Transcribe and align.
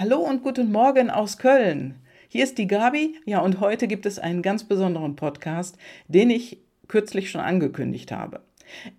Hallo 0.00 0.20
und 0.20 0.42
guten 0.42 0.72
Morgen 0.72 1.10
aus 1.10 1.36
Köln. 1.36 1.96
Hier 2.26 2.42
ist 2.44 2.56
die 2.56 2.66
Gabi. 2.66 3.18
Ja, 3.26 3.40
und 3.40 3.60
heute 3.60 3.86
gibt 3.86 4.06
es 4.06 4.18
einen 4.18 4.40
ganz 4.40 4.64
besonderen 4.64 5.14
Podcast, 5.14 5.76
den 6.08 6.30
ich 6.30 6.56
kürzlich 6.88 7.30
schon 7.30 7.42
angekündigt 7.42 8.10
habe. 8.10 8.40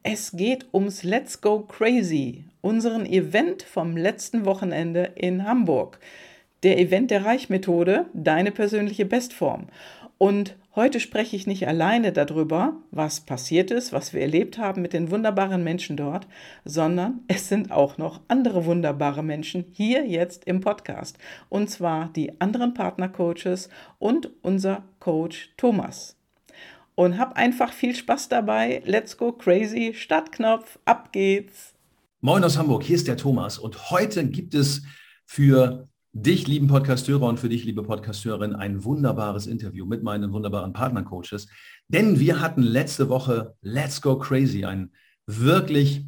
Es 0.03 0.33
geht 0.33 0.67
ums 0.71 1.01
Let's 1.01 1.41
Go 1.41 1.61
Crazy, 1.61 2.43
unseren 2.61 3.07
Event 3.07 3.63
vom 3.63 3.97
letzten 3.97 4.45
Wochenende 4.45 5.13
in 5.15 5.43
Hamburg. 5.43 5.97
Der 6.61 6.77
Event 6.77 7.09
der 7.09 7.25
Reichmethode, 7.25 8.05
deine 8.13 8.51
persönliche 8.51 9.05
Bestform. 9.05 9.69
Und 10.19 10.55
heute 10.75 10.99
spreche 10.99 11.35
ich 11.35 11.47
nicht 11.47 11.67
alleine 11.67 12.11
darüber, 12.11 12.75
was 12.91 13.21
passiert 13.21 13.71
ist, 13.71 13.91
was 13.93 14.13
wir 14.13 14.21
erlebt 14.21 14.57
haben 14.57 14.81
mit 14.81 14.93
den 14.93 15.11
wunderbaren 15.11 15.63
Menschen 15.63 15.97
dort, 15.97 16.27
sondern 16.65 17.21
es 17.27 17.49
sind 17.49 17.71
auch 17.71 17.97
noch 17.97 18.21
andere 18.27 18.65
wunderbare 18.65 19.23
Menschen 19.23 19.65
hier 19.73 20.05
jetzt 20.05 20.45
im 20.45 20.61
Podcast. 20.61 21.17
Und 21.49 21.69
zwar 21.69 22.09
die 22.15 22.39
anderen 22.39 22.73
Partnercoaches 22.73 23.69
und 23.99 24.29
unser 24.41 24.83
Coach 24.99 25.53
Thomas. 25.57 26.17
Und 26.95 27.17
hab 27.17 27.37
einfach 27.37 27.73
viel 27.73 27.95
Spaß 27.95 28.29
dabei. 28.29 28.81
Let's 28.85 29.17
go 29.17 29.31
crazy. 29.31 29.93
Startknopf, 29.95 30.77
ab 30.85 31.11
geht's. 31.11 31.73
Moin 32.19 32.43
aus 32.43 32.57
Hamburg, 32.57 32.83
hier 32.83 32.95
ist 32.95 33.07
der 33.07 33.17
Thomas 33.17 33.57
und 33.57 33.89
heute 33.89 34.25
gibt 34.27 34.53
es 34.53 34.83
für 35.25 35.87
dich, 36.13 36.47
lieben 36.47 36.67
Podcasthörer 36.67 37.25
und 37.25 37.39
für 37.39 37.47
dich, 37.47 37.63
liebe 37.63 37.83
Podcasthörerin, 37.83 38.53
ein 38.53 38.83
wunderbares 38.83 39.47
Interview 39.47 39.85
mit 39.85 40.03
meinen 40.03 40.33
wunderbaren 40.33 40.73
Partnercoaches. 40.73 41.47
Denn 41.87 42.19
wir 42.19 42.41
hatten 42.41 42.63
letzte 42.63 43.07
Woche 43.07 43.55
Let's 43.61 44.01
Go 44.01 44.17
Crazy, 44.19 44.65
ein 44.65 44.91
wirklich 45.25 46.05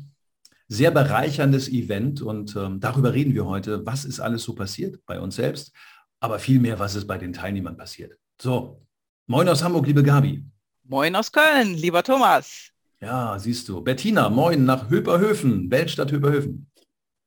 sehr 0.68 0.92
bereicherndes 0.92 1.70
Event 1.70 2.22
und 2.22 2.56
ähm, 2.56 2.80
darüber 2.80 3.14
reden 3.14 3.34
wir 3.34 3.46
heute, 3.46 3.86
was 3.86 4.04
ist 4.04 4.20
alles 4.20 4.44
so 4.44 4.56
passiert 4.56 5.00
bei 5.06 5.20
uns 5.20 5.36
selbst, 5.36 5.72
aber 6.20 6.40
vielmehr, 6.40 6.80
was 6.80 6.96
ist 6.96 7.08
bei 7.08 7.18
den 7.18 7.32
Teilnehmern 7.32 7.78
passiert. 7.78 8.18
So, 8.42 8.82
moin 9.28 9.48
aus 9.48 9.64
Hamburg, 9.64 9.88
liebe 9.88 10.04
Gabi. 10.04 10.44
Moin 10.84 11.16
aus 11.16 11.32
Köln, 11.32 11.76
lieber 11.76 12.04
Thomas. 12.04 12.72
Ja, 13.00 13.38
siehst 13.40 13.70
du. 13.70 13.82
Bettina, 13.82 14.30
moin 14.30 14.66
nach 14.66 14.90
Höperhöfen, 14.90 15.72
Weltstadt 15.72 16.12
Höperhöfen. 16.12 16.70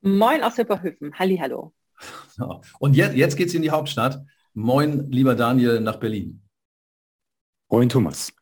Moin 0.03 0.43
aus 0.43 0.59
Höperhöfen, 0.59 1.15
halli, 1.19 1.39
hallo. 1.39 1.73
So. 2.37 2.61
Und 2.79 2.97
jetzt, 2.97 3.17
jetzt 3.17 3.37
geht 3.37 3.49
es 3.49 3.55
in 3.55 3.63
die 3.63 3.71
Hauptstadt. 3.71 4.23
Moin, 4.53 5.11
lieber 5.11 5.35
Daniel, 5.35 5.81
nach 5.81 5.97
Berlin. 5.97 6.43
Moin, 7.69 7.89
Thomas. 7.89 8.33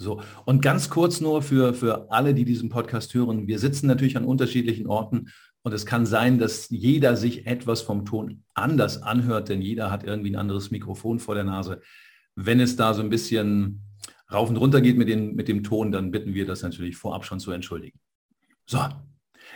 So, 0.00 0.22
und 0.44 0.62
ganz 0.62 0.90
kurz 0.90 1.20
nur 1.20 1.42
für, 1.42 1.74
für 1.74 2.12
alle, 2.12 2.32
die 2.32 2.44
diesen 2.44 2.68
Podcast 2.68 3.12
hören. 3.14 3.48
Wir 3.48 3.58
sitzen 3.58 3.88
natürlich 3.88 4.16
an 4.16 4.24
unterschiedlichen 4.24 4.86
Orten 4.86 5.30
und 5.62 5.72
es 5.72 5.86
kann 5.86 6.06
sein, 6.06 6.38
dass 6.38 6.70
jeder 6.70 7.16
sich 7.16 7.46
etwas 7.46 7.82
vom 7.82 8.06
Ton 8.06 8.44
anders 8.54 9.02
anhört, 9.02 9.48
denn 9.48 9.60
jeder 9.60 9.90
hat 9.90 10.04
irgendwie 10.04 10.30
ein 10.30 10.36
anderes 10.36 10.70
Mikrofon 10.70 11.18
vor 11.18 11.34
der 11.34 11.44
Nase. 11.44 11.80
Wenn 12.36 12.60
es 12.60 12.76
da 12.76 12.94
so 12.94 13.02
ein 13.02 13.10
bisschen 13.10 13.82
rauf 14.32 14.48
und 14.48 14.56
runter 14.56 14.80
geht 14.80 14.96
mit, 14.96 15.08
den, 15.08 15.34
mit 15.34 15.48
dem 15.48 15.64
Ton, 15.64 15.90
dann 15.90 16.12
bitten 16.12 16.32
wir 16.32 16.46
das 16.46 16.62
natürlich 16.62 16.96
vorab 16.96 17.24
schon 17.24 17.40
zu 17.40 17.50
entschuldigen. 17.50 17.98
So, 18.66 18.78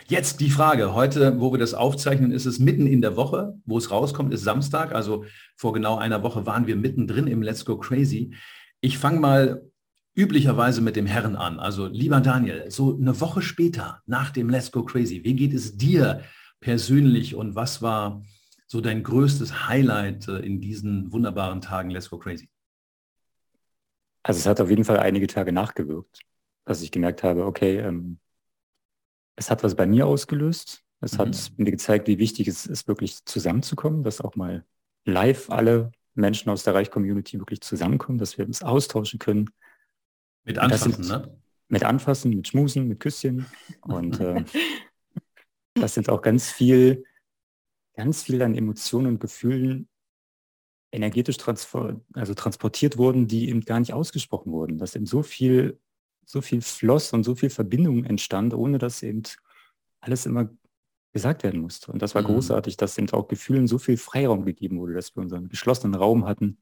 Jetzt 0.07 0.41
die 0.41 0.49
Frage. 0.49 0.93
Heute, 0.93 1.39
wo 1.39 1.51
wir 1.51 1.59
das 1.59 1.73
aufzeichnen, 1.73 2.31
ist 2.31 2.45
es 2.45 2.59
mitten 2.59 2.87
in 2.87 3.01
der 3.01 3.15
Woche. 3.15 3.55
Wo 3.65 3.77
es 3.77 3.89
rauskommt, 3.89 4.33
ist 4.33 4.43
Samstag. 4.43 4.93
Also 4.93 5.25
vor 5.55 5.73
genau 5.73 5.97
einer 5.97 6.23
Woche 6.23 6.45
waren 6.45 6.67
wir 6.67 6.75
mittendrin 6.75 7.27
im 7.27 7.41
Let's 7.41 7.63
Go 7.63 7.77
Crazy. 7.77 8.35
Ich 8.81 8.97
fange 8.97 9.19
mal 9.19 9.61
üblicherweise 10.15 10.81
mit 10.81 10.95
dem 10.95 11.05
Herren 11.05 11.35
an. 11.35 11.59
Also 11.59 11.87
lieber 11.87 12.19
Daniel, 12.19 12.69
so 12.69 12.97
eine 12.97 13.19
Woche 13.21 13.41
später 13.41 14.01
nach 14.05 14.29
dem 14.31 14.49
Let's 14.49 14.71
Go 14.71 14.83
Crazy, 14.83 15.23
wie 15.23 15.35
geht 15.35 15.53
es 15.53 15.77
dir 15.77 16.21
persönlich 16.59 17.35
und 17.35 17.55
was 17.55 17.81
war 17.81 18.23
so 18.67 18.81
dein 18.81 19.03
größtes 19.03 19.67
Highlight 19.67 20.27
äh, 20.27 20.39
in 20.39 20.59
diesen 20.59 21.11
wunderbaren 21.11 21.61
Tagen 21.61 21.89
Let's 21.89 22.09
Go 22.09 22.17
Crazy? 22.17 22.49
Also 24.23 24.39
es 24.39 24.45
hat 24.45 24.61
auf 24.61 24.69
jeden 24.69 24.85
Fall 24.85 24.99
einige 24.99 25.27
Tage 25.27 25.51
nachgewirkt, 25.51 26.19
dass 26.65 26.81
ich 26.81 26.91
gemerkt 26.91 27.23
habe, 27.23 27.45
okay, 27.45 27.79
ähm, 27.79 28.19
es 29.35 29.49
hat 29.49 29.63
was 29.63 29.75
bei 29.75 29.85
mir 29.85 30.07
ausgelöst. 30.07 30.83
Es 31.01 31.13
mhm. 31.13 31.17
hat 31.19 31.51
mir 31.57 31.71
gezeigt, 31.71 32.07
wie 32.07 32.17
wichtig 32.17 32.47
es 32.47 32.65
ist, 32.65 32.87
wirklich 32.87 33.25
zusammenzukommen, 33.25 34.03
dass 34.03 34.21
auch 34.21 34.35
mal 34.35 34.65
live 35.05 35.49
alle 35.49 35.91
Menschen 36.15 36.49
aus 36.49 36.63
der 36.63 36.75
Reich-Community 36.75 37.39
wirklich 37.39 37.61
zusammenkommen, 37.61 38.17
dass 38.17 38.37
wir 38.37 38.45
uns 38.45 38.61
austauschen 38.61 39.19
können. 39.19 39.49
Mit 40.43 40.59
Anfassen, 40.59 41.03
sind, 41.03 41.07
ne? 41.07 41.37
Mit 41.67 41.83
Anfassen, 41.83 42.31
mit 42.31 42.47
Schmusen, 42.47 42.87
mit 42.87 42.99
Küsschen. 42.99 43.45
Und 43.81 44.19
äh, 44.19 44.45
das 45.73 45.95
sind 45.95 46.09
auch 46.09 46.21
ganz 46.21 46.51
viel, 46.51 47.03
ganz 47.95 48.23
viel 48.23 48.41
an 48.41 48.55
Emotionen 48.55 49.07
und 49.07 49.19
Gefühlen 49.19 49.89
energetisch 50.91 51.37
transfer 51.37 51.99
also 52.13 52.35
transportiert 52.35 52.97
wurden, 52.97 53.27
die 53.27 53.49
eben 53.49 53.61
gar 53.61 53.79
nicht 53.79 53.93
ausgesprochen 53.93 54.51
wurden. 54.51 54.77
Dass 54.77 54.95
eben 54.95 55.07
so 55.07 55.23
viel 55.23 55.79
so 56.25 56.41
viel 56.41 56.61
floss 56.61 57.13
und 57.13 57.23
so 57.23 57.35
viel 57.35 57.49
Verbindung 57.49 58.05
entstand, 58.05 58.53
ohne 58.53 58.77
dass 58.77 59.03
eben 59.03 59.23
alles 59.99 60.25
immer 60.25 60.49
gesagt 61.13 61.43
werden 61.43 61.61
musste. 61.61 61.91
Und 61.91 62.01
das 62.01 62.15
war 62.15 62.23
mhm. 62.23 62.27
großartig, 62.27 62.75
dass 62.77 62.97
eben 62.97 63.09
auch 63.11 63.27
Gefühlen 63.27 63.67
so 63.67 63.77
viel 63.77 63.97
Freiraum 63.97 64.45
gegeben 64.45 64.79
wurde, 64.79 64.93
dass 64.93 65.15
wir 65.15 65.21
unseren 65.21 65.47
geschlossenen 65.47 65.95
Raum 65.95 66.25
hatten, 66.25 66.57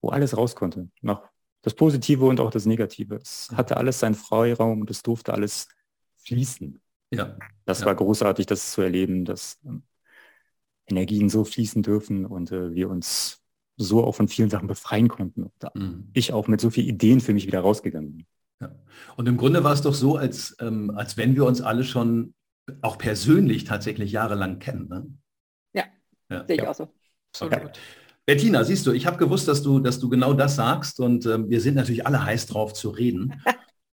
wo 0.00 0.10
alles 0.10 0.36
raus 0.36 0.54
konnte. 0.54 0.88
Noch 1.00 1.28
das 1.62 1.74
Positive 1.74 2.24
und 2.24 2.40
auch 2.40 2.50
das 2.50 2.66
Negative. 2.66 3.16
Es 3.16 3.48
hatte 3.54 3.76
alles 3.76 3.98
seinen 3.98 4.14
Freiraum 4.14 4.82
und 4.82 4.90
es 4.90 5.02
durfte 5.02 5.32
alles 5.32 5.68
fließen. 6.18 6.80
Ja. 7.10 7.36
Das 7.64 7.80
ja. 7.80 7.86
war 7.86 7.94
großartig, 7.94 8.46
das 8.46 8.72
zu 8.72 8.82
erleben, 8.82 9.24
dass 9.24 9.58
ähm, 9.64 9.82
Energien 10.86 11.28
so 11.28 11.44
fließen 11.44 11.82
dürfen 11.82 12.26
und 12.26 12.52
äh, 12.52 12.74
wir 12.74 12.88
uns 12.88 13.42
so 13.76 14.04
auch 14.04 14.14
von 14.14 14.28
vielen 14.28 14.50
Sachen 14.50 14.68
befreien 14.68 15.08
konnten. 15.08 15.50
Mhm. 15.74 16.10
ich 16.12 16.32
auch 16.32 16.48
mit 16.48 16.60
so 16.60 16.70
vielen 16.70 16.88
Ideen 16.88 17.20
für 17.20 17.32
mich 17.32 17.46
wieder 17.46 17.60
rausgegangen 17.60 18.12
bin. 18.12 18.26
Ja. 18.60 18.70
Und 19.16 19.28
im 19.28 19.36
Grunde 19.36 19.64
war 19.64 19.72
es 19.72 19.82
doch 19.82 19.94
so, 19.94 20.16
als, 20.16 20.56
ähm, 20.60 20.90
als 20.90 21.16
wenn 21.16 21.34
wir 21.34 21.44
uns 21.44 21.60
alle 21.60 21.84
schon 21.84 22.34
auch 22.82 22.98
persönlich 22.98 23.64
tatsächlich 23.64 24.12
jahrelang 24.12 24.58
kennen. 24.58 24.88
Ne? 24.88 25.06
Ja, 25.72 25.84
ja, 26.30 26.46
sehe 26.46 26.56
ich 26.56 26.66
auch 26.66 26.74
so. 26.74 26.88
Okay. 27.40 27.68
Bettina, 28.26 28.64
siehst 28.64 28.86
du, 28.86 28.92
ich 28.92 29.06
habe 29.06 29.16
gewusst, 29.16 29.48
dass 29.48 29.62
du, 29.62 29.80
dass 29.80 29.98
du 29.98 30.08
genau 30.08 30.34
das 30.34 30.56
sagst 30.56 31.00
und 31.00 31.26
ähm, 31.26 31.48
wir 31.48 31.60
sind 31.60 31.74
natürlich 31.74 32.06
alle 32.06 32.24
heiß 32.24 32.46
drauf 32.46 32.74
zu 32.74 32.90
reden. 32.90 33.42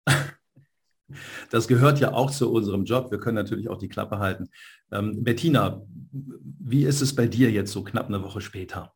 das 1.49 1.67
gehört 1.67 1.99
ja 1.99 2.13
auch 2.13 2.29
zu 2.29 2.51
unserem 2.51 2.83
Job. 2.83 3.09
Wir 3.09 3.19
können 3.19 3.35
natürlich 3.35 3.69
auch 3.69 3.77
die 3.77 3.87
Klappe 3.87 4.19
halten. 4.19 4.49
Ähm, 4.91 5.23
Bettina, 5.23 5.81
wie 6.11 6.83
ist 6.83 7.01
es 7.01 7.15
bei 7.15 7.27
dir 7.27 7.51
jetzt 7.51 7.71
so 7.71 7.83
knapp 7.83 8.07
eine 8.07 8.23
Woche 8.23 8.41
später? 8.41 8.93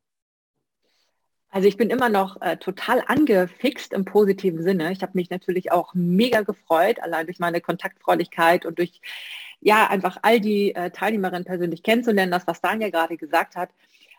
Also 1.52 1.68
ich 1.68 1.76
bin 1.76 1.90
immer 1.90 2.08
noch 2.08 2.42
äh, 2.42 2.56
total 2.56 3.04
angefixt 3.08 3.92
im 3.92 4.06
positiven 4.06 4.64
Sinne. 4.64 4.92
Ich 4.94 5.02
habe 5.02 5.12
mich 5.16 5.30
natürlich 5.30 5.72
auch 5.72 5.94
mega 5.94 6.42
gefreut, 6.42 7.02
allein 7.02 7.26
durch 7.26 7.40
meine 7.40 7.60
Kontaktfreudigkeit 7.60 8.66
und 8.66 8.80
durch 8.80 9.02
ja 9.60 9.88
einfach 9.90 10.18
all 10.22 10.40
die 10.40 10.74
äh, 10.74 10.92
Teilnehmerinnen 10.92 11.44
persönlich 11.44 11.84
kennenzulernen, 11.84 12.32
das 12.32 12.48
was 12.48 12.62
Daniel 12.62 12.90
gerade 12.90 13.18
gesagt 13.18 13.56
hat. 13.58 13.70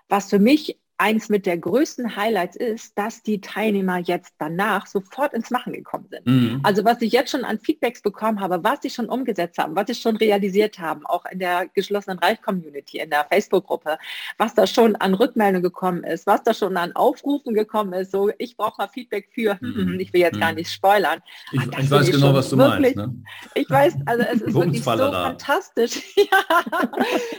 Was 0.09 0.28
für 0.28 0.38
mich 0.38 0.78
eins 1.02 1.28
mit 1.28 1.46
der 1.46 1.58
größten 1.58 2.14
Highlights 2.14 2.54
ist, 2.54 2.96
dass 2.96 3.24
die 3.24 3.40
Teilnehmer 3.40 3.98
jetzt 3.98 4.34
danach 4.38 4.86
sofort 4.86 5.34
ins 5.34 5.50
Machen 5.50 5.72
gekommen 5.72 6.06
sind. 6.08 6.24
Mhm. 6.24 6.60
Also 6.62 6.84
was 6.84 7.02
ich 7.02 7.12
jetzt 7.12 7.32
schon 7.32 7.44
an 7.44 7.58
Feedbacks 7.58 8.02
bekommen 8.02 8.38
habe, 8.38 8.62
was 8.62 8.82
sie 8.82 8.90
schon 8.90 9.06
umgesetzt 9.06 9.58
haben, 9.58 9.74
was 9.74 9.88
sie 9.88 9.96
schon 9.96 10.16
realisiert 10.16 10.78
haben, 10.78 11.04
auch 11.06 11.24
in 11.26 11.40
der 11.40 11.66
geschlossenen 11.74 12.20
Reich-Community, 12.20 13.00
in 13.00 13.10
der 13.10 13.26
Facebook-Gruppe, 13.28 13.98
was 14.38 14.54
da 14.54 14.64
schon 14.64 14.94
an 14.94 15.14
Rückmeldungen 15.14 15.64
gekommen 15.64 16.04
ist, 16.04 16.24
was 16.28 16.44
da 16.44 16.54
schon 16.54 16.76
an 16.76 16.92
Aufrufen 16.92 17.52
gekommen 17.54 17.92
ist, 17.94 18.12
so 18.12 18.30
ich 18.38 18.56
brauche 18.56 18.74
mal 18.78 18.86
Feedback 18.86 19.28
für, 19.34 19.58
hm, 19.58 19.74
hm, 19.74 19.84
mhm. 19.94 20.00
ich 20.00 20.12
will 20.12 20.20
jetzt 20.20 20.36
mhm. 20.36 20.40
gar 20.40 20.52
nicht 20.52 20.70
spoilern. 20.70 21.20
Ich, 21.50 21.62
ich 21.62 21.90
weiß 21.90 22.12
genau, 22.12 22.32
was 22.32 22.48
du 22.48 22.58
wirklich, 22.58 22.94
meinst. 22.94 23.12
Ne? 23.12 23.24
Ich 23.56 23.69
weiß, 23.69 23.96
also 24.06 24.22
es 24.22 24.40
ist 24.40 24.54
wirklich 24.54 24.84
so 24.84 25.10
fantastisch. 25.10 26.00
ja, 26.16 26.62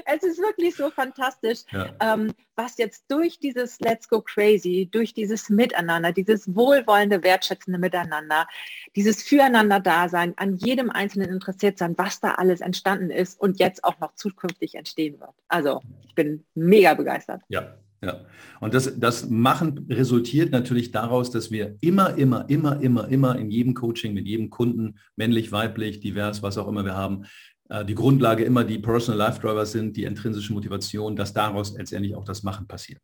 es 0.06 0.24
ist 0.24 0.40
wirklich 0.40 0.76
so 0.76 0.90
fantastisch, 0.90 1.60
ja. 1.72 1.88
ähm, 2.02 2.34
was 2.58 2.78
jetzt 2.78 3.06
durch 3.08 3.40
dieses 3.54 3.80
Let's 3.80 4.10
Go 4.10 4.22
Crazy, 4.22 4.90
durch 4.92 5.14
dieses 5.14 5.50
Miteinander, 5.50 6.12
dieses 6.12 6.54
wohlwollende, 6.54 7.24
wertschätzende 7.24 7.80
Miteinander, 7.80 8.48
dieses 8.96 9.24
Füreinander-Dasein, 9.24 10.34
an 10.38 10.58
jedem 10.58 10.90
Einzelnen 10.90 11.30
interessiert 11.30 11.78
sein, 11.78 11.96
was 11.98 12.20
da 12.20 12.36
alles 12.36 12.62
entstanden 12.62 13.10
ist 13.10 13.40
und 13.40 13.60
jetzt 13.60 13.84
auch 13.84 14.00
noch 14.00 14.16
zukünftig 14.16 14.76
entstehen 14.76 15.20
wird. 15.20 15.32
Also 15.48 15.82
ich 16.08 16.16
bin 16.16 16.44
mega 16.56 16.94
begeistert. 16.94 17.42
Ja, 17.50 17.76
ja. 18.02 18.22
Und 18.60 18.74
das, 18.74 19.00
das 19.00 19.30
Machen 19.30 19.86
resultiert 19.90 20.52
natürlich 20.52 20.92
daraus, 20.92 21.32
dass 21.32 21.52
wir 21.52 21.76
immer, 21.82 22.18
immer, 22.18 22.50
immer, 22.50 22.82
immer, 22.82 23.08
immer 23.08 23.38
in 23.38 23.50
jedem 23.50 23.74
Coaching 23.74 24.14
mit 24.14 24.26
jedem 24.26 24.50
Kunden, 24.50 25.00
männlich, 25.16 25.52
weiblich, 25.52 26.00
divers, 26.00 26.44
was 26.44 26.58
auch 26.58 26.68
immer 26.68 26.86
wir 26.86 26.96
haben, 26.96 27.26
äh, 27.70 27.86
die 27.86 27.96
Grundlage 27.96 28.44
immer 28.44 28.64
die 28.64 28.80
Personal 28.80 29.18
Life 29.18 29.42
Driver 29.42 29.66
sind, 29.66 29.96
die 29.96 30.04
intrinsische 30.04 30.54
Motivation, 30.54 31.16
dass 31.16 31.34
daraus 31.34 31.78
letztendlich 31.78 32.16
auch 32.16 32.26
das 32.26 32.44
Machen 32.44 32.68
passiert. 32.68 33.02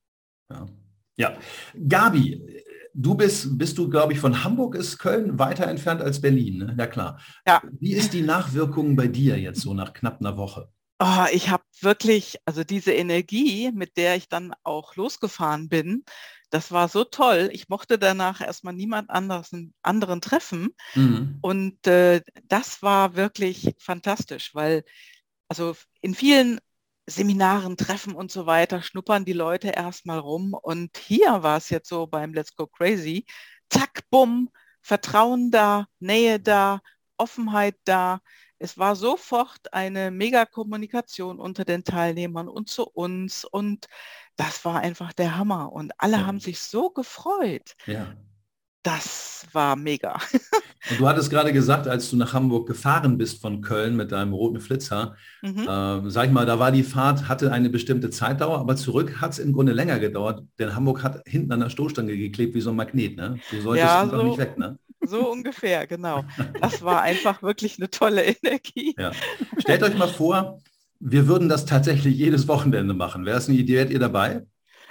Ja, 0.51 0.65
ja. 1.17 1.37
Gabi, 1.87 2.63
du 2.93 3.15
bist, 3.15 3.57
bist 3.57 3.77
du, 3.77 3.89
glaube 3.89 4.13
ich, 4.13 4.19
von 4.19 4.43
Hamburg 4.43 4.75
ist 4.75 4.97
Köln 4.97 5.37
weiter 5.39 5.67
entfernt 5.67 6.01
als 6.01 6.21
Berlin, 6.21 6.57
ne? 6.57 6.75
Ja 6.77 6.87
klar. 6.87 7.19
Ja. 7.45 7.61
Wie 7.79 7.93
ist 7.93 8.13
die 8.13 8.21
Nachwirkung 8.21 8.95
bei 8.95 9.07
dir 9.07 9.39
jetzt 9.39 9.61
so 9.61 9.73
nach 9.73 9.93
knapp 9.93 10.19
einer 10.19 10.37
Woche? 10.37 10.71
Oh, 11.01 11.25
ich 11.31 11.49
habe 11.49 11.63
wirklich, 11.79 12.37
also 12.45 12.65
diese 12.65 12.91
Energie, 12.91 13.71
mit 13.73 13.95
der 13.95 14.17
ich 14.17 14.27
dann 14.27 14.53
auch 14.63 14.97
losgefahren 14.97 15.69
bin, 15.69 16.03
das 16.49 16.71
war 16.71 16.89
so 16.89 17.03
toll. 17.03 17.49
Ich 17.53 17.69
mochte 17.69 17.97
danach 17.97 18.41
erstmal 18.41 18.73
niemand 18.73 19.09
anderes, 19.09 19.51
anderen 19.81 20.19
treffen. 20.19 20.69
Mhm. 20.95 21.37
Und 21.41 21.87
äh, 21.87 22.21
das 22.45 22.81
war 22.81 23.15
wirklich 23.15 23.75
fantastisch, 23.79 24.53
weil 24.55 24.83
also 25.47 25.75
in 26.01 26.15
vielen 26.15 26.59
Seminaren, 27.09 27.77
Treffen 27.77 28.13
und 28.15 28.31
so 28.31 28.45
weiter 28.45 28.81
schnuppern 28.81 29.25
die 29.25 29.33
Leute 29.33 29.69
erstmal 29.69 30.19
rum. 30.19 30.53
Und 30.53 30.97
hier 30.97 31.44
war 31.44 31.57
es 31.57 31.69
jetzt 31.69 31.89
so 31.89 32.07
beim 32.07 32.33
Let's 32.33 32.56
Go 32.56 32.67
Crazy. 32.67 33.25
Zack, 33.69 34.01
bumm, 34.09 34.50
Vertrauen 34.81 35.51
da, 35.51 35.88
Nähe 36.00 36.39
da, 36.39 36.81
Offenheit 37.17 37.75
da. 37.85 38.21
Es 38.59 38.77
war 38.77 38.95
sofort 38.95 39.73
eine 39.73 40.11
Mega-Kommunikation 40.11 41.39
unter 41.39 41.65
den 41.65 41.83
Teilnehmern 41.83 42.50
und 42.50 42.69
zu 42.69 42.85
uns 42.85 43.45
und 43.45 43.88
das 44.35 44.63
war 44.65 44.79
einfach 44.79 45.13
der 45.13 45.38
Hammer 45.38 45.71
und 45.71 45.91
alle 45.97 46.17
ja. 46.17 46.25
haben 46.25 46.39
sich 46.39 46.59
so 46.59 46.89
gefreut. 46.89 47.75
Ja. 47.85 48.15
Das 48.83 49.45
war 49.51 49.75
mega. 49.75 50.17
Und 50.89 50.99
du 50.99 51.07
hattest 51.07 51.29
gerade 51.29 51.51
gesagt, 51.51 51.87
als 51.87 52.09
du 52.09 52.15
nach 52.15 52.33
Hamburg 52.33 52.67
gefahren 52.67 53.17
bist 53.17 53.41
von 53.41 53.61
Köln 53.61 53.97
mit 53.97 54.11
deinem 54.11 54.33
roten 54.33 54.61
Flitzer, 54.61 55.15
mhm. 55.41 55.67
äh, 55.67 56.09
sag 56.09 56.27
ich 56.27 56.31
mal, 56.31 56.45
da 56.45 56.59
war 56.59 56.71
die 56.71 56.83
Fahrt, 56.83 57.27
hatte 57.27 57.51
eine 57.51 57.69
bestimmte 57.69 58.09
Zeitdauer, 58.09 58.59
aber 58.59 58.75
zurück 58.77 59.19
hat 59.19 59.33
es 59.33 59.39
im 59.39 59.51
Grunde 59.51 59.73
länger 59.73 59.99
gedauert, 59.99 60.43
denn 60.59 60.75
Hamburg 60.75 61.03
hat 61.03 61.21
hinten 61.27 61.51
an 61.51 61.59
der 61.59 61.69
Stoßstange 61.69 62.15
geklebt 62.15 62.55
wie 62.55 62.61
so 62.61 62.69
ein 62.69 62.77
Magnet. 62.77 63.17
Ne? 63.17 63.39
Du 63.51 63.61
solltest 63.61 63.85
ja, 63.85 64.07
so, 64.07 64.23
nicht 64.23 64.37
weg. 64.37 64.57
Ne? 64.57 64.77
So 65.01 65.29
ungefähr, 65.29 65.85
genau. 65.87 66.23
Das 66.61 66.81
war 66.81 67.01
einfach 67.01 67.41
wirklich 67.41 67.77
eine 67.79 67.89
tolle 67.89 68.23
Energie. 68.43 68.95
Ja. 68.97 69.11
Stellt 69.57 69.83
euch 69.83 69.97
mal 69.97 70.07
vor, 70.07 70.61
wir 70.99 71.27
würden 71.27 71.49
das 71.49 71.65
tatsächlich 71.65 72.15
jedes 72.15 72.47
Wochenende 72.47 72.93
machen. 72.93 73.25
Wäre 73.25 73.37
es 73.37 73.47
eine 73.47 73.57
Idee, 73.57 73.75
wärt 73.75 73.89
ihr 73.89 73.99
dabei? 73.99 74.45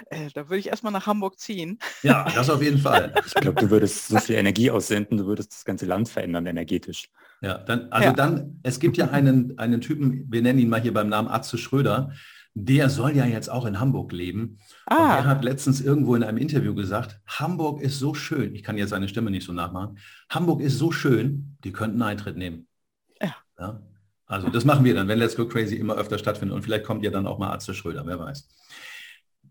Äh, 0.09 0.29
da 0.33 0.49
würde 0.49 0.59
ich 0.59 0.67
erstmal 0.67 0.93
nach 0.93 1.07
Hamburg 1.07 1.39
ziehen. 1.39 1.79
Ja, 2.03 2.25
das 2.33 2.49
auf 2.49 2.61
jeden 2.61 2.79
Fall. 2.79 3.13
Ich 3.25 3.33
glaube, 3.35 3.61
du 3.61 3.69
würdest 3.69 4.07
so 4.07 4.17
viel 4.17 4.35
Energie 4.35 4.71
aussenden, 4.71 5.17
du 5.17 5.25
würdest 5.25 5.51
das 5.51 5.65
ganze 5.65 5.85
Land 5.85 6.09
verändern 6.09 6.45
energetisch. 6.45 7.09
Ja, 7.41 7.57
dann, 7.57 7.91
also 7.91 8.09
ja. 8.09 8.13
dann, 8.13 8.59
es 8.63 8.79
gibt 8.79 8.97
ja 8.97 9.09
einen, 9.09 9.57
einen 9.57 9.81
Typen, 9.81 10.25
wir 10.29 10.41
nennen 10.41 10.59
ihn 10.59 10.69
mal 10.69 10.81
hier 10.81 10.93
beim 10.93 11.09
Namen 11.09 11.27
Atze 11.27 11.57
Schröder, 11.57 12.11
der 12.53 12.89
soll 12.89 13.15
ja 13.15 13.25
jetzt 13.25 13.49
auch 13.49 13.65
in 13.65 13.79
Hamburg 13.79 14.11
leben. 14.11 14.59
Ah. 14.87 14.95
Und 14.95 15.09
er 15.09 15.25
hat 15.25 15.43
letztens 15.43 15.79
irgendwo 15.79 16.15
in 16.15 16.23
einem 16.23 16.37
Interview 16.37 16.73
gesagt, 16.73 17.19
Hamburg 17.27 17.81
ist 17.81 17.99
so 17.99 18.13
schön, 18.13 18.55
ich 18.55 18.63
kann 18.63 18.77
jetzt 18.77 18.89
seine 18.89 19.07
Stimme 19.07 19.31
nicht 19.31 19.45
so 19.45 19.53
nachmachen, 19.53 19.99
Hamburg 20.29 20.61
ist 20.61 20.77
so 20.77 20.91
schön, 20.91 21.57
die 21.63 21.71
könnten 21.71 22.01
Eintritt 22.01 22.35
nehmen. 22.35 22.67
Ja. 23.21 23.35
ja. 23.59 23.81
Also 24.25 24.49
das 24.49 24.63
machen 24.63 24.85
wir 24.85 24.93
dann, 24.93 25.07
wenn 25.07 25.17
Let's 25.17 25.35
Go 25.35 25.47
Crazy 25.47 25.75
immer 25.75 25.95
öfter 25.95 26.19
stattfindet. 26.19 26.55
Und 26.55 26.61
vielleicht 26.61 26.85
kommt 26.85 27.03
ja 27.03 27.09
dann 27.09 27.25
auch 27.25 27.39
mal 27.39 27.51
Atze 27.51 27.73
Schröder, 27.73 28.05
wer 28.05 28.19
weiß. 28.19 28.47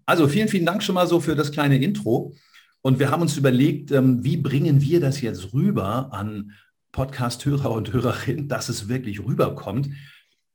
Also 0.08 0.26
vielen, 0.26 0.48
vielen 0.48 0.64
Dank 0.64 0.82
schon 0.82 0.94
mal 0.94 1.06
so 1.06 1.20
für 1.20 1.36
das 1.36 1.52
kleine 1.52 1.76
Intro. 1.76 2.34
Und 2.80 2.98
wir 2.98 3.10
haben 3.10 3.20
uns 3.20 3.36
überlegt, 3.36 3.90
ähm, 3.90 4.24
wie 4.24 4.38
bringen 4.38 4.80
wir 4.80 5.00
das 5.00 5.20
jetzt 5.20 5.52
rüber 5.52 6.14
an 6.14 6.52
Podcast-Hörer 6.92 7.70
und 7.70 7.92
Hörerinnen, 7.92 8.48
dass 8.48 8.70
es 8.70 8.88
wirklich 8.88 9.22
rüberkommt. 9.22 9.90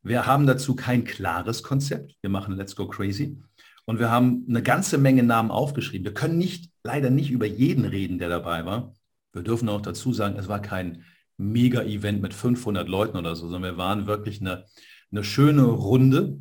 Wir 0.01 0.25
haben 0.25 0.47
dazu 0.47 0.75
kein 0.75 1.03
klares 1.03 1.61
Konzept. 1.61 2.15
Wir 2.21 2.31
machen 2.31 2.55
Let's 2.55 2.75
Go 2.75 2.87
Crazy. 2.87 3.37
Und 3.85 3.99
wir 3.99 4.09
haben 4.09 4.43
eine 4.49 4.63
ganze 4.63 4.97
Menge 4.97 5.21
Namen 5.21 5.51
aufgeschrieben. 5.51 6.03
Wir 6.03 6.15
können 6.15 6.39
nicht, 6.39 6.71
leider 6.83 7.11
nicht 7.11 7.29
über 7.29 7.45
jeden 7.45 7.85
reden, 7.85 8.17
der 8.17 8.29
dabei 8.29 8.65
war. 8.65 8.95
Wir 9.33 9.43
dürfen 9.43 9.69
auch 9.69 9.81
dazu 9.81 10.13
sagen, 10.13 10.35
es 10.35 10.47
war 10.47 10.63
kein 10.63 11.03
Mega-Event 11.37 12.23
mit 12.23 12.33
500 12.33 12.89
Leuten 12.89 13.17
oder 13.17 13.35
so, 13.35 13.47
sondern 13.47 13.73
wir 13.73 13.77
waren 13.77 14.07
wirklich 14.07 14.41
eine, 14.41 14.65
eine 15.11 15.23
schöne 15.23 15.61
Runde 15.65 16.39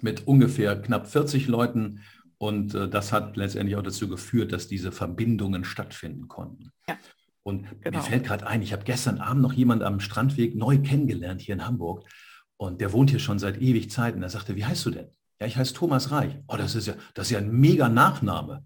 mit 0.00 0.28
ungefähr 0.28 0.80
knapp 0.80 1.08
40 1.08 1.48
Leuten 1.48 2.02
und 2.40 2.74
äh, 2.74 2.88
das 2.88 3.12
hat 3.12 3.36
letztendlich 3.36 3.76
auch 3.76 3.82
dazu 3.82 4.08
geführt, 4.08 4.52
dass 4.52 4.66
diese 4.66 4.92
Verbindungen 4.92 5.62
stattfinden 5.62 6.26
konnten. 6.26 6.72
Ja, 6.88 6.96
und 7.42 7.66
genau. 7.82 7.98
mir 7.98 8.02
fällt 8.02 8.24
gerade 8.24 8.46
ein, 8.46 8.62
ich 8.62 8.72
habe 8.72 8.84
gestern 8.84 9.18
Abend 9.18 9.42
noch 9.42 9.52
jemanden 9.52 9.84
am 9.84 10.00
Strandweg 10.00 10.56
neu 10.56 10.78
kennengelernt 10.78 11.42
hier 11.42 11.54
in 11.54 11.66
Hamburg. 11.66 12.08
Und 12.56 12.80
der 12.80 12.94
wohnt 12.94 13.10
hier 13.10 13.18
schon 13.18 13.38
seit 13.38 13.60
ewig 13.60 13.90
Zeit. 13.90 14.14
Und 14.14 14.22
er 14.22 14.30
sagte, 14.30 14.56
wie 14.56 14.64
heißt 14.64 14.86
du 14.86 14.90
denn? 14.90 15.08
Ja, 15.38 15.46
ich 15.46 15.56
heiße 15.58 15.74
Thomas 15.74 16.10
Reich. 16.12 16.38
Oh, 16.48 16.56
das 16.56 16.74
ist 16.74 16.86
ja, 16.86 16.94
das 17.12 17.26
ist 17.26 17.32
ja 17.32 17.38
ein 17.38 17.50
mega 17.50 17.90
Nachname. 17.90 18.64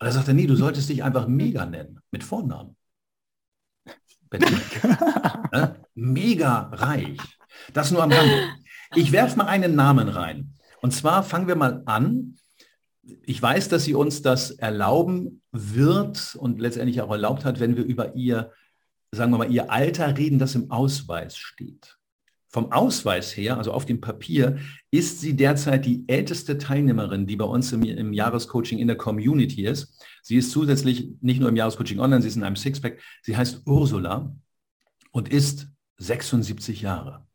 Und 0.00 0.06
er 0.06 0.12
sagte, 0.12 0.34
nee, 0.34 0.46
du 0.48 0.56
solltest 0.56 0.88
dich 0.88 1.04
einfach 1.04 1.28
Mega 1.28 1.64
nennen, 1.64 2.00
mit 2.10 2.24
Vornamen. 2.24 2.76
ja? 5.52 5.76
Mega 5.94 6.70
reich. 6.72 7.18
Das 7.72 7.92
nur 7.92 8.02
am 8.02 8.10
Rande. 8.10 8.48
Ich 8.96 9.12
werfe 9.12 9.36
mal 9.36 9.46
einen 9.46 9.76
Namen 9.76 10.08
rein. 10.08 10.54
Und 10.80 10.92
zwar 10.92 11.22
fangen 11.22 11.46
wir 11.46 11.54
mal 11.54 11.82
an 11.86 12.36
ich 13.02 13.40
weiß, 13.40 13.68
dass 13.68 13.84
sie 13.84 13.94
uns 13.94 14.22
das 14.22 14.52
erlauben 14.52 15.42
wird 15.50 16.36
und 16.36 16.60
letztendlich 16.60 17.00
auch 17.00 17.10
erlaubt 17.10 17.44
hat, 17.44 17.60
wenn 17.60 17.76
wir 17.76 17.84
über 17.84 18.14
ihr, 18.14 18.52
sagen 19.10 19.32
wir 19.32 19.38
mal, 19.38 19.52
ihr 19.52 19.70
Alter 19.70 20.16
reden, 20.16 20.38
das 20.38 20.54
im 20.54 20.70
Ausweis 20.70 21.36
steht. 21.36 21.98
Vom 22.48 22.70
Ausweis 22.70 23.34
her, 23.36 23.56
also 23.56 23.72
auf 23.72 23.86
dem 23.86 24.00
Papier, 24.00 24.58
ist 24.90 25.20
sie 25.20 25.34
derzeit 25.34 25.86
die 25.86 26.04
älteste 26.06 26.58
Teilnehmerin, 26.58 27.26
die 27.26 27.36
bei 27.36 27.46
uns 27.46 27.72
im, 27.72 27.82
im 27.82 28.12
Jahrescoaching 28.12 28.78
in 28.78 28.88
der 28.88 28.96
Community 28.96 29.64
ist. 29.64 29.98
Sie 30.22 30.36
ist 30.36 30.50
zusätzlich 30.50 31.08
nicht 31.22 31.40
nur 31.40 31.48
im 31.48 31.56
Jahrescoaching 31.56 31.98
online, 31.98 32.20
sie 32.20 32.28
ist 32.28 32.36
in 32.36 32.44
einem 32.44 32.56
Sixpack. 32.56 33.00
Sie 33.22 33.36
heißt 33.36 33.62
Ursula 33.66 34.36
und 35.12 35.30
ist 35.30 35.68
76 35.96 36.82
Jahre. 36.82 37.26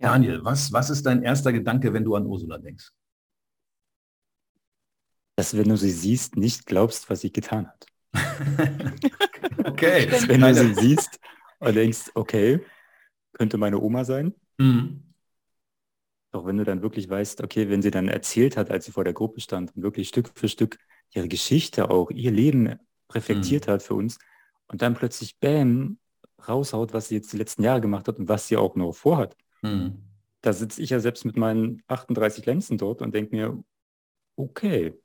Ja. 0.00 0.12
Daniel, 0.12 0.42
was, 0.42 0.72
was 0.72 0.90
ist 0.90 1.04
dein 1.04 1.22
erster 1.22 1.52
Gedanke, 1.52 1.92
wenn 1.92 2.04
du 2.04 2.14
an 2.14 2.26
Ursula 2.26 2.58
denkst? 2.58 2.92
Dass 5.38 5.56
wenn 5.56 5.68
du 5.68 5.76
sie 5.76 5.92
siehst, 5.92 6.36
nicht 6.36 6.66
glaubst, 6.66 7.08
was 7.10 7.20
sie 7.20 7.32
getan 7.32 7.68
hat. 7.68 7.86
okay. 9.64 10.06
Dass, 10.10 10.26
wenn 10.26 10.40
du 10.40 10.52
sie 10.52 10.74
siehst 10.74 11.20
und 11.60 11.76
denkst, 11.76 12.10
okay, 12.14 12.58
könnte 13.34 13.56
meine 13.56 13.78
Oma 13.80 14.02
sein. 14.02 14.34
Mhm. 14.58 15.14
Doch 16.32 16.44
wenn 16.44 16.56
du 16.56 16.64
dann 16.64 16.82
wirklich 16.82 17.08
weißt, 17.08 17.40
okay, 17.44 17.70
wenn 17.70 17.82
sie 17.82 17.92
dann 17.92 18.08
erzählt 18.08 18.56
hat, 18.56 18.72
als 18.72 18.86
sie 18.86 18.90
vor 18.90 19.04
der 19.04 19.12
Gruppe 19.12 19.40
stand 19.40 19.76
und 19.76 19.84
wirklich 19.84 20.08
Stück 20.08 20.32
für 20.34 20.48
Stück 20.48 20.76
ihre 21.12 21.28
Geschichte 21.28 21.88
auch, 21.88 22.10
ihr 22.10 22.32
Leben 22.32 22.74
reflektiert 23.12 23.68
mhm. 23.68 23.70
hat 23.70 23.84
für 23.84 23.94
uns 23.94 24.18
und 24.66 24.82
dann 24.82 24.94
plötzlich, 24.94 25.38
bam, 25.38 26.00
raushaut, 26.48 26.92
was 26.92 27.06
sie 27.08 27.14
jetzt 27.14 27.32
die 27.32 27.38
letzten 27.38 27.62
Jahre 27.62 27.80
gemacht 27.80 28.08
hat 28.08 28.18
und 28.18 28.28
was 28.28 28.48
sie 28.48 28.56
auch 28.56 28.74
noch 28.74 28.92
vorhat. 28.92 29.36
Mhm. 29.62 30.02
Da 30.40 30.52
sitze 30.52 30.82
ich 30.82 30.90
ja 30.90 30.98
selbst 30.98 31.24
mit 31.24 31.36
meinen 31.36 31.80
38 31.86 32.44
Lenzen 32.44 32.76
dort 32.76 33.02
und 33.02 33.14
denke 33.14 33.36
mir, 33.36 33.62
okay, 34.34 35.00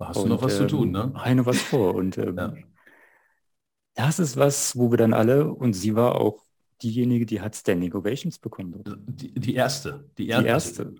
Hast 0.00 0.16
und, 0.16 0.24
du 0.24 0.28
noch 0.34 0.42
was 0.42 0.54
ähm, 0.54 0.68
zu 0.68 0.76
tun, 0.76 0.90
ne? 0.90 1.12
Eine 1.14 1.44
was 1.46 1.60
vor. 1.60 1.94
Und 1.94 2.16
ähm, 2.18 2.36
ja. 2.36 2.54
das 3.94 4.18
ist 4.18 4.36
was, 4.36 4.76
wo 4.76 4.90
wir 4.90 4.98
dann 4.98 5.12
alle, 5.12 5.52
und 5.52 5.74
sie 5.74 5.94
war 5.94 6.20
auch 6.20 6.42
diejenige, 6.82 7.26
die 7.26 7.40
hat 7.40 7.54
Standing 7.54 7.92
Ovations 7.92 8.38
bekommen. 8.38 8.82
Die, 9.06 9.32
die, 9.34 9.54
erste, 9.54 10.08
die 10.16 10.28
erste. 10.28 10.44
Die 10.44 10.48
erste. 10.48 10.94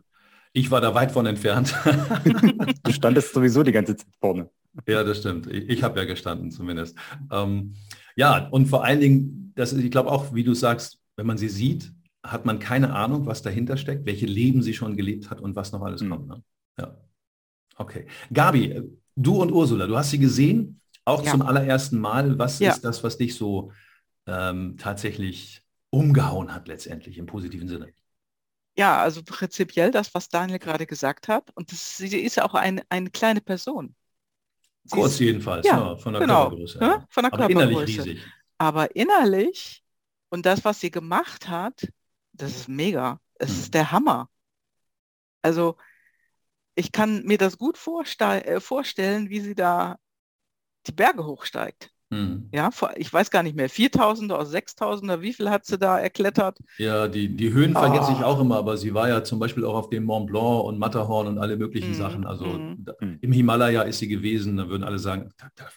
Ich 0.53 0.71
war 0.71 0.81
da 0.81 0.95
weit 0.95 1.13
von 1.13 1.27
entfernt. 1.27 1.75
du 2.83 2.93
standest 2.93 3.33
sowieso 3.33 3.63
die 3.63 3.73
ganze 3.73 3.97
Zeit 3.97 4.09
vorne. 4.21 4.51
Ja, 4.87 5.05
das 5.05 5.19
stimmt. 5.19 5.47
Ich, 5.47 5.69
ich 5.69 5.83
habe 5.83 5.99
ja 5.99 6.05
gestanden 6.05 6.51
zumindest. 6.51 6.97
Ähm, 7.31 7.75
ja, 8.17 8.49
und 8.49 8.67
vor 8.67 8.85
allen 8.85 9.01
Dingen, 9.01 9.53
das 9.55 9.73
ist, 9.73 9.83
ich 9.83 9.91
glaube 9.91 10.11
auch, 10.11 10.35
wie 10.35 10.45
du 10.45 10.55
sagst, 10.55 10.99
wenn 11.17 11.27
man 11.27 11.39
sie 11.39 11.49
sieht, 11.49 11.93
hat 12.23 12.45
man 12.45 12.59
keine 12.59 12.93
Ahnung, 12.93 13.27
was 13.27 13.43
dahinter 13.43 13.77
steckt, 13.77 14.07
welche 14.07 14.27
Leben 14.27 14.63
sie 14.63 14.75
schon 14.75 14.97
gelebt 14.97 15.31
hat 15.31 15.41
und 15.41 15.57
was 15.57 15.73
noch 15.73 15.83
alles 15.83 16.03
mhm. 16.03 16.11
kommt. 16.11 16.29
Ne? 16.29 16.43
Ja. 16.79 16.97
Okay. 17.81 18.07
Gabi, 18.31 18.83
du 19.17 19.41
und 19.41 19.51
Ursula, 19.53 19.87
du 19.87 19.97
hast 19.97 20.11
sie 20.11 20.19
gesehen, 20.19 20.83
auch 21.07 21.25
ja. 21.25 21.31
zum 21.31 21.41
allerersten 21.41 21.99
Mal. 21.99 22.39
Was 22.39 22.59
ja. 22.59 22.73
ist 22.73 22.85
das, 22.85 23.03
was 23.03 23.17
dich 23.17 23.35
so 23.35 23.73
ähm, 24.27 24.77
tatsächlich 24.77 25.63
umgehauen 25.89 26.55
hat 26.55 26.69
letztendlich 26.69 27.17
im 27.17 27.25
positiven 27.25 27.69
Sinne? 27.69 27.91
Ja, 28.77 29.01
also 29.01 29.23
prinzipiell 29.23 29.91
das, 29.91 30.15
was 30.15 30.29
Daniel 30.29 30.59
gerade 30.59 30.87
gesagt 30.87 31.29
hat. 31.29 31.51
Und 31.55 31.73
das, 31.73 31.97
sie 31.97 32.19
ist 32.19 32.41
auch 32.41 32.53
ein, 32.53 32.83
eine 32.91 33.09
kleine 33.09 33.41
Person. 33.41 33.95
Sie 34.85 34.97
Kurz 34.97 35.15
ist, 35.15 35.21
jedenfalls, 35.21 35.67
ja, 35.67 35.79
ja, 35.79 35.97
von 35.97 36.13
der 36.13 36.21
genau, 36.21 36.43
Körpergröße. 36.43 36.79
Ja, 36.81 37.07
von 37.09 37.23
der 37.23 37.33
Aber 37.33 37.47
Körpergröße. 37.47 37.73
innerlich 37.73 37.99
riesig. 37.99 38.21
Aber 38.59 38.95
innerlich 38.95 39.83
und 40.29 40.45
das, 40.45 40.67
was 40.67 40.81
sie 40.81 40.91
gemacht 40.91 41.49
hat, 41.49 41.89
das 42.33 42.51
ist 42.57 42.69
mega. 42.69 43.21
Es 43.37 43.49
hm. 43.49 43.57
ist 43.57 43.75
der 43.75 43.91
Hammer. 43.91 44.29
Also 45.41 45.77
ich 46.81 46.93
kann 46.93 47.23
mir 47.25 47.39
das 47.39 47.59
gut 47.59 47.77
äh, 47.77 48.61
vorstellen, 48.61 49.29
wie 49.29 49.41
sie 49.41 49.55
da 49.55 49.97
die 50.87 50.93
Berge 50.93 51.27
hochsteigt. 51.27 51.91
Hm. 52.13 52.49
Ja, 52.53 52.71
ich 52.97 53.13
weiß 53.13 53.31
gar 53.31 53.45
nicht 53.45 53.55
mehr, 53.55 53.71
4000er 53.71 54.35
oder 54.35 54.43
6000er, 54.43 55.21
wie 55.21 55.33
viel 55.33 55.49
hat 55.49 55.65
sie 55.65 55.79
da 55.79 56.01
erklettert? 56.01 56.59
Ja, 56.79 57.07
die, 57.07 57.37
die 57.37 57.53
Höhen 57.53 57.77
oh. 57.77 57.81
vergesse 57.81 58.11
ich 58.13 58.19
ah. 58.19 58.25
auch 58.25 58.41
immer, 58.41 58.57
aber 58.57 58.77
sie 58.77 58.95
war 58.95 59.09
ja 59.09 59.23
zum 59.23 59.39
Beispiel 59.39 59.65
auch 59.65 59.75
auf 59.75 59.91
dem 59.91 60.05
Mont 60.05 60.27
Blanc 60.27 60.65
und 60.65 60.79
Matterhorn 60.79 61.29
und 61.29 61.39
alle 61.39 61.57
möglichen 61.57 61.91
hm. 61.91 61.95
Sachen. 61.95 62.27
Also 62.27 62.47
hm. 62.47 62.85
da, 62.85 62.95
im 62.99 63.31
Himalaya 63.31 63.83
ist 63.83 63.99
sie 63.99 64.09
gewesen, 64.09 64.57
da 64.57 64.69
würden 64.69 64.83
alle 64.83 64.99
sagen, 64.99 65.31
da, 65.37 65.49
da, 65.55 65.69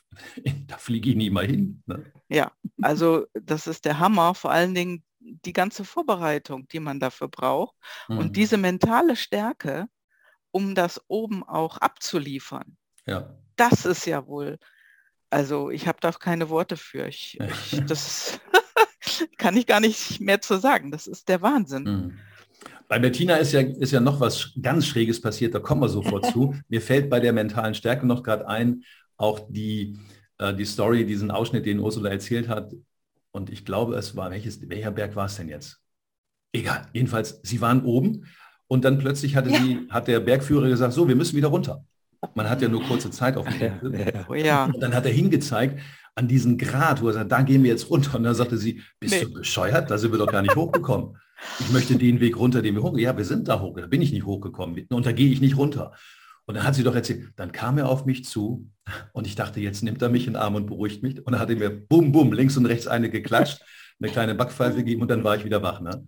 da 0.68 0.78
fliege 0.78 1.12
ich 1.12 1.16
nie 1.16 1.30
mal 1.30 1.46
hin. 1.46 1.84
Ne? 1.86 2.04
Ja, 2.30 2.52
also 2.82 3.26
das 3.34 3.68
ist 3.68 3.86
der 3.86 4.00
Hammer, 4.00 4.34
vor 4.34 4.52
allen 4.52 4.74
Dingen 4.74 5.04
die 5.20 5.54
ganze 5.54 5.86
Vorbereitung, 5.86 6.68
die 6.70 6.80
man 6.80 7.00
dafür 7.00 7.28
braucht 7.28 7.76
mhm. 8.08 8.18
und 8.18 8.36
diese 8.38 8.58
mentale 8.58 9.16
Stärke, 9.16 9.88
um 10.54 10.76
das 10.76 11.02
oben 11.08 11.44
auch 11.44 11.78
abzuliefern. 11.80 12.78
Ja. 13.06 13.36
Das 13.56 13.86
ist 13.86 14.06
ja 14.06 14.26
wohl, 14.28 14.60
also 15.30 15.70
ich 15.70 15.88
habe 15.88 15.98
da 16.00 16.12
keine 16.12 16.50
Worte 16.50 16.78
für. 16.78 17.08
Ich, 17.08 17.38
ich 17.72 17.84
das 17.86 18.40
kann 19.38 19.58
ich 19.58 19.66
gar 19.66 19.82
nicht 19.82 20.22
mehr 20.22 20.40
zu 20.40 20.58
sagen. 20.58 20.92
Das 20.92 21.08
ist 21.08 21.28
der 21.28 21.42
Wahnsinn. 21.42 21.84
Mhm. 21.84 22.20
Bei 22.88 23.00
Bettina 23.00 23.38
ist 23.38 23.54
ja, 23.54 23.62
ist 23.62 23.92
ja 23.92 24.00
noch 24.00 24.20
was 24.20 24.52
ganz 24.62 24.86
Schräges 24.86 25.20
passiert, 25.20 25.56
da 25.56 25.60
kommen 25.60 25.82
wir 25.82 25.90
sofort 25.90 26.28
zu. 26.28 26.56
Mir 26.70 26.82
fällt 26.82 27.10
bei 27.10 27.20
der 27.20 27.34
mentalen 27.34 27.74
Stärke 27.74 28.06
noch 28.06 28.22
gerade 28.22 28.48
ein, 28.48 28.84
auch 29.18 29.48
die, 29.50 29.98
äh, 30.38 30.54
die 30.54 30.66
Story, 30.66 31.06
diesen 31.06 31.32
Ausschnitt, 31.32 31.66
den 31.66 31.80
Ursula 31.80 32.12
erzählt 32.12 32.48
hat. 32.48 32.74
Und 33.32 33.50
ich 33.50 33.66
glaube, 33.66 33.96
es 33.96 34.16
war, 34.16 34.30
welches, 34.30 34.70
welcher 34.70 34.92
Berg 34.92 35.16
war 35.16 35.26
es 35.26 35.38
denn 35.38 35.50
jetzt? 35.50 35.80
Egal, 36.52 36.88
jedenfalls, 36.94 37.40
sie 37.42 37.62
waren 37.62 37.84
oben 37.84 38.28
und 38.74 38.84
dann 38.84 38.98
plötzlich 38.98 39.36
hatte 39.36 39.52
ja. 39.52 39.60
die, 39.60 39.88
hat 39.92 40.08
der 40.08 40.20
Bergführer 40.20 40.68
gesagt, 40.68 40.94
so, 40.94 41.08
wir 41.08 41.16
müssen 41.16 41.38
wieder 41.38 41.50
runter. 41.50 41.86
Man 42.34 42.50
hat 42.50 42.60
ja 42.64 42.68
nur 42.68 42.82
kurze 42.82 43.12
Zeit 43.12 43.38
auf 43.38 43.48
dem 43.48 43.60
Gipfel. 43.60 44.26
Oh 44.28 44.34
ja. 44.34 44.66
Und 44.66 44.82
dann 44.82 44.96
hat 44.96 45.06
er 45.06 45.12
hingezeigt 45.12 45.80
an 46.16 46.28
diesen 46.28 46.58
Grat, 46.58 47.00
wo 47.00 47.08
er 47.10 47.14
sagt, 47.14 47.32
da 47.32 47.44
gehen 47.44 47.62
wir 47.62 47.70
jetzt 47.70 47.92
runter. 47.92 48.18
Und 48.18 48.24
dann 48.24 48.34
sagte 48.34 48.58
sie, 48.58 48.82
bist 49.00 49.14
nee. 49.14 49.26
du 49.26 49.34
bescheuert? 49.34 49.92
Da 49.92 50.00
sind 50.00 50.12
wir 50.12 50.18
doch 50.18 50.32
gar 50.32 50.42
nicht 50.42 50.56
hochgekommen. 50.56 51.18
Ich 51.60 51.72
möchte 51.72 51.96
den 51.98 52.20
Weg 52.20 52.36
runter, 52.36 52.64
den 52.64 52.74
wir 52.74 52.82
hoch. 52.82 52.98
Ja, 52.98 53.16
wir 53.16 53.26
sind 53.26 53.48
da 53.48 53.62
hoch. 53.62 53.78
Da 53.78 53.86
bin 53.86 54.02
ich 54.02 54.12
nicht 54.12 54.26
hochgekommen. 54.26 54.88
Und 54.90 55.06
da 55.06 55.12
gehe 55.12 55.32
ich 55.32 55.40
nicht 55.40 55.56
runter. 55.56 55.92
Und 56.46 56.56
dann 56.56 56.64
hat 56.64 56.74
sie 56.74 56.84
doch 56.84 56.96
erzählt, 56.96 57.30
dann 57.36 57.52
kam 57.52 57.78
er 57.78 57.88
auf 57.90 58.08
mich 58.08 58.26
zu 58.26 58.68
und 59.14 59.28
ich 59.28 59.36
dachte, 59.36 59.60
jetzt 59.60 59.84
nimmt 59.84 60.02
er 60.02 60.10
mich 60.10 60.26
in 60.26 60.34
den 60.34 60.42
Arm 60.42 60.56
und 60.56 60.66
beruhigt 60.66 61.04
mich. 61.04 61.20
Und 61.20 61.34
dann 61.34 61.40
hat 61.40 61.52
er 61.52 61.58
mir 61.58 61.70
bum, 61.70 62.12
bum, 62.12 62.34
links 62.34 62.58
und 62.58 62.66
rechts 62.66 62.88
eine 62.88 63.12
geklatscht, 63.12 63.62
eine 64.02 64.12
kleine 64.12 64.34
Backpfeife 64.34 64.78
gegeben 64.78 65.04
und 65.04 65.12
dann 65.12 65.24
war 65.24 65.36
ich 65.36 65.46
wieder 65.46 65.62
wach. 65.62 65.80
Ne? 65.80 66.08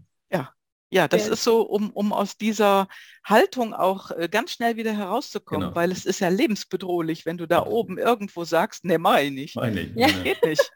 Ja, 0.96 1.10
das 1.10 1.28
ja. 1.28 1.34
ist 1.34 1.44
so, 1.44 1.62
um, 1.62 1.90
um 1.90 2.14
aus 2.14 2.38
dieser 2.38 2.88
Haltung 3.26 3.74
auch 3.74 4.12
äh, 4.12 4.30
ganz 4.32 4.52
schnell 4.52 4.78
wieder 4.78 4.94
herauszukommen, 4.94 5.68
genau. 5.68 5.76
weil 5.76 5.92
es 5.92 6.06
ist 6.06 6.22
ja 6.22 6.30
lebensbedrohlich, 6.30 7.26
wenn 7.26 7.38
du 7.38 7.50
da 7.50 7.66
oben 7.66 7.98
irgendwo 7.98 8.46
sagst, 8.46 8.86
ne, 8.86 8.98
mach 8.98 9.20
ich 9.20 9.32
nicht. 9.32 9.56
Meine 9.58 9.82
ich. 9.82 9.92
Ja. 9.94 10.08
Geht 10.08 10.42
nicht. 10.46 10.72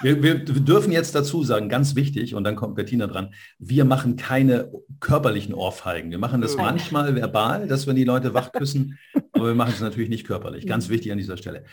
Wir, 0.00 0.22
wir, 0.22 0.36
dürfen 0.38 0.90
jetzt 0.90 1.14
dazu 1.14 1.44
sagen, 1.44 1.68
ganz 1.68 1.96
wichtig, 1.96 2.34
und 2.34 2.44
dann 2.44 2.56
kommt 2.56 2.76
Bettina 2.76 3.08
dran, 3.08 3.34
wir 3.58 3.84
machen 3.84 4.16
keine 4.16 4.72
körperlichen 5.00 5.52
Ohrfeigen. 5.52 6.10
Wir 6.10 6.18
machen 6.18 6.40
das 6.40 6.56
Nein. 6.56 6.64
manchmal 6.64 7.14
verbal, 7.14 7.68
dass 7.68 7.86
wir 7.86 7.92
die 7.92 8.04
Leute 8.04 8.32
wach 8.32 8.52
küssen, 8.52 8.98
aber 9.32 9.48
wir 9.48 9.54
machen 9.54 9.74
es 9.74 9.82
natürlich 9.82 10.08
nicht 10.08 10.26
körperlich. 10.26 10.66
Ganz 10.66 10.88
wichtig 10.88 11.12
an 11.12 11.18
dieser 11.18 11.36
Stelle. 11.36 11.66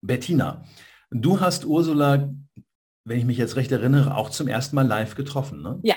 Bettina, 0.00 0.64
du 1.10 1.40
hast 1.40 1.66
Ursula, 1.66 2.32
wenn 3.04 3.18
ich 3.18 3.26
mich 3.26 3.36
jetzt 3.36 3.56
recht 3.56 3.72
erinnere, 3.72 4.16
auch 4.16 4.30
zum 4.30 4.48
ersten 4.48 4.74
Mal 4.74 4.86
live 4.86 5.16
getroffen, 5.16 5.60
ne? 5.60 5.78
Ja, 5.82 5.96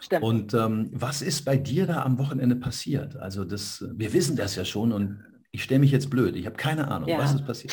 Stimmt. 0.00 0.22
Und 0.22 0.54
ähm, 0.54 0.90
was 0.92 1.22
ist 1.22 1.44
bei 1.44 1.56
dir 1.56 1.86
da 1.86 2.02
am 2.02 2.18
Wochenende 2.18 2.56
passiert? 2.56 3.16
Also 3.16 3.44
das, 3.44 3.84
wir 3.92 4.12
wissen 4.12 4.36
das 4.36 4.54
ja 4.56 4.64
schon 4.64 4.92
und 4.92 5.24
ich 5.50 5.62
stelle 5.62 5.80
mich 5.80 5.90
jetzt 5.90 6.10
blöd. 6.10 6.36
Ich 6.36 6.46
habe 6.46 6.56
keine 6.56 6.88
Ahnung, 6.88 7.08
ja. 7.08 7.18
was 7.18 7.34
ist 7.34 7.46
passiert. 7.46 7.72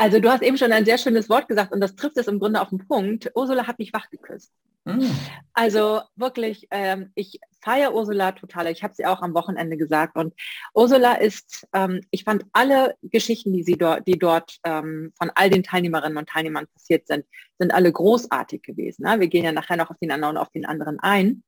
Also 0.00 0.20
du 0.20 0.30
hast 0.30 0.42
eben 0.42 0.56
schon 0.56 0.70
ein 0.70 0.84
sehr 0.84 0.96
schönes 0.96 1.28
Wort 1.28 1.48
gesagt 1.48 1.72
und 1.72 1.80
das 1.80 1.96
trifft 1.96 2.16
es 2.18 2.28
im 2.28 2.38
Grunde 2.38 2.60
auf 2.60 2.68
den 2.68 2.78
Punkt. 2.78 3.32
Ursula 3.34 3.66
hat 3.66 3.80
mich 3.80 3.92
wach 3.92 4.08
geküsst. 4.08 4.52
Mhm. 4.84 5.10
Also 5.52 6.00
wirklich, 6.14 6.68
ähm, 6.70 7.10
ich 7.16 7.40
feiere 7.60 7.92
Ursula 7.92 8.30
total. 8.30 8.68
Ich 8.68 8.84
habe 8.84 8.94
sie 8.94 9.06
auch 9.06 9.22
am 9.22 9.34
Wochenende 9.34 9.76
gesagt. 9.76 10.16
Und 10.16 10.34
Ursula 10.72 11.14
ist, 11.14 11.66
ähm, 11.74 12.00
ich 12.12 12.22
fand 12.22 12.44
alle 12.52 12.94
Geschichten, 13.02 13.52
die 13.52 13.64
sie 13.64 13.76
dort, 13.76 14.06
die 14.06 14.18
dort 14.18 14.58
ähm, 14.62 15.12
von 15.18 15.32
all 15.34 15.50
den 15.50 15.64
Teilnehmerinnen 15.64 16.16
und 16.16 16.28
Teilnehmern 16.28 16.68
passiert 16.72 17.08
sind, 17.08 17.26
sind 17.58 17.74
alle 17.74 17.92
großartig 17.92 18.62
gewesen. 18.62 19.02
Ne? 19.02 19.18
Wir 19.18 19.26
gehen 19.26 19.44
ja 19.44 19.52
nachher 19.52 19.76
noch 19.76 19.90
auf 19.90 19.98
den 19.98 20.12
anderen 20.12 20.36
und 20.36 20.42
auf 20.42 20.50
den 20.50 20.64
anderen 20.64 21.00
ein. 21.00 21.42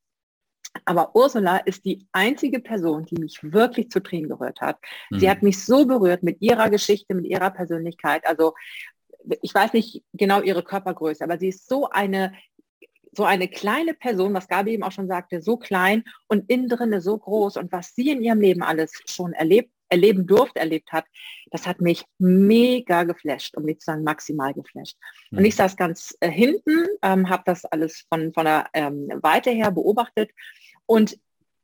Aber 0.85 1.15
Ursula 1.15 1.59
ist 1.59 1.85
die 1.85 2.07
einzige 2.13 2.61
Person, 2.61 3.05
die 3.05 3.17
mich 3.17 3.41
wirklich 3.43 3.91
zu 3.91 4.01
Tränen 4.01 4.29
gerührt 4.29 4.61
hat. 4.61 4.79
Mhm. 5.11 5.21
Sie 5.21 5.31
hat 5.31 5.43
mich 5.43 5.65
so 5.65 5.85
berührt 5.85 6.23
mit 6.23 6.41
ihrer 6.41 6.71
Geschichte, 6.71 7.15
mit 7.15 7.27
ihrer 7.27 7.51
Persönlichkeit. 7.51 8.27
Also 8.27 8.55
ich 9.43 9.55
weiß 9.55 9.73
nicht 9.73 10.03
genau 10.13 10.41
ihre 10.41 10.63
Körpergröße, 10.63 11.23
aber 11.23 11.39
sie 11.39 11.49
ist 11.49 11.69
so 11.69 11.89
eine 11.91 12.33
so 13.13 13.25
eine 13.25 13.49
kleine 13.49 13.95
Person, 13.95 14.35
was 14.35 14.47
Gabi 14.47 14.73
eben 14.73 14.85
auch 14.85 14.93
schon 14.93 15.09
sagte, 15.09 15.43
so 15.43 15.57
klein 15.57 16.05
und 16.29 16.49
innen 16.49 16.69
drinne 16.69 17.01
so 17.01 17.19
groß 17.19 17.57
und 17.57 17.73
was 17.73 17.95
sie 17.95 18.11
in 18.11 18.23
ihrem 18.23 18.41
Leben 18.41 18.63
alles 18.63 18.93
schon 19.07 19.33
erlebt, 19.33 19.73
erleben 19.91 20.27
durfte, 20.27 20.61
erlebt 20.61 20.93
hat, 20.93 21.05
das 21.51 21.67
hat 21.67 21.81
mich 21.81 22.05
mega 22.19 23.05
geflasht, 23.05 23.57
um 23.57 23.65
nicht 23.65 23.81
zu 23.81 23.87
sagen 23.87 24.05
maximal 24.05 24.55
geflasht. 24.55 24.97
Mhm. 25.31 25.39
Und 25.39 25.45
ich 25.45 25.57
saß 25.57 25.77
ganz 25.77 26.17
äh, 26.21 26.31
hinten, 26.31 26.87
ähm, 27.03 27.29
habe 27.29 27.43
das 27.47 27.65
alles 27.65 28.07
von, 28.09 28.33
von 28.33 28.45
der 28.45 28.69
ähm, 28.73 29.09
Weite 29.21 29.51
her 29.51 29.71
beobachtet 29.71 30.31
und 30.87 31.19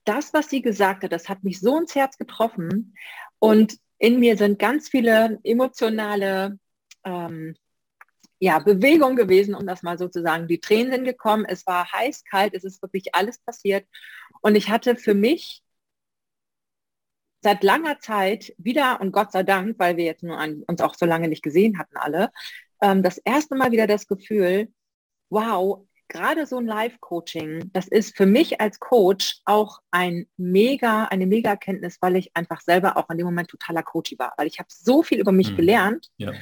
das, 0.05 0.33
was 0.33 0.49
sie 0.49 0.63
gesagt 0.63 1.03
hat, 1.03 1.13
das 1.13 1.29
hat 1.29 1.43
mich 1.43 1.61
so 1.61 1.79
ins 1.79 1.95
Herz 1.95 2.17
getroffen 2.17 2.95
und 3.39 3.79
in 3.99 4.21
mir 4.21 4.37
sind 4.37 4.59
ganz 4.59 4.89
viele 4.89 5.39
emotionale 5.43 6.59
ähm, 7.05 7.57
ja, 8.39 8.59
Bewegung 8.59 9.17
gewesen, 9.17 9.55
um 9.55 9.67
das 9.67 9.83
mal 9.83 9.99
so 9.99 10.09
zu 10.09 10.23
sagen. 10.23 10.47
Die 10.47 10.61
Tränen 10.61 10.93
sind 10.93 11.05
gekommen, 11.05 11.47
es 11.49 11.67
war 11.67 11.91
heiß, 11.91 12.25
kalt, 12.25 12.55
es 12.55 12.65
ist 12.65 12.83
wirklich 12.83 13.15
alles 13.15 13.39
passiert. 13.39 13.87
Und 14.43 14.57
ich 14.57 14.69
hatte 14.69 14.97
für 14.97 15.15
mich 15.15 15.63
seit 17.47 17.63
langer 17.63 18.01
Zeit 18.01 18.53
wieder, 18.59 19.01
und 19.01 19.13
Gott 19.13 19.31
sei 19.31 19.45
Dank, 19.45 19.79
weil 19.79 19.97
wir 19.97 20.05
jetzt 20.05 20.25
nur 20.25 20.37
an, 20.37 20.65
uns 20.67 20.81
auch 20.81 20.97
so 20.97 21.07
lange 21.07 21.29
nicht 21.29 21.45
gesehen 21.45 21.79
hatten 21.79 21.97
alle, 21.97 22.33
ähm, 22.83 23.05
das 23.05 23.19
erste 23.19 23.55
Mal 23.55 23.71
wieder 23.71 23.87
das 23.87 24.09
Gefühl, 24.09 24.73
wow, 25.31 25.87
gerade 26.09 26.45
so 26.45 26.59
ein 26.59 26.67
Live-Coaching, 26.67 27.71
das 27.73 27.87
ist 27.87 28.17
für 28.17 28.27
mich 28.27 28.61
als 28.61 28.81
Coach 28.81 29.43
auch 29.45 29.79
ein 29.93 30.27
mega, 30.37 31.05
eine 31.05 31.29
mega 31.29 31.51
Erkenntnis, 31.51 31.99
weil 32.01 32.17
ich 32.17 32.37
einfach 32.37 32.63
selber 32.63 32.97
auch 32.97 33.09
in 33.11 33.19
dem 33.19 33.27
Moment 33.27 33.49
totaler 33.49 33.85
Coach 33.85 34.17
war, 34.19 34.35
weil 34.37 34.49
ich 34.49 34.59
habe 34.59 34.69
so 34.69 35.05
viel 35.05 35.21
über 35.21 35.31
mich 35.31 35.53
mhm. 35.53 35.57
gelernt. 35.57 36.11
Ja. 36.17 36.33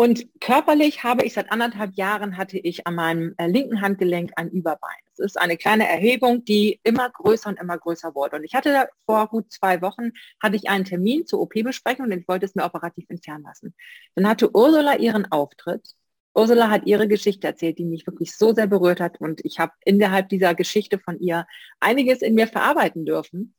Und 0.00 0.26
körperlich 0.40 1.04
habe 1.04 1.26
ich 1.26 1.34
seit 1.34 1.52
anderthalb 1.52 1.94
Jahren 1.94 2.38
hatte 2.38 2.56
ich 2.56 2.86
an 2.86 2.94
meinem 2.94 3.34
äh, 3.36 3.46
linken 3.46 3.82
Handgelenk 3.82 4.32
ein 4.34 4.48
Überbein. 4.48 4.96
Es 5.12 5.18
ist 5.18 5.38
eine 5.38 5.58
kleine 5.58 5.86
Erhebung, 5.86 6.42
die 6.42 6.80
immer 6.84 7.10
größer 7.10 7.50
und 7.50 7.60
immer 7.60 7.76
größer 7.76 8.14
wurde. 8.14 8.36
Und 8.36 8.44
ich 8.44 8.54
hatte 8.54 8.88
vor 9.04 9.28
gut 9.28 9.52
zwei 9.52 9.82
Wochen 9.82 10.12
hatte 10.42 10.56
ich 10.56 10.70
einen 10.70 10.86
Termin 10.86 11.26
zur 11.26 11.42
OP-Besprechung 11.42 12.06
und 12.06 12.12
ich 12.12 12.26
wollte 12.26 12.46
es 12.46 12.54
mir 12.54 12.64
operativ 12.64 13.10
entfernen 13.10 13.44
lassen. 13.44 13.74
Dann 14.14 14.26
hatte 14.26 14.50
Ursula 14.54 14.96
ihren 14.96 15.30
Auftritt. 15.30 15.90
Ursula 16.34 16.70
hat 16.70 16.86
ihre 16.86 17.06
Geschichte 17.06 17.48
erzählt, 17.48 17.76
die 17.76 17.84
mich 17.84 18.06
wirklich 18.06 18.34
so 18.34 18.54
sehr 18.54 18.68
berührt 18.68 19.00
hat 19.00 19.20
und 19.20 19.44
ich 19.44 19.58
habe 19.58 19.72
innerhalb 19.84 20.30
dieser 20.30 20.54
Geschichte 20.54 20.98
von 20.98 21.20
ihr 21.20 21.46
einiges 21.78 22.22
in 22.22 22.34
mir 22.34 22.46
verarbeiten 22.46 23.04
dürfen. 23.04 23.54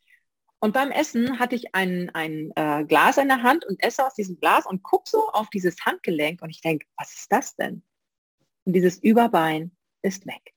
Und 0.64 0.74
beim 0.74 0.92
Essen 0.92 1.40
hatte 1.40 1.56
ich 1.56 1.74
ein, 1.74 2.12
ein 2.14 2.52
äh, 2.56 2.86
Glas 2.86 3.18
in 3.18 3.28
der 3.28 3.42
Hand 3.42 3.66
und 3.66 3.82
esse 3.84 4.06
aus 4.06 4.14
diesem 4.14 4.40
Glas 4.40 4.68
und 4.68 4.84
gucke 4.84 5.10
so 5.10 5.28
auf 5.30 5.50
dieses 5.50 5.76
Handgelenk 5.86 6.42
und 6.44 6.52
ich 6.52 6.62
denke, 6.62 6.86
was 6.98 7.14
ist 7.14 7.32
das 7.32 7.56
denn? 7.56 7.82
Und 8.66 8.74
dieses 8.74 9.00
Überbein 9.00 9.72
ist 10.04 10.28
weg. 10.28 10.54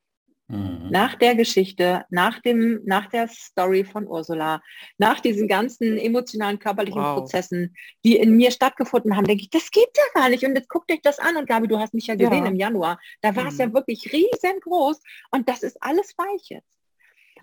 Mhm. 0.49 0.89
Nach 0.91 1.15
der 1.15 1.35
Geschichte, 1.35 2.05
nach, 2.11 2.39
dem, 2.41 2.83
nach 2.85 3.07
der 3.07 3.29
Story 3.29 3.85
von 3.85 4.07
Ursula, 4.07 4.61
nach 4.99 5.21
diesen 5.21 5.49
ganzen 5.49 5.97
emotionalen, 5.97 6.59
körperlichen 6.59 7.01
wow. 7.01 7.21
Prozessen, 7.21 7.75
die 8.05 8.17
in 8.17 8.37
mir 8.37 8.51
stattgefunden 8.51 9.17
haben, 9.17 9.27
denke 9.27 9.45
ich, 9.45 9.51
das 9.51 9.71
geht 9.71 9.89
ja 9.97 10.21
gar 10.21 10.29
nicht. 10.29 10.45
Und 10.45 10.55
jetzt 10.55 10.69
guckt 10.69 10.93
euch 10.93 11.01
das 11.01 11.19
an. 11.19 11.39
Und 11.39 11.49
Gabi, 11.49 11.67
du 11.67 11.79
hast 11.79 11.95
mich 11.95 12.09
ja 12.09 12.15
gesehen 12.15 12.45
ja. 12.45 12.51
im 12.51 12.57
Januar. 12.57 13.01
Da 13.23 13.35
war 13.35 13.45
mhm. 13.45 13.49
es 13.49 13.59
ja 13.59 13.73
wirklich 13.73 14.13
riesengroß. 14.13 15.01
Und 15.31 15.49
das 15.49 15.63
ist 15.63 15.83
alles 15.83 16.13
weich 16.19 16.51
jetzt. 16.51 16.79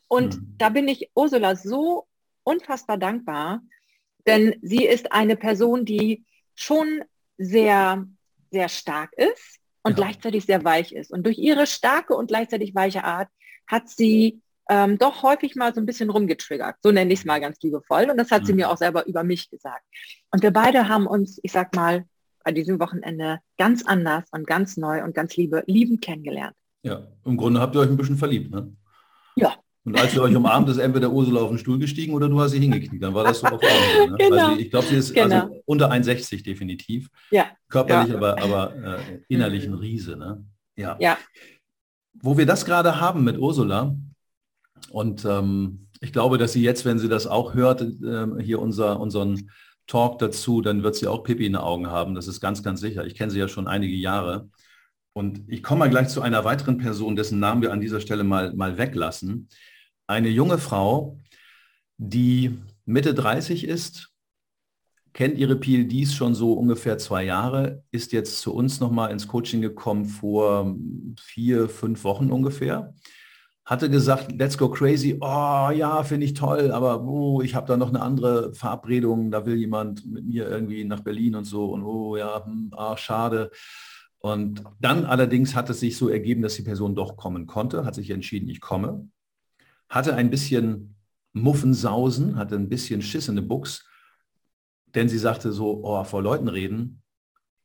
Und 0.08 0.36
mhm. 0.36 0.56
da 0.60 0.70
bin 0.70 0.88
ich 0.88 1.10
Ursula 1.15 1.56
so 1.56 2.06
unfassbar 2.43 2.98
dankbar, 2.98 3.62
denn 4.27 4.55
sie 4.62 4.86
ist 4.86 5.12
eine 5.12 5.36
Person, 5.36 5.86
die 5.86 6.25
schon 6.55 7.01
sehr, 7.38 8.05
sehr 8.51 8.69
stark 8.69 9.13
ist 9.13 9.60
und 9.83 9.98
ja. 9.98 10.03
gleichzeitig 10.03 10.45
sehr 10.45 10.63
weich 10.63 10.91
ist. 10.91 11.12
Und 11.12 11.25
durch 11.25 11.38
ihre 11.38 11.65
starke 11.65 12.15
und 12.15 12.27
gleichzeitig 12.27 12.75
weiche 12.75 13.03
Art 13.03 13.29
hat 13.67 13.89
sie 13.89 14.41
ähm, 14.69 14.98
doch 14.98 15.24
häufig 15.24 15.55
mal 15.55 15.74
so 15.74 15.81
ein 15.81 15.86
bisschen 15.86 16.10
rumgetriggert. 16.10 16.77
So 16.81 16.91
nenne 16.91 17.12
ich 17.12 17.19
es 17.19 17.25
mal 17.25 17.41
ganz 17.41 17.60
liebevoll. 17.62 18.10
Und 18.10 18.17
das 18.17 18.31
hat 18.31 18.43
mhm. 18.43 18.45
sie 18.45 18.53
mir 18.53 18.69
auch 18.69 18.77
selber 18.77 19.05
über 19.07 19.24
mich 19.24 19.50
gesagt. 19.50 19.83
Und 20.31 20.43
wir 20.43 20.51
beide 20.51 20.88
haben 20.88 21.07
uns, 21.07 21.39
ich 21.43 21.51
sag 21.51 21.75
mal, 21.75 22.05
bei 22.43 22.51
diesem 22.51 22.79
Wochenende 22.79 23.39
ganz 23.57 23.86
anders 23.86 24.24
und 24.31 24.48
ganz 24.48 24.77
neu 24.77 25.03
und 25.03 25.13
ganz 25.13 25.36
liebe, 25.36 25.63
liebend 25.67 26.01
kennengelernt. 26.01 26.55
Ja, 26.83 27.07
im 27.25 27.38
Grunde 27.38 27.60
habt 27.60 27.75
ihr 27.75 27.81
euch 27.81 27.89
ein 27.89 27.98
bisschen 27.98 28.17
verliebt, 28.17 28.50
ne? 28.50 28.75
Ja, 29.36 29.55
und 29.83 29.97
als 29.97 30.13
ihr 30.13 30.21
euch 30.21 30.35
umarmt, 30.35 30.69
ist 30.69 30.77
entweder 30.77 31.09
Ursula 31.11 31.41
auf 31.41 31.50
den 31.50 31.57
Stuhl 31.57 31.79
gestiegen 31.79 32.13
oder 32.13 32.29
du 32.29 32.39
hast 32.39 32.51
sie 32.51 32.59
hingekniet. 32.59 33.01
Dann 33.01 33.13
war 33.13 33.23
das 33.23 33.39
so 33.39 33.47
auf 33.47 33.53
Augenhöhe. 33.53 34.11
Ne? 34.11 34.17
genau. 34.19 34.47
Also 34.50 34.59
ich 34.59 34.69
glaube, 34.69 34.88
sie 34.88 34.95
ist 34.95 35.17
also 35.17 35.29
genau. 35.29 35.43
also 35.43 35.61
unter 35.65 35.91
1,60 35.91 36.43
definitiv. 36.43 37.09
Ja. 37.31 37.47
Körperlich, 37.67 38.11
ja. 38.11 38.17
aber, 38.17 38.41
aber 38.41 38.75
äh, 38.75 39.19
innerlich 39.27 39.65
ein 39.65 39.73
Riese. 39.73 40.17
Ne? 40.17 40.45
Ja. 40.75 40.97
ja. 41.00 41.17
Wo 42.13 42.38
wir 42.38 42.45
das 42.45 42.65
gerade 42.65 43.01
haben 43.01 43.23
mit 43.23 43.39
Ursula, 43.39 43.95
und 44.89 45.25
ähm, 45.25 45.88
ich 46.01 46.11
glaube, 46.11 46.38
dass 46.38 46.53
sie 46.53 46.63
jetzt, 46.63 46.85
wenn 46.85 47.00
sie 47.00 47.09
das 47.09 47.27
auch 47.27 47.53
hört, 47.53 47.81
äh, 47.81 48.27
hier 48.41 48.59
unser, 48.59 49.00
unseren 49.00 49.50
Talk 49.88 50.19
dazu, 50.19 50.61
dann 50.61 50.83
wird 50.83 50.95
sie 50.95 51.07
auch 51.07 51.23
Pippi 51.23 51.45
in 51.45 51.53
den 51.53 51.61
Augen 51.61 51.88
haben. 51.88 52.15
Das 52.15 52.27
ist 52.27 52.41
ganz, 52.41 52.63
ganz 52.63 52.81
sicher. 52.81 53.05
Ich 53.05 53.15
kenne 53.15 53.31
sie 53.31 53.39
ja 53.39 53.47
schon 53.47 53.67
einige 53.67 53.95
Jahre. 53.95 54.50
Und 55.13 55.43
ich 55.47 55.61
komme 55.61 55.79
mal 55.79 55.89
gleich 55.89 56.07
zu 56.07 56.21
einer 56.21 56.45
weiteren 56.45 56.77
Person, 56.77 57.15
dessen 57.15 57.39
Namen 57.39 57.61
wir 57.61 57.73
an 57.73 57.81
dieser 57.81 58.00
Stelle 58.00 58.23
mal, 58.23 58.53
mal 58.53 58.77
weglassen. 58.77 59.50
Eine 60.08 60.29
junge 60.29 60.58
Frau, 60.58 61.20
die 61.98 62.58
Mitte 62.86 63.13
30 63.13 63.65
ist, 63.65 64.12
kennt 65.13 65.38
ihre 65.38 65.55
PLDs 65.55 66.13
schon 66.13 66.36
so 66.36 66.53
ungefähr 66.53 66.98
zwei 66.98 67.24
Jahre, 67.24 67.84
ist 67.91 68.12
jetzt 68.12 68.39
zu 68.39 68.53
uns 68.53 68.79
nochmal 68.79 69.12
ins 69.12 69.27
Coaching 69.27 69.62
gekommen 69.62 70.05
vor 70.05 70.75
vier, 71.20 71.70
fünf 71.70 72.03
Wochen 72.03 72.31
ungefähr. 72.31 72.93
Hatte 73.65 73.89
gesagt, 73.89 74.31
let's 74.38 74.58
go 74.58 74.70
crazy. 74.70 75.17
Oh 75.22 75.70
ja, 75.74 76.03
finde 76.03 76.25
ich 76.25 76.34
toll, 76.34 76.72
aber 76.72 77.03
oh, 77.03 77.41
ich 77.41 77.55
habe 77.55 77.67
da 77.67 77.77
noch 77.77 77.89
eine 77.89 78.01
andere 78.01 78.53
Verabredung. 78.53 79.31
Da 79.31 79.46
will 79.46 79.55
jemand 79.55 80.05
mit 80.05 80.25
mir 80.25 80.50
irgendwie 80.50 80.84
nach 80.84 81.01
Berlin 81.01 81.36
und 81.36 81.46
so. 81.46 81.72
Und 81.72 81.84
oh 81.84 82.17
ja, 82.17 82.43
hm, 82.43 82.72
ah, 82.75 82.98
schade. 82.98 83.51
Und 84.20 84.63
dann 84.79 85.05
allerdings 85.05 85.55
hat 85.55 85.70
es 85.70 85.79
sich 85.79 85.96
so 85.96 86.10
ergeben, 86.10 86.41
dass 86.41 86.55
die 86.55 86.63
Person 86.63 86.96
doch 86.96 87.17
kommen 87.17 87.48
konnte, 87.48 87.86
hat 87.86 87.96
sich 87.96 88.10
entschieden, 88.10 88.50
ich 88.50 88.62
komme. 88.62 89.10
Hatte 89.91 90.15
ein 90.15 90.31
bisschen 90.31 90.95
Muffensausen, 91.33 92.38
hatte 92.38 92.55
ein 92.55 92.67
bisschen 92.67 93.03
Schiss 93.03 93.27
in 93.27 93.36
der 93.36 93.43
Buchs 93.43 93.86
denn 94.95 95.10
sie 95.10 95.17
sagte 95.17 95.51
so, 95.51 95.81
oh, 95.83 96.03
vor 96.03 96.21
Leuten 96.21 96.48
reden, 96.48 97.01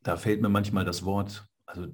da 0.03 0.17
fällt 0.17 0.41
mir 0.41 0.49
manchmal 0.49 0.85
das 0.85 1.05
Wort, 1.05 1.47
also 1.67 1.87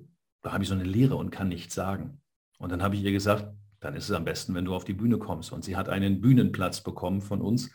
da 0.43 0.53
habe 0.53 0.62
ich 0.62 0.69
so 0.69 0.75
eine 0.75 0.85
Lehre 0.85 1.17
und 1.17 1.31
kann 1.31 1.49
nichts 1.49 1.75
sagen. 1.75 2.21
Und 2.59 2.71
dann 2.71 2.83
habe 2.83 2.97
ich 2.97 3.03
ihr 3.03 3.12
gesagt, 3.12 3.47
dann 3.81 3.95
ist 3.95 4.05
es 4.05 4.17
am 4.17 4.25
besten, 4.25 4.55
wenn 4.55 4.65
du 4.65 4.75
auf 4.75 4.85
die 4.85 4.93
Bühne 4.93 5.19
kommst. 5.19 5.53
Und 5.53 5.65
sie 5.65 5.77
hat 5.77 5.89
einen 5.89 6.21
Bühnenplatz 6.21 6.83
bekommen 6.83 7.21
von 7.21 7.41
uns. 7.41 7.71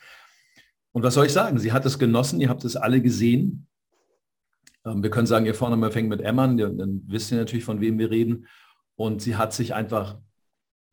Und 0.91 1.03
was 1.03 1.13
soll 1.13 1.25
ich 1.25 1.33
sagen? 1.33 1.59
Sie 1.59 1.71
hat 1.71 1.85
es 1.85 1.99
genossen, 1.99 2.39
ihr 2.39 2.49
habt 2.49 2.63
es 2.63 2.75
alle 2.75 3.01
gesehen. 3.01 3.67
Ähm, 4.85 5.03
wir 5.03 5.09
können 5.09 5.27
sagen, 5.27 5.45
ihr 5.45 5.55
Vorname 5.55 5.91
fängt 5.91 6.09
mit 6.09 6.21
Emman, 6.21 6.57
dann 6.57 7.03
wisst 7.07 7.31
ihr 7.31 7.37
natürlich, 7.37 7.65
von 7.65 7.81
wem 7.81 7.97
wir 7.99 8.11
reden. 8.11 8.47
Und 8.95 9.21
sie 9.21 9.35
hat 9.35 9.53
sich 9.53 9.73
einfach 9.73 10.19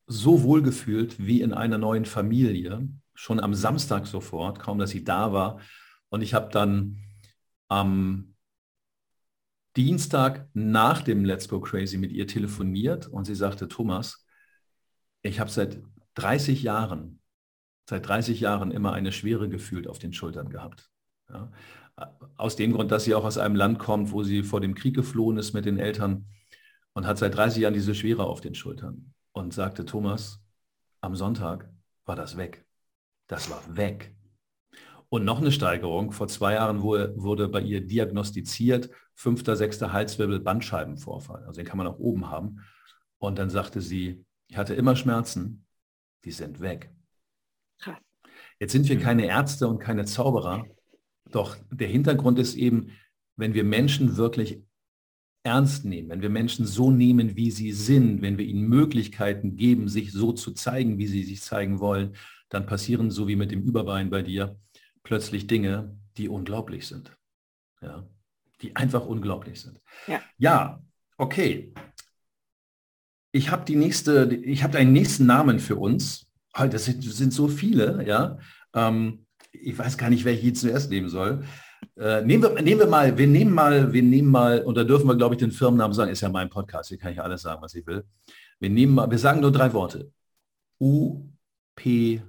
so 0.06 0.42
wohl 0.42 0.62
gefühlt 0.62 1.24
wie 1.24 1.40
in 1.40 1.52
einer 1.52 1.78
neuen 1.78 2.04
Familie, 2.04 2.88
schon 3.14 3.40
am 3.40 3.54
Samstag 3.54 4.06
sofort, 4.06 4.58
kaum 4.58 4.78
dass 4.78 4.90
sie 4.90 5.04
da 5.04 5.32
war, 5.32 5.60
und 6.08 6.22
ich 6.22 6.34
habe 6.34 6.50
dann 6.52 6.98
am 7.68 8.34
Dienstag 9.76 10.48
nach 10.52 11.02
dem 11.02 11.24
Let's 11.24 11.48
Go 11.48 11.60
Crazy 11.60 11.98
mit 11.98 12.12
ihr 12.12 12.28
telefoniert 12.28 13.08
und 13.08 13.24
sie 13.24 13.34
sagte, 13.34 13.66
Thomas, 13.66 14.24
ich 15.22 15.40
habe 15.40 15.50
seit 15.50 15.82
30 16.14 16.62
Jahren, 16.62 17.20
seit 17.88 18.06
30 18.06 18.38
Jahren 18.38 18.70
immer 18.70 18.92
eine 18.92 19.10
Schwere 19.10 19.48
gefühlt 19.48 19.88
auf 19.88 19.98
den 19.98 20.12
Schultern 20.12 20.50
gehabt. 20.50 20.88
Ja. 21.28 21.50
Aus 22.36 22.54
dem 22.54 22.72
Grund, 22.72 22.92
dass 22.92 23.04
sie 23.04 23.14
auch 23.14 23.24
aus 23.24 23.38
einem 23.38 23.56
Land 23.56 23.78
kommt, 23.80 24.12
wo 24.12 24.22
sie 24.22 24.44
vor 24.44 24.60
dem 24.60 24.74
Krieg 24.74 24.94
geflohen 24.94 25.38
ist 25.38 25.52
mit 25.52 25.64
den 25.64 25.78
Eltern 25.78 26.26
und 26.92 27.06
hat 27.06 27.18
seit 27.18 27.34
30 27.34 27.62
Jahren 27.62 27.74
diese 27.74 27.94
Schwere 27.94 28.24
auf 28.24 28.40
den 28.40 28.54
Schultern 28.54 29.12
und 29.34 29.52
sagte, 29.52 29.84
Thomas, 29.84 30.40
am 31.00 31.14
Sonntag 31.16 31.68
war 32.06 32.16
das 32.16 32.38
weg. 32.38 32.64
Das 33.26 33.50
war 33.50 33.76
weg. 33.76 34.16
Und 35.08 35.24
noch 35.24 35.40
eine 35.40 35.52
Steigerung. 35.52 36.12
Vor 36.12 36.28
zwei 36.28 36.54
Jahren 36.54 36.82
wurde, 36.82 37.14
wurde 37.16 37.48
bei 37.48 37.60
ihr 37.60 37.86
diagnostiziert, 37.86 38.90
fünfter, 39.14 39.56
sechster 39.56 39.92
Halswirbel 39.92 40.40
Bandscheibenvorfall. 40.40 41.44
Also 41.44 41.60
den 41.60 41.66
kann 41.66 41.78
man 41.78 41.86
auch 41.86 41.98
oben 41.98 42.30
haben. 42.30 42.60
Und 43.18 43.38
dann 43.38 43.50
sagte 43.50 43.80
sie, 43.80 44.24
ich 44.48 44.56
hatte 44.56 44.74
immer 44.74 44.96
Schmerzen, 44.96 45.66
die 46.24 46.32
sind 46.32 46.60
weg. 46.60 46.94
Krass. 47.80 47.98
Jetzt 48.60 48.72
sind 48.72 48.88
wir 48.88 48.98
keine 48.98 49.26
Ärzte 49.26 49.68
und 49.68 49.78
keine 49.78 50.04
Zauberer. 50.04 50.64
Doch 51.30 51.56
der 51.70 51.88
Hintergrund 51.88 52.38
ist 52.38 52.54
eben, 52.54 52.92
wenn 53.36 53.54
wir 53.54 53.64
Menschen 53.64 54.16
wirklich 54.16 54.62
ernst 55.44 55.84
nehmen, 55.84 56.08
wenn 56.08 56.22
wir 56.22 56.30
Menschen 56.30 56.66
so 56.66 56.90
nehmen, 56.90 57.36
wie 57.36 57.50
sie 57.50 57.72
sind, 57.72 58.22
wenn 58.22 58.38
wir 58.38 58.46
ihnen 58.46 58.66
Möglichkeiten 58.66 59.56
geben, 59.56 59.88
sich 59.88 60.10
so 60.10 60.32
zu 60.32 60.52
zeigen, 60.52 60.98
wie 60.98 61.06
sie 61.06 61.22
sich 61.22 61.42
zeigen 61.42 61.80
wollen, 61.80 62.16
dann 62.48 62.66
passieren, 62.66 63.10
so 63.10 63.28
wie 63.28 63.36
mit 63.36 63.50
dem 63.50 63.62
Überbein 63.62 64.10
bei 64.10 64.22
dir, 64.22 64.58
plötzlich 65.02 65.46
Dinge, 65.46 65.96
die 66.16 66.28
unglaublich 66.28 66.86
sind. 66.86 67.12
Ja, 67.82 68.08
die 68.62 68.74
einfach 68.74 69.04
unglaublich 69.04 69.60
sind. 69.60 69.80
Ja, 70.06 70.22
ja 70.38 70.82
okay. 71.18 71.74
Ich 73.32 73.50
habe 73.50 73.64
die 73.66 73.76
nächste, 73.76 74.34
ich 74.34 74.62
habe 74.62 74.78
einen 74.78 74.92
nächsten 74.92 75.26
Namen 75.26 75.60
für 75.60 75.76
uns. 75.76 76.26
Oh, 76.58 76.66
das 76.66 76.86
sind, 76.86 77.02
sind 77.02 77.32
so 77.32 77.48
viele, 77.48 78.06
ja. 78.06 78.38
Ähm, 78.72 79.26
ich 79.52 79.76
weiß 79.76 79.98
gar 79.98 80.08
nicht, 80.08 80.24
welche 80.24 80.46
ich 80.46 80.56
zuerst 80.56 80.90
nehmen 80.90 81.08
soll. 81.08 81.44
Äh, 81.96 82.22
nehmen, 82.22 82.42
wir, 82.42 82.62
nehmen 82.62 82.80
wir 82.80 82.86
mal, 82.86 83.16
wir 83.16 83.26
nehmen 83.26 83.54
mal, 83.54 83.92
wir 83.92 84.02
nehmen 84.02 84.28
mal, 84.28 84.62
und 84.64 84.76
da 84.76 84.84
dürfen 84.84 85.06
wir, 85.06 85.16
glaube 85.16 85.36
ich, 85.36 85.38
den 85.38 85.52
Firmennamen 85.52 85.94
sagen, 85.94 86.10
ist 86.10 86.22
ja 86.22 86.28
mein 86.28 86.50
Podcast, 86.50 86.88
hier 86.88 86.98
kann 86.98 87.12
ich 87.12 87.20
alles 87.20 87.42
sagen, 87.42 87.62
was 87.62 87.74
ich 87.74 87.86
will. 87.86 88.04
Wir 88.58 88.70
nehmen 88.70 88.94
mal, 88.94 89.10
wir 89.10 89.18
sagen 89.18 89.40
nur 89.40 89.52
drei 89.52 89.72
Worte. 89.72 90.10
U, 90.80 91.28
P, 91.76 92.20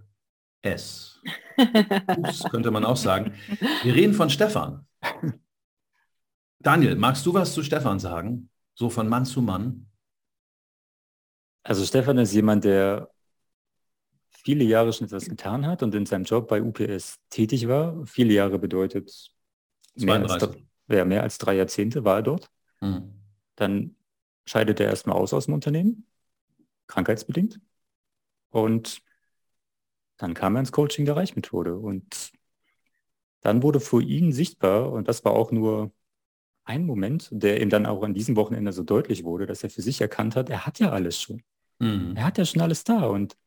S. 0.61 1.19
Ups, 2.17 2.43
könnte 2.49 2.69
man 2.69 2.85
auch 2.85 2.97
sagen. 2.97 3.33
Wir 3.83 3.95
reden 3.95 4.13
von 4.13 4.29
Stefan. 4.29 4.85
Daniel, 6.59 6.95
magst 6.95 7.25
du 7.25 7.33
was 7.33 7.53
zu 7.53 7.63
Stefan 7.63 7.99
sagen? 7.99 8.49
So 8.75 8.89
von 8.89 9.07
Mann 9.07 9.25
zu 9.25 9.41
Mann? 9.41 9.87
Also 11.63 11.83
Stefan 11.85 12.17
ist 12.19 12.33
jemand, 12.33 12.63
der 12.65 13.09
viele 14.29 14.63
Jahre 14.63 14.93
schon 14.93 15.07
etwas 15.07 15.25
getan 15.25 15.65
hat 15.65 15.81
und 15.81 15.95
in 15.95 16.05
seinem 16.05 16.23
Job 16.23 16.47
bei 16.47 16.61
UPS 16.61 17.19
tätig 17.29 17.67
war. 17.67 18.05
Viele 18.05 18.33
Jahre 18.33 18.59
bedeutet 18.59 19.34
mehr 19.95 20.15
als, 20.15 20.49
ja, 20.87 21.05
mehr 21.05 21.23
als, 21.23 21.37
drei 21.37 21.55
Jahrzehnte 21.55 22.03
war 22.03 22.17
er 22.17 22.23
dort. 22.23 22.49
Mhm. 22.81 23.13
Dann 23.55 23.95
scheidet 24.45 24.79
er 24.79 24.87
erstmal 24.87 25.17
aus 25.17 25.33
aus 25.33 25.45
dem 25.45 25.53
Unternehmen, 25.53 26.07
krankheitsbedingt. 26.87 27.59
Und 28.49 29.01
dann 30.17 30.33
kam 30.33 30.55
er 30.55 30.61
ins 30.61 30.71
Coaching 30.71 31.05
der 31.05 31.15
Reichmethode 31.15 31.77
und 31.77 32.31
dann 33.41 33.61
wurde 33.61 33.79
für 33.79 34.01
ihn 34.01 34.31
sichtbar, 34.31 34.91
und 34.91 35.07
das 35.07 35.23
war 35.23 35.33
auch 35.33 35.51
nur 35.51 35.91
ein 36.63 36.85
Moment, 36.85 37.29
der 37.31 37.61
ihm 37.61 37.69
dann 37.69 37.85
auch 37.85 38.01
an 38.01 38.13
diesem 38.13 38.35
Wochenende 38.35 38.73
so 38.73 38.83
deutlich 38.83 39.23
wurde, 39.23 39.45
dass 39.45 39.63
er 39.63 39.69
für 39.69 39.83
sich 39.83 40.01
erkannt 40.01 40.35
hat, 40.35 40.49
er 40.49 40.65
hat 40.65 40.79
ja 40.79 40.91
alles 40.91 41.21
schon. 41.21 41.43
Mhm. 41.79 42.15
Er 42.15 42.25
hat 42.25 42.37
ja 42.37 42.45
schon 42.45 42.61
alles 42.61 42.83
da 42.83 43.05
und 43.05 43.37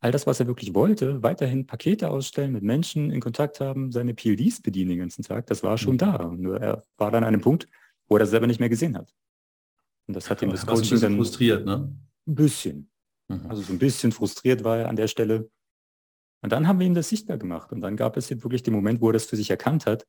all 0.00 0.12
das, 0.12 0.26
was 0.26 0.40
er 0.40 0.46
wirklich 0.46 0.74
wollte, 0.74 1.22
weiterhin 1.22 1.66
Pakete 1.66 2.10
ausstellen, 2.10 2.52
mit 2.52 2.62
Menschen 2.62 3.10
in 3.10 3.20
Kontakt 3.20 3.60
haben, 3.60 3.90
seine 3.90 4.14
PLDs 4.14 4.60
bedienen 4.62 4.90
den 4.90 4.98
ganzen 4.98 5.22
Tag, 5.22 5.46
das 5.46 5.62
war 5.62 5.76
schon 5.76 5.94
mhm. 5.94 5.98
da. 5.98 6.32
Nur 6.36 6.60
er 6.60 6.84
war 6.96 7.10
dann 7.10 7.24
an 7.24 7.28
einem 7.28 7.40
Punkt, 7.40 7.68
wo 8.06 8.16
er 8.16 8.20
das 8.20 8.30
selber 8.30 8.46
nicht 8.46 8.60
mehr 8.60 8.68
gesehen 8.68 8.96
hat. 8.96 9.12
Und 10.06 10.14
das 10.14 10.30
hat 10.30 10.40
ihm 10.42 10.50
das 10.50 10.66
Coaching 10.66 11.00
dann 11.00 11.16
frustriert, 11.16 11.66
ne? 11.66 11.94
Ein 12.26 12.34
bisschen. 12.34 12.90
Mhm. 13.28 13.46
Also 13.48 13.62
so 13.62 13.72
ein 13.72 13.78
bisschen 13.78 14.12
frustriert 14.12 14.64
war 14.64 14.78
er 14.78 14.88
an 14.88 14.96
der 14.96 15.08
Stelle. 15.08 15.50
Und 16.40 16.52
dann 16.52 16.68
haben 16.68 16.78
wir 16.78 16.86
ihm 16.86 16.94
das 16.94 17.08
sichtbar 17.08 17.36
gemacht. 17.36 17.72
Und 17.72 17.80
dann 17.80 17.96
gab 17.96 18.16
es 18.16 18.30
wirklich 18.30 18.62
den 18.62 18.74
Moment, 18.74 19.00
wo 19.00 19.10
er 19.10 19.14
das 19.14 19.26
für 19.26 19.36
sich 19.36 19.50
erkannt 19.50 19.86
hat. 19.86 20.06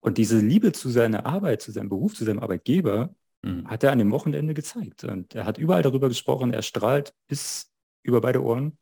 Und 0.00 0.18
diese 0.18 0.40
Liebe 0.40 0.72
zu 0.72 0.90
seiner 0.90 1.26
Arbeit, 1.26 1.62
zu 1.62 1.70
seinem 1.70 1.88
Beruf, 1.88 2.14
zu 2.14 2.24
seinem 2.24 2.40
Arbeitgeber, 2.40 3.14
mhm. 3.42 3.68
hat 3.68 3.84
er 3.84 3.92
an 3.92 3.98
dem 3.98 4.10
Wochenende 4.10 4.52
gezeigt. 4.52 5.04
Und 5.04 5.34
er 5.34 5.46
hat 5.46 5.58
überall 5.58 5.82
darüber 5.82 6.08
gesprochen. 6.08 6.52
Er 6.52 6.62
strahlt 6.62 7.14
bis 7.28 7.71
über 8.02 8.20
beide 8.20 8.42
Ohren. 8.42 8.78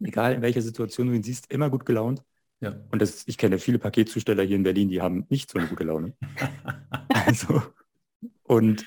Egal 0.00 0.34
in 0.34 0.42
welcher 0.42 0.62
Situation 0.62 1.08
du 1.08 1.12
ihn 1.14 1.22
siehst, 1.22 1.52
immer 1.52 1.70
gut 1.70 1.84
gelaunt. 1.84 2.22
Ja. 2.60 2.76
Und 2.90 3.02
das, 3.02 3.26
ich 3.26 3.38
kenne 3.38 3.58
viele 3.58 3.78
Paketzusteller 3.78 4.42
hier 4.42 4.56
in 4.56 4.62
Berlin, 4.62 4.88
die 4.88 5.00
haben 5.00 5.26
nicht 5.28 5.50
so 5.50 5.58
eine 5.58 5.68
gute 5.68 5.84
Laune. 5.84 6.14
also, 7.08 7.62
und 8.42 8.84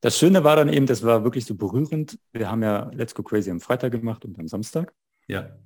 das 0.00 0.18
Schöne 0.18 0.42
war 0.42 0.56
dann 0.56 0.68
eben, 0.68 0.86
das 0.86 1.04
war 1.04 1.22
wirklich 1.22 1.44
so 1.44 1.54
berührend. 1.54 2.18
Wir 2.32 2.50
haben 2.50 2.62
ja 2.62 2.90
Let's 2.92 3.14
Go 3.14 3.22
Crazy 3.22 3.50
am 3.50 3.60
Freitag 3.60 3.92
gemacht 3.92 4.24
und 4.24 4.38
am 4.38 4.48
Samstag. 4.48 4.92
Ja. 5.28 5.56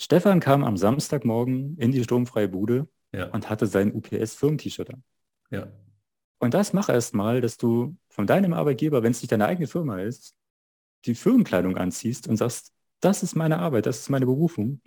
Stefan 0.00 0.40
kam 0.40 0.64
am 0.64 0.76
Samstagmorgen 0.76 1.76
in 1.78 1.92
die 1.92 2.02
sturmfreie 2.02 2.48
Bude 2.48 2.88
ja. 3.12 3.26
und 3.26 3.50
hatte 3.50 3.66
sein 3.66 3.92
UPS-Firmen-T-Shirt 3.94 4.90
an. 4.90 5.04
Ja. 5.50 5.68
Und 6.38 6.54
das 6.54 6.72
mach 6.72 6.88
erst 6.88 7.14
mal, 7.14 7.40
dass 7.40 7.56
du 7.56 7.96
von 8.08 8.26
deinem 8.26 8.52
Arbeitgeber, 8.52 9.02
wenn 9.02 9.12
es 9.12 9.22
nicht 9.22 9.32
deine 9.32 9.46
eigene 9.46 9.66
Firma 9.66 10.00
ist, 10.00 10.34
die 11.04 11.14
Firmenkleidung 11.14 11.76
anziehst 11.76 12.26
und 12.28 12.36
sagst, 12.36 12.73
das 13.04 13.22
ist 13.22 13.34
meine 13.34 13.58
Arbeit, 13.58 13.86
das 13.86 14.00
ist 14.00 14.10
meine 14.10 14.26
Berufung, 14.26 14.80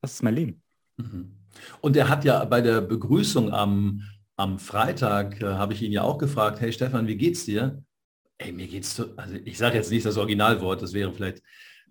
das 0.00 0.14
ist 0.14 0.22
mein 0.22 0.34
Leben. 0.34 0.62
Mhm. 0.96 1.32
Und 1.80 1.96
er 1.96 2.08
hat 2.08 2.24
ja 2.24 2.44
bei 2.44 2.60
der 2.60 2.80
Begrüßung 2.80 3.52
am, 3.52 4.02
am 4.36 4.58
Freitag, 4.58 5.40
äh, 5.40 5.46
habe 5.46 5.72
ich 5.72 5.82
ihn 5.82 5.92
ja 5.92 6.02
auch 6.02 6.18
gefragt, 6.18 6.60
hey 6.60 6.72
Stefan, 6.72 7.06
wie 7.06 7.16
geht's 7.16 7.44
dir? 7.44 7.82
Ey, 8.38 8.52
mir 8.52 8.66
geht's 8.66 8.94
so, 8.94 9.06
also 9.16 9.34
ich 9.44 9.56
sage 9.56 9.76
jetzt 9.76 9.90
nicht 9.90 10.04
das 10.04 10.18
Originalwort, 10.18 10.82
das 10.82 10.92
wäre 10.92 11.12
vielleicht 11.12 11.42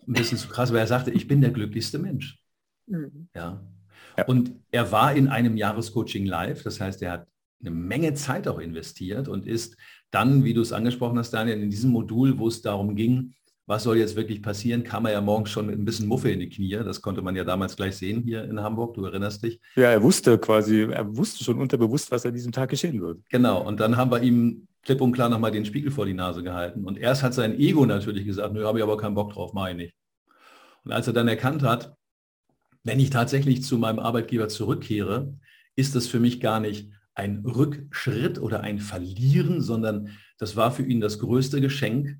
ein 0.07 0.13
bisschen 0.13 0.37
zu 0.37 0.47
krass, 0.47 0.69
aber 0.69 0.79
er 0.79 0.87
sagte, 0.87 1.11
ich 1.11 1.27
bin 1.27 1.41
der 1.41 1.51
glücklichste 1.51 1.97
Mensch. 1.97 2.37
Mhm. 2.85 3.29
Ja. 3.35 3.61
ja. 4.17 4.25
Und 4.25 4.53
er 4.71 4.91
war 4.91 5.13
in 5.13 5.27
einem 5.27 5.57
Jahrescoaching 5.57 6.25
live, 6.25 6.63
das 6.63 6.79
heißt, 6.79 7.01
er 7.01 7.11
hat 7.11 7.27
eine 7.61 7.71
Menge 7.71 8.13
Zeit 8.13 8.47
auch 8.47 8.59
investiert 8.59 9.27
und 9.27 9.47
ist 9.47 9.75
dann, 10.11 10.43
wie 10.43 10.53
du 10.53 10.61
es 10.61 10.71
angesprochen 10.71 11.17
hast, 11.17 11.31
Daniel, 11.31 11.61
in 11.61 11.69
diesem 11.69 11.91
Modul, 11.91 12.37
wo 12.37 12.47
es 12.47 12.61
darum 12.61 12.95
ging, 12.95 13.33
was 13.67 13.83
soll 13.83 13.97
jetzt 13.97 14.15
wirklich 14.15 14.41
passieren, 14.41 14.83
kam 14.83 15.05
er 15.05 15.13
ja 15.13 15.21
morgens 15.21 15.49
schon 15.49 15.65
mit 15.65 15.77
ein 15.77 15.85
bisschen 15.85 16.07
Muffe 16.07 16.29
in 16.29 16.39
die 16.39 16.49
Knie. 16.49 16.77
Das 16.83 17.01
konnte 17.01 17.21
man 17.21 17.35
ja 17.35 17.43
damals 17.43 17.75
gleich 17.75 17.97
sehen 17.97 18.21
hier 18.21 18.43
in 18.43 18.59
Hamburg, 18.61 18.93
du 18.93 19.05
erinnerst 19.05 19.43
dich. 19.43 19.59
Ja, 19.75 19.89
er 19.89 20.03
wusste 20.03 20.37
quasi, 20.37 20.87
er 20.91 21.17
wusste 21.17 21.43
schon 21.43 21.59
unterbewusst, 21.59 22.11
was 22.11 22.25
an 22.25 22.33
diesem 22.33 22.51
Tag 22.51 22.69
geschehen 22.69 23.01
wird. 23.01 23.19
Genau, 23.29 23.65
und 23.65 23.79
dann 23.79 23.97
haben 23.97 24.11
wir 24.11 24.21
ihm 24.21 24.67
klipp 24.83 25.01
und 25.01 25.13
klar 25.13 25.29
nochmal 25.29 25.51
den 25.51 25.65
Spiegel 25.65 25.91
vor 25.91 26.05
die 26.05 26.13
Nase 26.13 26.43
gehalten. 26.43 26.85
Und 26.85 26.97
erst 26.99 27.23
hat 27.23 27.33
sein 27.33 27.59
Ego 27.59 27.85
natürlich 27.85 28.25
gesagt, 28.25 28.53
nö, 28.53 28.65
habe 28.65 28.77
ich 28.77 28.83
aber 28.83 28.97
keinen 28.97 29.15
Bock 29.15 29.33
drauf, 29.33 29.53
mache 29.53 29.71
ich 29.71 29.77
nicht. 29.77 29.95
Und 30.83 30.91
als 30.91 31.07
er 31.07 31.13
dann 31.13 31.27
erkannt 31.27 31.63
hat, 31.63 31.95
wenn 32.83 32.99
ich 32.99 33.09
tatsächlich 33.09 33.63
zu 33.63 33.79
meinem 33.79 33.97
Arbeitgeber 33.97 34.47
zurückkehre, 34.47 35.33
ist 35.75 35.95
das 35.95 36.05
für 36.05 36.19
mich 36.19 36.39
gar 36.39 36.59
nicht 36.59 36.91
ein 37.15 37.43
Rückschritt 37.45 38.39
oder 38.39 38.61
ein 38.61 38.77
Verlieren, 38.77 39.61
sondern 39.61 40.09
das 40.37 40.55
war 40.55 40.71
für 40.71 40.83
ihn 40.83 41.01
das 41.01 41.17
größte 41.17 41.61
Geschenk, 41.61 42.17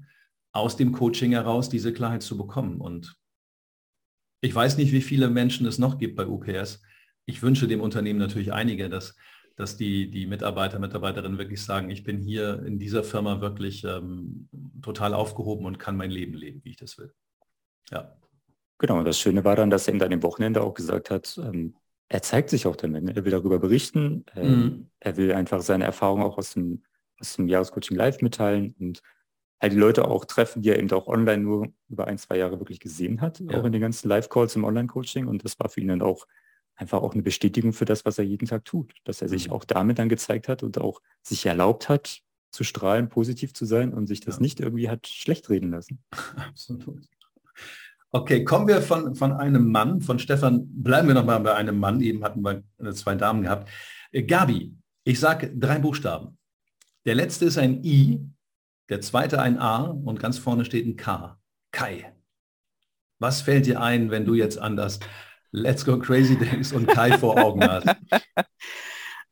aus 0.55 0.77
dem 0.77 0.93
Coaching 0.93 1.33
heraus 1.33 1.67
diese 1.69 1.91
Klarheit 1.91 2.23
zu 2.23 2.37
bekommen. 2.37 2.79
Und 2.79 3.17
ich 4.41 4.55
weiß 4.55 4.77
nicht, 4.77 4.93
wie 4.93 5.01
viele 5.01 5.29
Menschen 5.29 5.67
es 5.67 5.77
noch 5.77 5.97
gibt 5.97 6.15
bei 6.15 6.25
UPS. 6.25 6.81
Ich 7.25 7.41
wünsche 7.43 7.67
dem 7.67 7.81
Unternehmen 7.81 8.19
natürlich 8.19 8.53
einige, 8.53 8.87
dass, 8.87 9.15
dass 9.57 9.75
die, 9.75 10.09
die 10.09 10.27
Mitarbeiter, 10.27 10.79
Mitarbeiterinnen 10.79 11.37
wirklich 11.37 11.61
sagen, 11.61 11.89
ich 11.89 12.05
bin 12.05 12.19
hier 12.19 12.63
in 12.65 12.79
dieser 12.79 13.03
Firma 13.03 13.41
wirklich 13.41 13.83
ähm, 13.83 14.47
total 14.81 15.13
aufgehoben 15.13 15.65
und 15.65 15.77
kann 15.77 15.97
mein 15.97 16.11
Leben 16.11 16.35
leben, 16.35 16.61
wie 16.63 16.69
ich 16.69 16.77
das 16.77 16.97
will. 16.97 17.11
Ja. 17.91 18.15
Genau, 18.77 18.99
und 18.99 19.05
das 19.05 19.19
Schöne 19.19 19.43
war 19.43 19.57
dann, 19.57 19.69
dass 19.69 19.87
er 19.89 19.97
dann 19.97 20.13
am 20.13 20.23
Wochenende 20.23 20.61
auch 20.61 20.73
gesagt 20.73 21.09
hat, 21.09 21.37
ähm, 21.37 21.75
er 22.07 22.21
zeigt 22.21 22.49
sich 22.49 22.65
auch 22.65 22.75
damit. 22.77 23.17
Er 23.17 23.25
will 23.25 23.31
darüber 23.31 23.59
berichten, 23.59 24.23
äh, 24.35 24.47
mhm. 24.47 24.89
er 25.01 25.17
will 25.17 25.33
einfach 25.33 25.61
seine 25.61 25.83
Erfahrungen 25.83 26.23
auch 26.23 26.37
aus 26.37 26.53
dem, 26.53 26.83
aus 27.19 27.35
dem 27.35 27.49
Jahrescoaching 27.49 27.97
live 27.97 28.21
mitteilen 28.21 28.73
und 28.79 29.01
halt 29.61 29.73
die 29.73 29.77
Leute 29.77 30.07
auch 30.07 30.25
treffen, 30.25 30.61
die 30.61 30.69
er 30.69 30.79
eben 30.79 30.91
auch 30.91 31.07
online 31.07 31.41
nur 31.43 31.67
über 31.89 32.07
ein, 32.07 32.17
zwei 32.17 32.37
Jahre 32.37 32.59
wirklich 32.59 32.79
gesehen 32.79 33.21
hat, 33.21 33.39
ja. 33.39 33.59
auch 33.59 33.65
in 33.65 33.71
den 33.71 33.81
ganzen 33.81 34.09
Live-Calls 34.09 34.55
im 34.55 34.63
Online-Coaching. 34.63 35.27
Und 35.27 35.43
das 35.43 35.59
war 35.59 35.69
für 35.69 35.81
ihn 35.81 35.87
dann 35.87 36.01
auch 36.01 36.25
einfach 36.75 37.01
auch 37.01 37.13
eine 37.13 37.23
Bestätigung 37.23 37.73
für 37.73 37.85
das, 37.85 38.05
was 38.05 38.17
er 38.17 38.25
jeden 38.25 38.47
Tag 38.47 38.65
tut, 38.65 38.93
dass 39.05 39.21
er 39.21 39.29
sich 39.29 39.47
mhm. 39.47 39.53
auch 39.53 39.63
damit 39.63 39.99
dann 39.99 40.09
gezeigt 40.09 40.47
hat 40.47 40.63
und 40.63 40.79
auch 40.79 41.01
sich 41.21 41.45
erlaubt 41.45 41.89
hat, 41.89 42.21
zu 42.51 42.63
strahlen, 42.63 43.09
positiv 43.09 43.53
zu 43.53 43.65
sein 43.65 43.93
und 43.93 44.07
sich 44.07 44.21
das 44.21 44.35
ja. 44.37 44.41
nicht 44.41 44.59
irgendwie 44.59 44.89
hat 44.89 45.07
schlecht 45.07 45.49
reden 45.49 45.71
lassen. 45.71 46.03
Absolut. 46.35 47.05
Okay, 48.11 48.45
kommen 48.45 48.67
wir 48.67 48.81
von, 48.81 49.13
von 49.15 49.33
einem 49.33 49.71
Mann, 49.71 50.01
von 50.01 50.19
Stefan, 50.19 50.67
bleiben 50.67 51.09
wir 51.09 51.15
nochmal 51.15 51.39
bei 51.41 51.53
einem 51.53 51.77
Mann, 51.77 51.99
eben 52.01 52.23
hatten 52.23 52.41
wir 52.41 52.63
zwei 52.93 53.15
Damen 53.15 53.43
gehabt. 53.43 53.69
Äh, 54.11 54.23
Gabi, 54.23 54.73
ich 55.03 55.19
sage 55.19 55.51
drei 55.53 55.79
Buchstaben. 55.79 56.37
Der 57.05 57.15
letzte 57.15 57.45
ist 57.45 57.57
ein 57.57 57.83
I, 57.83 58.21
der 58.89 59.01
zweite 59.01 59.41
ein 59.41 59.59
A 59.59 59.83
und 59.83 60.19
ganz 60.19 60.37
vorne 60.37 60.65
steht 60.65 60.85
ein 60.85 60.95
K. 60.95 61.39
Kai. 61.71 62.13
Was 63.19 63.41
fällt 63.41 63.65
dir 63.65 63.81
ein, 63.81 64.11
wenn 64.11 64.25
du 64.25 64.33
jetzt 64.33 64.59
an 64.59 64.75
das 64.75 64.99
Let's 65.51 65.85
Go 65.85 65.97
Crazy 65.99 66.37
denkst 66.37 66.73
und 66.73 66.87
Kai 66.87 67.17
vor 67.17 67.37
Augen 67.37 67.63
hast? 67.63 67.87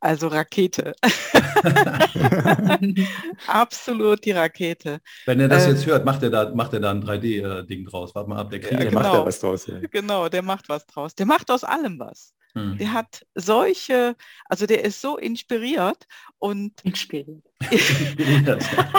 Also 0.03 0.27
Rakete. 0.27 0.93
Absolut 3.47 4.25
die 4.25 4.31
Rakete. 4.31 4.99
Wenn 5.25 5.39
er 5.39 5.47
das 5.47 5.65
äh, 5.65 5.69
jetzt 5.69 5.85
hört, 5.85 6.03
macht 6.03 6.21
er 6.23 6.29
da, 6.29 6.53
macht 6.53 6.73
er 6.73 6.81
da 6.81 6.91
ein 6.91 7.01
3D-Ding 7.01 7.85
draus. 7.85 8.13
Warte 8.13 8.29
mal 8.29 8.37
ab, 8.37 8.49
der 8.49 8.59
Krieger 8.59 8.83
ja, 8.83 8.89
genau. 8.89 9.01
macht 9.01 9.13
da 9.13 9.25
was 9.25 9.39
draus. 9.39 9.65
Ja. 9.65 9.79
Genau, 9.79 10.27
der 10.27 10.41
macht 10.41 10.67
was 10.67 10.85
draus. 10.87 11.15
Der 11.15 11.25
macht 11.25 11.49
aus 11.49 11.63
allem 11.63 11.99
was. 11.99 12.33
Hm. 12.55 12.77
Der 12.77 12.93
hat 12.93 13.25
solche, 13.33 14.15
also 14.45 14.67
der 14.67 14.83
ist 14.83 15.01
so 15.01 15.17
inspiriert 15.17 16.05
und 16.37 16.73
inspiriert. 16.83 17.43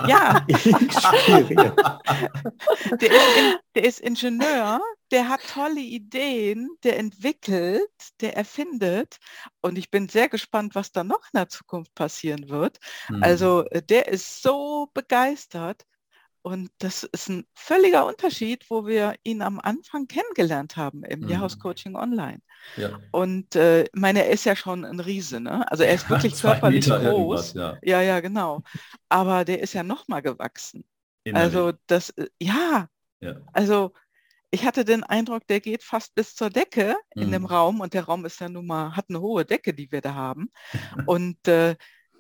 ja. 0.09 0.45
inspiriert. 0.49 1.79
der, 3.01 3.11
ist 3.11 3.37
in, 3.37 3.57
der 3.77 3.85
ist 3.85 4.01
Ingenieur, 4.01 4.81
der 5.13 5.29
hat 5.29 5.41
tolle 5.53 5.81
Ideen, 5.81 6.69
der 6.83 6.99
entwickelt, 6.99 7.91
der 8.21 8.37
erfindet 8.37 9.19
und 9.61 9.79
ich 9.79 9.91
bin 9.91 10.09
sehr 10.09 10.29
gespannt, 10.29 10.75
was 10.75 10.91
da 10.91 11.05
noch 11.05 11.23
in 11.33 11.39
der 11.39 11.49
Zukunft 11.49 11.95
passieren 11.95 12.49
wird. 12.49 12.79
Hm. 13.07 13.23
Also 13.23 13.65
äh, 13.71 13.83
der 13.83 14.09
ist 14.09 14.43
so 14.43 14.91
begeistert 14.95 15.85
und 16.45 16.71
das 16.77 17.05
ist 17.05 17.31
ein 17.31 17.47
völliger 17.55 18.05
Unterschied, 18.05 18.67
wo 18.69 18.87
wir 18.87 19.15
ihn 19.23 19.41
am 19.41 19.59
Anfang 19.59 20.07
kennengelernt 20.07 20.77
haben 20.77 21.03
im 21.03 21.21
mhm. 21.21 21.29
Jahrhaus 21.31 21.59
Coaching 21.59 21.97
Online. 21.97 22.43
Ja. 22.77 23.01
Und 23.13 23.57
äh, 23.57 23.87
meine, 23.95 24.27
er 24.27 24.31
ist 24.31 24.45
ja 24.45 24.55
schon 24.55 24.85
ein 24.85 25.01
Riese, 25.01 25.41
ne? 25.41 25.65
Also 25.71 25.85
er 25.85 25.95
ist 25.95 26.11
wirklich 26.11 26.39
körperlich 26.39 26.85
groß. 26.85 27.55
Ja. 27.55 27.79
ja. 27.83 28.03
ja, 28.03 28.21
genau. 28.21 28.63
Aber 29.09 29.47
der 29.47 29.63
ist 29.63 29.73
ja 29.73 29.83
noch 29.83 30.07
mal 30.07 30.21
gewachsen. 30.21 30.85
Innerlich. 31.25 31.57
Also 31.57 31.73
das, 31.87 32.11
äh, 32.11 32.29
ja. 32.39 32.89
ja. 33.21 33.37
Also 33.55 33.95
ich 34.51 34.67
hatte 34.67 34.85
den 34.85 35.03
Eindruck, 35.03 35.47
der 35.47 35.61
geht 35.61 35.83
fast 35.83 36.15
bis 36.15 36.35
zur 36.35 36.51
Decke 36.51 36.95
in 37.15 37.29
mhm. 37.29 37.33
dem 37.33 37.47
Raum 37.47 37.81
und 37.81 37.95
der 37.95 38.05
Raum 38.05 38.27
ist 38.27 38.39
ja 38.39 38.51
nun 38.51 38.67
mal, 38.67 38.95
hat 38.95 39.07
eine 39.09 39.23
hohe 39.23 39.47
Decke, 39.47 39.73
die 39.73 39.91
wir 39.91 40.03
da 40.03 40.13
haben. 40.13 40.51
und 41.07 41.49
äh, 41.49 41.75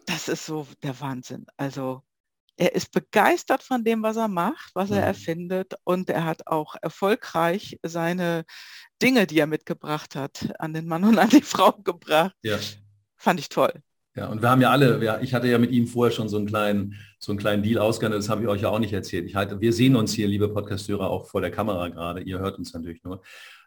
das 0.06 0.28
ist 0.28 0.46
so 0.46 0.66
der 0.82 0.98
Wahnsinn. 0.98 1.44
Also 1.58 2.02
er 2.56 2.74
ist 2.74 2.92
begeistert 2.92 3.62
von 3.62 3.84
dem, 3.84 4.02
was 4.02 4.16
er 4.16 4.28
macht, 4.28 4.70
was 4.74 4.90
er 4.90 4.98
mhm. 4.98 5.04
erfindet 5.04 5.74
und 5.84 6.10
er 6.10 6.24
hat 6.24 6.46
auch 6.46 6.76
erfolgreich 6.80 7.78
seine 7.82 8.44
Dinge, 9.02 9.26
die 9.26 9.38
er 9.38 9.46
mitgebracht 9.46 10.14
hat, 10.14 10.54
an 10.58 10.72
den 10.72 10.86
Mann 10.86 11.04
und 11.04 11.18
an 11.18 11.30
die 11.30 11.42
Frau 11.42 11.72
gebracht. 11.72 12.34
Ja. 12.42 12.58
Fand 13.16 13.40
ich 13.40 13.48
toll. 13.48 13.72
Ja, 14.16 14.28
und 14.28 14.42
wir 14.42 14.50
haben 14.50 14.60
ja 14.60 14.70
alle, 14.70 15.20
ich 15.22 15.34
hatte 15.34 15.48
ja 15.48 15.58
mit 15.58 15.72
ihm 15.72 15.88
vorher 15.88 16.14
schon 16.14 16.28
so 16.28 16.36
einen 16.36 16.46
kleinen, 16.46 16.94
so 17.18 17.32
einen 17.32 17.38
kleinen 17.38 17.64
Deal 17.64 17.80
ausgehandelt, 17.80 18.22
das 18.22 18.28
habe 18.28 18.42
ich 18.42 18.48
euch 18.48 18.62
ja 18.62 18.68
auch 18.68 18.78
nicht 18.78 18.92
erzählt. 18.92 19.26
Ich 19.26 19.34
halte, 19.34 19.60
wir 19.60 19.72
sehen 19.72 19.96
uns 19.96 20.12
hier, 20.12 20.28
liebe 20.28 20.48
Podcastörer, 20.48 21.10
auch 21.10 21.26
vor 21.26 21.40
der 21.40 21.50
Kamera 21.50 21.88
gerade. 21.88 22.20
Ihr 22.20 22.38
hört 22.38 22.56
uns 22.56 22.72
natürlich 22.72 23.02
nur. 23.02 23.22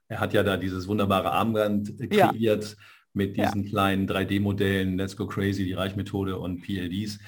Er 0.08 0.22
hat 0.22 0.34
ja 0.34 0.44
da 0.44 0.56
dieses 0.56 0.88
wunderbare 0.88 1.32
Armband 1.32 1.98
kreiert 1.98 2.64
ja. 2.64 2.76
mit 3.12 3.36
diesen 3.36 3.64
ja. 3.64 3.70
kleinen 3.70 4.08
3D-Modellen, 4.08 4.98
Let's 4.98 5.18
Go 5.18 5.28
Crazy, 5.28 5.66
die 5.66 5.74
Reichmethode 5.74 6.38
und 6.38 6.62
PLDs. 6.62 7.20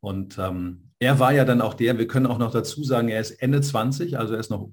Und 0.00 0.38
ähm, 0.38 0.89
er 1.00 1.18
war 1.18 1.32
ja 1.32 1.44
dann 1.44 1.60
auch 1.60 1.74
der, 1.74 1.98
wir 1.98 2.06
können 2.06 2.26
auch 2.26 2.38
noch 2.38 2.52
dazu 2.52 2.84
sagen, 2.84 3.08
er 3.08 3.20
ist 3.20 3.32
Ende 3.32 3.60
20, 3.60 4.18
also 4.18 4.34
er 4.34 4.40
ist 4.40 4.50
noch 4.50 4.70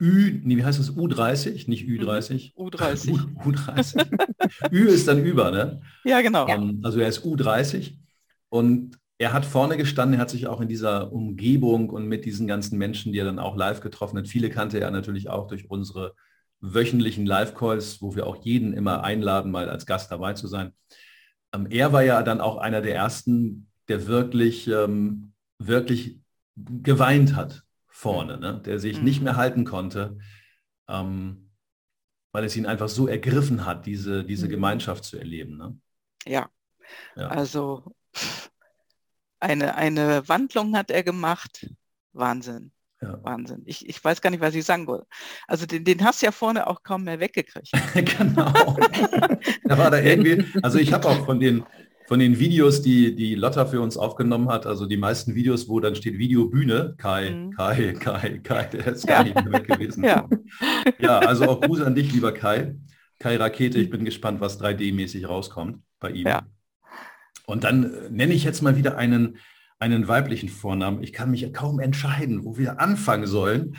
Ü, 0.00 0.40
nee, 0.44 0.58
wie 0.58 0.64
heißt 0.64 0.78
das? 0.78 0.94
U30, 0.94 1.68
nicht 1.68 1.88
Ü30. 1.88 2.54
U30. 2.54 3.12
U, 3.12 3.50
U30. 3.50 4.70
Ü 4.70 4.88
ist 4.88 5.08
dann 5.08 5.24
über, 5.24 5.50
ne? 5.50 5.80
Ja, 6.04 6.20
genau. 6.20 6.46
Ähm, 6.48 6.80
also 6.84 7.00
er 7.00 7.08
ist 7.08 7.24
U30 7.24 7.94
und 8.50 8.98
er 9.18 9.32
hat 9.32 9.46
vorne 9.46 9.78
gestanden, 9.78 10.18
er 10.18 10.20
hat 10.20 10.30
sich 10.30 10.46
auch 10.46 10.60
in 10.60 10.68
dieser 10.68 11.12
Umgebung 11.12 11.88
und 11.88 12.06
mit 12.06 12.26
diesen 12.26 12.46
ganzen 12.46 12.76
Menschen, 12.76 13.12
die 13.12 13.18
er 13.18 13.24
dann 13.24 13.38
auch 13.38 13.56
live 13.56 13.80
getroffen 13.80 14.18
hat, 14.18 14.28
viele 14.28 14.50
kannte 14.50 14.78
er 14.78 14.90
natürlich 14.90 15.30
auch 15.30 15.46
durch 15.46 15.70
unsere 15.70 16.14
wöchentlichen 16.60 17.24
Live-Calls, 17.24 18.02
wo 18.02 18.14
wir 18.14 18.26
auch 18.26 18.44
jeden 18.44 18.74
immer 18.74 19.02
einladen, 19.02 19.50
mal 19.50 19.70
als 19.70 19.86
Gast 19.86 20.10
dabei 20.10 20.34
zu 20.34 20.46
sein. 20.46 20.72
Ähm, 21.54 21.66
er 21.70 21.92
war 21.94 22.02
ja 22.02 22.22
dann 22.22 22.42
auch 22.42 22.58
einer 22.58 22.82
der 22.82 22.94
ersten, 22.94 23.68
der 23.88 24.06
wirklich, 24.06 24.68
ähm, 24.68 25.32
wirklich 25.58 26.20
geweint 26.56 27.34
hat 27.34 27.62
vorne, 27.88 28.38
ne? 28.38 28.60
der 28.64 28.78
sich 28.78 28.98
mhm. 28.98 29.04
nicht 29.04 29.22
mehr 29.22 29.36
halten 29.36 29.64
konnte, 29.64 30.18
ähm, 30.88 31.50
weil 32.32 32.44
es 32.44 32.56
ihn 32.56 32.66
einfach 32.66 32.88
so 32.88 33.08
ergriffen 33.08 33.64
hat, 33.64 33.86
diese, 33.86 34.24
diese 34.24 34.46
mhm. 34.46 34.50
Gemeinschaft 34.50 35.04
zu 35.04 35.18
erleben. 35.18 35.56
Ne? 35.56 35.78
Ja. 36.26 36.50
ja, 37.14 37.28
also 37.28 37.96
eine, 39.40 39.74
eine 39.74 40.28
Wandlung 40.28 40.76
hat 40.76 40.90
er 40.90 41.02
gemacht. 41.02 41.66
Wahnsinn. 42.12 42.72
Ja. 43.00 43.22
Wahnsinn. 43.22 43.62
Ich, 43.66 43.86
ich 43.86 44.02
weiß 44.02 44.22
gar 44.22 44.30
nicht, 44.30 44.40
was 44.40 44.54
ich 44.54 44.64
sagen 44.64 44.86
wollte. 44.86 45.06
Also 45.46 45.66
den, 45.66 45.84
den 45.84 46.02
hast 46.02 46.22
du 46.22 46.26
ja 46.26 46.32
vorne 46.32 46.66
auch 46.66 46.82
kaum 46.82 47.04
mehr 47.04 47.20
weggekriegt. 47.20 47.70
genau. 47.94 48.52
da 49.64 49.78
war 49.78 49.90
da 49.90 50.00
irgendwie, 50.00 50.44
also 50.62 50.78
ich 50.78 50.92
habe 50.92 51.08
auch 51.08 51.26
von 51.26 51.38
den, 51.38 51.64
von 52.06 52.18
den 52.18 52.38
Videos, 52.38 52.82
die 52.82 53.14
die 53.14 53.34
Lotta 53.34 53.66
für 53.66 53.80
uns 53.80 53.96
aufgenommen 53.96 54.48
hat, 54.48 54.66
also 54.66 54.86
die 54.86 54.96
meisten 54.96 55.34
Videos, 55.34 55.68
wo 55.68 55.80
dann 55.80 55.96
steht 55.96 56.18
Videobühne, 56.18 56.94
Kai, 56.98 57.30
mhm. 57.30 57.50
Kai, 57.52 57.92
Kai, 57.98 58.40
Kai, 58.42 58.64
der 58.64 58.86
ist 58.88 59.06
gar 59.06 59.18
ja. 59.18 59.24
nicht 59.24 59.44
mehr 59.44 59.52
weg 59.52 59.68
gewesen. 59.68 60.04
ja. 60.04 60.28
ja, 60.98 61.18
also 61.18 61.44
auch 61.48 61.60
Gruß 61.60 61.82
an 61.82 61.94
dich, 61.94 62.12
lieber 62.12 62.32
Kai. 62.32 62.76
Kai 63.18 63.36
Rakete, 63.36 63.78
ich 63.78 63.90
bin 63.90 64.04
gespannt, 64.04 64.40
was 64.40 64.60
3D-mäßig 64.60 65.26
rauskommt 65.26 65.82
bei 66.00 66.10
ihm. 66.10 66.26
Ja. 66.26 66.46
Und 67.46 67.64
dann 67.64 67.84
äh, 67.84 68.10
nenne 68.10 68.34
ich 68.34 68.44
jetzt 68.44 68.62
mal 68.62 68.76
wieder 68.76 68.96
einen, 68.96 69.38
einen 69.78 70.06
weiblichen 70.08 70.48
Vornamen. 70.48 71.02
Ich 71.02 71.12
kann 71.12 71.30
mich 71.30 71.52
kaum 71.52 71.80
entscheiden, 71.80 72.44
wo 72.44 72.58
wir 72.58 72.80
anfangen 72.80 73.26
sollen. 73.26 73.76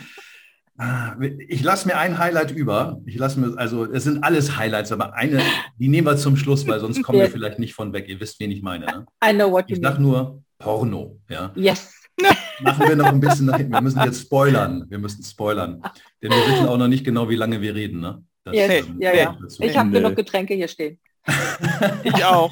Ich 1.47 1.63
lasse 1.63 1.87
mir 1.87 1.97
ein 1.97 2.19
Highlight 2.19 2.51
über. 2.51 3.01
Ich 3.05 3.15
lasse 3.15 3.39
mir, 3.39 3.57
also 3.57 3.85
es 3.85 4.03
sind 4.03 4.23
alles 4.23 4.57
Highlights, 4.57 4.91
aber 4.91 5.15
eine, 5.15 5.41
die 5.79 5.87
nehmen 5.87 6.05
wir 6.05 6.17
zum 6.17 6.37
Schluss, 6.37 6.67
weil 6.67 6.79
sonst 6.79 7.01
kommen 7.01 7.19
wir 7.19 7.31
vielleicht 7.31 7.57
nicht 7.57 7.73
von 7.73 7.93
weg. 7.93 8.07
Ihr 8.07 8.19
wisst, 8.19 8.39
wen 8.39 8.51
ich 8.51 8.61
meine. 8.61 8.85
Ne? 8.85 9.05
I 9.25 9.33
know 9.33 9.51
what 9.51 9.65
ich 9.67 9.79
sage 9.81 10.01
nur 10.01 10.43
Porno. 10.59 11.19
Ja? 11.29 11.51
Yes. 11.55 11.93
Machen 12.61 12.87
wir 12.87 12.95
noch 12.95 13.07
ein 13.07 13.19
bisschen 13.19 13.47
nach 13.47 13.57
hinten. 13.57 13.73
Wir 13.73 13.81
müssen 13.81 14.03
jetzt 14.03 14.21
spoilern. 14.21 14.85
Wir 14.87 14.99
müssen 14.99 15.23
spoilern. 15.23 15.81
Denn 16.21 16.31
wir 16.31 16.47
wissen 16.47 16.67
auch 16.67 16.77
noch 16.77 16.87
nicht 16.87 17.03
genau, 17.03 17.29
wie 17.29 17.35
lange 17.35 17.61
wir 17.61 17.73
reden. 17.73 17.99
Ne? 17.99 18.23
Das, 18.43 18.55
yes. 18.55 18.85
ähm, 18.87 18.97
ja, 18.99 19.13
ja. 19.15 19.37
Ich 19.59 19.77
habe 19.77 19.89
genug 19.89 20.15
Getränke 20.15 20.53
hier 20.53 20.67
stehen. 20.67 20.99
ich 22.03 22.25
auch. 22.25 22.51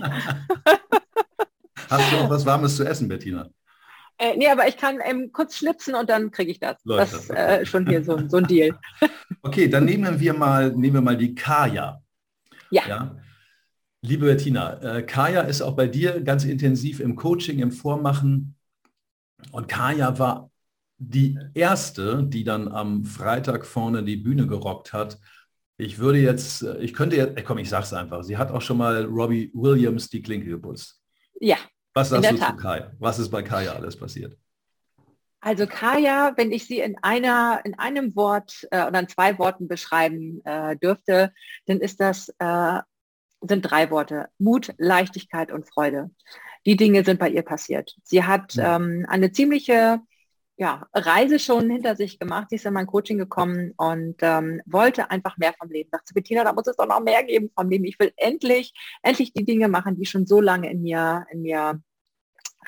Hast 1.89 2.11
du 2.11 2.17
auch 2.17 2.29
was 2.29 2.45
Warmes 2.45 2.75
zu 2.75 2.83
essen, 2.83 3.07
Bettina? 3.07 3.49
Äh, 4.17 4.38
nee, 4.38 4.47
aber 4.47 4.67
ich 4.67 4.78
kann 4.78 4.99
ähm, 5.04 5.32
kurz 5.32 5.58
schnipsen 5.58 5.95
und 5.95 6.10
dann 6.10 6.32
kriege 6.32 6.51
ich 6.51 6.60
das. 6.60 6.78
Leute. 6.86 7.12
Das 7.12 7.13
ist 7.13 7.30
äh, 7.30 7.65
schon 7.65 7.88
hier 7.88 8.04
so, 8.04 8.28
so 8.30 8.38
ein 8.38 8.47
Deal. 8.47 8.78
okay, 9.41 9.67
dann 9.67 9.86
nehmen 9.86 10.19
wir 10.19 10.34
mal, 10.34 10.71
nehmen 10.71 10.95
wir 10.95 11.01
mal 11.01 11.17
die 11.17 11.36
Kaya. 11.36 12.01
Ja. 12.71 12.88
ja? 12.88 13.15
Liebe 14.01 14.28
Bettina, 14.28 14.82
äh, 14.82 15.04
Kaya 15.04 15.41
ist 15.41 15.62
auch 15.62 15.75
bei 15.75 15.88
dir 15.88 16.21
ganz 16.21 16.45
intensiv 16.45 16.99
im 16.99 17.15
Coaching, 17.15 17.60
im 17.60 17.71
Vormachen. 17.71 18.56
Und 19.51 19.67
Kaya 19.67 20.17
war 20.17 20.49
die 20.97 21.38
erste, 21.54 22.23
die 22.23 22.43
dann 22.43 22.69
am 22.69 23.04
Freitag 23.04 23.65
vorne 23.65 24.04
die 24.04 24.17
Bühne 24.17 24.47
gerockt 24.47 24.93
hat. 24.93 25.19
Ich 25.78 25.99
würde 25.99 26.19
jetzt, 26.19 26.62
ich 26.80 26.93
könnte 26.93 27.17
jetzt, 27.17 27.43
komm, 27.43 27.58
ich 27.58 27.69
sag's 27.69 27.91
einfach. 27.91 28.23
Sie 28.23 28.38
hat 28.38 28.51
auch 28.51 28.62
schon 28.62 28.78
mal 28.78 29.04
Robbie 29.06 29.51
Williams 29.54 30.10
die 30.10 30.21
Klinke 30.21 30.47
geputzt. 30.47 31.01
Ja. 31.41 31.58
Was 31.95 32.10
sagst 32.10 32.29
du 32.29 32.36
zu 32.36 32.55
Kaya? 32.58 32.91
Was 32.99 33.19
ist 33.19 33.29
bei 33.29 33.41
Kaya 33.41 33.73
alles 33.73 33.97
passiert? 33.97 34.38
Also 35.39 35.65
Kaya, 35.65 36.34
wenn 36.36 36.51
ich 36.51 36.67
sie 36.67 36.79
in 36.79 36.97
einer, 37.01 37.62
in 37.63 37.79
einem 37.79 38.15
Wort 38.15 38.67
äh, 38.71 38.86
oder 38.86 38.99
in 38.99 39.08
zwei 39.08 39.39
Worten 39.39 39.67
beschreiben 39.67 40.43
äh, 40.43 40.75
dürfte, 40.75 41.31
dann 41.67 41.79
ist 41.79 42.01
das 42.01 42.29
äh, 42.39 42.79
sind 43.41 43.62
drei 43.62 43.89
Worte: 43.91 44.27
Mut, 44.39 44.73
Leichtigkeit 44.77 45.51
und 45.51 45.69
Freude. 45.69 46.12
Die 46.65 46.75
Dinge 46.75 47.05
sind 47.05 47.19
bei 47.19 47.29
ihr 47.29 47.43
passiert. 47.43 47.95
Sie 48.03 48.23
hat 48.23 48.55
ähm, 48.58 49.05
eine 49.08 49.31
ziemliche 49.31 49.99
ja, 50.58 50.88
Reise 50.94 51.38
schon 51.39 51.70
hinter 51.70 51.96
sich 51.96 52.18
gemacht. 52.18 52.48
Sie 52.50 52.56
ist 52.56 52.65
in 52.65 52.74
mein 52.74 52.88
Coaching 52.88 53.18
gekommen 53.18 53.74
und 53.76 54.15
ähm, 54.22 54.62
wollte 54.65 55.12
einfach 55.12 55.38
mehr 55.38 55.54
vom 55.58 55.70
Leben. 55.70 55.89
Dachte 55.91 56.13
Bettina, 56.13 56.44
da 56.44 56.54
muss 56.54 56.68
es 56.68 56.78
doch 56.78 56.88
noch 56.88 57.02
mehr 57.02 57.24
geben 57.24 57.52
vom 57.54 57.70
Leben. 57.70 57.84
Ich 57.86 58.00
will 58.00 58.13
endlich, 58.15 58.74
endlich 59.04 59.34
die 59.34 59.44
Dinge 59.44 59.68
machen, 59.68 59.98
die 59.98 60.06
schon 60.06 60.26
so 60.26 60.39
lange 60.39 60.72
in 60.72 60.82
mir, 60.82 61.26
in 61.32 61.41
mir 61.41 61.82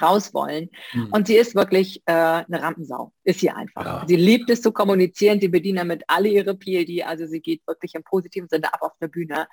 raus 0.02 0.34
wollen. 0.34 0.70
Mhm. 0.94 1.08
Und 1.12 1.28
sie 1.28 1.36
ist 1.36 1.56
wirklich 1.56 2.02
äh, 2.06 2.12
eine 2.12 2.62
Rampensau, 2.62 3.14
ist 3.24 3.40
sie 3.40 3.50
einfach. 3.50 3.86
Ja. 3.86 4.06
Sie 4.08 4.16
liebt 4.16 4.50
es 4.50 4.62
zu 4.62 4.72
kommunizieren, 4.72 5.40
sie 5.40 5.48
bedient 5.48 5.80
damit 5.80 6.04
alle 6.08 6.30
ihre 6.30 6.56
PLD, 6.56 7.04
also 7.06 7.26
sie 7.26 7.40
geht 7.40 7.66
wirklich 7.68 7.96
im 7.96 8.04
positiven 8.04 8.48
Sinne 8.50 8.74
ab 8.74 8.82
auf 8.82 8.94
der 9.02 9.08
Bühne. 9.08 9.48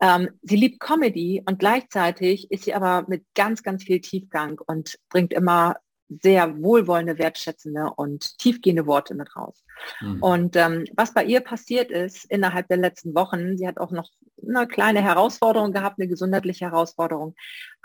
Ähm, 0.00 0.30
sie 0.42 0.56
liebt 0.56 0.80
Comedy 0.80 1.42
und 1.46 1.58
gleichzeitig 1.58 2.50
ist 2.50 2.64
sie 2.64 2.74
aber 2.74 3.04
mit 3.08 3.24
ganz, 3.34 3.62
ganz 3.62 3.84
viel 3.84 4.00
Tiefgang 4.00 4.60
und 4.66 4.98
bringt 5.08 5.32
immer 5.32 5.76
sehr 6.08 6.62
wohlwollende, 6.62 7.18
wertschätzende 7.18 7.90
und 7.96 8.38
tiefgehende 8.38 8.86
Worte 8.86 9.14
mit 9.14 9.34
raus. 9.36 9.64
Mhm. 10.00 10.22
Und 10.22 10.56
ähm, 10.56 10.84
was 10.94 11.14
bei 11.14 11.24
ihr 11.24 11.40
passiert 11.40 11.90
ist 11.90 12.24
innerhalb 12.26 12.68
der 12.68 12.76
letzten 12.76 13.14
Wochen, 13.14 13.56
sie 13.56 13.66
hat 13.66 13.78
auch 13.78 13.90
noch 13.90 14.10
eine 14.46 14.66
kleine 14.66 15.02
Herausforderung 15.02 15.72
gehabt, 15.72 15.98
eine 15.98 16.08
gesundheitliche 16.08 16.66
Herausforderung. 16.66 17.34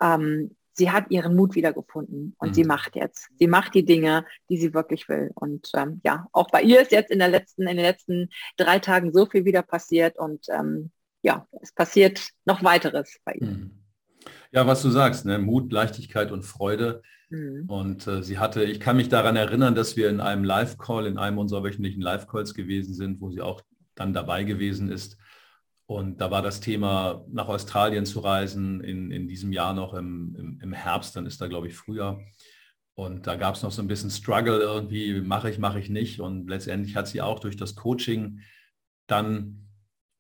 Ähm, 0.02 0.56
sie 0.74 0.92
hat 0.92 1.12
ihren 1.12 1.36
Mut 1.36 1.56
wiedergefunden 1.56 2.36
und 2.40 2.50
mhm. 2.50 2.54
sie 2.54 2.64
macht 2.64 2.96
jetzt. 2.96 3.30
Sie 3.38 3.48
macht 3.48 3.76
die 3.76 3.86
Dinge, 3.86 4.26
die 4.50 4.58
sie 4.58 4.74
wirklich 4.74 5.08
will. 5.10 5.32
Und 5.36 5.70
ähm, 5.76 6.02
ja, 6.04 6.28
auch 6.32 6.50
bei 6.50 6.62
ihr 6.62 6.82
ist 6.82 6.92
jetzt 6.92 7.12
in, 7.12 7.20
der 7.20 7.30
letzten, 7.30 7.64
in 7.64 7.78
den 7.78 7.86
letzten 7.86 8.30
drei 8.58 8.80
Tagen 8.80 9.14
so 9.14 9.26
viel 9.26 9.46
wieder 9.46 9.62
passiert 9.62 10.18
und 10.18 10.46
ähm, 10.50 10.92
ja, 11.22 11.48
es 11.62 11.74
passiert 11.74 12.30
noch 12.46 12.64
weiteres 12.64 13.18
bei 13.26 13.34
ihr. 13.34 13.48
Mhm. 13.48 13.72
Ja, 14.52 14.66
was 14.66 14.82
du 14.82 14.90
sagst, 14.90 15.26
ne? 15.26 15.38
Mut, 15.38 15.72
Leichtigkeit 15.72 16.32
und 16.32 16.44
Freude. 16.44 17.02
Mhm. 17.30 17.66
Und 17.68 18.08
äh, 18.08 18.24
sie 18.24 18.40
hatte, 18.40 18.64
ich 18.64 18.80
kann 18.80 18.98
mich 18.98 19.10
daran 19.10 19.36
erinnern, 19.36 19.76
dass 19.76 19.96
wir 19.96 20.10
in 20.10 20.20
einem 20.20 20.44
Live-Call, 20.44 21.06
in 21.06 21.18
einem 21.18 21.38
unserer 21.38 21.64
wöchentlichen 21.64 22.02
Live-Calls 22.02 22.54
gewesen 22.54 22.94
sind, 22.94 23.22
wo 23.22 23.30
sie 23.30 23.42
auch 23.42 23.62
dann 23.96 24.14
dabei 24.14 24.44
gewesen 24.44 24.90
ist. 24.92 25.18
Und 25.86 26.22
da 26.22 26.30
war 26.30 26.42
das 26.42 26.60
Thema, 26.60 27.26
nach 27.30 27.48
Australien 27.48 28.06
zu 28.06 28.20
reisen, 28.20 28.82
in, 28.82 29.12
in 29.12 29.28
diesem 29.28 29.52
Jahr 29.52 29.74
noch 29.74 29.94
im, 29.94 30.36
im, 30.38 30.60
im 30.62 30.74
Herbst, 30.74 31.16
dann 31.16 31.26
ist 31.26 31.42
da, 31.42 31.48
glaube 31.48 31.68
ich, 31.68 31.76
Frühjahr. 31.76 32.20
Und 32.94 33.28
da 33.28 33.36
gab 33.36 33.56
es 33.56 33.64
noch 33.64 33.72
so 33.72 33.82
ein 33.82 33.88
bisschen 33.88 34.12
Struggle 34.12 34.60
irgendwie, 34.60 35.22
mache 35.22 35.50
ich, 35.50 35.58
mache 35.58 35.80
ich 35.80 35.90
nicht. 35.90 36.20
Und 36.20 36.48
letztendlich 36.48 36.96
hat 36.96 37.08
sie 37.08 37.22
auch 37.22 37.40
durch 37.40 37.56
das 37.56 37.76
Coaching 37.76 38.42
dann 39.08 39.68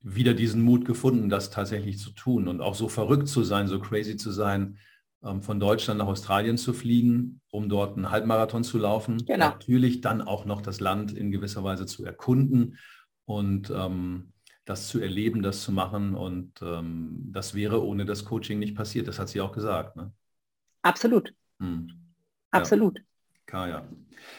wieder 0.01 0.33
diesen 0.33 0.61
Mut 0.61 0.85
gefunden, 0.85 1.29
das 1.29 1.49
tatsächlich 1.49 1.99
zu 1.99 2.11
tun 2.11 2.47
und 2.47 2.61
auch 2.61 2.75
so 2.75 2.87
verrückt 2.87 3.27
zu 3.27 3.43
sein, 3.43 3.67
so 3.67 3.79
crazy 3.79 4.15
zu 4.15 4.31
sein, 4.31 4.77
von 5.21 5.59
Deutschland 5.59 5.97
nach 5.97 6.07
Australien 6.07 6.57
zu 6.57 6.73
fliegen, 6.73 7.41
um 7.51 7.67
dort 7.67 7.97
einen 7.97 8.09
Halbmarathon 8.09 8.63
zu 8.63 8.77
laufen. 8.77 9.25
Genau. 9.25 9.49
Natürlich 9.49 10.01
dann 10.01 10.21
auch 10.21 10.45
noch 10.45 10.61
das 10.61 10.79
Land 10.79 11.11
in 11.11 11.31
gewisser 11.31 11.63
Weise 11.63 11.85
zu 11.85 12.05
erkunden 12.05 12.77
und 13.25 13.69
ähm, 13.69 14.31
das 14.63 14.87
zu 14.87 15.01
erleben, 15.01 15.41
das 15.41 15.63
zu 15.63 15.71
machen. 15.71 16.15
Und 16.15 16.61
ähm, 16.61 17.17
das 17.31 17.53
wäre 17.53 17.85
ohne 17.85 18.05
das 18.05 18.23
Coaching 18.23 18.59
nicht 18.59 18.75
passiert. 18.75 19.07
Das 19.07 19.19
hat 19.19 19.27
sie 19.27 19.41
auch 19.41 19.51
gesagt. 19.51 19.97
Ne? 19.97 20.11
Absolut. 20.83 21.33
Hm. 21.59 21.91
Absolut. 22.51 22.99
Ja. 23.51 23.67
ja. 23.67 23.87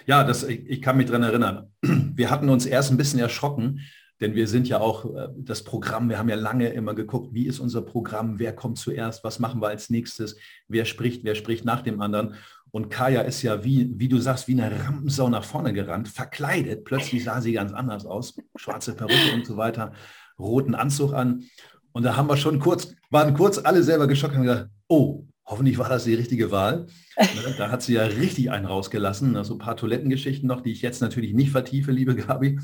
Ja, 0.06 0.24
das, 0.24 0.44
ich, 0.44 0.66
ich 0.66 0.82
kann 0.82 0.96
mich 0.96 1.06
daran 1.06 1.22
erinnern. 1.22 1.72
Wir 1.82 2.30
hatten 2.30 2.48
uns 2.48 2.66
erst 2.66 2.90
ein 2.90 2.96
bisschen 2.96 3.18
erschrocken, 3.18 3.80
denn 4.20 4.34
wir 4.34 4.46
sind 4.46 4.68
ja 4.68 4.80
auch 4.80 5.04
äh, 5.14 5.28
das 5.36 5.64
Programm, 5.64 6.08
wir 6.08 6.18
haben 6.18 6.28
ja 6.28 6.36
lange 6.36 6.68
immer 6.68 6.94
geguckt, 6.94 7.32
wie 7.32 7.46
ist 7.46 7.58
unser 7.58 7.82
Programm, 7.82 8.38
wer 8.38 8.54
kommt 8.54 8.78
zuerst, 8.78 9.24
was 9.24 9.38
machen 9.38 9.62
wir 9.62 9.68
als 9.68 9.90
nächstes, 9.90 10.36
wer 10.68 10.84
spricht, 10.84 11.24
wer 11.24 11.34
spricht 11.34 11.64
nach 11.64 11.82
dem 11.82 12.00
anderen. 12.00 12.34
Und 12.70 12.88
Kaya 12.90 13.22
ist 13.22 13.42
ja, 13.42 13.64
wie, 13.64 13.90
wie 13.96 14.08
du 14.08 14.18
sagst, 14.18 14.46
wie 14.46 14.60
eine 14.60 14.84
Rampensau 14.84 15.28
nach 15.28 15.44
vorne 15.44 15.72
gerannt, 15.72 16.08
verkleidet. 16.08 16.84
Plötzlich 16.84 17.24
sah 17.24 17.40
sie 17.40 17.52
ganz 17.52 17.72
anders 17.72 18.06
aus, 18.06 18.36
schwarze 18.54 18.94
Perücke 18.94 19.34
und 19.34 19.44
so 19.44 19.56
weiter 19.56 19.92
roten 20.38 20.74
Anzug 20.74 21.12
an. 21.12 21.44
Und 21.92 22.04
da 22.04 22.16
haben 22.16 22.28
wir 22.28 22.36
schon 22.36 22.60
kurz, 22.60 22.94
waren 23.10 23.34
kurz 23.34 23.58
alle 23.58 23.82
selber 23.82 24.06
geschockt 24.06 24.36
und 24.36 24.42
gesagt, 24.42 24.70
oh, 24.88 25.26
hoffentlich 25.44 25.78
war 25.78 25.88
das 25.88 26.04
die 26.04 26.14
richtige 26.14 26.50
Wahl. 26.50 26.86
Ne, 27.18 27.54
da 27.58 27.70
hat 27.70 27.82
sie 27.82 27.94
ja 27.94 28.04
richtig 28.04 28.50
einen 28.50 28.66
rausgelassen. 28.66 29.32
So 29.32 29.38
also 29.38 29.54
ein 29.54 29.58
paar 29.58 29.76
Toilettengeschichten 29.76 30.46
noch, 30.46 30.60
die 30.60 30.72
ich 30.72 30.82
jetzt 30.82 31.02
natürlich 31.02 31.34
nicht 31.34 31.50
vertiefe, 31.50 31.90
liebe 31.90 32.14
Gabi. 32.14 32.58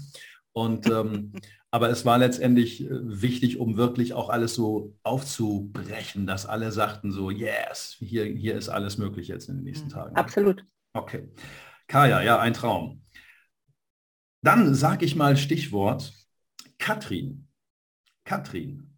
Und 0.56 0.88
ähm, 0.88 1.32
aber 1.70 1.90
es 1.90 2.06
war 2.06 2.16
letztendlich 2.16 2.82
äh, 2.82 2.88
wichtig, 2.90 3.58
um 3.58 3.76
wirklich 3.76 4.14
auch 4.14 4.30
alles 4.30 4.54
so 4.54 4.96
aufzubrechen, 5.02 6.26
dass 6.26 6.46
alle 6.46 6.72
sagten 6.72 7.12
so, 7.12 7.30
yes, 7.30 7.96
hier, 7.98 8.24
hier 8.24 8.54
ist 8.54 8.70
alles 8.70 8.96
möglich 8.96 9.28
jetzt 9.28 9.50
in 9.50 9.56
den 9.56 9.64
nächsten 9.64 9.88
mhm. 9.88 9.92
Tagen. 9.92 10.16
Absolut. 10.16 10.64
Okay. 10.94 11.28
Kaya, 11.88 12.22
ja, 12.22 12.38
ein 12.38 12.54
Traum. 12.54 13.04
Dann 14.40 14.74
sage 14.74 15.04
ich 15.04 15.14
mal 15.14 15.36
Stichwort 15.36 16.14
Katrin. 16.78 17.48
Katrin. 18.24 18.96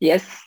Yes. 0.00 0.44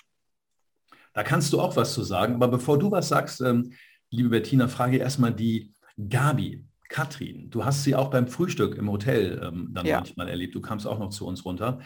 Da 1.16 1.24
kannst 1.24 1.52
du 1.54 1.60
auch 1.60 1.76
was 1.76 1.96
zu 1.96 2.04
sagen. 2.04 2.36
Aber 2.36 2.50
bevor 2.50 2.78
du 2.78 2.92
was 2.92 3.10
sagst, 3.10 3.42
ähm, 3.42 3.74
liebe 4.12 4.30
Bettina, 4.30 4.68
frage 4.68 4.98
erstmal 4.98 5.34
die 5.34 5.74
Gabi. 5.98 6.64
Katrin, 6.92 7.50
du 7.50 7.64
hast 7.64 7.84
sie 7.84 7.96
auch 7.96 8.10
beim 8.10 8.28
Frühstück 8.28 8.76
im 8.76 8.92
Hotel 8.92 9.42
ähm, 9.44 9.70
dann 9.72 9.86
ja. 9.86 9.98
manchmal 9.98 10.28
erlebt. 10.28 10.54
Du 10.54 10.62
kamst 10.62 10.86
auch 10.86 11.00
noch 11.00 11.10
zu 11.10 11.26
uns 11.26 11.46
runter. 11.46 11.80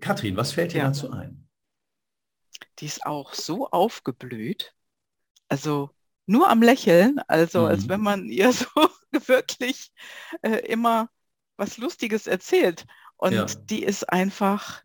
Katrin, 0.00 0.36
was 0.36 0.52
fällt 0.52 0.72
dir 0.72 0.78
ja. 0.78 0.84
dazu 0.84 1.10
ein? 1.10 1.48
Die 2.78 2.86
ist 2.86 3.04
auch 3.04 3.34
so 3.34 3.68
aufgeblüht. 3.68 4.74
Also 5.48 5.90
nur 6.26 6.48
am 6.48 6.62
Lächeln, 6.62 7.18
also 7.26 7.62
mhm. 7.62 7.66
als 7.66 7.88
wenn 7.88 8.00
man 8.00 8.28
ihr 8.28 8.52
so 8.52 8.66
wirklich 9.26 9.92
äh, 10.42 10.58
immer 10.66 11.10
was 11.56 11.76
Lustiges 11.76 12.28
erzählt. 12.28 12.86
Und 13.16 13.32
ja. 13.32 13.46
die 13.46 13.82
ist 13.82 14.08
einfach, 14.08 14.82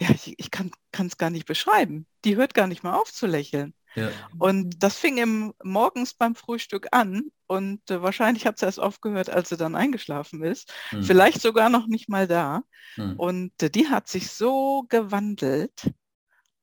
ja, 0.00 0.10
ich, 0.10 0.38
ich 0.38 0.50
kann 0.52 0.70
es 0.92 1.16
gar 1.16 1.30
nicht 1.30 1.46
beschreiben. 1.46 2.06
Die 2.24 2.36
hört 2.36 2.54
gar 2.54 2.68
nicht 2.68 2.84
mal 2.84 2.94
auf 2.94 3.12
zu 3.12 3.26
lächeln. 3.26 3.74
Ja. 3.96 4.10
Und 4.38 4.82
das 4.84 4.98
fing 4.98 5.18
im, 5.18 5.52
morgens 5.64 6.14
beim 6.14 6.36
Frühstück 6.36 6.88
an 6.92 7.32
und 7.46 7.90
äh, 7.90 8.02
wahrscheinlich 8.02 8.46
hat 8.46 8.58
sie 8.58 8.66
erst 8.66 8.80
aufgehört, 8.80 9.30
als 9.30 9.48
sie 9.48 9.56
dann 9.56 9.74
eingeschlafen 9.74 10.42
ist. 10.42 10.72
Hm. 10.90 11.02
Vielleicht 11.02 11.40
sogar 11.40 11.68
noch 11.68 11.86
nicht 11.86 12.08
mal 12.08 12.26
da. 12.26 12.62
Hm. 12.94 13.14
Und 13.16 13.62
äh, 13.62 13.70
die 13.70 13.88
hat 13.88 14.08
sich 14.08 14.30
so 14.30 14.84
gewandelt 14.88 15.92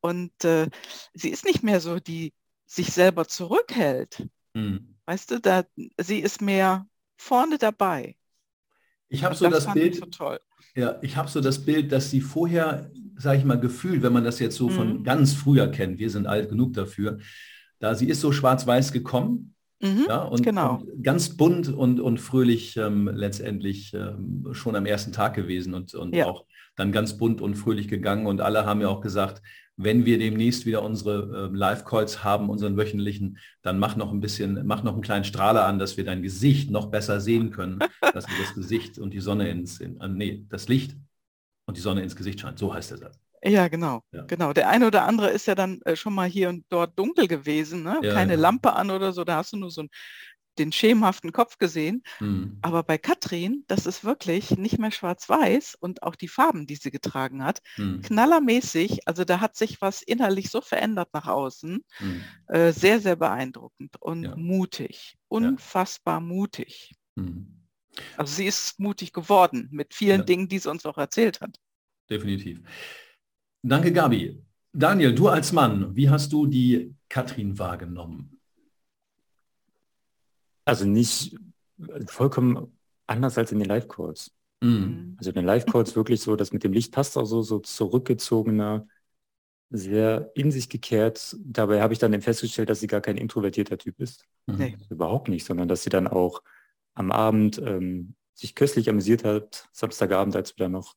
und 0.02 0.44
äh, 0.44 0.70
sie 1.14 1.30
ist 1.30 1.46
nicht 1.46 1.64
mehr 1.64 1.80
so, 1.80 2.00
die 2.00 2.34
sich 2.66 2.92
selber 2.92 3.28
zurückhält. 3.28 4.28
Hm. 4.56 4.96
Weißt 5.06 5.32
du, 5.32 5.40
da, 5.40 5.64
sie 5.98 6.20
ist 6.20 6.42
mehr 6.42 6.86
vorne 7.18 7.58
dabei. 7.58 8.16
Ich 9.10 9.24
habe 9.24 9.36
so 9.36 9.50
das, 9.50 9.66
das 9.66 9.74
Bild. 9.74 9.96
So 9.96 10.38
ja, 10.76 10.98
ich 11.02 11.16
habe 11.18 11.30
so 11.30 11.40
das 11.40 11.64
Bild, 11.64 11.92
dass 11.92 12.10
sie 12.10 12.22
vorher, 12.22 12.92
sage 13.16 13.38
ich 13.38 13.46
mal, 13.46 13.60
gefühlt, 13.60 14.02
wenn 14.02 14.14
man 14.14 14.24
das 14.24 14.40
jetzt 14.40 14.56
so 14.56 14.70
mhm. 14.70 14.74
von 14.74 15.04
ganz 15.04 15.34
früher 15.34 15.68
kennt, 15.68 16.00
wir 16.00 16.10
sind 16.10 16.26
alt 16.26 16.50
genug 16.50 16.74
dafür, 16.74 17.20
da 17.80 17.96
sie 17.96 18.08
ist 18.10 18.22
so 18.22 18.32
schwarz-weiß 18.32 18.92
gekommen 18.92 19.53
mhm, 19.84 20.06
ja, 20.08 20.24
und, 20.24 20.44
genau. 20.44 20.78
und, 20.78 21.04
ganz 21.04 21.38
bunt 21.38 21.68
und, 21.68 22.00
und 22.00 22.20
fröhlich 22.20 22.76
ähm, 22.78 23.08
letztendlich 23.14 23.94
ähm, 23.94 24.48
schon 24.54 24.76
am 24.76 24.86
ersten 24.86 25.12
Tag 25.12 25.36
gewesen 25.36 25.74
und, 25.74 25.94
und 25.94 26.16
ja. 26.16 26.26
auch 26.26 26.46
dann 26.76 26.92
ganz 26.92 27.18
bunt 27.18 27.42
und 27.42 27.56
fröhlich 27.56 27.88
gegangen. 27.88 28.26
Und 28.26 28.42
alle 28.42 28.66
haben 28.66 28.82
ja 28.82 28.88
auch 28.88 29.02
gesagt, 29.02 29.42
wenn 29.76 30.06
wir 30.06 30.20
demnächst 30.20 30.66
wieder 30.66 30.84
unsere 30.84 31.50
äh, 31.52 31.56
Live-Calls 31.56 32.24
haben, 32.24 32.50
unseren 32.50 32.78
wöchentlichen, 32.78 33.40
dann 33.62 33.80
mach 33.80 33.96
noch 33.96 34.12
ein 34.12 34.22
bisschen, 34.22 34.66
mach 34.66 34.84
noch 34.84 34.94
einen 34.94 35.02
kleinen 35.02 35.24
Strahler 35.26 35.66
an, 35.66 35.80
dass 35.80 35.98
wir 35.98 36.06
dein 36.06 36.22
Gesicht 36.22 36.70
noch 36.70 36.88
besser 36.88 37.20
sehen 37.20 37.52
können, 37.52 37.80
dass 38.14 38.28
wir 38.28 38.38
das 38.40 38.54
Gesicht 38.54 39.00
und 39.00 39.14
die 39.14 39.20
Sonne 39.20 39.50
ins, 39.50 39.80
in, 39.80 40.00
äh, 40.00 40.08
nee, 40.08 40.46
das 40.50 40.68
Licht 40.68 40.96
und 41.66 41.78
die 41.78 41.82
Sonne 41.82 42.04
ins 42.04 42.16
Gesicht 42.16 42.40
scheint. 42.40 42.60
So 42.60 42.74
heißt 42.74 42.92
der 42.92 42.98
Satz. 43.00 43.23
Ja, 43.44 43.68
genau. 43.68 44.04
Ja. 44.12 44.24
Genau. 44.24 44.54
Der 44.54 44.70
eine 44.70 44.88
oder 44.88 45.04
andere 45.04 45.30
ist 45.30 45.48
ja 45.48 45.56
dann 45.56 45.82
äh, 45.84 45.96
schon 45.96 46.14
mal 46.14 46.28
hier 46.28 46.50
und 46.50 46.66
dort 46.70 46.98
dunkel 46.98 47.28
gewesen, 47.28 47.84
ne? 47.84 48.00
Ja, 48.02 48.14
keine 48.14 48.34
ja. 48.34 48.40
Lampe 48.40 48.74
an 48.74 48.90
oder 48.90 49.12
so, 49.12 49.24
da 49.24 49.38
hast 49.38 49.54
du 49.54 49.58
nur 49.58 49.72
so 49.72 49.82
ein 49.84 49.90
den 50.60 50.72
schemenhaften 50.72 51.32
Kopf 51.32 51.58
gesehen. 51.58 52.04
Mhm. 52.20 52.58
Aber 52.62 52.84
bei 52.84 52.98
Katrin, 52.98 53.64
das 53.68 53.86
ist 53.86 54.04
wirklich 54.04 54.52
nicht 54.52 54.78
mehr 54.78 54.92
schwarz-weiß 54.92 55.76
und 55.80 56.04
auch 56.04 56.16
die 56.16 56.28
Farben, 56.28 56.68
die 56.68 56.76
sie 56.76 56.92
getragen 56.92 57.44
hat, 57.44 57.62
mhm. 57.78 58.02
knallermäßig. 58.02 59.08
Also 59.08 59.26
da 59.26 59.40
hat 59.40 59.56
sich 59.56 59.82
was 59.82 60.02
innerlich 60.02 60.50
so 60.50 60.62
verändert 60.62 61.10
nach 61.14 61.28
außen. 61.28 61.84
Mhm. 62.00 62.24
Äh, 62.48 62.72
sehr, 62.72 63.00
sehr 63.00 63.16
beeindruckend 63.16 63.96
und 64.00 64.38
mutig. 64.38 65.16
Unfassbar 65.28 66.20
mutig. 66.20 66.94
Mhm. 67.16 67.64
Also 68.18 68.36
sie 68.36 68.46
ist 68.46 68.80
mutig 68.80 69.14
geworden 69.14 69.70
mit 69.72 69.94
vielen. 69.94 70.26
Dingen, 70.26 70.48
die 70.48 70.60
sie 70.60 70.70
uns 70.70 70.86
auch 70.86 70.98
erzählt 70.98 71.42
hat. 71.42 71.58
Definitiv. 72.10 72.62
Danke, 73.64 73.94
Gabi. 73.94 74.44
Daniel, 74.74 75.16
du 75.16 75.30
als 75.30 75.54
Mann, 75.54 75.96
wie 75.96 76.10
hast 76.10 76.34
du 76.34 76.46
die 76.46 76.94
Katrin 77.08 77.58
wahrgenommen? 77.58 78.40
Also 80.66 80.86
nicht 80.86 81.38
vollkommen 82.08 82.78
anders 83.08 83.38
als 83.38 83.52
in 83.52 83.60
den 83.60 83.68
Live-Calls. 83.68 84.32
Mhm. 84.62 85.16
Also 85.18 85.30
in 85.30 85.36
den 85.36 85.46
Live-Calls 85.46 85.96
wirklich 85.96 86.22
so, 86.22 86.36
dass 86.36 86.52
mit 86.52 86.64
dem 86.64 86.74
Licht 86.74 86.94
passt 86.94 87.18
auch 87.18 87.26
so, 87.26 87.42
so 87.42 87.60
zurückgezogener, 87.60 88.86
sehr 89.70 90.32
in 90.36 90.52
sich 90.52 90.68
gekehrt. 90.70 91.38
Dabei 91.40 91.82
habe 91.82 91.94
ich 91.94 92.00
dann 92.00 92.20
festgestellt, 92.22 92.70
dass 92.70 92.82
sie 92.82 92.88
gar 92.88 93.02
kein 93.02 93.18
introvertierter 93.18 93.78
Typ 93.78 94.00
ist. 94.00 94.26
Mhm. 94.48 94.58
Nee. 94.58 94.78
Überhaupt 94.90 95.30
nicht, 95.30 95.46
sondern 95.46 95.70
dass 95.70 95.84
sie 95.84 95.90
dann 95.90 96.08
auch 96.08 96.42
am 96.96 97.12
Abend 97.12 97.60
ähm, 97.60 98.16
sich 98.34 98.56
köstlich 98.56 98.90
amüsiert 98.90 99.24
hat, 99.24 99.70
Samstagabend, 99.72 100.36
als 100.36 100.58
wir 100.58 100.66
dann 100.66 100.74
noch 100.74 100.96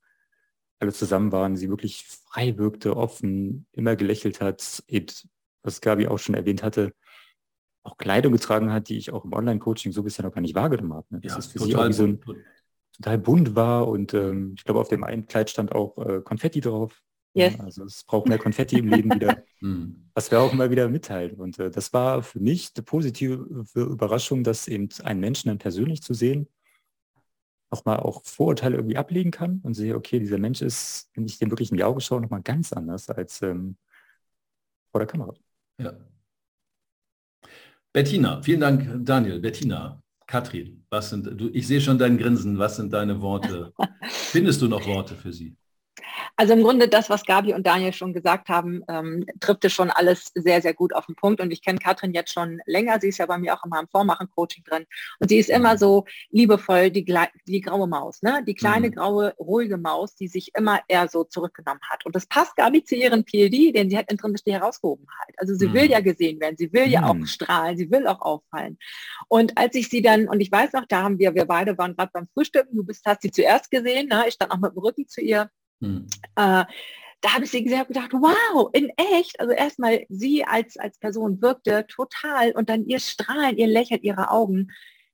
alle 0.78 0.92
zusammen 0.92 1.32
waren, 1.32 1.56
sie 1.56 1.68
wirklich 1.68 2.04
frei 2.04 2.58
wirkte, 2.58 2.96
offen, 2.96 3.66
immer 3.72 3.96
gelächelt 3.96 4.40
hat, 4.40 4.82
eben, 4.88 5.06
was 5.62 5.80
Gabi 5.80 6.06
auch 6.06 6.18
schon 6.18 6.34
erwähnt 6.34 6.62
hatte, 6.62 6.92
auch 7.82 7.96
Kleidung 7.96 8.32
getragen 8.32 8.72
hat, 8.72 8.88
die 8.88 8.98
ich 8.98 9.12
auch 9.12 9.24
im 9.24 9.32
Online-Coaching 9.32 9.92
so 9.92 10.02
bisher 10.02 10.24
noch 10.24 10.32
gar 10.32 10.40
nicht 10.40 10.54
wahrgenommen 10.54 10.94
habe. 10.94 11.06
Ne? 11.10 11.20
Das 11.20 11.32
ja, 11.32 11.38
ist 11.38 11.52
für 11.52 11.60
sie 11.60 11.76
auch 11.76 11.88
wie 11.88 11.92
so 11.92 12.04
ein, 12.04 12.20
total 12.96 13.18
bunt 13.18 13.54
war 13.54 13.88
und 13.88 14.14
ähm, 14.14 14.54
ich 14.56 14.64
glaube, 14.64 14.80
auf 14.80 14.88
dem 14.88 15.04
einen 15.04 15.26
Kleid 15.26 15.50
stand 15.50 15.72
auch 15.72 15.96
äh, 15.98 16.20
Konfetti 16.22 16.60
drauf. 16.60 17.02
Yes. 17.34 17.60
Also 17.60 17.84
es 17.84 18.04
braucht 18.04 18.28
mehr 18.28 18.38
Konfetti 18.38 18.78
im 18.78 18.88
Leben 18.88 19.12
wieder, 19.12 19.42
hm. 19.60 20.08
was 20.14 20.30
wir 20.30 20.40
auch 20.40 20.52
immer 20.52 20.70
wieder 20.70 20.88
mitteilen. 20.88 21.36
Und 21.36 21.58
äh, 21.58 21.70
das 21.70 21.92
war 21.92 22.22
für 22.22 22.40
mich 22.40 22.72
eine 22.74 22.82
positive 22.82 23.66
Überraschung, 23.74 24.42
dass 24.42 24.68
eben 24.68 24.88
einen 25.04 25.20
Menschen 25.20 25.48
dann 25.48 25.58
persönlich 25.58 26.02
zu 26.02 26.14
sehen, 26.14 26.48
nochmal 27.76 28.00
auch 28.00 28.22
Vorurteile 28.24 28.76
irgendwie 28.76 28.96
ablegen 28.96 29.30
kann 29.30 29.60
und 29.62 29.74
sehe, 29.74 29.94
okay, 29.94 30.18
dieser 30.18 30.38
Mensch 30.38 30.62
ist, 30.62 31.10
wenn 31.14 31.26
ich 31.26 31.38
dem 31.38 31.50
wirklich 31.50 31.70
in 31.70 31.76
die 31.76 31.84
Augen 31.84 32.00
schaue, 32.00 32.20
nochmal 32.20 32.42
ganz 32.42 32.72
anders 32.72 33.08
als 33.10 33.42
ähm, 33.42 33.76
vor 34.90 35.00
der 35.00 35.06
Kamera. 35.06 35.34
Ja. 35.78 35.92
Bettina, 37.92 38.42
vielen 38.42 38.60
Dank, 38.60 39.04
Daniel. 39.04 39.40
Bettina, 39.40 40.02
Katrin, 40.26 40.84
was 40.90 41.10
sind, 41.10 41.26
du, 41.40 41.48
ich 41.50 41.66
sehe 41.66 41.80
schon 41.80 41.98
dein 41.98 42.18
Grinsen, 42.18 42.58
was 42.58 42.76
sind 42.76 42.92
deine 42.92 43.20
Worte? 43.20 43.72
Findest 44.02 44.60
du 44.62 44.68
noch 44.68 44.86
Worte 44.86 45.14
für 45.14 45.32
sie? 45.32 45.56
Also 46.36 46.52
im 46.52 46.62
Grunde 46.62 46.88
das, 46.88 47.08
was 47.08 47.24
Gabi 47.24 47.54
und 47.54 47.66
Daniel 47.66 47.92
schon 47.92 48.12
gesagt 48.12 48.48
haben, 48.48 48.82
ähm, 48.88 49.26
trifft 49.40 49.64
es 49.64 49.72
schon 49.72 49.90
alles 49.90 50.30
sehr, 50.34 50.60
sehr 50.60 50.74
gut 50.74 50.94
auf 50.94 51.06
den 51.06 51.14
Punkt. 51.14 51.40
Und 51.40 51.50
ich 51.50 51.62
kenne 51.62 51.78
Katrin 51.78 52.12
jetzt 52.12 52.32
schon 52.32 52.60
länger. 52.66 53.00
Sie 53.00 53.08
ist 53.08 53.18
ja 53.18 53.26
bei 53.26 53.38
mir 53.38 53.54
auch 53.54 53.64
immer 53.64 53.80
im 53.80 53.88
Vormachen-Coaching 53.88 54.64
drin. 54.64 54.86
Und 55.18 55.28
sie 55.28 55.38
ist 55.38 55.50
immer 55.50 55.74
mhm. 55.74 55.78
so 55.78 56.04
liebevoll, 56.30 56.90
die, 56.90 57.04
die 57.46 57.60
graue 57.60 57.86
Maus, 57.86 58.22
ne? 58.22 58.42
die 58.46 58.54
kleine, 58.54 58.88
mhm. 58.88 58.92
graue, 58.92 59.34
ruhige 59.38 59.78
Maus, 59.78 60.14
die 60.14 60.28
sich 60.28 60.50
immer 60.54 60.80
eher 60.88 61.08
so 61.08 61.24
zurückgenommen 61.24 61.80
hat. 61.88 62.04
Und 62.04 62.14
das 62.14 62.26
passt 62.26 62.56
Gabi 62.56 62.84
zu 62.84 62.94
ihren 62.94 63.24
PLD, 63.24 63.74
den 63.74 63.90
sie 63.90 63.96
halt 63.96 64.10
intrinsisch 64.10 64.42
herausgehoben 64.46 65.06
hat. 65.20 65.34
Also 65.38 65.54
sie 65.54 65.68
mhm. 65.68 65.74
will 65.74 65.90
ja 65.90 66.00
gesehen 66.00 66.40
werden, 66.40 66.56
sie 66.56 66.72
will 66.72 66.88
ja 66.88 67.06
auch 67.06 67.14
mhm. 67.14 67.26
strahlen, 67.26 67.76
sie 67.76 67.90
will 67.90 68.06
auch 68.06 68.20
auffallen. 68.20 68.78
Und 69.28 69.56
als 69.56 69.74
ich 69.74 69.88
sie 69.88 70.02
dann, 70.02 70.28
und 70.28 70.40
ich 70.40 70.52
weiß 70.52 70.72
noch, 70.72 70.84
da 70.86 71.02
haben 71.02 71.18
wir, 71.18 71.34
wir 71.34 71.46
beide 71.46 71.76
waren 71.78 71.96
gerade 71.96 72.10
beim 72.12 72.26
Frühstücken, 72.28 72.76
du 72.76 72.84
bist, 72.84 73.04
hast 73.06 73.22
sie 73.22 73.30
zuerst 73.30 73.70
gesehen, 73.70 74.08
ne? 74.08 74.24
ich 74.28 74.34
stand 74.34 74.52
auch 74.52 74.58
mit 74.58 74.72
dem 74.72 74.78
Rücken 74.78 75.08
zu 75.08 75.20
ihr 75.20 75.50
hm. 75.80 76.06
Äh, 76.36 76.64
da 77.22 77.32
habe 77.32 77.44
ich 77.44 77.50
sie 77.50 77.64
gesehen 77.64 77.86
gedacht, 77.88 78.12
wow, 78.12 78.70
in 78.72 78.90
echt. 78.96 79.40
Also 79.40 79.52
erstmal 79.52 80.04
sie 80.08 80.44
als, 80.44 80.76
als 80.76 80.98
Person 80.98 81.40
wirkte 81.42 81.86
total 81.88 82.52
und 82.52 82.68
dann 82.68 82.86
ihr 82.86 83.00
Strahlen, 83.00 83.56
ihr 83.56 83.66
Lächeln, 83.66 84.02
ihre 84.02 84.30
Augen. 84.30 84.68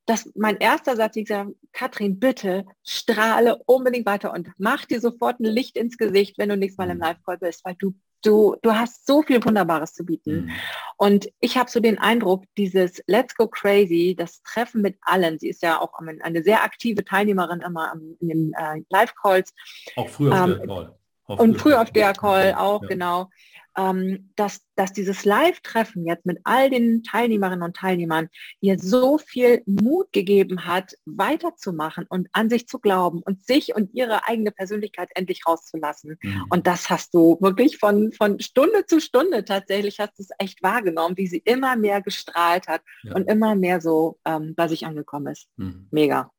Das 0.05 0.31
mein 0.35 0.57
erster 0.57 0.97
Satz, 0.97 1.17
ich 1.17 1.27
gesagt, 1.27 1.53
Katrin, 1.73 2.19
bitte 2.19 2.67
strahle 2.83 3.63
unbedingt 3.67 4.05
weiter 4.05 4.33
und 4.33 4.51
mach 4.59 4.85
dir 4.85 5.01
sofort 5.01 5.39
ein 5.41 5.45
Licht 5.45 5.77
ins 5.77 5.97
Gesicht, 5.97 6.39
wenn 6.39 6.49
du 6.49 6.57
nächstes 6.57 6.79
Mal 6.79 6.91
im 6.91 6.97
hm. 6.97 7.01
Live-Call 7.01 7.39
bist, 7.39 7.65
weil 7.65 7.77
du 7.77 7.95
du, 8.23 8.57
du 8.63 8.73
hast 8.75 9.07
so 9.07 9.23
viel 9.23 9.45
Wunderbares 9.45 9.93
zu 9.93 10.05
bieten. 10.05 10.47
Mhm. 10.47 10.51
Und 10.97 11.29
ich 11.41 11.57
habe 11.57 11.71
so 11.71 11.81
den 11.81 11.99
Eindruck, 11.99 12.45
dieses 12.57 13.03
Let's 13.07 13.35
Go 13.35 13.49
Crazy, 13.49 14.15
das 14.17 14.43
Treffen 14.43 14.83
mit 14.83 14.97
allen, 15.03 15.39
sie 15.39 15.49
ist 15.49 15.63
ja 15.63 15.81
auch 15.81 15.93
eine 15.99 16.43
sehr 16.43 16.63
aktive 16.63 17.05
Teilnehmerin 17.05 17.61
immer 17.61 17.93
in 18.21 18.29
den 18.29 18.53
äh, 18.55 18.83
Live-Calls. 18.89 19.53
Auch 19.97 20.09
früher 20.09 20.33
auf 20.33 20.49
ähm, 20.49 20.59
der 20.59 20.67
Call. 20.67 20.97
und 21.27 21.61
früher 21.61 21.81
auf 21.81 21.91
der 21.91 22.13
Call 22.13 22.55
auch, 22.55 22.83
ja. 22.83 22.89
genau 22.89 23.29
ähm, 23.77 24.33
dass, 24.37 24.61
dass 24.77 24.93
dieses 24.93 25.25
Live-Treffen 25.25 26.07
jetzt 26.07 26.27
mit 26.27 26.39
all 26.45 26.71
den 26.71 27.03
Teilnehmerinnen 27.03 27.63
und 27.63 27.77
Teilnehmern 27.77 28.29
ihr 28.61 28.79
so 28.79 29.19
viel 29.19 29.63
Mut 29.67 30.13
gegeben 30.13 30.67
hat, 30.67 30.95
weiterzumachen 31.05 32.07
und 32.09 32.29
an 32.33 32.51
sich 32.51 32.67
zu 32.69 32.79
glauben 32.79 33.23
und 33.23 33.45
sich 33.45 33.75
und 33.75 33.95
ihre 33.95 34.27
eigene 34.27 34.51
Persönlichkeit 34.51 35.11
endlich 35.15 35.47
rauszulassen. 35.47 36.19
Mhm. 36.23 36.45
Und 36.51 36.67
das 36.67 36.91
hast 36.91 37.15
du 37.15 37.39
wirklich 37.41 37.79
von, 37.79 38.13
von 38.13 38.41
Stunde 38.41 38.87
zu 38.87 39.01
Stunde 39.01 39.45
tatsächlich 39.45 39.99
hast 39.99 40.19
du 40.19 40.23
es 40.23 40.31
echt 40.39 40.63
wahrgenommen, 40.63 41.17
wie 41.17 41.27
sie 41.27 41.43
immer 41.45 41.77
mehr 41.77 42.03
gestrahlt 42.03 42.69
hat 42.69 42.83
ja. 43.03 43.15
und 43.15 43.29
immer 43.29 43.55
mehr 43.55 43.81
so 43.81 44.19
ähm, 44.25 44.55
bei 44.55 44.69
sich 44.69 44.87
angekommen 44.87 45.29
ist. 45.29 45.49
Mhm. 45.57 45.89
Mega. 45.91 46.31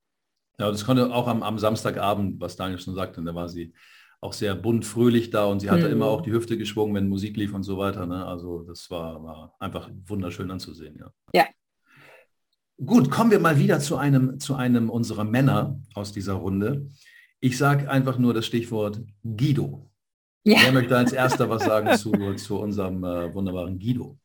Ja, 0.59 0.69
das 0.69 0.85
konnte 0.85 1.11
auch 1.11 1.27
am, 1.27 1.41
am 1.41 1.57
Samstagabend, 1.57 2.39
was 2.39 2.55
Daniel 2.55 2.79
schon 2.79 2.95
sagte, 2.95 3.23
da 3.23 3.33
war 3.33 3.49
sie 3.49 3.73
auch 4.23 4.33
sehr 4.33 4.55
bunt, 4.55 4.85
fröhlich 4.85 5.29
da 5.29 5.45
und 5.45 5.59
sie 5.59 5.69
hatte 5.69 5.87
mhm. 5.87 5.93
immer 5.93 6.05
auch 6.07 6.21
die 6.21 6.31
Hüfte 6.31 6.57
geschwungen, 6.57 6.95
wenn 6.95 7.09
Musik 7.09 7.37
lief 7.37 7.53
und 7.53 7.63
so 7.63 7.77
weiter. 7.77 8.05
Ne? 8.05 8.25
Also 8.25 8.63
das 8.63 8.89
war, 8.89 9.23
war 9.23 9.55
einfach 9.59 9.89
wunderschön 10.05 10.49
anzusehen. 10.49 10.97
Ja. 10.99 11.11
ja. 11.33 11.45
Gut, 12.83 13.11
kommen 13.11 13.31
wir 13.31 13.39
mal 13.39 13.59
wieder 13.59 13.79
zu 13.79 13.97
einem, 13.97 14.39
zu 14.39 14.55
einem 14.55 14.89
unserer 14.89 15.23
Männer 15.23 15.79
aus 15.93 16.11
dieser 16.11 16.33
Runde. 16.33 16.87
Ich 17.39 17.57
sage 17.57 17.89
einfach 17.89 18.17
nur 18.17 18.33
das 18.33 18.45
Stichwort 18.45 19.01
Guido. 19.23 19.89
Ja. 20.43 20.59
Wer 20.63 20.71
möchte 20.71 20.97
als 20.97 21.13
erster 21.13 21.49
was 21.49 21.63
sagen 21.63 21.97
zu, 21.97 22.11
zu 22.35 22.59
unserem 22.59 23.03
äh, 23.03 23.33
wunderbaren 23.33 23.77
Guido? 23.77 24.17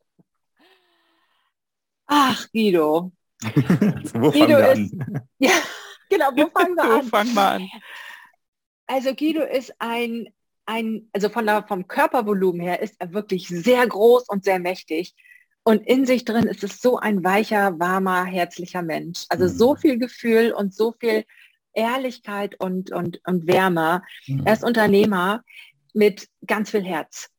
Ach, 2.06 2.46
Guido. 2.52 3.12
wo 4.14 4.30
Guido 4.30 4.58
ist, 4.58 4.94
ja, 5.38 5.52
genau, 6.08 6.30
wo 6.34 6.48
fangen 6.50 6.74
wir 6.74 6.84
an? 6.84 7.04
Wo 7.04 7.08
fangen 7.08 7.34
wir 7.34 7.48
an? 7.48 7.68
Also 8.88 9.14
Guido 9.14 9.42
ist 9.42 9.72
ein, 9.78 10.28
ein 10.66 11.08
also 11.12 11.28
von 11.28 11.46
der, 11.46 11.64
vom 11.68 11.86
Körpervolumen 11.86 12.60
her 12.60 12.80
ist 12.80 12.96
er 12.98 13.12
wirklich 13.12 13.46
sehr 13.46 13.86
groß 13.86 14.28
und 14.28 14.44
sehr 14.44 14.58
mächtig. 14.58 15.14
Und 15.62 15.86
in 15.86 16.06
sich 16.06 16.24
drin 16.24 16.44
ist 16.44 16.64
es 16.64 16.80
so 16.80 16.96
ein 16.98 17.22
weicher, 17.22 17.78
warmer, 17.78 18.24
herzlicher 18.24 18.82
Mensch. 18.82 19.26
Also 19.28 19.44
mhm. 19.44 19.48
so 19.50 19.76
viel 19.76 19.98
Gefühl 19.98 20.52
und 20.52 20.74
so 20.74 20.94
viel 20.98 21.24
Ehrlichkeit 21.74 22.58
und, 22.58 22.90
und, 22.90 23.20
und 23.26 23.46
Wärme. 23.46 24.02
Mhm. 24.26 24.46
Er 24.46 24.54
ist 24.54 24.64
Unternehmer 24.64 25.44
mit 25.92 26.26
ganz 26.46 26.70
viel 26.70 26.82
Herz. 26.82 27.30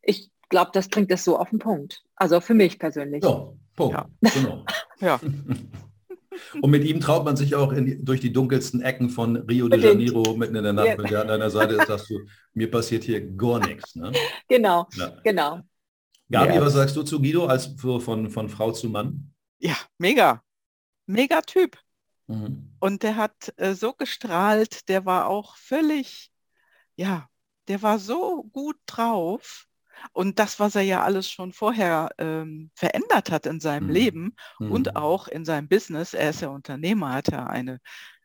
Ich 0.00 0.30
glaube, 0.48 0.70
das 0.72 0.88
bringt 0.88 1.10
es 1.10 1.24
so 1.24 1.38
auf 1.38 1.50
den 1.50 1.58
Punkt. 1.58 2.02
Also 2.16 2.40
für 2.40 2.54
mich 2.54 2.78
persönlich. 2.78 3.22
Ja, 3.22 3.52
Punkt. 3.76 3.94
Ja. 3.94 4.08
Genau. 4.22 4.64
ja. 5.00 5.20
Und 6.62 6.70
mit 6.70 6.84
ihm 6.84 7.00
traut 7.00 7.24
man 7.24 7.36
sich 7.36 7.54
auch 7.54 7.72
in, 7.72 8.04
durch 8.04 8.20
die 8.20 8.32
dunkelsten 8.32 8.80
Ecken 8.80 9.10
von 9.10 9.36
Rio 9.36 9.68
de 9.68 9.80
Janeiro 9.80 10.36
mitten 10.36 10.56
in 10.56 10.64
der 10.64 10.72
Nacht, 10.72 10.88
ja. 10.88 10.98
wenn 10.98 11.06
der 11.06 11.20
an 11.22 11.28
deiner 11.28 11.50
Seite 11.50 11.74
ist, 11.74 11.86
sagst 11.86 12.10
du, 12.10 12.20
mir 12.54 12.70
passiert 12.70 13.04
hier 13.04 13.20
gar 13.20 13.58
nichts. 13.66 13.94
Ne? 13.94 14.12
Genau, 14.48 14.86
ja. 14.96 15.12
genau. 15.22 15.60
Gabi, 16.30 16.54
ja. 16.54 16.60
was 16.60 16.74
sagst 16.74 16.96
du 16.96 17.02
zu 17.02 17.20
Guido 17.20 17.46
als 17.46 17.74
von, 17.78 18.30
von 18.30 18.48
Frau 18.48 18.72
zu 18.72 18.88
Mann? 18.88 19.32
Ja, 19.58 19.76
mega. 19.98 20.42
Mega 21.06 21.40
Typ. 21.40 21.78
Mhm. 22.26 22.70
Und 22.78 23.02
der 23.02 23.16
hat 23.16 23.54
äh, 23.56 23.74
so 23.74 23.94
gestrahlt, 23.94 24.88
der 24.88 25.06
war 25.06 25.26
auch 25.28 25.56
völlig, 25.56 26.30
ja, 26.96 27.28
der 27.68 27.82
war 27.82 27.98
so 27.98 28.44
gut 28.52 28.76
drauf. 28.86 29.66
Und 30.12 30.38
das, 30.38 30.60
was 30.60 30.76
er 30.76 30.82
ja 30.82 31.02
alles 31.02 31.30
schon 31.30 31.52
vorher 31.52 32.10
ähm, 32.18 32.70
verändert 32.74 33.30
hat 33.30 33.46
in 33.46 33.60
seinem 33.60 33.88
mhm. 33.88 33.92
Leben 33.92 34.36
mhm. 34.58 34.72
und 34.72 34.96
auch 34.96 35.28
in 35.28 35.44
seinem 35.44 35.68
Business, 35.68 36.14
er 36.14 36.30
ist 36.30 36.42
ja 36.42 36.48
Unternehmer, 36.48 37.12
hat 37.12 37.30
ja 37.30 37.46
eine 37.46 37.80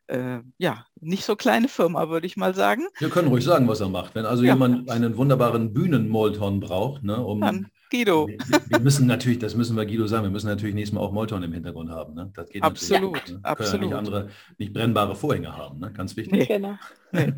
äh, 0.06 0.40
ja, 0.58 0.84
nicht 1.00 1.24
so 1.24 1.36
kleine 1.36 1.68
Firma, 1.68 2.08
würde 2.08 2.26
ich 2.26 2.36
mal 2.36 2.54
sagen. 2.54 2.86
Wir 2.98 3.08
können 3.08 3.28
ruhig 3.28 3.44
sagen, 3.44 3.68
was 3.68 3.80
er 3.80 3.88
macht. 3.88 4.14
Wenn 4.14 4.26
also 4.26 4.44
ja. 4.44 4.52
jemand 4.52 4.90
einen 4.90 5.16
wunderbaren 5.16 5.72
Bühnenmolton 5.72 6.60
braucht, 6.60 7.04
ne, 7.04 7.24
um, 7.24 7.66
Guido. 7.90 8.28
Wir, 8.28 8.38
wir, 8.68 8.80
müssen 8.80 9.06
natürlich, 9.06 9.38
das 9.38 9.54
müssen 9.54 9.76
wir 9.76 9.86
Guido 9.86 10.06
sagen, 10.06 10.24
wir 10.24 10.30
müssen 10.30 10.46
natürlich 10.46 10.74
nächstes 10.74 10.94
Mal 10.94 11.00
auch 11.00 11.12
Molton 11.12 11.42
im 11.42 11.52
Hintergrund 11.52 11.90
haben. 11.90 12.14
Ne? 12.14 12.30
Das 12.34 12.48
geht 12.48 12.62
absolut, 12.62 13.14
nicht, 13.14 13.30
ne? 13.30 13.40
absolut. 13.42 13.86
nicht 13.86 13.94
andere, 13.94 14.28
nicht 14.58 14.72
brennbare 14.72 15.14
Vorhänge 15.14 15.56
haben, 15.56 15.78
ne? 15.78 15.92
ganz 15.92 16.16
wichtig. 16.16 16.32
Nee. 16.32 16.46
Genau. 16.46 16.76
Nee. 17.12 17.32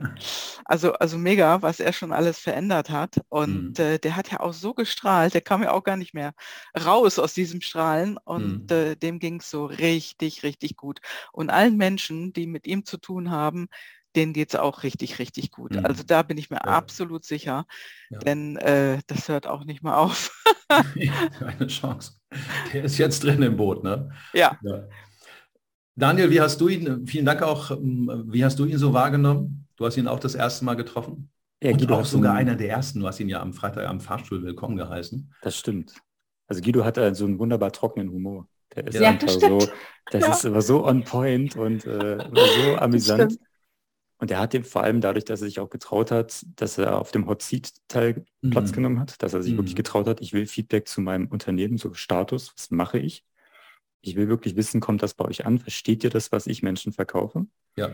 Also, 0.64 0.94
also 0.94 1.18
mega, 1.18 1.62
was 1.62 1.80
er 1.80 1.92
schon 1.92 2.12
alles 2.12 2.38
verändert 2.38 2.90
hat. 2.90 3.20
Und 3.28 3.78
mhm. 3.78 3.84
äh, 3.84 3.98
der 3.98 4.16
hat 4.16 4.32
ja 4.32 4.40
auch 4.40 4.52
so 4.52 4.74
gestrahlt, 4.74 5.34
der 5.34 5.42
kam 5.42 5.62
ja 5.62 5.72
auch 5.72 5.84
gar 5.84 5.96
nicht 5.96 6.14
mehr 6.14 6.32
raus 6.84 7.18
aus 7.18 7.34
diesem 7.34 7.60
Strahlen. 7.60 8.18
Und 8.24 8.70
mhm. 8.70 8.76
äh, 8.76 8.96
dem 8.96 9.18
ging 9.18 9.40
es 9.40 9.50
so 9.50 9.66
richtig, 9.66 10.42
richtig 10.42 10.76
gut. 10.76 11.00
Und 11.32 11.50
allen 11.50 11.76
Menschen, 11.76 12.32
die 12.32 12.46
mit 12.46 12.66
ihm 12.66 12.84
zu 12.84 12.96
tun 12.96 13.30
haben, 13.30 13.68
denen 14.16 14.32
geht 14.32 14.48
es 14.48 14.56
auch 14.56 14.82
richtig, 14.82 15.18
richtig 15.18 15.50
gut. 15.50 15.72
Mhm. 15.72 15.84
Also 15.84 16.02
da 16.02 16.22
bin 16.22 16.38
ich 16.38 16.50
mir 16.50 16.56
ja. 16.56 16.62
absolut 16.62 17.24
sicher, 17.24 17.66
ja. 18.10 18.18
denn 18.18 18.56
äh, 18.56 18.98
das 19.06 19.28
hört 19.28 19.46
auch 19.46 19.64
nicht 19.64 19.82
mehr 19.82 19.98
auf. 19.98 20.42
Keine 21.38 21.66
Chance. 21.66 22.12
Der 22.72 22.84
ist 22.84 22.98
jetzt 22.98 23.22
drin 23.22 23.42
im 23.42 23.56
Boot, 23.56 23.84
ne? 23.84 24.10
Ja. 24.32 24.58
ja. 24.62 24.88
Daniel, 25.94 26.30
wie 26.30 26.40
hast 26.40 26.60
du 26.60 26.68
ihn, 26.68 27.06
vielen 27.06 27.24
Dank 27.24 27.42
auch, 27.42 27.70
ähm, 27.70 28.24
wie 28.26 28.44
hast 28.44 28.58
du 28.58 28.64
ihn 28.64 28.78
so 28.78 28.92
wahrgenommen? 28.92 29.66
Du 29.76 29.86
hast 29.86 29.96
ihn 29.96 30.08
auch 30.08 30.20
das 30.20 30.34
erste 30.34 30.64
Mal 30.64 30.74
getroffen. 30.74 31.30
Ja, 31.62 31.70
Und 31.70 31.78
Guido 31.78 31.96
auch 31.96 32.04
sogar 32.04 32.34
einen, 32.34 32.50
einer 32.50 32.58
der 32.58 32.70
ersten. 32.70 33.00
Du 33.00 33.06
hast 33.06 33.20
ihn 33.20 33.28
ja 33.28 33.40
am 33.40 33.52
Freitag 33.52 33.88
am 33.88 34.00
Fahrstuhl 34.00 34.42
willkommen 34.42 34.76
geheißen. 34.76 35.32
Das 35.42 35.56
stimmt. 35.56 35.94
Also 36.48 36.62
Guido 36.62 36.84
hat 36.84 36.96
so 37.16 37.24
einen 37.24 37.38
wunderbar 37.38 37.72
trockenen 37.72 38.10
Humor. 38.10 38.46
Der 38.74 38.86
ist 38.86 39.00
ja, 39.00 39.08
einfach 39.08 39.26
das 39.26 39.40
so, 39.40 39.58
das 40.10 40.22
ja. 40.22 40.32
ist 40.32 40.44
immer 40.44 40.62
so 40.62 40.84
on 40.84 41.04
point 41.04 41.56
und 41.56 41.86
äh, 41.86 42.18
so 42.34 42.76
amüsant. 42.76 43.38
Und 44.18 44.30
er 44.30 44.38
hat 44.38 44.54
ihm 44.54 44.64
vor 44.64 44.82
allem 44.82 45.00
dadurch, 45.00 45.24
dass 45.24 45.42
er 45.42 45.46
sich 45.46 45.60
auch 45.60 45.68
getraut 45.68 46.10
hat, 46.10 46.44
dass 46.56 46.78
er 46.78 46.98
auf 46.98 47.12
dem 47.12 47.26
Hot 47.26 47.42
Seat 47.42 47.72
Teil 47.88 48.24
mhm. 48.40 48.50
Platz 48.50 48.72
genommen 48.72 48.98
hat, 48.98 49.22
dass 49.22 49.34
er 49.34 49.42
sich 49.42 49.52
mhm. 49.52 49.58
wirklich 49.58 49.76
getraut 49.76 50.06
hat, 50.06 50.20
ich 50.20 50.32
will 50.32 50.46
Feedback 50.46 50.88
zu 50.88 51.00
meinem 51.00 51.26
Unternehmen, 51.26 51.76
so 51.76 51.92
Status, 51.92 52.52
was 52.56 52.70
mache 52.70 52.98
ich? 52.98 53.24
Ich 54.00 54.16
will 54.16 54.28
wirklich 54.28 54.56
wissen, 54.56 54.80
kommt 54.80 55.02
das 55.02 55.14
bei 55.14 55.24
euch 55.24 55.44
an? 55.44 55.58
Versteht 55.58 56.04
ihr 56.04 56.10
das, 56.10 56.32
was 56.32 56.46
ich 56.46 56.62
Menschen 56.62 56.92
verkaufe? 56.92 57.46
Ja. 57.76 57.90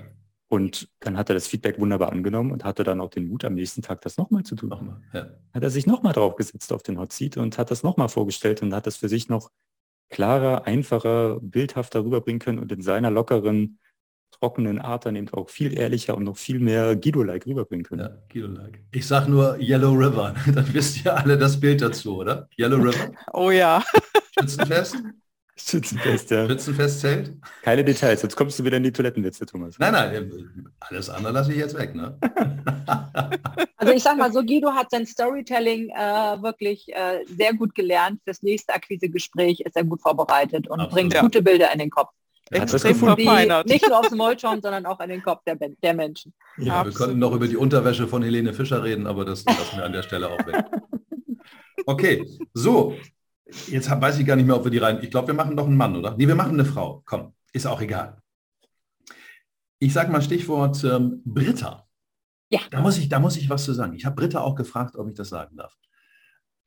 Und 0.49 0.91
dann 1.01 1.17
hat 1.17 1.31
er 1.31 1.35
das 1.35 1.47
Feedback 1.47 1.81
wunderbar 1.81 2.13
angenommen 2.13 2.53
und 2.53 2.63
hatte 2.63 2.85
dann 2.85 3.01
auch 3.01 3.09
den 3.09 3.27
Mut, 3.27 3.45
am 3.45 3.55
nächsten 3.55 3.81
Tag 3.81 4.03
das 4.03 4.19
nochmal 4.19 4.43
zu 4.43 4.55
tun. 4.55 4.69
Nochmal, 4.69 5.01
ja. 5.15 5.31
Hat 5.55 5.63
er 5.63 5.71
sich 5.71 5.87
nochmal 5.87 6.13
draufgesetzt 6.13 6.73
auf 6.73 6.83
den 6.83 6.99
Hot 6.99 7.13
Seat 7.13 7.39
und 7.39 7.57
hat 7.57 7.71
das 7.71 7.83
nochmal 7.83 8.11
vorgestellt 8.11 8.61
und 8.61 8.75
hat 8.75 8.87
das 8.87 8.97
für 8.97 9.09
sich 9.09 9.31
noch 9.31 9.51
klarer, 10.11 10.67
einfacher, 10.67 11.41
bildhafter 11.41 12.05
rüberbringen 12.05 12.39
können 12.39 12.59
und 12.59 12.71
in 12.71 12.83
seiner 12.83 13.11
lockeren, 13.11 13.79
trockenen 14.33 14.81
Art 14.81 15.07
dann 15.07 15.17
eben 15.17 15.29
auch 15.31 15.49
viel 15.49 15.77
ehrlicher 15.79 16.17
und 16.17 16.25
noch 16.25 16.37
viel 16.37 16.59
mehr 16.59 16.97
Guido-like 16.97 17.47
rüberbringen 17.47 17.85
können. 17.85 18.01
Ja, 18.01 18.11
Guido-like. 18.33 18.81
Ich 18.91 19.07
sag 19.07 19.29
nur 19.29 19.59
Yellow 19.61 19.93
River, 19.93 20.35
dann 20.55 20.75
wisst 20.75 21.05
ihr 21.05 21.17
alle 21.17 21.39
das 21.39 21.59
Bild 21.59 21.81
dazu, 21.81 22.19
oder? 22.19 22.49
Yellow 22.59 22.79
River. 22.79 23.13
Oh 23.33 23.51
ja. 23.51 23.83
Schützenfest? 24.39 24.97
Schützenfest, 25.57 26.31
ja. 26.31 26.49
Schützenfestzelt? 26.49 27.33
Keine 27.63 27.85
Details, 27.85 28.23
jetzt 28.23 28.37
kommst 28.37 28.59
du 28.59 28.65
wieder 28.65 28.79
in 28.79 28.83
die 28.83 28.93
Toilettenwitze, 28.93 29.47
Thomas. 29.47 29.79
Nein, 29.79 29.93
nein, 29.93 30.73
alles 30.81 31.09
andere 31.09 31.33
lasse 31.33 31.53
ich 31.53 31.59
jetzt 31.59 31.77
weg, 31.77 31.95
ne? 31.95 32.19
Also 33.83 33.95
ich 33.95 34.03
sag 34.05 34.17
mal 34.17 34.33
so, 34.33 34.45
Guido 34.45 34.71
hat 34.73 34.93
sein 34.93 35.05
Storytelling 35.05 35.89
äh, 35.91 36.41
wirklich 36.41 36.87
äh, 36.95 37.25
sehr 37.27 37.53
gut 37.53 37.75
gelernt. 37.75 38.21
Fürs 38.23 38.41
nächste 38.41 38.73
Akquisegespräch 38.73 39.59
ist 39.59 39.75
er 39.75 39.83
gut 39.83 40.01
vorbereitet 40.01 40.69
und 40.69 40.79
Absolut. 40.79 41.11
bringt 41.11 41.19
gute 41.21 41.43
Bilder 41.43 41.73
in 41.73 41.81
den 41.81 41.91
Kopf. 41.91 42.13
Hat 42.61 42.73
das 42.73 42.83
gefunden. 42.83 43.17
Die 43.17 43.73
nicht 43.73 43.89
nur 43.89 43.99
aufs 43.99 44.11
Maul 44.11 44.39
schauen, 44.39 44.61
sondern 44.63 44.87
auch 44.87 45.01
in 45.01 45.09
den 45.09 45.23
Kopf 45.23 45.43
der, 45.45 45.57
der 45.57 45.95
Menschen. 45.95 46.33
Ja, 46.59 46.81
Absolut. 46.81 46.95
wir 46.95 46.99
konnten 46.99 47.19
noch 47.19 47.33
über 47.33 47.49
die 47.49 47.57
Unterwäsche 47.57 48.07
von 48.07 48.23
Helene 48.23 48.53
Fischer 48.53 48.83
reden, 48.83 49.07
aber 49.07 49.25
das 49.25 49.45
lassen 49.45 49.77
wir 49.77 49.85
an 49.85 49.93
der 49.93 50.03
Stelle 50.03 50.29
auch 50.29 50.47
weg. 50.47 50.65
Okay, 51.85 52.25
so. 52.55 52.95
Jetzt 53.67 53.91
weiß 53.91 54.19
ich 54.19 54.27
gar 54.27 54.37
nicht 54.37 54.47
mehr, 54.47 54.57
ob 54.57 54.65
wir 54.65 54.71
die 54.71 54.79
rein. 54.79 55.01
Ich 55.03 55.11
glaube, 55.11 55.29
wir 55.29 55.35
machen 55.35 55.57
doch 55.57 55.67
einen 55.67 55.77
Mann, 55.77 55.97
oder? 55.97 56.15
Nee, 56.17 56.29
wir 56.29 56.35
machen 56.35 56.53
eine 56.53 56.65
Frau. 56.65 57.03
Komm, 57.05 57.35
ist 57.53 57.67
auch 57.67 57.81
egal. 57.81 58.23
Ich 59.79 59.93
sage 59.93 60.13
mal 60.13 60.23
Stichwort 60.23 60.83
ähm, 60.85 61.23
Britta. 61.25 61.87
Ja. 62.51 62.61
Da 62.71 62.81
muss, 62.81 62.99
ich, 62.99 63.09
da 63.09 63.19
muss 63.19 63.37
ich 63.37 63.51
was 63.51 63.65
zu 63.65 63.73
sagen. 63.73 63.95
Ich 63.95 64.07
habe 64.07 64.15
Britta 64.15 64.41
auch 64.41 64.55
gefragt, 64.55 64.97
ob 64.97 65.09
ich 65.09 65.15
das 65.15 65.29
sagen 65.29 65.57
darf. 65.57 65.77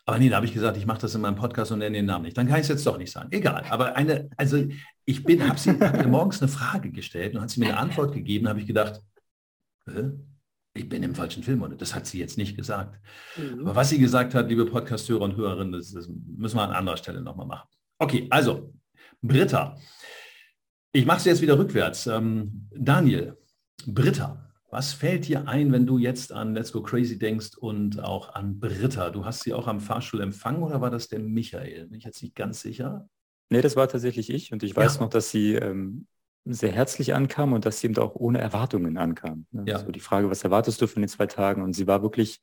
Aber 0.07 0.19
nee, 0.19 0.29
da 0.29 0.35
habe 0.35 0.45
ich 0.45 0.53
gesagt, 0.53 0.77
ich 0.77 0.85
mache 0.85 1.01
das 1.01 1.15
in 1.15 1.21
meinem 1.21 1.35
Podcast 1.35 1.71
und 1.71 1.79
nenne 1.79 1.97
den 1.97 2.05
Namen 2.05 2.25
nicht. 2.25 2.37
Dann 2.37 2.47
kann 2.47 2.57
ich 2.57 2.63
es 2.63 2.67
jetzt 2.67 2.85
doch 2.85 2.97
nicht 2.97 3.11
sagen. 3.11 3.29
Egal. 3.31 3.65
Aber 3.69 3.95
eine, 3.95 4.29
also 4.37 4.63
ich 5.05 5.23
bin, 5.23 5.47
habe 5.47 5.59
sie 5.59 5.71
hab 5.71 5.97
mir 5.97 6.07
morgens 6.07 6.41
eine 6.41 6.49
Frage 6.49 6.91
gestellt 6.91 7.35
und 7.35 7.41
hat 7.41 7.49
sie 7.49 7.59
mir 7.59 7.69
eine 7.69 7.77
Antwort 7.77 8.13
gegeben, 8.13 8.47
habe 8.47 8.59
ich 8.59 8.67
gedacht, 8.67 9.01
äh, 9.87 10.09
ich 10.75 10.87
bin 10.89 11.01
im 11.01 11.15
falschen 11.15 11.41
Film 11.41 11.61
und 11.63 11.81
das 11.81 11.95
hat 11.95 12.05
sie 12.05 12.19
jetzt 12.19 12.37
nicht 12.37 12.55
gesagt. 12.55 12.99
Mhm. 13.37 13.61
Aber 13.61 13.75
was 13.75 13.89
sie 13.89 13.97
gesagt 13.97 14.35
hat, 14.35 14.49
liebe 14.49 14.65
Podcasthörer 14.65 15.21
und 15.21 15.37
Hörerinnen, 15.37 15.71
das, 15.71 15.91
das 15.91 16.07
müssen 16.07 16.57
wir 16.57 16.63
an 16.63 16.71
anderer 16.75 16.97
Stelle 16.97 17.21
nochmal 17.21 17.47
machen. 17.47 17.67
Okay, 17.97 18.27
also 18.29 18.73
Britta. 19.21 19.77
Ich 20.91 21.05
mache 21.05 21.17
es 21.17 21.25
jetzt 21.25 21.41
wieder 21.41 21.57
rückwärts. 21.57 22.07
Ähm, 22.07 22.69
Daniel, 22.71 23.37
Britta, 23.87 24.44
was 24.75 24.91
fällt 24.91 25.29
dir 25.29 25.47
ein, 25.47 25.71
wenn 25.71 25.85
du 25.85 25.97
jetzt 25.97 26.33
an 26.33 26.53
Let's 26.53 26.73
Go 26.73 26.83
Crazy 26.83 27.17
denkst 27.17 27.55
und 27.57 28.03
auch 28.03 28.35
an 28.35 28.59
Britta? 28.59 29.09
Du 29.09 29.23
hast 29.23 29.43
sie 29.43 29.53
auch 29.53 29.67
am 29.67 29.79
Fahrstuhl 29.79 30.19
empfangen 30.19 30.63
oder 30.63 30.81
war 30.81 30.89
das 30.89 31.07
der 31.07 31.19
Michael? 31.19 31.87
Bin 31.87 31.97
ich 31.97 32.03
jetzt 32.03 32.21
nicht 32.21 32.35
ganz 32.35 32.59
sicher. 32.59 33.07
Nee, 33.49 33.61
das 33.61 33.77
war 33.77 33.87
tatsächlich 33.87 34.29
ich 34.29 34.51
und 34.51 34.63
ich 34.63 34.75
weiß 34.75 34.95
ja. 34.95 35.01
noch, 35.01 35.09
dass 35.09 35.31
sie 35.31 35.53
ähm, 35.53 36.07
sehr 36.43 36.73
herzlich 36.73 37.13
ankam 37.13 37.53
und 37.53 37.65
dass 37.65 37.79
sie 37.79 37.87
eben 37.87 37.97
auch 37.99 38.15
ohne 38.15 38.39
Erwartungen 38.39 38.97
ankam. 38.97 39.45
Ne? 39.51 39.63
Ja. 39.65 39.79
So 39.79 39.93
die 39.93 40.01
Frage, 40.01 40.29
was 40.29 40.43
erwartest 40.43 40.81
du 40.81 40.87
von 40.87 41.01
den 41.01 41.07
zwei 41.07 41.27
Tagen? 41.27 41.61
Und 41.61 41.71
sie 41.71 41.87
war 41.87 42.01
wirklich 42.01 42.41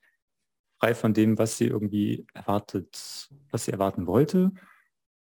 frei 0.79 0.95
von 0.95 1.13
dem, 1.13 1.37
was 1.37 1.59
sie 1.59 1.67
irgendwie 1.67 2.25
erwartet, 2.33 3.29
was 3.51 3.65
sie 3.65 3.71
erwarten 3.73 4.07
wollte. 4.07 4.53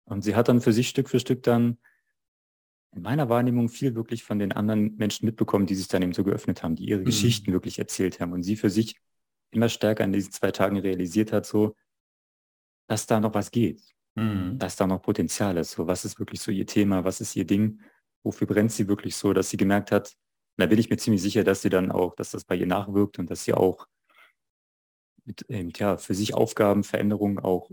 Und 0.03 0.23
sie 0.23 0.35
hat 0.35 0.49
dann 0.49 0.61
für 0.61 0.71
sich 0.71 0.89
Stück 0.89 1.09
für 1.09 1.19
Stück 1.19 1.41
dann 1.41 1.79
in 2.93 3.01
meiner 3.01 3.29
Wahrnehmung 3.29 3.69
viel 3.69 3.95
wirklich 3.95 4.23
von 4.23 4.39
den 4.39 4.51
anderen 4.51 4.95
Menschen 4.97 5.25
mitbekommen, 5.25 5.65
die 5.65 5.75
sich 5.75 5.87
dann 5.87 6.01
eben 6.01 6.13
so 6.13 6.23
geöffnet 6.23 6.61
haben, 6.61 6.75
die 6.75 6.85
ihre 6.85 7.01
mhm. 7.01 7.05
Geschichten 7.05 7.53
wirklich 7.53 7.79
erzählt 7.79 8.19
haben 8.19 8.33
und 8.33 8.43
sie 8.43 8.55
für 8.55 8.69
sich 8.69 8.97
immer 9.51 9.69
stärker 9.69 10.03
in 10.03 10.13
diesen 10.13 10.31
zwei 10.31 10.51
Tagen 10.51 10.77
realisiert 10.77 11.31
hat, 11.31 11.45
so, 11.45 11.75
dass 12.87 13.05
da 13.05 13.19
noch 13.19 13.33
was 13.33 13.51
geht, 13.51 13.81
mhm. 14.15 14.57
dass 14.57 14.75
da 14.75 14.87
noch 14.87 15.01
Potenzial 15.01 15.57
ist. 15.57 15.71
So, 15.71 15.87
was 15.87 16.05
ist 16.05 16.19
wirklich 16.19 16.41
so 16.41 16.51
ihr 16.51 16.65
Thema, 16.65 17.03
was 17.03 17.21
ist 17.21 17.35
ihr 17.35 17.45
Ding, 17.45 17.81
wofür 18.23 18.47
brennt 18.47 18.71
sie 18.71 18.87
wirklich 18.87 19.15
so, 19.15 19.33
dass 19.33 19.49
sie 19.49 19.57
gemerkt 19.57 19.91
hat, 19.91 20.15
da 20.57 20.65
bin 20.65 20.77
ich 20.77 20.89
mir 20.89 20.97
ziemlich 20.97 21.21
sicher, 21.21 21.43
dass 21.43 21.61
sie 21.61 21.69
dann 21.69 21.91
auch, 21.91 22.15
dass 22.15 22.31
das 22.31 22.43
bei 22.43 22.55
ihr 22.55 22.67
nachwirkt 22.67 23.19
und 23.19 23.29
dass 23.31 23.45
sie 23.45 23.53
auch 23.53 23.87
mit, 25.25 25.45
ähm, 25.49 25.71
ja, 25.75 25.97
für 25.97 26.13
sich 26.13 26.33
Aufgaben, 26.33 26.83
Veränderungen 26.83 27.39
auch 27.39 27.71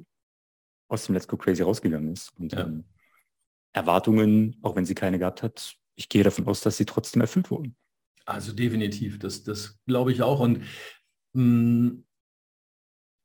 aus 0.88 1.06
dem 1.06 1.14
Let's 1.14 1.28
Go 1.28 1.36
Crazy 1.36 1.62
rausgegangen 1.62 2.12
ist. 2.12 2.32
Und 2.38 2.52
ja. 2.52 2.60
ähm, 2.60 2.84
Erwartungen, 3.78 4.56
auch 4.62 4.76
wenn 4.76 4.84
sie 4.84 4.94
keine 4.94 5.18
gehabt 5.18 5.42
hat, 5.42 5.76
ich 5.94 6.08
gehe 6.08 6.22
davon 6.22 6.46
aus, 6.46 6.60
dass 6.60 6.76
sie 6.76 6.84
trotzdem 6.84 7.22
erfüllt 7.22 7.50
wurden. 7.50 7.76
Also 8.26 8.52
definitiv, 8.52 9.18
das, 9.18 9.42
das 9.42 9.78
glaube 9.86 10.12
ich 10.12 10.22
auch. 10.22 10.40
Und 10.40 10.62
mh, 11.32 11.42
mm, 11.42 12.04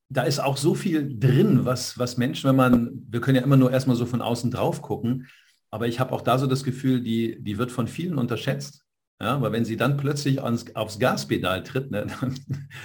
da 0.09 0.23
ist 0.23 0.39
auch 0.39 0.57
so 0.57 0.75
viel 0.75 1.19
drin, 1.19 1.65
was, 1.65 1.97
was 1.97 2.17
Menschen, 2.17 2.47
wenn 2.49 2.55
man, 2.55 3.03
wir 3.09 3.19
können 3.19 3.35
ja 3.35 3.43
immer 3.43 3.57
nur 3.57 3.71
erstmal 3.71 3.95
so 3.95 4.05
von 4.05 4.21
außen 4.21 4.51
drauf 4.51 4.81
gucken, 4.81 5.27
aber 5.71 5.87
ich 5.87 5.99
habe 5.99 6.11
auch 6.11 6.21
da 6.21 6.37
so 6.37 6.45
das 6.45 6.63
Gefühl, 6.63 7.01
die, 7.01 7.41
die 7.41 7.57
wird 7.57 7.71
von 7.71 7.87
vielen 7.87 8.19
unterschätzt. 8.19 8.83
Ja, 9.19 9.41
weil 9.41 9.51
wenn 9.53 9.65
sie 9.65 9.77
dann 9.77 9.97
plötzlich 9.97 10.43
ans, 10.43 10.75
aufs 10.75 10.99
Gaspedal 10.99 11.63
tritt, 11.63 11.91
ne, 11.91 12.05
dann, 12.21 12.39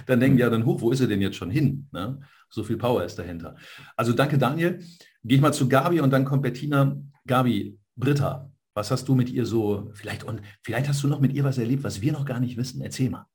dann 0.07 0.21
denken 0.21 0.37
die 0.37 0.43
ja 0.43 0.51
dann 0.51 0.64
hoch, 0.64 0.81
wo 0.81 0.91
ist 0.91 0.99
sie 0.99 1.09
denn 1.09 1.21
jetzt 1.21 1.37
schon 1.37 1.51
hin? 1.51 1.89
Ne? 1.93 2.21
So 2.49 2.62
viel 2.62 2.77
Power 2.77 3.05
ist 3.05 3.19
dahinter. 3.19 3.57
Also 3.97 4.12
danke 4.12 4.39
Daniel. 4.39 4.79
Gehe 5.25 5.37
ich 5.37 5.43
mal 5.43 5.53
zu 5.53 5.69
Gabi 5.69 6.01
und 6.01 6.11
dann 6.11 6.25
kommt 6.25 6.43
Bettina. 6.43 6.97
Gabi, 7.29 7.79
Britta, 7.95 8.51
was 8.74 8.91
hast 8.91 9.07
du 9.07 9.14
mit 9.14 9.31
ihr 9.31 9.47
so, 9.47 9.91
vielleicht, 9.95 10.24
und 10.24 10.43
vielleicht 10.62 10.89
hast 10.89 11.03
du 11.03 11.09
noch 11.09 11.20
mit 11.20 11.33
ihr 11.33 11.45
was 11.45 11.59
erlebt, 11.59 11.85
was 11.85 12.01
wir 12.01 12.12
noch 12.12 12.24
gar 12.24 12.41
nicht 12.41 12.57
wissen. 12.57 12.81
Erzähl 12.81 13.11
mal. 13.11 13.26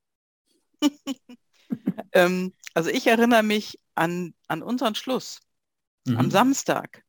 ähm, 2.11 2.53
also 2.73 2.89
ich 2.89 3.07
erinnere 3.07 3.43
mich 3.43 3.79
an, 3.95 4.33
an 4.47 4.61
unseren 4.61 4.95
Schluss 4.95 5.39
mhm. 6.05 6.17
am 6.17 6.31
Samstag. 6.31 7.03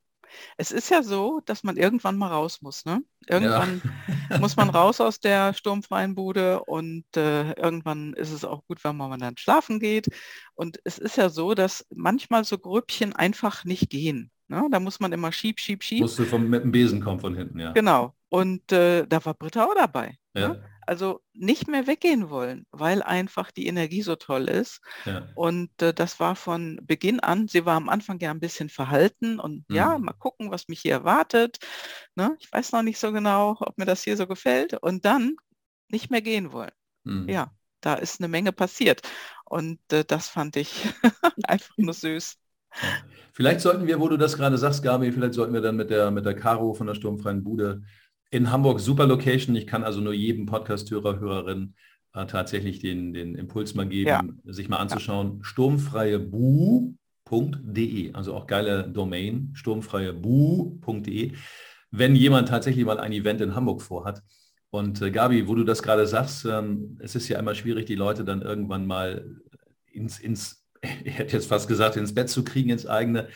Es 0.57 0.72
ist 0.72 0.91
ja 0.91 1.03
so, 1.03 1.41
dass 1.45 1.62
man 1.62 1.76
irgendwann 1.76 2.16
mal 2.16 2.28
raus 2.28 2.61
muss. 2.61 2.85
Ne? 2.85 3.03
Irgendwann 3.26 3.80
ja. 4.28 4.39
muss 4.41 4.57
man 4.57 4.68
raus 4.68 5.01
aus 5.01 5.20
der 5.20 5.55
sturmfreien 5.55 6.14
Bude 6.14 6.64
und 6.64 7.05
äh, 7.16 7.53
irgendwann 7.53 8.14
ist 8.14 8.32
es 8.32 8.45
auch 8.45 8.64
gut, 8.66 8.82
wenn 8.82 8.97
man 8.97 9.20
dann 9.20 9.37
schlafen 9.37 9.78
geht. 9.78 10.09
Und 10.55 10.80
es 10.85 10.99
ist 10.99 11.16
ja 11.16 11.28
so, 11.28 11.55
dass 11.55 11.87
manchmal 11.95 12.45
so 12.45 12.59
Grüppchen 12.59 13.12
einfach 13.14 13.64
nicht 13.64 13.91
gehen. 13.91 14.32
Ne? 14.49 14.66
Da 14.70 14.80
muss 14.80 15.01
man 15.01 15.12
immer 15.12 15.32
schieb, 15.32 15.61
schieb, 15.61 15.82
schieb. 15.82 16.01
Musste 16.01 16.24
vom, 16.24 16.49
mit 16.49 16.62
dem 16.62 16.72
Besen 16.72 17.01
kommen 17.03 17.20
von 17.20 17.34
hinten, 17.34 17.59
ja. 17.59 17.72
Genau. 17.72 18.14
Und 18.28 18.72
äh, 18.72 19.07
da 19.07 19.24
war 19.24 19.34
Britta 19.34 19.64
auch 19.64 19.74
dabei. 19.74 20.18
Ne? 20.34 20.40
Ja. 20.40 20.49
Ne? 20.49 20.64
Also 20.86 21.22
nicht 21.32 21.66
mehr 21.66 21.86
weggehen 21.86 22.28
wollen, 22.28 22.66
weil 22.70 23.03
einfach 23.03 23.51
die 23.51 23.66
Energie 23.66 24.03
so 24.03 24.16
toll 24.16 24.49
ist. 24.49 24.80
Ja. 25.07 25.26
Und 25.34 25.70
äh, 25.80 25.95
das 25.95 26.20
war 26.20 26.36
von 26.36 26.78
Beginn 26.82 27.20
an, 27.20 27.49
sie 27.49 27.64
war 27.64 27.76
am 27.76 27.88
Anfang 27.88 28.20
ja 28.20 28.30
ein 28.30 28.40
bisschen 28.40 28.68
verhalten 28.68 29.40
und 29.40 29.68
mhm. 29.68 29.76
ja, 29.76 29.97
mal 29.99 30.12
gucken, 30.12 30.51
was 30.51 30.68
mich 30.68 30.80
hier 30.80 30.92
erwartet. 30.92 31.59
Ne? 32.16 32.36
Ich 32.38 32.53
weiß 32.53 32.72
noch 32.72 32.82
nicht 32.82 32.99
so 32.99 33.12
genau, 33.12 33.57
ob 33.61 33.78
mir 33.78 33.86
das 33.86 34.05
hier 34.05 34.16
so 34.16 34.26
gefällt. 34.26 34.74
Und 34.74 35.07
dann 35.07 35.36
nicht 35.88 36.11
mehr 36.11 36.22
gehen 36.22 36.53
wollen. 36.53 36.72
Mhm. 37.05 37.28
Ja, 37.28 37.51
da 37.80 37.95
ist 37.95 38.20
eine 38.20 38.28
Menge 38.28 38.53
passiert. 38.53 39.03
Und 39.45 39.80
äh, 39.92 40.05
das 40.05 40.28
fand 40.28 40.57
ich 40.57 40.72
einfach 41.45 41.76
nur 41.78 41.95
süß. 41.95 42.36
Vielleicht 43.33 43.61
sollten 43.61 43.87
wir, 43.87 44.01
wo 44.01 44.09
du 44.09 44.16
das 44.16 44.37
gerade 44.37 44.59
sagst, 44.59 44.83
Gabi, 44.83 45.11
vielleicht 45.11 45.35
sollten 45.35 45.55
wir 45.55 45.61
dann 45.61 45.77
mit 45.77 45.91
der, 45.91 46.12
mit 46.12 46.25
der 46.25 46.35
Caro 46.35 46.72
von 46.72 46.87
der 46.87 46.95
Sturmfreien 46.95 47.43
Bude 47.43 47.83
in 48.31 48.51
Hamburg, 48.51 48.81
super 48.81 49.07
Location. 49.07 49.57
Ich 49.57 49.66
kann 49.66 49.83
also 49.83 50.01
nur 50.01 50.12
jedem 50.12 50.47
Podcast-Hörer, 50.47 51.18
Hörerin 51.18 51.75
äh, 52.14 52.27
tatsächlich 52.27 52.79
den, 52.79 53.12
den 53.12 53.35
Impuls 53.35 53.75
mal 53.75 53.89
geben, 53.89 54.09
ja. 54.09 54.22
sich 54.53 54.68
mal 54.68 54.77
anzuschauen. 54.77 55.39
Ja. 55.39 55.45
Sturmfreiebu.de, 55.45 58.12
also 58.12 58.35
auch 58.35 58.47
geile 58.47 58.89
Domain, 58.89 59.51
sturmfreiebu.de, 59.55 61.33
wenn 61.91 62.16
jemand 62.16 62.49
tatsächlich 62.49 62.85
mal 62.85 63.01
ein 63.01 63.12
Event 63.12 63.41
in 63.41 63.57
Hamburg 63.57 63.81
vorhat. 63.83 64.22
Und 64.70 65.03
äh, 65.03 65.11
Gabi, 65.11 65.49
wo 65.49 65.55
du 65.55 65.64
das 65.64 65.83
gerade 65.83 66.07
sagst, 66.07 66.45
ähm, 66.45 66.99
es 67.01 67.14
ist 67.14 67.29
ja 67.29 67.39
immer 67.39 67.55
schwierig, 67.55 67.87
die 67.87 67.95
Leute 67.95 68.25
dann 68.25 68.43
irgendwann 68.43 68.87
mal 68.87 69.41
ins, 69.93 70.18
ins 70.18 70.64
ich 71.05 71.18
hätte 71.18 71.32
jetzt 71.32 71.49
fast 71.49 71.68
gesagt, 71.68 71.97
ins 71.97 72.14
Bett 72.14 72.28
zu 72.28 72.45
kriegen, 72.45 72.70
ins 72.70 72.87
eigene. 72.87 73.28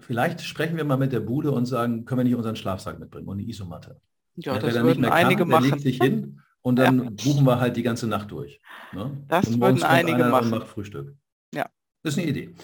Vielleicht 0.00 0.42
sprechen 0.42 0.76
wir 0.76 0.84
mal 0.84 0.96
mit 0.96 1.12
der 1.12 1.20
Bude 1.20 1.50
und 1.50 1.66
sagen, 1.66 2.04
können 2.04 2.20
wir 2.20 2.24
nicht 2.24 2.36
unseren 2.36 2.56
Schlafsack 2.56 2.98
mitbringen 2.98 3.28
und 3.28 3.38
eine 3.38 3.48
Isomatte. 3.48 4.00
Ja, 4.36 4.54
ja 4.54 4.58
das 4.60 4.74
würden 4.74 5.04
einige 5.04 5.42
kann, 5.42 5.48
machen. 5.48 5.70
legt 5.70 5.80
sich 5.80 5.98
hin 5.98 6.40
und 6.62 6.76
dann 6.76 7.02
ja. 7.02 7.10
buchen 7.10 7.44
wir 7.44 7.58
halt 7.58 7.76
die 7.76 7.82
ganze 7.82 8.06
Nacht 8.06 8.30
durch. 8.30 8.60
Ne? 8.92 9.24
Das 9.28 9.48
und 9.48 9.60
würden 9.60 9.82
einige 9.82 10.24
machen. 10.24 10.50
macht 10.50 10.68
Frühstück. 10.68 11.16
Ja. 11.52 11.68
Das 12.02 12.14
ist 12.14 12.20
eine 12.20 12.28
Idee. 12.28 12.54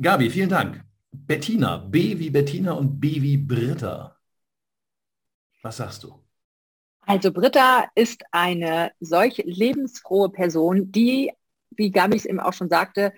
Gabi, 0.00 0.30
vielen 0.30 0.48
Dank. 0.48 0.84
Bettina, 1.10 1.78
B 1.78 2.18
wie 2.18 2.30
Bettina 2.30 2.72
und 2.72 3.00
B 3.00 3.22
wie 3.22 3.36
Britta. 3.36 4.16
Was 5.62 5.76
sagst 5.78 6.04
du? 6.04 6.20
Also 7.06 7.32
Britta 7.32 7.88
ist 7.94 8.22
eine 8.30 8.92
solch 9.00 9.42
lebensfrohe 9.44 10.30
Person, 10.30 10.90
die 10.90 11.32
wie 11.76 11.90
Gabi 11.90 12.16
es 12.16 12.24
eben 12.24 12.40
auch 12.40 12.52
schon 12.52 12.68
sagte, 12.68 13.12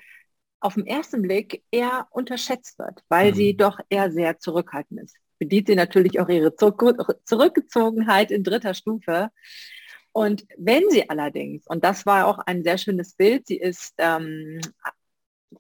auf 0.61 0.75
den 0.75 0.87
ersten 0.87 1.23
Blick 1.23 1.63
eher 1.71 2.07
unterschätzt 2.11 2.79
wird, 2.79 3.03
weil 3.09 3.33
mhm. 3.33 3.35
sie 3.37 3.57
doch 3.57 3.79
eher 3.89 4.11
sehr 4.11 4.39
zurückhaltend 4.39 5.03
ist. 5.03 5.17
Bedient 5.39 5.69
sie 5.69 5.77
natürlich 5.77 6.19
auch 6.19 6.29
ihre 6.29 6.55
Zurückgezogenheit 6.57 8.31
in 8.31 8.43
dritter 8.43 8.75
Stufe. 8.75 9.31
Und 10.13 10.47
wenn 10.57 10.89
sie 10.89 11.11
allerdings, 11.11 11.67
und 11.67 11.85
das 11.85 12.07
war 12.07 12.27
auch 12.27 12.39
ein 12.39 12.65
sehr 12.65 12.79
schönes 12.79 13.15
Bild, 13.15 13.47
sie 13.47 13.59
ist 13.59 13.95
ähm, 13.99 14.61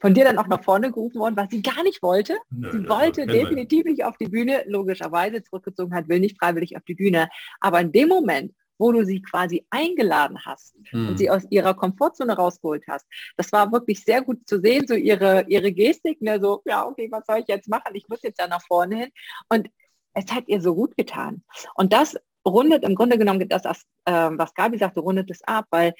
von 0.00 0.14
dir 0.14 0.24
dann 0.24 0.38
auch 0.38 0.46
nach 0.46 0.64
vorne 0.64 0.90
gerufen 0.90 1.20
worden, 1.20 1.36
was 1.36 1.50
sie 1.50 1.62
gar 1.62 1.82
nicht 1.82 2.02
wollte. 2.02 2.38
Nö, 2.50 2.72
sie 2.72 2.88
wollte 2.88 3.26
definitiv 3.26 3.84
nicht 3.84 4.04
auf 4.04 4.16
die 4.16 4.28
Bühne, 4.28 4.64
logischerweise 4.66 5.42
zurückgezogen 5.42 5.94
hat, 5.94 6.08
will 6.08 6.20
nicht 6.20 6.38
freiwillig 6.38 6.76
auf 6.76 6.84
die 6.84 6.94
Bühne. 6.94 7.28
Aber 7.60 7.80
in 7.80 7.92
dem 7.92 8.08
Moment, 8.08 8.54
wo 8.78 8.92
du 8.92 9.04
sie 9.04 9.22
quasi 9.22 9.66
eingeladen 9.70 10.38
hast 10.44 10.74
hm. 10.90 11.08
und 11.08 11.18
sie 11.18 11.30
aus 11.30 11.44
ihrer 11.50 11.74
Komfortzone 11.74 12.36
rausgeholt 12.36 12.84
hast. 12.88 13.06
Das 13.36 13.52
war 13.52 13.70
wirklich 13.72 14.04
sehr 14.04 14.22
gut 14.22 14.46
zu 14.46 14.60
sehen, 14.60 14.86
so 14.86 14.94
ihre, 14.94 15.44
ihre 15.48 15.72
Gestik, 15.72 16.20
ne, 16.20 16.40
so, 16.40 16.62
ja, 16.64 16.86
okay, 16.86 17.08
was 17.10 17.24
soll 17.26 17.38
ich 17.38 17.48
jetzt 17.48 17.68
machen? 17.68 17.94
Ich 17.94 18.08
muss 18.08 18.22
jetzt 18.22 18.40
ja 18.40 18.48
nach 18.48 18.62
vorne 18.66 18.96
hin. 18.96 19.10
Und 19.48 19.68
es 20.14 20.32
hat 20.32 20.44
ihr 20.48 20.60
so 20.60 20.74
gut 20.74 20.96
getan. 20.96 21.42
Und 21.74 21.92
das 21.92 22.16
rundet 22.46 22.84
im 22.84 22.94
Grunde 22.94 23.18
genommen, 23.18 23.48
das, 23.48 23.64
was 24.04 24.54
Gabi 24.54 24.78
sagte, 24.78 25.00
rundet 25.00 25.30
es 25.30 25.42
ab, 25.42 25.66
weil 25.70 25.94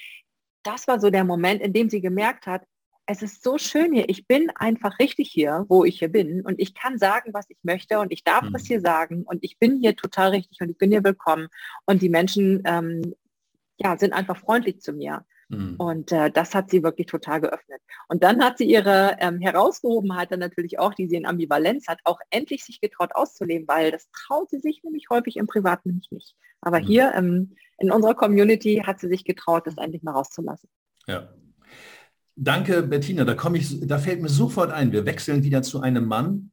das 0.63 0.89
war 0.89 1.01
so 1.01 1.11
der 1.11 1.25
Moment, 1.25 1.63
in 1.63 1.73
dem 1.73 1.91
sie 1.91 2.01
gemerkt 2.01 2.47
hat, 2.47 2.63
es 3.07 3.23
ist 3.23 3.43
so 3.43 3.57
schön 3.57 3.93
hier. 3.93 4.09
Ich 4.09 4.27
bin 4.27 4.51
einfach 4.57 4.99
richtig 4.99 5.31
hier, 5.31 5.65
wo 5.69 5.85
ich 5.85 6.01
hier 6.01 6.09
bin 6.09 6.43
und 6.43 6.61
ich 6.61 6.75
kann 6.75 6.99
sagen, 6.99 7.33
was 7.33 7.49
ich 7.49 7.59
möchte 7.63 8.01
und 8.01 8.13
ich 8.13 8.25
darf 8.25 8.43
mhm. 8.43 8.53
das 8.53 8.67
hier 8.67 8.81
sagen 8.81 9.23
und 9.23 9.43
ich 9.43 9.59
bin 9.59 9.81
hier 9.81 9.95
total 9.95 10.31
richtig 10.31 10.61
und 10.61 10.71
ich 10.71 10.79
bin 10.79 10.91
hier 10.91 11.05
willkommen 11.05 11.49
und 11.87 12.03
die 12.03 12.09
Menschen 12.09 12.63
ähm, 12.65 13.15
ja, 13.79 13.97
sind 13.97 14.13
einfach 14.13 14.37
freundlich 14.37 14.81
zu 14.81 14.93
mir. 14.93 15.25
Mhm. 15.49 15.77
Und 15.79 16.11
äh, 16.11 16.33
das 16.33 16.57
hat 16.57 16.71
sie 16.71 16.83
wirklich 16.83 17.07
total 17.07 17.41
geöffnet. 17.41 17.81
Und 18.09 18.25
dann 18.25 18.43
hat 18.43 18.59
sie 18.59 18.65
ihre 18.65 19.17
ähm, 19.21 19.39
Herausgehobenheit 19.41 20.33
dann 20.33 20.41
natürlich 20.41 20.81
auch, 20.81 20.93
die 20.93 21.07
sie 21.07 21.15
in 21.15 21.27
Ambivalenz 21.27 21.87
hat, 21.87 22.01
auch 22.03 22.19
endlich 22.31 22.65
sich 22.65 22.81
getraut 22.81 23.15
auszuleben, 23.15 23.69
weil 23.69 23.93
das 23.93 24.11
traut 24.11 24.51
sie 24.51 24.59
sich 24.59 24.83
nämlich 24.83 25.07
häufig 25.09 25.37
im 25.37 25.47
Privaten 25.47 25.95
nicht. 25.95 26.11
nicht. 26.11 26.35
Aber 26.63 26.81
mhm. 26.81 26.85
hier 26.85 27.13
ähm, 27.15 27.57
in 27.79 27.93
unserer 27.93 28.15
Community 28.15 28.83
hat 28.85 28.99
sie 28.99 29.09
sich 29.09 29.25
getraut, 29.25 29.69
das 29.69 29.77
endlich 29.77 30.03
mal 30.03 30.13
rauszulassen. 30.13 30.69
Ja, 31.07 31.29
Danke, 32.37 32.83
Bettina. 32.83 33.25
Da 33.25 33.35
komme 33.35 33.59
ich, 33.59 33.81
da 33.81 33.99
fällt 33.99 34.21
mir 34.21 34.29
sofort 34.29 34.71
ein. 34.71 34.93
Wir 34.93 35.07
wechseln 35.07 35.43
wieder 35.43 35.63
zu 35.63 35.81
einem 35.81 36.05
Mann, 36.07 36.53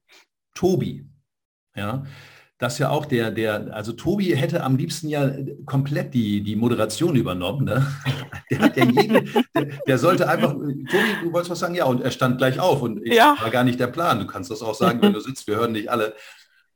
Tobi. 0.55 1.05
Ja, 1.75 2.03
das 2.57 2.79
ja 2.79 2.89
auch 2.89 3.05
der, 3.05 3.31
der, 3.31 3.73
also 3.73 3.91
Tobi 3.91 4.35
hätte 4.35 4.63
am 4.63 4.77
liebsten 4.77 5.09
ja 5.09 5.29
komplett 5.65 6.13
die, 6.13 6.41
die 6.41 6.55
Moderation 6.55 7.15
übernommen. 7.15 7.65
Ne? 7.65 7.85
Der 8.49 8.59
ja 8.59 8.85
jeden, 8.85 9.29
der, 9.55 9.65
der, 9.87 9.97
sollte 9.97 10.29
einfach, 10.29 10.51
Tobi, 10.51 10.87
du 11.23 11.33
wolltest 11.33 11.49
was 11.49 11.59
sagen? 11.59 11.75
Ja, 11.75 11.85
und 11.85 12.01
er 12.01 12.11
stand 12.11 12.37
gleich 12.37 12.59
auf 12.59 12.81
und 12.83 13.03
ich 13.03 13.15
ja. 13.15 13.35
war 13.41 13.49
gar 13.49 13.63
nicht 13.63 13.79
der 13.79 13.87
Plan. 13.87 14.19
Du 14.19 14.27
kannst 14.27 14.51
das 14.51 14.61
auch 14.61 14.75
sagen, 14.75 15.01
wenn 15.01 15.13
du 15.13 15.19
sitzt, 15.21 15.47
wir 15.47 15.55
hören 15.55 15.73
dich 15.73 15.89
alle. 15.89 16.13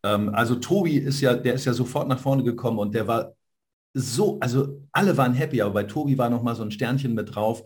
Ähm, 0.04 0.34
also 0.34 0.56
Tobi 0.56 0.98
ist 0.98 1.22
ja, 1.22 1.36
der 1.36 1.54
ist 1.54 1.66
ja 1.66 1.74
sofort 1.74 2.08
nach 2.08 2.20
vorne 2.20 2.44
gekommen 2.44 2.80
und 2.80 2.96
der 2.96 3.08
war 3.08 3.34
so, 3.94 4.40
also 4.40 4.82
alle 4.92 5.16
waren 5.18 5.34
happy, 5.34 5.62
aber 5.62 5.74
bei 5.74 5.84
Tobi 5.84 6.18
war 6.18 6.30
noch 6.30 6.42
mal 6.42 6.56
so 6.56 6.64
ein 6.64 6.72
Sternchen 6.72 7.14
mit 7.14 7.36
drauf 7.36 7.64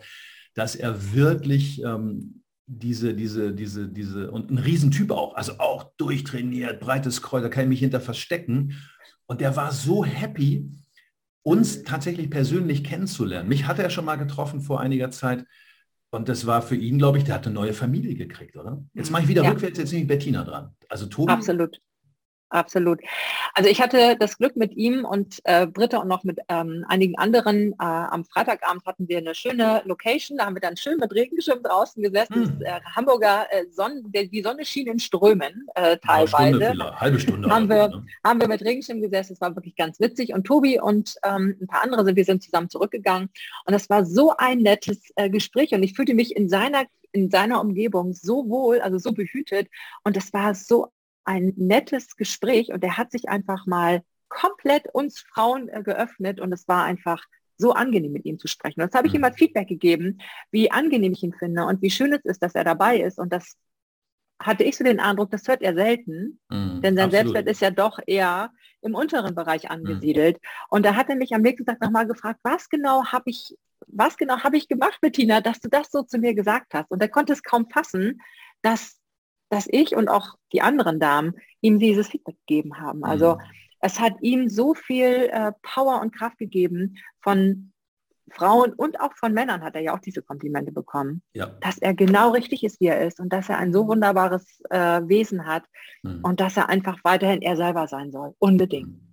dass 0.54 0.74
er 0.74 1.14
wirklich 1.14 1.82
ähm, 1.82 2.42
diese, 2.66 3.14
diese, 3.14 3.52
diese, 3.52 3.88
diese, 3.88 4.30
und 4.30 4.50
ein 4.50 4.58
Riesentyp 4.58 5.10
auch, 5.10 5.34
also 5.34 5.58
auch 5.58 5.92
durchtrainiert, 5.96 6.80
breites 6.80 7.22
Kreuz, 7.22 7.42
da 7.42 7.48
kann 7.48 7.64
ich 7.64 7.68
mich 7.68 7.80
hinter 7.80 8.00
verstecken. 8.00 8.78
Und 9.26 9.40
der 9.40 9.56
war 9.56 9.72
so 9.72 10.04
happy, 10.04 10.70
uns 11.42 11.82
tatsächlich 11.82 12.30
persönlich 12.30 12.84
kennenzulernen. 12.84 13.48
Mich 13.48 13.66
hatte 13.66 13.82
er 13.82 13.90
schon 13.90 14.04
mal 14.04 14.16
getroffen 14.16 14.60
vor 14.60 14.80
einiger 14.80 15.10
Zeit. 15.10 15.44
Und 16.10 16.28
das 16.28 16.46
war 16.46 16.62
für 16.62 16.76
ihn, 16.76 16.98
glaube 16.98 17.18
ich, 17.18 17.24
der 17.24 17.34
hat 17.36 17.46
eine 17.46 17.54
neue 17.54 17.72
Familie 17.72 18.14
gekriegt, 18.14 18.56
oder? 18.56 18.84
Jetzt 18.92 19.10
mache 19.10 19.22
ich 19.22 19.28
wieder 19.28 19.42
ja. 19.42 19.50
rückwärts, 19.50 19.78
jetzt 19.78 19.92
nehme 19.92 20.02
ich 20.02 20.08
Bettina 20.08 20.44
dran. 20.44 20.74
Also 20.88 21.06
Tobi. 21.06 21.32
Absolut 21.32 21.78
absolut. 22.52 23.00
Also 23.54 23.68
ich 23.68 23.80
hatte 23.80 24.16
das 24.18 24.38
Glück 24.38 24.56
mit 24.56 24.72
ihm 24.74 25.04
und 25.04 25.40
äh, 25.44 25.66
Britta 25.66 25.98
und 25.98 26.08
noch 26.08 26.24
mit 26.24 26.38
ähm, 26.48 26.84
einigen 26.88 27.18
anderen. 27.18 27.72
Äh, 27.72 27.84
am 27.84 28.24
Freitagabend 28.24 28.84
hatten 28.86 29.08
wir 29.08 29.18
eine 29.18 29.34
schöne 29.34 29.82
Location, 29.84 30.38
da 30.38 30.46
haben 30.46 30.54
wir 30.54 30.60
dann 30.60 30.76
schön 30.76 30.98
mit 30.98 31.12
Regenschirm 31.12 31.62
draußen 31.62 32.02
gesessen. 32.02 32.56
Mhm. 32.58 32.64
Äh, 32.64 32.80
Hamburger 32.94 33.46
äh, 33.50 33.64
Sonne, 33.70 34.02
die 34.04 34.42
Sonne 34.42 34.64
schien 34.64 34.86
in 34.86 34.98
Strömen 34.98 35.66
äh, 35.74 35.96
teilweise. 35.98 36.62
Stunde 36.62 37.00
halbe 37.00 37.20
Stunde. 37.20 37.50
haben, 37.50 37.68
wir, 37.68 37.88
ne? 37.88 38.06
haben 38.24 38.40
wir 38.40 38.48
mit 38.48 38.62
Regenschirm 38.62 39.00
gesessen, 39.00 39.34
es 39.34 39.40
war 39.40 39.54
wirklich 39.54 39.76
ganz 39.76 40.00
witzig. 40.00 40.32
Und 40.32 40.44
Tobi 40.44 40.80
und 40.80 41.16
ähm, 41.24 41.56
ein 41.60 41.66
paar 41.66 41.82
andere 41.82 42.04
sind, 42.04 42.16
wir 42.16 42.24
sind 42.24 42.42
zusammen 42.42 42.68
zurückgegangen. 42.68 43.30
Und 43.66 43.74
es 43.74 43.88
war 43.90 44.04
so 44.04 44.34
ein 44.36 44.58
nettes 44.58 45.10
äh, 45.16 45.30
Gespräch 45.30 45.72
und 45.72 45.82
ich 45.82 45.94
fühlte 45.94 46.14
mich 46.14 46.36
in 46.36 46.48
seiner 46.48 46.84
in 47.12 47.30
seiner 47.30 47.60
Umgebung 47.60 48.14
so 48.14 48.48
wohl, 48.48 48.80
also 48.80 48.98
so 48.98 49.12
behütet. 49.12 49.68
Und 50.02 50.16
es 50.16 50.32
war 50.32 50.54
so 50.54 50.88
ein 51.24 51.52
nettes 51.56 52.16
Gespräch 52.16 52.72
und 52.72 52.82
er 52.82 52.96
hat 52.96 53.12
sich 53.12 53.28
einfach 53.28 53.66
mal 53.66 54.02
komplett 54.28 54.88
uns 54.92 55.20
Frauen 55.20 55.68
äh, 55.68 55.82
geöffnet 55.82 56.40
und 56.40 56.52
es 56.52 56.66
war 56.66 56.84
einfach 56.84 57.22
so 57.58 57.72
angenehm 57.72 58.12
mit 58.12 58.24
ihm 58.24 58.38
zu 58.38 58.48
sprechen. 58.48 58.80
Und 58.80 58.92
das 58.92 58.98
habe 58.98 59.06
ich 59.06 59.14
ihm 59.14 59.20
mhm. 59.20 59.26
als 59.26 59.36
Feedback 59.36 59.68
gegeben, 59.68 60.18
wie 60.50 60.70
angenehm 60.70 61.12
ich 61.12 61.22
ihn 61.22 61.34
finde 61.34 61.64
und 61.64 61.82
wie 61.82 61.90
schön 61.90 62.12
es 62.12 62.24
ist, 62.24 62.42
dass 62.42 62.54
er 62.54 62.64
dabei 62.64 62.98
ist. 63.00 63.18
Und 63.18 63.32
das 63.32 63.56
hatte 64.40 64.64
ich 64.64 64.76
so 64.76 64.84
den 64.84 65.00
Eindruck, 65.00 65.30
das 65.30 65.46
hört 65.46 65.62
er 65.62 65.74
selten, 65.74 66.40
mm, 66.48 66.80
denn 66.80 66.96
sein 66.96 67.04
absolut. 67.06 67.12
Selbstwert 67.12 67.48
ist 67.48 67.60
ja 67.60 67.70
doch 67.70 68.00
eher 68.06 68.50
im 68.80 68.94
unteren 68.94 69.34
Bereich 69.34 69.70
angesiedelt. 69.70 70.38
Mm. 70.38 70.74
Und 70.74 70.86
da 70.86 70.96
hat 70.96 71.08
er 71.08 71.16
mich 71.16 71.34
am 71.34 71.42
nächsten 71.42 71.64
Tag 71.64 71.80
nochmal 71.80 72.06
gefragt, 72.06 72.40
was 72.42 72.68
genau 72.68 73.04
habe 73.04 73.30
ich, 73.30 73.56
was 73.86 74.16
genau 74.16 74.38
habe 74.38 74.56
ich 74.56 74.66
gemacht, 74.66 74.98
Bettina, 75.00 75.40
dass 75.40 75.60
du 75.60 75.68
das 75.68 75.90
so 75.90 76.02
zu 76.02 76.18
mir 76.18 76.34
gesagt 76.34 76.74
hast? 76.74 76.90
Und 76.90 77.00
er 77.00 77.08
konnte 77.08 77.32
es 77.32 77.42
kaum 77.42 77.68
fassen, 77.70 78.20
dass 78.62 78.98
dass 79.52 79.66
ich 79.68 79.94
und 79.94 80.08
auch 80.08 80.36
die 80.54 80.62
anderen 80.62 80.98
Damen 80.98 81.34
ihm 81.60 81.78
dieses 81.78 82.08
Feedback 82.08 82.36
gegeben 82.46 82.80
haben. 82.80 83.04
Also 83.04 83.34
mhm. 83.34 83.40
es 83.80 84.00
hat 84.00 84.14
ihm 84.22 84.48
so 84.48 84.72
viel 84.72 85.28
äh, 85.30 85.52
Power 85.62 86.00
und 86.00 86.16
Kraft 86.16 86.38
gegeben 86.38 86.96
von 87.20 87.70
Frauen 88.30 88.72
und 88.72 88.98
auch 88.98 89.14
von 89.14 89.34
Männern 89.34 89.62
hat 89.62 89.74
er 89.74 89.82
ja 89.82 89.94
auch 89.94 89.98
diese 89.98 90.22
Komplimente 90.22 90.72
bekommen, 90.72 91.22
ja. 91.34 91.50
dass 91.60 91.76
er 91.76 91.92
genau 91.92 92.30
richtig 92.30 92.64
ist, 92.64 92.80
wie 92.80 92.86
er 92.86 93.06
ist 93.06 93.20
und 93.20 93.30
dass 93.30 93.50
er 93.50 93.58
ein 93.58 93.74
so 93.74 93.86
wunderbares 93.86 94.62
äh, 94.70 95.02
Wesen 95.06 95.44
hat 95.44 95.64
mhm. 96.02 96.20
und 96.22 96.40
dass 96.40 96.56
er 96.56 96.70
einfach 96.70 96.98
weiterhin 97.04 97.42
er 97.42 97.58
selber 97.58 97.88
sein 97.88 98.10
soll, 98.10 98.34
unbedingt. 98.38 98.88
Mhm. 98.88 99.11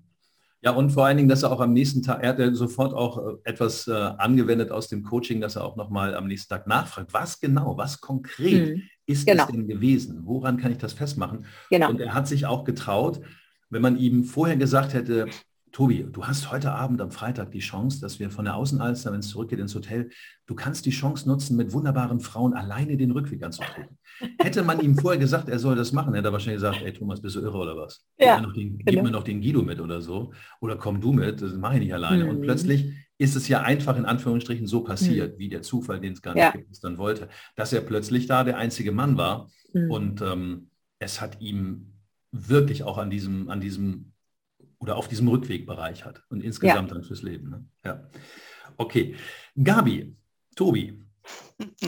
Ja, 0.61 0.71
und 0.71 0.89
vor 0.91 1.05
allen 1.05 1.15
Dingen, 1.15 1.29
dass 1.29 1.43
er 1.43 1.51
auch 1.51 1.61
am 1.61 1.71
nächsten 1.71 2.01
Tag, 2.01 2.21
er 2.21 2.29
hat 2.29 2.39
ja 2.39 2.53
sofort 2.53 2.93
auch 2.93 3.17
äh, 3.17 3.37
etwas 3.45 3.87
äh, 3.87 3.93
angewendet 3.93 4.71
aus 4.71 4.89
dem 4.89 5.03
Coaching, 5.03 5.39
dass 5.39 5.55
er 5.55 5.63
auch 5.63 5.77
nochmal 5.77 6.15
am 6.15 6.27
nächsten 6.27 6.49
Tag 6.49 6.67
nachfragt, 6.67 7.13
was 7.13 7.39
genau, 7.39 7.77
was 7.77 8.01
konkret 8.01 8.75
mhm 8.75 8.81
ist 9.09 9.25
genau. 9.25 9.43
es 9.43 9.49
denn 9.49 9.67
gewesen? 9.67 10.21
Woran 10.25 10.57
kann 10.57 10.71
ich 10.71 10.77
das 10.77 10.93
festmachen? 10.93 11.45
Genau. 11.69 11.89
Und 11.89 11.99
er 11.99 12.13
hat 12.13 12.27
sich 12.27 12.45
auch 12.45 12.63
getraut, 12.63 13.19
wenn 13.69 13.81
man 13.81 13.97
ihm 13.97 14.23
vorher 14.23 14.55
gesagt 14.55 14.93
hätte, 14.93 15.27
Tobi, 15.71 16.05
du 16.11 16.25
hast 16.25 16.51
heute 16.51 16.71
Abend 16.71 16.99
am 17.01 17.11
Freitag 17.11 17.51
die 17.51 17.59
Chance, 17.59 18.01
dass 18.01 18.19
wir 18.19 18.31
von 18.31 18.45
der 18.45 18.55
Außenalster, 18.55 19.11
wenn 19.11 19.19
es 19.19 19.29
zurückgeht 19.29 19.59
ins 19.59 19.75
Hotel, 19.75 20.09
du 20.47 20.55
kannst 20.55 20.85
die 20.85 20.91
Chance 20.91 21.27
nutzen, 21.27 21.55
mit 21.55 21.73
wunderbaren 21.73 22.19
Frauen 22.19 22.53
alleine 22.53 22.97
den 22.97 23.11
Rückweg 23.11 23.43
anzutreten. 23.43 23.97
Hätte 24.39 24.63
man 24.63 24.79
ihm 24.79 24.97
vorher 24.97 25.19
gesagt, 25.19 25.47
er 25.47 25.59
soll 25.59 25.75
das 25.75 25.91
machen, 25.91 26.13
hätte 26.13 26.29
er 26.29 26.33
wahrscheinlich 26.33 26.61
gesagt, 26.61 26.81
ey 26.83 26.91
Thomas, 26.91 27.21
bist 27.21 27.35
du 27.35 27.41
irre 27.41 27.57
oder 27.57 27.77
was? 27.77 28.05
Ja, 28.17 28.39
gib, 28.39 28.47
mir 28.47 28.53
den, 28.53 28.77
genau. 28.77 28.91
gib, 28.91 29.03
mir 29.03 29.11
noch 29.11 29.23
den, 29.23 29.41
Guido 29.41 29.61
mit 29.61 29.79
oder 29.79 30.01
so. 30.01 30.33
Oder 30.59 30.75
komm 30.75 30.99
du 30.99 31.13
mit, 31.13 31.41
das 31.41 31.53
mache 31.53 31.75
ich 31.75 31.81
nicht 31.81 31.93
alleine. 31.93 32.25
Mhm. 32.25 32.29
Und 32.31 32.41
plötzlich 32.41 32.91
ist 33.17 33.35
es 33.35 33.47
ja 33.47 33.61
einfach 33.61 33.97
in 33.97 34.05
Anführungsstrichen 34.05 34.67
so 34.67 34.81
passiert, 34.81 35.35
mhm. 35.35 35.39
wie 35.39 35.49
der 35.49 35.61
Zufall, 35.61 35.99
den 35.99 36.13
es 36.13 36.21
gar 36.21 36.33
nicht 36.33 36.43
ja. 36.43 36.51
gibt, 36.51 36.71
es 36.71 36.79
dann 36.79 36.97
wollte, 36.97 37.29
dass 37.55 37.71
er 37.71 37.81
plötzlich 37.81 38.27
da 38.27 38.43
der 38.43 38.57
einzige 38.57 38.91
Mann 38.91 39.17
war. 39.17 39.49
Mhm. 39.73 39.91
Und 39.91 40.21
ähm, 40.21 40.69
es 40.99 41.21
hat 41.21 41.39
ihm 41.39 41.93
wirklich 42.31 42.83
auch 42.83 42.97
an 42.97 43.09
diesem, 43.09 43.49
an 43.49 43.61
diesem 43.61 44.11
oder 44.79 44.97
auf 44.97 45.07
diesem 45.07 45.27
Rückweg 45.27 45.65
bereichert 45.65 46.23
und 46.29 46.41
insgesamt 46.41 46.89
ja. 46.89 46.95
dann 46.95 47.03
fürs 47.03 47.21
Leben. 47.21 47.49
Ne? 47.49 47.65
Ja. 47.83 48.09
Okay. 48.77 49.15
Gabi, 49.61 50.15
Tobi. 50.55 51.03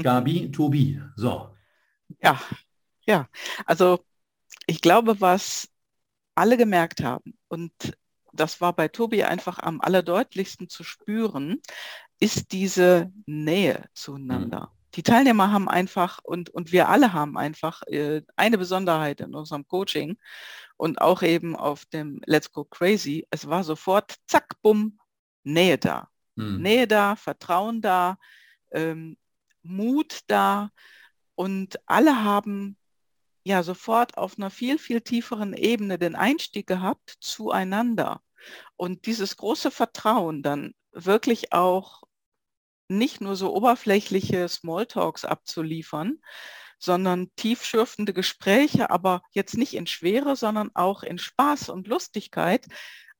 Gabi, 0.04 0.52
Tobi. 0.52 1.02
So. 1.16 1.56
Ja, 2.22 2.42
ja. 3.06 3.30
Also 3.66 4.06
ich 4.68 4.82
glaube, 4.82 5.22
was 5.22 5.70
alle 6.36 6.58
gemerkt 6.58 7.02
haben, 7.02 7.38
und 7.48 7.74
das 8.34 8.62
war 8.62 8.74
bei 8.74 8.88
Tobi 8.88 9.24
einfach 9.24 9.60
am 9.60 9.82
allerdeutlichsten 9.82 10.70
zu 10.70 10.84
spüren, 10.84 11.62
ist 12.20 12.52
diese 12.52 13.12
Nähe 13.26 13.90
zueinander. 13.94 14.72
Mhm. 14.74 14.81
Die 14.96 15.04
Teilnehmer 15.04 15.52
haben 15.52 15.70
einfach 15.70 16.20
und, 16.24 16.50
und 16.50 16.72
wir 16.72 16.90
alle 16.90 17.14
haben 17.14 17.38
einfach 17.38 17.82
äh, 17.88 18.22
eine 18.36 18.58
Besonderheit 18.58 19.22
in 19.22 19.34
unserem 19.34 19.68
Coaching 19.68 20.18
und 20.78 21.00
auch 21.00 21.22
eben 21.22 21.56
auf 21.56 21.86
dem 21.86 22.22
Let's 22.26 22.52
Go 22.52 22.66
Crazy. 22.66 23.28
Es 23.30 23.48
war 23.48 23.64
sofort, 23.64 24.16
zack, 24.28 24.56
bumm, 24.62 25.00
Nähe 25.44 25.78
da. 25.78 26.10
Mhm. 26.36 26.62
Nähe 26.62 26.88
da, 26.88 27.16
Vertrauen 27.16 27.82
da, 27.82 28.18
ähm, 28.72 29.18
Mut 29.64 30.22
da 30.28 30.72
und 31.36 31.80
alle 31.86 32.24
haben 32.24 32.78
ja 33.44 33.64
sofort 33.64 34.18
auf 34.18 34.38
einer 34.38 34.50
viel, 34.50 34.78
viel 34.78 35.02
tieferen 35.02 35.54
Ebene 35.54 35.98
den 35.98 36.16
Einstieg 36.16 36.68
gehabt 36.68 37.16
zueinander. 37.20 38.22
Und 38.76 39.06
dieses 39.06 39.38
große 39.38 39.72
Vertrauen 39.72 40.44
dann 40.44 40.74
wirklich 40.92 41.54
auch 41.54 42.04
nicht 42.98 43.22
nur 43.22 43.36
so 43.36 43.54
oberflächliche 43.56 44.48
Smalltalks 44.48 45.26
abzuliefern, 45.26 46.20
sondern 46.80 47.30
tiefschürfende 47.36 48.14
Gespräche, 48.14 48.90
aber 48.90 49.22
jetzt 49.32 49.56
nicht 49.56 49.76
in 49.76 49.88
Schwere, 49.88 50.36
sondern 50.36 50.72
auch 50.74 51.04
in 51.04 51.18
Spaß 51.18 51.70
und 51.70 51.88
Lustigkeit 51.88 52.68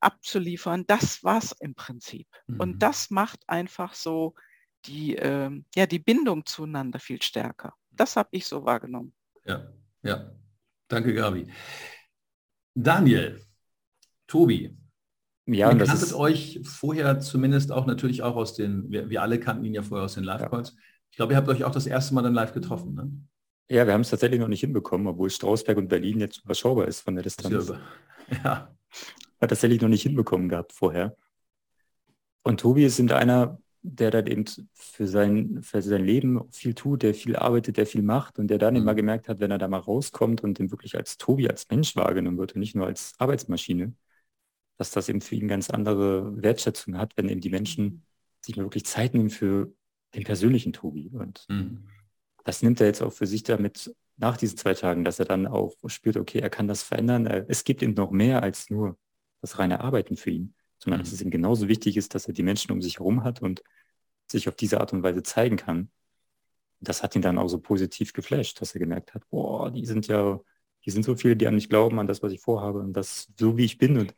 abzuliefern, 0.00 0.84
das 0.86 1.22
war's 1.22 1.52
im 1.60 1.74
Prinzip. 1.74 2.26
Mhm. 2.46 2.60
Und 2.60 2.78
das 2.82 3.10
macht 3.10 3.48
einfach 3.48 3.94
so 3.94 4.34
die, 4.84 5.16
äh, 5.16 5.50
ja, 5.76 5.86
die 5.86 6.00
Bindung 6.00 6.44
zueinander 6.44 6.98
viel 6.98 7.22
stärker. 7.22 7.74
Das 7.90 8.16
habe 8.16 8.30
ich 8.32 8.46
so 8.46 8.64
wahrgenommen. 8.64 9.14
Ja, 9.44 9.72
ja. 10.02 10.32
Danke, 10.88 11.14
Gabi. 11.14 11.46
Daniel, 12.74 13.40
Tobi, 14.26 14.76
ja, 15.46 15.70
Ihr 15.70 15.76
kanntet 15.76 16.02
ist, 16.02 16.14
euch 16.14 16.60
vorher 16.64 17.18
zumindest 17.20 17.72
auch 17.72 17.86
natürlich 17.86 18.22
auch 18.22 18.36
aus 18.36 18.54
den, 18.54 18.90
wir, 18.90 19.10
wir 19.10 19.22
alle 19.22 19.40
kannten 19.40 19.64
ihn 19.64 19.74
ja 19.74 19.82
vorher 19.82 20.04
aus 20.04 20.14
den 20.14 20.24
Live-Calls. 20.24 20.70
Ja. 20.70 20.76
Ich 21.10 21.16
glaube, 21.16 21.32
ihr 21.32 21.36
habt 21.36 21.48
euch 21.48 21.64
auch 21.64 21.72
das 21.72 21.86
erste 21.86 22.14
Mal 22.14 22.22
dann 22.22 22.34
live 22.34 22.54
getroffen, 22.54 22.94
ne? 22.94 23.10
Ja, 23.68 23.86
wir 23.86 23.94
haben 23.94 24.02
es 24.02 24.10
tatsächlich 24.10 24.40
noch 24.40 24.48
nicht 24.48 24.60
hinbekommen, 24.60 25.06
obwohl 25.06 25.30
Strausberg 25.30 25.78
und 25.78 25.88
Berlin 25.88 26.20
jetzt 26.20 26.44
überschaubar 26.44 26.88
ist 26.88 27.00
von 27.00 27.14
der 27.14 27.22
Distanz. 27.22 27.68
Ja, 27.68 27.80
ja. 28.44 28.76
Hat 29.40 29.50
tatsächlich 29.50 29.80
noch 29.80 29.88
nicht 29.88 30.02
hinbekommen 30.02 30.48
gehabt 30.48 30.72
vorher. 30.72 31.16
Und 32.42 32.60
Tobi 32.60 32.84
ist 32.84 32.98
eben 32.98 33.10
einer, 33.10 33.58
der 33.82 34.10
dann 34.10 34.26
eben 34.26 34.44
für 34.74 35.06
sein, 35.06 35.62
für 35.62 35.82
sein 35.82 36.04
Leben 36.04 36.40
viel 36.50 36.74
tut, 36.74 37.02
der 37.02 37.14
viel 37.14 37.34
arbeitet, 37.36 37.76
der 37.76 37.86
viel 37.86 38.02
macht 38.02 38.38
und 38.38 38.48
der 38.48 38.58
dann 38.58 38.74
mhm. 38.74 38.80
immer 38.80 38.94
gemerkt 38.94 39.28
hat, 39.28 39.40
wenn 39.40 39.50
er 39.50 39.58
da 39.58 39.68
mal 39.68 39.78
rauskommt 39.78 40.42
und 40.42 40.58
den 40.58 40.70
wirklich 40.70 40.96
als 40.96 41.18
Tobi, 41.18 41.48
als 41.48 41.68
Mensch 41.68 41.96
wahrgenommen 41.96 42.38
wird 42.38 42.54
und 42.54 42.60
nicht 42.60 42.76
nur 42.76 42.86
als 42.86 43.14
Arbeitsmaschine, 43.18 43.92
dass 44.82 44.90
das 44.90 45.08
eben 45.08 45.20
für 45.20 45.36
ihn 45.36 45.46
ganz 45.46 45.70
andere 45.70 46.42
Wertschätzung 46.42 46.98
hat, 46.98 47.16
wenn 47.16 47.28
eben 47.28 47.40
die 47.40 47.50
Menschen 47.50 48.02
sich 48.40 48.56
wirklich 48.56 48.84
Zeit 48.84 49.14
nehmen 49.14 49.30
für 49.30 49.72
den 50.12 50.24
persönlichen 50.24 50.72
Tobi. 50.72 51.08
Und 51.14 51.46
mhm. 51.48 51.84
das 52.42 52.62
nimmt 52.62 52.80
er 52.80 52.88
jetzt 52.88 53.00
auch 53.00 53.12
für 53.12 53.28
sich 53.28 53.44
damit 53.44 53.94
nach 54.16 54.36
diesen 54.36 54.58
zwei 54.58 54.74
Tagen, 54.74 55.04
dass 55.04 55.20
er 55.20 55.24
dann 55.24 55.46
auch 55.46 55.76
spürt, 55.86 56.16
okay, 56.16 56.40
er 56.40 56.50
kann 56.50 56.66
das 56.66 56.82
verändern. 56.82 57.26
Es 57.26 57.62
gibt 57.62 57.80
ihm 57.82 57.94
noch 57.94 58.10
mehr 58.10 58.42
als 58.42 58.70
nur 58.70 58.98
das 59.40 59.60
reine 59.60 59.80
Arbeiten 59.82 60.16
für 60.16 60.30
ihn, 60.30 60.54
sondern 60.78 60.98
mhm. 60.98 61.04
dass 61.04 61.12
es 61.12 61.22
ihm 61.22 61.30
genauso 61.30 61.68
wichtig 61.68 61.96
ist, 61.96 62.16
dass 62.16 62.26
er 62.26 62.34
die 62.34 62.42
Menschen 62.42 62.72
um 62.72 62.82
sich 62.82 62.98
herum 62.98 63.22
hat 63.22 63.40
und 63.40 63.62
sich 64.28 64.48
auf 64.48 64.56
diese 64.56 64.80
Art 64.80 64.92
und 64.92 65.04
Weise 65.04 65.22
zeigen 65.22 65.58
kann. 65.58 65.92
Das 66.80 67.04
hat 67.04 67.14
ihn 67.14 67.22
dann 67.22 67.38
auch 67.38 67.46
so 67.46 67.60
positiv 67.60 68.12
geflasht, 68.14 68.60
dass 68.60 68.74
er 68.74 68.80
gemerkt 68.80 69.14
hat, 69.14 69.22
boah, 69.30 69.70
die 69.70 69.86
sind 69.86 70.08
ja, 70.08 70.40
die 70.84 70.90
sind 70.90 71.04
so 71.04 71.14
viele, 71.14 71.36
die 71.36 71.46
an 71.46 71.54
mich 71.54 71.68
glauben, 71.68 72.00
an 72.00 72.08
das, 72.08 72.20
was 72.20 72.32
ich 72.32 72.40
vorhabe 72.40 72.80
und 72.80 72.94
das 72.94 73.28
so, 73.38 73.56
wie 73.56 73.64
ich 73.64 73.78
bin. 73.78 73.96
Und 73.96 74.16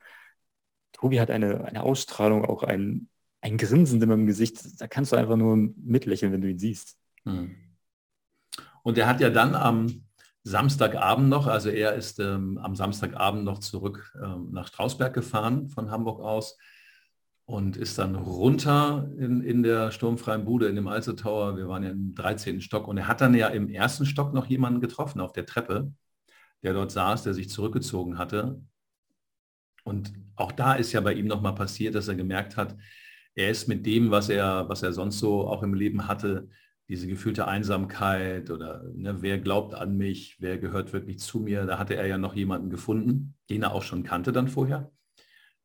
Tobi 1.05 1.21
hat 1.21 1.31
eine, 1.31 1.63
eine 1.67 1.83
Ausstrahlung, 1.83 2.47
auch 2.47 2.63
ein, 2.63 3.11
ein 3.43 3.59
Grinsen 3.59 4.01
in 4.01 4.09
meinem 4.09 4.25
Gesicht. 4.25 4.81
Da 4.81 4.87
kannst 4.87 5.13
du 5.13 5.17
einfach 5.17 5.37
nur 5.37 5.55
mitlächeln, 5.55 6.33
wenn 6.33 6.41
du 6.41 6.49
ihn 6.49 6.59
siehst. 6.59 6.97
Hm. 7.25 7.55
Und 8.83 8.97
er 8.97 9.07
hat 9.07 9.21
ja 9.21 9.29
dann 9.29 9.55
am 9.55 10.07
Samstagabend 10.45 11.29
noch, 11.29 11.47
also 11.47 11.69
er 11.69 11.95
ist 11.95 12.21
ähm, 12.21 12.57
am 12.57 12.75
Samstagabend 12.75 13.45
noch 13.45 13.59
zurück 13.59 14.17
ähm, 14.23 14.49
nach 14.53 14.69
Strausberg 14.69 15.13
gefahren 15.13 15.69
von 15.69 15.91
Hamburg 15.91 16.21
aus 16.21 16.57
und 17.45 17.77
ist 17.77 17.99
dann 17.99 18.15
runter 18.15 19.11
in, 19.19 19.43
in 19.43 19.63
der 19.63 19.91
sturmfreien 19.91 20.47
Bude 20.47 20.69
in 20.69 20.77
dem 20.77 20.89
Alster 20.89 21.17
Tower. 21.17 21.59
Wir 21.59 21.69
waren 21.69 21.83
ja 21.83 21.91
im 21.91 22.15
13. 22.15 22.63
Stock 22.63 22.89
und 22.89 22.97
er 22.97 23.09
hat 23.09 23.21
dann 23.21 23.35
ja 23.35 23.49
im 23.49 23.69
ersten 23.69 24.07
Stock 24.07 24.33
noch 24.33 24.47
jemanden 24.47 24.81
getroffen 24.81 25.21
auf 25.21 25.33
der 25.33 25.45
Treppe, 25.45 25.93
der 26.63 26.73
dort 26.73 26.93
saß, 26.93 27.25
der 27.25 27.35
sich 27.35 27.51
zurückgezogen 27.51 28.17
hatte 28.17 28.63
und 29.85 30.13
auch 30.37 30.53
da 30.53 30.75
ist 30.75 30.93
ja 30.93 31.01
bei 31.01 31.13
ihm 31.13 31.27
nochmal 31.27 31.55
passiert, 31.55 31.95
dass 31.95 32.09
er 32.09 32.15
gemerkt 32.15 32.57
hat, 32.57 32.77
er 33.35 33.51
ist 33.51 33.69
mit 33.69 33.85
dem, 33.87 34.11
was 34.11 34.29
er, 34.29 34.69
was 34.69 34.83
er 34.83 34.93
sonst 34.93 35.19
so 35.19 35.47
auch 35.47 35.63
im 35.63 35.75
Leben 35.75 36.09
hatte, 36.09 36.49
diese 36.89 37.07
gefühlte 37.07 37.49
Einsamkeit 37.49 38.51
oder 38.51 38.85
ne, 38.95 39.23
wer 39.23 39.39
glaubt 39.39 39.75
an 39.75 39.97
mich, 39.97 40.37
wer 40.41 40.59
gehört 40.59 40.93
wirklich 40.93 41.19
zu 41.19 41.41
mir, 41.41 41.65
da 41.65 41.79
hatte 41.79 41.97
er 41.97 42.07
ja 42.07 42.19
noch 42.19 42.35
jemanden 42.35 42.71
gefunden, 42.71 43.35
den 43.49 43.63
er 43.63 43.73
auch 43.73 43.83
schon 43.83 44.03
kannte 44.03 44.33
dann 44.33 44.49
vorher, 44.49 44.91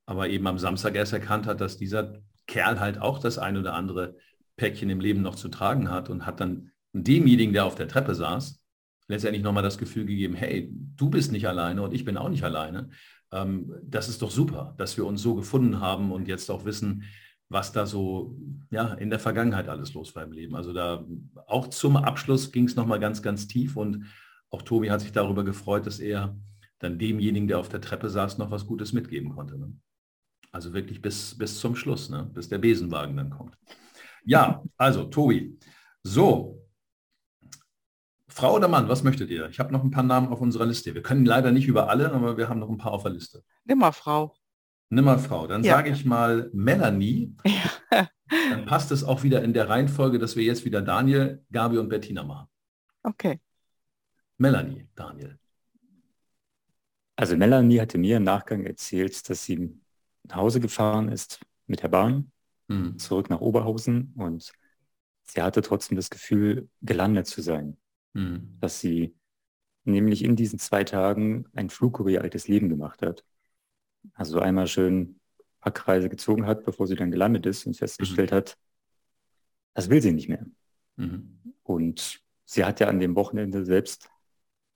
aber 0.05 0.29
eben 0.29 0.47
am 0.47 0.57
Samstag 0.57 0.95
erst 0.95 1.13
erkannt 1.13 1.45
hat, 1.45 1.61
dass 1.61 1.77
dieser 1.77 2.21
Kerl 2.47 2.79
halt 2.79 2.99
auch 2.99 3.19
das 3.19 3.37
ein 3.37 3.57
oder 3.57 3.73
andere 3.73 4.15
Päckchen 4.55 4.89
im 4.89 5.01
Leben 5.01 5.21
noch 5.21 5.35
zu 5.35 5.49
tragen 5.49 5.89
hat 5.91 6.09
und 6.09 6.25
hat 6.25 6.39
dann 6.39 6.71
demjenigen, 6.93 7.53
der 7.53 7.65
auf 7.65 7.75
der 7.75 7.87
Treppe 7.87 8.15
saß, 8.15 8.61
letztendlich 9.07 9.43
nochmal 9.43 9.63
das 9.63 9.77
Gefühl 9.77 10.05
gegeben, 10.05 10.35
hey, 10.35 10.69
du 10.71 11.09
bist 11.09 11.31
nicht 11.31 11.47
alleine 11.47 11.81
und 11.81 11.93
ich 11.93 12.05
bin 12.05 12.17
auch 12.17 12.29
nicht 12.29 12.43
alleine 12.43 12.89
das 13.31 14.09
ist 14.09 14.21
doch 14.21 14.31
super, 14.31 14.73
dass 14.77 14.97
wir 14.97 15.05
uns 15.05 15.21
so 15.21 15.35
gefunden 15.35 15.79
haben 15.79 16.11
und 16.11 16.27
jetzt 16.27 16.49
auch 16.49 16.65
wissen, 16.65 17.03
was 17.49 17.71
da 17.71 17.85
so 17.85 18.37
ja, 18.71 18.93
in 18.93 19.09
der 19.09 19.19
Vergangenheit 19.19 19.69
alles 19.69 19.93
los 19.93 20.15
war 20.15 20.23
im 20.23 20.31
Leben. 20.31 20.55
Also 20.55 20.73
da 20.73 21.05
auch 21.47 21.67
zum 21.67 21.97
Abschluss 21.97 22.51
ging 22.51 22.65
es 22.65 22.75
nochmal 22.75 22.99
ganz, 22.99 23.21
ganz 23.21 23.47
tief 23.47 23.75
und 23.75 24.05
auch 24.51 24.61
Tobi 24.61 24.89
hat 24.89 25.01
sich 25.01 25.11
darüber 25.11 25.43
gefreut, 25.43 25.85
dass 25.85 25.99
er 25.99 26.35
dann 26.79 26.97
demjenigen, 26.97 27.47
der 27.47 27.59
auf 27.59 27.69
der 27.69 27.81
Treppe 27.81 28.09
saß, 28.09 28.37
noch 28.37 28.51
was 28.51 28.65
Gutes 28.65 28.93
mitgeben 28.93 29.31
konnte. 29.31 29.59
Ne? 29.59 29.73
Also 30.51 30.73
wirklich 30.73 31.01
bis, 31.01 31.37
bis 31.37 31.59
zum 31.59 31.75
Schluss, 31.75 32.09
ne? 32.09 32.29
bis 32.33 32.49
der 32.49 32.57
Besenwagen 32.57 33.17
dann 33.17 33.29
kommt. 33.29 33.55
Ja, 34.25 34.63
also 34.77 35.05
Tobi. 35.05 35.57
So, 36.03 36.58
Frau 38.39 38.55
oder 38.55 38.69
Mann, 38.69 38.87
was 38.87 39.03
möchtet 39.03 39.29
ihr? 39.29 39.49
Ich 39.49 39.59
habe 39.59 39.73
noch 39.73 39.83
ein 39.83 39.91
paar 39.91 40.03
Namen 40.03 40.29
auf 40.29 40.39
unserer 40.39 40.65
Liste. 40.65 40.95
Wir 40.95 41.01
können 41.01 41.25
leider 41.25 41.51
nicht 41.51 41.67
über 41.67 41.89
alle, 41.89 42.11
aber 42.13 42.37
wir 42.37 42.47
haben 42.47 42.59
noch 42.59 42.69
ein 42.69 42.77
paar 42.77 42.93
auf 42.93 43.03
der 43.03 43.11
Liste. 43.11 43.43
Nimm 43.65 43.79
mal 43.79 43.91
Frau. 43.91 44.33
Nimm 44.89 45.03
mal 45.03 45.19
Frau. 45.19 45.45
Dann 45.45 45.63
ja. 45.63 45.75
sage 45.75 45.89
ich 45.89 46.05
mal 46.05 46.49
Melanie. 46.53 47.35
Ja. 47.91 48.07
Dann 48.51 48.65
passt 48.65 48.91
es 48.91 49.03
auch 49.03 49.23
wieder 49.23 49.41
in 49.41 49.53
der 49.53 49.69
Reihenfolge, 49.69 50.19
dass 50.19 50.35
wir 50.35 50.43
jetzt 50.43 50.63
wieder 50.63 50.83
Daniel, 50.83 51.43
Gabi 51.51 51.79
und 51.79 51.89
Bettina 51.89 52.21
machen. 52.21 52.47
Okay. 53.01 53.39
Melanie, 54.37 54.87
Daniel. 54.93 55.39
Also 57.15 57.35
Melanie 57.35 57.81
hatte 57.81 57.97
mir 57.97 58.17
im 58.17 58.23
Nachgang 58.23 58.65
erzählt, 58.65 59.27
dass 59.27 59.43
sie 59.43 59.75
nach 60.23 60.35
Hause 60.35 60.59
gefahren 60.59 61.09
ist 61.09 61.39
mit 61.65 61.81
der 61.81 61.87
Bahn, 61.87 62.31
mhm. 62.67 62.99
zurück 62.99 63.31
nach 63.31 63.41
Oberhausen 63.41 64.13
und 64.15 64.53
sie 65.23 65.41
hatte 65.41 65.63
trotzdem 65.63 65.95
das 65.95 66.11
Gefühl, 66.11 66.69
gelandet 66.81 67.25
zu 67.25 67.41
sein. 67.41 67.77
Mhm. 68.13 68.57
Dass 68.59 68.79
sie 68.79 69.15
nämlich 69.83 70.23
in 70.23 70.35
diesen 70.35 70.59
zwei 70.59 70.83
Tagen 70.83 71.45
ein 71.53 71.69
Flug 71.69 71.99
über 71.99 72.09
ihr 72.09 72.21
altes 72.21 72.47
Leben 72.47 72.69
gemacht 72.69 73.01
hat. 73.01 73.23
Also 74.13 74.39
einmal 74.39 74.67
schön 74.67 75.19
Packreise 75.59 76.09
gezogen 76.09 76.45
hat, 76.45 76.63
bevor 76.63 76.87
sie 76.87 76.95
dann 76.95 77.11
gelandet 77.11 77.45
ist 77.45 77.65
und 77.65 77.75
festgestellt 77.75 78.31
mhm. 78.31 78.35
hat, 78.35 78.57
das 79.73 79.89
will 79.89 80.01
sie 80.01 80.11
nicht 80.11 80.29
mehr. 80.29 80.45
Mhm. 80.95 81.39
Und 81.63 82.21
sie 82.45 82.65
hat 82.65 82.79
ja 82.79 82.87
an 82.87 82.99
dem 82.99 83.15
Wochenende 83.15 83.65
selbst 83.65 84.09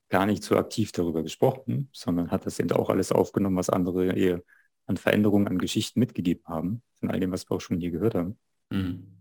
gar 0.09 0.25
nicht 0.25 0.43
so 0.43 0.57
aktiv 0.57 0.91
darüber 0.91 1.23
gesprochen, 1.23 1.89
sondern 1.91 2.31
hat 2.31 2.45
das 2.45 2.59
eben 2.59 2.71
auch 2.71 2.89
alles 2.89 3.11
aufgenommen, 3.11 3.57
was 3.57 3.69
andere 3.69 4.13
ihr 4.15 4.43
an 4.85 4.97
Veränderungen, 4.97 5.47
an 5.47 5.57
Geschichten 5.57 5.99
mitgegeben 5.99 6.43
haben, 6.45 6.83
von 6.99 7.09
all 7.09 7.19
dem, 7.19 7.31
was 7.31 7.49
wir 7.49 7.55
auch 7.55 7.61
schon 7.61 7.79
hier 7.79 7.91
gehört 7.91 8.15
haben. 8.15 8.37
Mhm. 8.69 9.17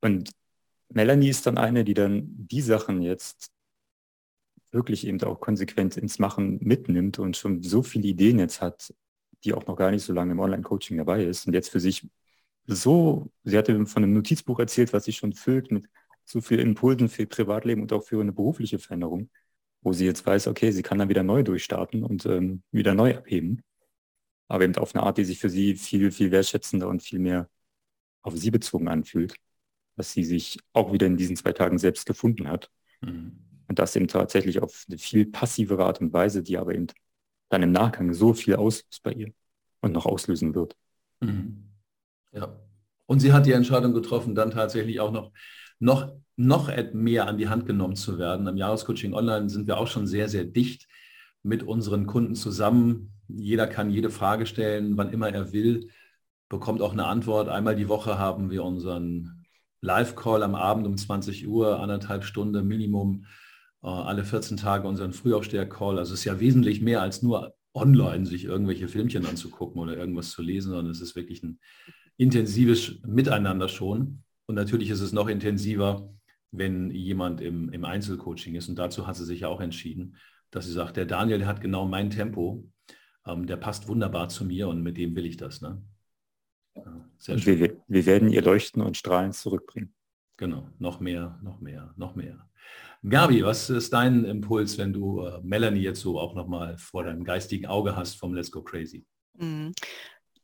Und 0.00 0.30
Melanie 0.88 1.28
ist 1.28 1.46
dann 1.46 1.58
eine, 1.58 1.84
die 1.84 1.94
dann 1.94 2.26
die 2.36 2.60
Sachen 2.60 3.02
jetzt 3.02 3.50
wirklich 4.72 5.06
eben 5.06 5.22
auch 5.22 5.40
konsequent 5.40 5.96
ins 5.96 6.18
Machen 6.18 6.58
mitnimmt 6.62 7.18
und 7.18 7.36
schon 7.36 7.62
so 7.62 7.82
viele 7.82 8.08
Ideen 8.08 8.38
jetzt 8.38 8.60
hat, 8.60 8.92
die 9.44 9.52
auch 9.54 9.66
noch 9.66 9.76
gar 9.76 9.90
nicht 9.90 10.02
so 10.04 10.12
lange 10.12 10.32
im 10.32 10.40
Online-Coaching 10.40 10.98
dabei 10.98 11.24
ist 11.24 11.46
und 11.46 11.54
jetzt 11.54 11.70
für 11.70 11.80
sich 11.80 12.08
so, 12.66 13.30
sie 13.44 13.56
hatte 13.58 13.86
von 13.86 14.04
einem 14.04 14.14
Notizbuch 14.14 14.58
erzählt, 14.60 14.92
was 14.92 15.04
sich 15.04 15.16
schon 15.16 15.32
füllt 15.34 15.70
mit 15.72 15.86
so 16.24 16.40
vielen 16.40 16.60
Impulsen 16.68 17.08
für 17.08 17.26
Privatleben 17.26 17.82
und 17.82 17.92
auch 17.92 18.04
für 18.04 18.20
eine 18.20 18.32
berufliche 18.32 18.78
Veränderung. 18.78 19.30
wo 19.82 19.92
sie 19.94 20.06
jetzt 20.06 20.26
weiß, 20.26 20.48
okay, 20.48 20.72
sie 20.72 20.82
kann 20.82 20.98
dann 20.98 21.08
wieder 21.10 21.24
neu 21.24 21.42
durchstarten 21.44 22.04
und 22.04 22.26
ähm, 22.26 22.62
wieder 22.72 22.94
neu 22.94 23.16
abheben. 23.16 23.62
Aber 24.48 24.64
eben 24.64 24.76
auf 24.76 24.94
eine 24.94 25.04
Art, 25.04 25.18
die 25.18 25.24
sich 25.24 25.38
für 25.40 25.50
sie 25.50 25.76
viel, 25.76 26.10
viel 26.12 26.30
wertschätzender 26.32 26.88
und 26.88 27.02
viel 27.02 27.18
mehr 27.20 27.48
auf 28.22 28.36
sie 28.36 28.50
bezogen 28.52 28.88
anfühlt, 28.88 29.36
dass 29.96 30.12
sie 30.12 30.24
sich 30.24 30.58
auch 30.72 30.92
wieder 30.92 31.06
in 31.06 31.16
diesen 31.16 31.36
zwei 31.36 31.52
Tagen 31.52 31.78
selbst 31.78 32.06
gefunden 32.06 32.48
hat. 32.48 32.70
Mhm. 33.00 33.38
Und 33.68 33.78
das 33.78 33.96
eben 33.96 34.08
tatsächlich 34.08 34.62
auf 34.62 34.84
eine 34.88 34.98
viel 34.98 35.26
passivere 35.26 35.84
Art 35.84 36.00
und 36.00 36.12
Weise, 36.12 36.42
die 36.42 36.56
aber 36.56 36.74
eben 36.74 36.86
dann 37.48 37.62
im 37.62 37.72
Nachgang 37.72 38.12
so 38.12 38.34
viel 38.34 38.56
auslöst 38.56 39.02
bei 39.02 39.12
ihr 39.12 39.32
und 39.80 39.92
noch 39.92 40.06
auslösen 40.06 40.54
wird. 40.54 40.76
Mhm. 41.20 41.70
Ja. 42.32 42.60
Und 43.06 43.20
sie 43.20 43.32
hat 43.32 43.46
die 43.46 43.52
Entscheidung 43.52 43.94
getroffen, 43.94 44.34
dann 44.34 44.50
tatsächlich 44.50 45.00
auch 45.00 45.12
noch, 45.12 45.32
noch, 45.78 46.12
noch 46.36 46.70
mehr 46.92 47.26
an 47.28 47.38
die 47.38 47.48
Hand 47.48 47.66
genommen 47.66 47.96
zu 47.96 48.18
werden. 48.18 48.48
Am 48.48 48.56
Jahrescoaching 48.56 49.14
Online 49.14 49.48
sind 49.48 49.66
wir 49.66 49.78
auch 49.78 49.86
schon 49.86 50.06
sehr, 50.06 50.28
sehr 50.28 50.44
dicht 50.44 50.86
mit 51.42 51.62
unseren 51.62 52.06
Kunden 52.06 52.34
zusammen. 52.34 53.12
Jeder 53.28 53.66
kann 53.66 53.90
jede 53.90 54.10
Frage 54.10 54.46
stellen, 54.46 54.96
wann 54.96 55.12
immer 55.12 55.32
er 55.32 55.52
will, 55.52 55.88
bekommt 56.48 56.82
auch 56.82 56.92
eine 56.92 57.06
Antwort. 57.06 57.48
Einmal 57.48 57.76
die 57.76 57.88
Woche 57.88 58.18
haben 58.18 58.50
wir 58.50 58.64
unseren 58.64 59.45
Live-Call 59.80 60.42
am 60.42 60.54
Abend 60.54 60.86
um 60.86 60.96
20 60.96 61.46
Uhr, 61.48 61.80
anderthalb 61.80 62.24
Stunden 62.24 62.66
Minimum, 62.66 63.26
äh, 63.82 63.88
alle 63.88 64.24
14 64.24 64.56
Tage 64.56 64.88
unseren 64.88 65.12
Frühaufsteher-Call. 65.12 65.98
Also 65.98 66.14
es 66.14 66.20
ist 66.20 66.24
ja 66.24 66.40
wesentlich 66.40 66.80
mehr 66.80 67.02
als 67.02 67.22
nur 67.22 67.54
online 67.74 68.26
sich 68.26 68.44
irgendwelche 68.44 68.88
Filmchen 68.88 69.26
anzugucken 69.26 69.80
oder 69.80 69.96
irgendwas 69.96 70.30
zu 70.30 70.42
lesen, 70.42 70.70
sondern 70.70 70.90
es 70.90 71.00
ist 71.00 71.14
wirklich 71.14 71.42
ein 71.42 71.60
intensives 72.16 73.00
Miteinander 73.06 73.68
schon. 73.68 74.22
Und 74.46 74.54
natürlich 74.54 74.90
ist 74.90 75.00
es 75.00 75.12
noch 75.12 75.28
intensiver, 75.28 76.08
wenn 76.50 76.90
jemand 76.90 77.40
im, 77.40 77.68
im 77.70 77.84
Einzelcoaching 77.84 78.54
ist. 78.54 78.68
Und 78.68 78.78
dazu 78.78 79.06
hat 79.06 79.16
sie 79.16 79.24
sich 79.24 79.40
ja 79.40 79.48
auch 79.48 79.60
entschieden, 79.60 80.16
dass 80.50 80.64
sie 80.66 80.72
sagt, 80.72 80.96
der 80.96 81.04
Daniel, 81.04 81.38
der 81.38 81.48
hat 81.48 81.60
genau 81.60 81.86
mein 81.86 82.10
Tempo, 82.10 82.64
ähm, 83.26 83.46
der 83.46 83.56
passt 83.56 83.88
wunderbar 83.88 84.28
zu 84.28 84.44
mir 84.44 84.68
und 84.68 84.82
mit 84.82 84.96
dem 84.96 85.14
will 85.14 85.26
ich 85.26 85.36
das. 85.36 85.60
Ne? 85.60 85.82
Sehr 87.18 87.38
schön. 87.38 87.58
Wir, 87.58 87.76
wir 87.86 88.06
werden 88.06 88.28
ihr 88.28 88.42
Leuchten 88.42 88.82
und 88.82 88.96
Strahlen 88.96 89.32
zurückbringen. 89.32 89.94
Genau, 90.36 90.68
noch 90.78 91.00
mehr, 91.00 91.38
noch 91.42 91.60
mehr, 91.60 91.94
noch 91.96 92.14
mehr. 92.14 92.48
Gabi, 93.08 93.44
was 93.44 93.70
ist 93.70 93.92
dein 93.92 94.24
Impuls, 94.24 94.78
wenn 94.78 94.92
du 94.92 95.24
äh, 95.24 95.40
Melanie 95.42 95.80
jetzt 95.80 96.00
so 96.00 96.18
auch 96.18 96.34
nochmal 96.34 96.76
vor 96.76 97.04
deinem 97.04 97.24
geistigen 97.24 97.66
Auge 97.66 97.96
hast 97.96 98.18
vom 98.18 98.34
Let's 98.34 98.50
Go 98.50 98.62
Crazy? 98.62 99.06
Mhm. 99.34 99.72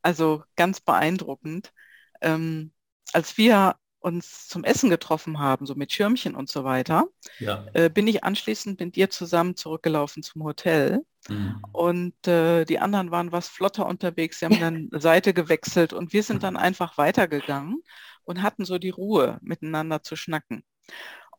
Also 0.01 0.45
ganz 0.57 0.81
beeindruckend. 0.81 1.73
Ähm, 2.21 2.73
als 3.13 3.37
wir 3.37 3.77
uns 4.03 4.49
zum 4.49 4.65
Essen 4.65 4.91
getroffen 4.91 5.39
haben, 5.39 5.67
so 5.67 5.75
mit 5.75 5.93
Schirmchen 5.93 6.35
und 6.35 6.49
so 6.49 6.65
weiter, 6.65 7.07
ja. 7.39 7.65
äh, 7.73 7.89
bin 7.89 8.07
ich 8.07 8.25
anschließend 8.25 8.81
mit 8.81 8.97
dir 8.97 9.11
zusammen 9.11 9.57
zurückgelaufen 9.57 10.23
zum 10.23 10.45
Hotel. 10.45 11.05
Mhm. 11.29 11.63
Und 11.73 12.27
äh, 12.27 12.65
die 12.65 12.81
anderen 12.81 13.11
waren 13.11 13.33
was 13.33 13.49
flotter 13.49 13.87
unterwegs, 13.87 14.41
sie 14.41 14.47
haben 14.47 14.61
dann 14.61 14.89
Seite 15.01 15.33
gewechselt 15.33 15.93
und 15.93 16.13
wir 16.13 16.23
sind 16.23 16.43
dann 16.43 16.57
einfach 16.57 16.99
weitergegangen 16.99 17.83
und 18.25 18.43
hatten 18.43 18.65
so 18.65 18.79
die 18.79 18.91
Ruhe, 18.91 19.39
miteinander 19.43 20.03
zu 20.03 20.17
schnacken. 20.17 20.65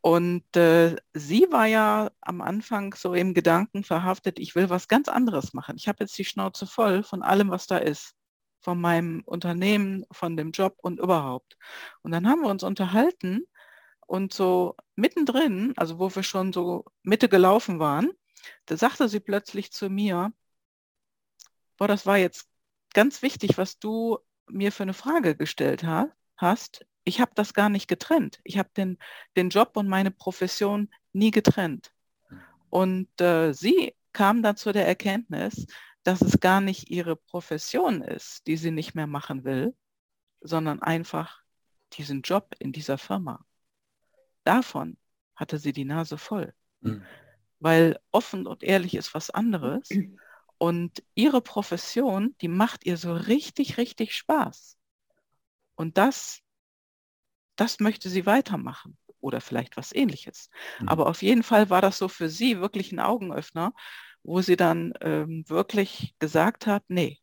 Und 0.02 0.58
äh, 0.58 0.98
sie 1.14 1.48
war 1.50 1.66
ja 1.66 2.12
am 2.20 2.42
Anfang 2.42 2.94
so 2.94 3.14
im 3.14 3.34
Gedanken 3.34 3.86
verhaftet, 3.86 4.38
ich 4.38 4.54
will 4.54 4.70
was 4.70 4.90
ganz 4.90 5.08
anderes 5.08 5.54
machen. 5.54 5.78
Ich 5.78 5.88
habe 5.88 6.00
jetzt 6.02 6.18
die 6.18 6.26
Schnauze 6.26 6.68
voll 6.68 7.04
von 7.04 7.24
allem, 7.24 7.52
was 7.52 7.68
da 7.68 7.78
ist. 7.78 8.14
Von 8.64 8.82
meinem 8.82 9.22
Unternehmen, 9.26 10.06
von 10.12 10.38
dem 10.38 10.52
Job 10.52 10.78
und 10.82 11.00
überhaupt. 11.00 11.58
Und 12.02 12.12
dann 12.12 12.28
haben 12.28 12.42
wir 12.42 12.50
uns 12.50 12.64
unterhalten 12.64 13.46
und 14.08 14.34
so 14.34 14.76
mittendrin, 14.96 15.74
also 15.78 16.00
wo 16.00 16.14
wir 16.16 16.24
schon 16.24 16.54
so 16.54 16.86
Mitte 17.04 17.30
gelaufen 17.30 17.80
waren, 17.80 18.12
da 18.66 18.78
sagte 18.78 19.10
sie 19.10 19.20
plötzlich 19.20 19.72
zu 19.72 19.90
mir, 19.90 20.34
boah, 21.78 21.88
das 21.88 22.06
war 22.06 22.18
jetzt 22.18 22.48
ganz 22.94 23.22
wichtig, 23.22 23.58
was 23.58 23.80
du 23.80 24.20
mir 24.48 24.72
für 24.72 24.84
eine 24.84 24.94
Frage 24.94 25.36
gestellt 25.36 25.84
hast 26.38 26.86
ich 27.04 27.20
habe 27.22 27.32
das 27.36 27.54
gar 27.54 27.70
nicht 27.70 27.88
getrennt. 27.88 28.40
Ich 28.44 28.58
habe 28.58 28.70
den, 28.76 28.98
den 29.36 29.50
Job 29.50 29.76
und 29.76 29.88
meine 29.88 30.12
Profession 30.12 30.90
nie 31.12 31.32
getrennt. 31.32 31.92
Und 32.70 33.10
äh, 33.22 33.54
sie 33.54 33.96
kam 34.14 34.42
dann 34.42 34.58
zu 34.58 34.72
der 34.72 34.88
Erkenntnis, 34.88 35.66
dass 36.04 36.22
es 36.22 36.40
gar 36.40 36.62
nicht 36.62 36.90
ihre 36.90 37.16
Profession 37.16 38.02
ist, 38.02 38.46
die 38.48 38.58
sie 38.58 38.72
nicht 38.72 38.96
mehr 38.96 39.08
machen 39.08 39.44
will, 39.44 39.76
sondern 40.42 40.82
einfach 40.82 41.42
diesen 41.94 42.22
Job 42.22 42.56
in 42.60 42.72
dieser 42.72 42.98
Firma. 42.98 43.46
Davon 44.44 44.98
hatte 45.36 45.58
sie 45.58 45.74
die 45.74 45.86
Nase 45.86 46.18
voll. 46.18 46.54
Mhm. 46.82 47.04
Weil 47.60 48.00
offen 48.12 48.46
und 48.46 48.64
ehrlich 48.64 48.96
ist 48.96 49.14
was 49.14 49.30
anderes. 49.30 49.90
Und 50.58 51.04
ihre 51.16 51.42
Profession, 51.42 52.36
die 52.42 52.48
macht 52.48 52.86
ihr 52.86 52.98
so 52.98 53.14
richtig, 53.14 53.78
richtig 53.78 54.16
Spaß. 54.16 54.78
Und 55.76 55.98
das 55.98 56.44
das 57.56 57.80
möchte 57.80 58.10
sie 58.10 58.26
weitermachen 58.26 58.98
oder 59.20 59.42
vielleicht 59.42 59.78
was 59.78 59.94
ähnliches. 59.94 60.50
Mhm. 60.80 60.90
Aber 60.90 61.08
auf 61.08 61.22
jeden 61.22 61.44
Fall 61.44 61.70
war 61.70 61.82
das 61.82 61.98
so 61.98 62.08
für 62.08 62.30
sie 62.30 62.60
wirklich 62.60 62.92
ein 62.92 63.00
Augenöffner, 63.00 63.74
wo 64.24 64.42
sie 64.42 64.56
dann 64.56 64.94
ähm, 65.02 65.44
wirklich 65.48 66.16
gesagt 66.20 66.68
hat, 66.68 66.84
nee, 66.88 67.20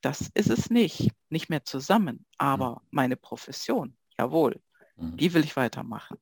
das 0.00 0.30
ist 0.34 0.50
es 0.50 0.70
nicht, 0.70 1.10
nicht 1.28 1.50
mehr 1.50 1.64
zusammen, 1.64 2.24
aber 2.36 2.82
meine 2.90 3.16
Profession, 3.16 3.96
jawohl, 4.18 4.60
mhm. 4.96 5.16
die 5.16 5.32
will 5.34 5.44
ich 5.44 5.56
weitermachen. 5.56 6.16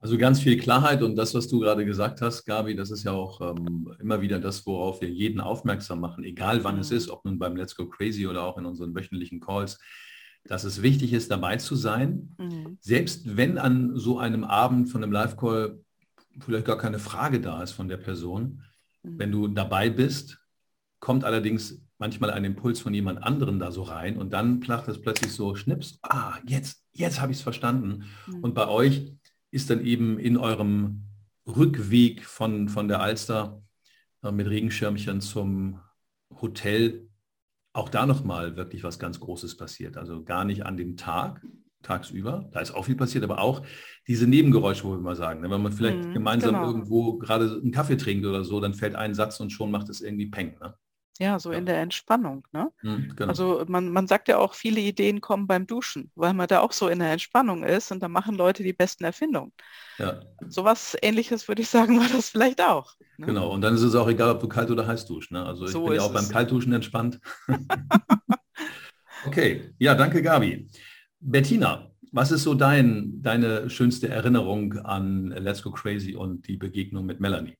Also 0.00 0.18
ganz 0.18 0.40
viel 0.40 0.58
Klarheit 0.58 1.02
und 1.02 1.16
das, 1.16 1.34
was 1.34 1.48
du 1.48 1.60
gerade 1.60 1.86
gesagt 1.86 2.20
hast, 2.20 2.44
Gabi, 2.44 2.76
das 2.76 2.90
ist 2.90 3.04
ja 3.04 3.12
auch 3.12 3.40
ähm, 3.40 3.90
immer 4.00 4.20
wieder 4.20 4.38
das, 4.38 4.66
worauf 4.66 5.00
wir 5.00 5.08
jeden 5.08 5.40
aufmerksam 5.40 6.00
machen, 6.00 6.24
egal 6.24 6.62
wann 6.62 6.78
es 6.78 6.90
mhm. 6.90 6.96
ist, 6.98 7.08
ob 7.08 7.24
nun 7.24 7.38
beim 7.38 7.56
Let's 7.56 7.74
Go 7.74 7.88
Crazy 7.88 8.26
oder 8.26 8.42
auch 8.42 8.58
in 8.58 8.66
unseren 8.66 8.94
wöchentlichen 8.94 9.40
Calls 9.40 9.78
dass 10.46 10.64
es 10.64 10.82
wichtig 10.82 11.12
ist, 11.12 11.30
dabei 11.30 11.56
zu 11.56 11.74
sein. 11.74 12.34
Mhm. 12.38 12.76
Selbst 12.80 13.36
wenn 13.36 13.58
an 13.58 13.96
so 13.96 14.18
einem 14.18 14.44
Abend 14.44 14.90
von 14.90 15.02
einem 15.02 15.12
Live-Call 15.12 15.80
vielleicht 16.40 16.66
gar 16.66 16.78
keine 16.78 16.98
Frage 16.98 17.40
da 17.40 17.62
ist 17.62 17.72
von 17.72 17.88
der 17.88 17.96
Person. 17.96 18.62
Wenn 19.04 19.30
du 19.30 19.48
dabei 19.48 19.90
bist, 19.90 20.40
kommt 21.00 21.24
allerdings 21.24 21.82
manchmal 21.98 22.30
ein 22.30 22.44
Impuls 22.44 22.80
von 22.80 22.92
jemand 22.92 23.22
anderen 23.22 23.58
da 23.58 23.70
so 23.70 23.82
rein 23.82 24.16
und 24.16 24.32
dann 24.32 24.60
placht 24.60 24.88
es 24.88 25.00
plötzlich 25.00 25.32
so 25.32 25.54
schnips, 25.54 25.98
ah, 26.02 26.38
jetzt, 26.46 26.82
jetzt 26.92 27.20
habe 27.20 27.32
ich 27.32 27.38
es 27.38 27.42
verstanden. 27.42 28.04
Mhm. 28.26 28.40
Und 28.40 28.54
bei 28.54 28.68
euch 28.68 29.12
ist 29.50 29.70
dann 29.70 29.84
eben 29.84 30.18
in 30.18 30.36
eurem 30.36 31.04
Rückweg 31.46 32.24
von, 32.24 32.68
von 32.68 32.88
der 32.88 33.00
Alster 33.00 33.62
äh, 34.22 34.32
mit 34.32 34.48
Regenschirmchen 34.48 35.20
zum 35.20 35.80
Hotel 36.40 37.08
auch 37.72 37.88
da 37.88 38.06
nochmal 38.06 38.56
wirklich 38.56 38.82
was 38.84 38.98
ganz 38.98 39.20
Großes 39.20 39.56
passiert. 39.56 39.96
Also 39.96 40.22
gar 40.24 40.44
nicht 40.44 40.64
an 40.64 40.76
dem 40.76 40.96
Tag, 40.96 41.44
tagsüber, 41.84 42.48
da 42.52 42.60
ist 42.60 42.72
auch 42.72 42.84
viel 42.84 42.96
passiert, 42.96 43.24
aber 43.24 43.38
auch 43.38 43.62
diese 44.06 44.26
Nebengeräusche, 44.26 44.84
wo 44.84 44.90
wir 44.90 44.98
mal 44.98 45.16
sagen, 45.16 45.40
ne? 45.40 45.50
wenn 45.50 45.62
man 45.62 45.72
vielleicht 45.72 46.04
mhm, 46.04 46.12
gemeinsam 46.12 46.54
genau. 46.54 46.66
irgendwo 46.66 47.18
gerade 47.18 47.60
einen 47.62 47.72
Kaffee 47.72 47.96
trinkt 47.96 48.26
oder 48.26 48.44
so, 48.44 48.60
dann 48.60 48.74
fällt 48.74 48.94
ein 48.94 49.14
Satz 49.14 49.40
und 49.40 49.50
schon 49.50 49.70
macht 49.70 49.88
es 49.88 50.00
irgendwie 50.00 50.26
Peng. 50.26 50.56
Ne? 50.60 50.74
Ja, 51.20 51.38
so 51.38 51.52
ja. 51.52 51.58
in 51.58 51.66
der 51.66 51.80
Entspannung. 51.80 52.44
Ne? 52.52 52.70
Mhm, 52.82 53.14
genau. 53.14 53.28
Also 53.28 53.64
man, 53.68 53.88
man 53.90 54.08
sagt 54.08 54.26
ja 54.26 54.38
auch, 54.38 54.54
viele 54.54 54.80
Ideen 54.80 55.20
kommen 55.20 55.46
beim 55.46 55.66
Duschen, 55.66 56.10
weil 56.16 56.34
man 56.34 56.48
da 56.48 56.60
auch 56.60 56.72
so 56.72 56.88
in 56.88 56.98
der 56.98 57.12
Entspannung 57.12 57.62
ist 57.62 57.92
und 57.92 58.02
da 58.02 58.08
machen 58.08 58.34
Leute 58.34 58.64
die 58.64 58.72
besten 58.72 59.04
Erfindungen. 59.04 59.52
Ja. 59.98 60.20
Sowas 60.48 60.96
ähnliches 61.02 61.46
würde 61.46 61.62
ich 61.62 61.68
sagen, 61.68 61.98
war 62.00 62.08
das 62.08 62.30
vielleicht 62.30 62.60
auch. 62.60 62.94
Ne? 63.16 63.26
Genau, 63.26 63.50
und 63.50 63.60
dann 63.60 63.74
ist 63.74 63.82
es 63.82 63.94
auch 63.94 64.08
egal, 64.08 64.30
ob 64.30 64.40
du 64.40 64.48
kalt 64.48 64.70
oder 64.70 64.86
heiß 64.86 65.06
duschst. 65.06 65.30
Ne? 65.30 65.44
Also 65.44 65.66
ich 65.66 65.70
so 65.70 65.84
bin 65.84 65.94
ja 65.94 66.02
auch 66.02 66.12
beim 66.12 66.28
Kaltduschen 66.28 66.72
entspannt. 66.72 67.20
okay, 69.26 69.72
ja, 69.78 69.94
danke 69.94 70.20
Gabi. 70.20 70.68
Bettina, 71.26 71.90
was 72.12 72.30
ist 72.30 72.42
so 72.42 72.54
dein, 72.54 73.22
deine 73.22 73.70
schönste 73.70 74.08
Erinnerung 74.08 74.78
an 74.80 75.28
Let's 75.28 75.62
Go 75.62 75.70
Crazy 75.70 76.14
und 76.14 76.46
die 76.46 76.58
Begegnung 76.58 77.06
mit 77.06 77.18
Melanie? 77.18 77.54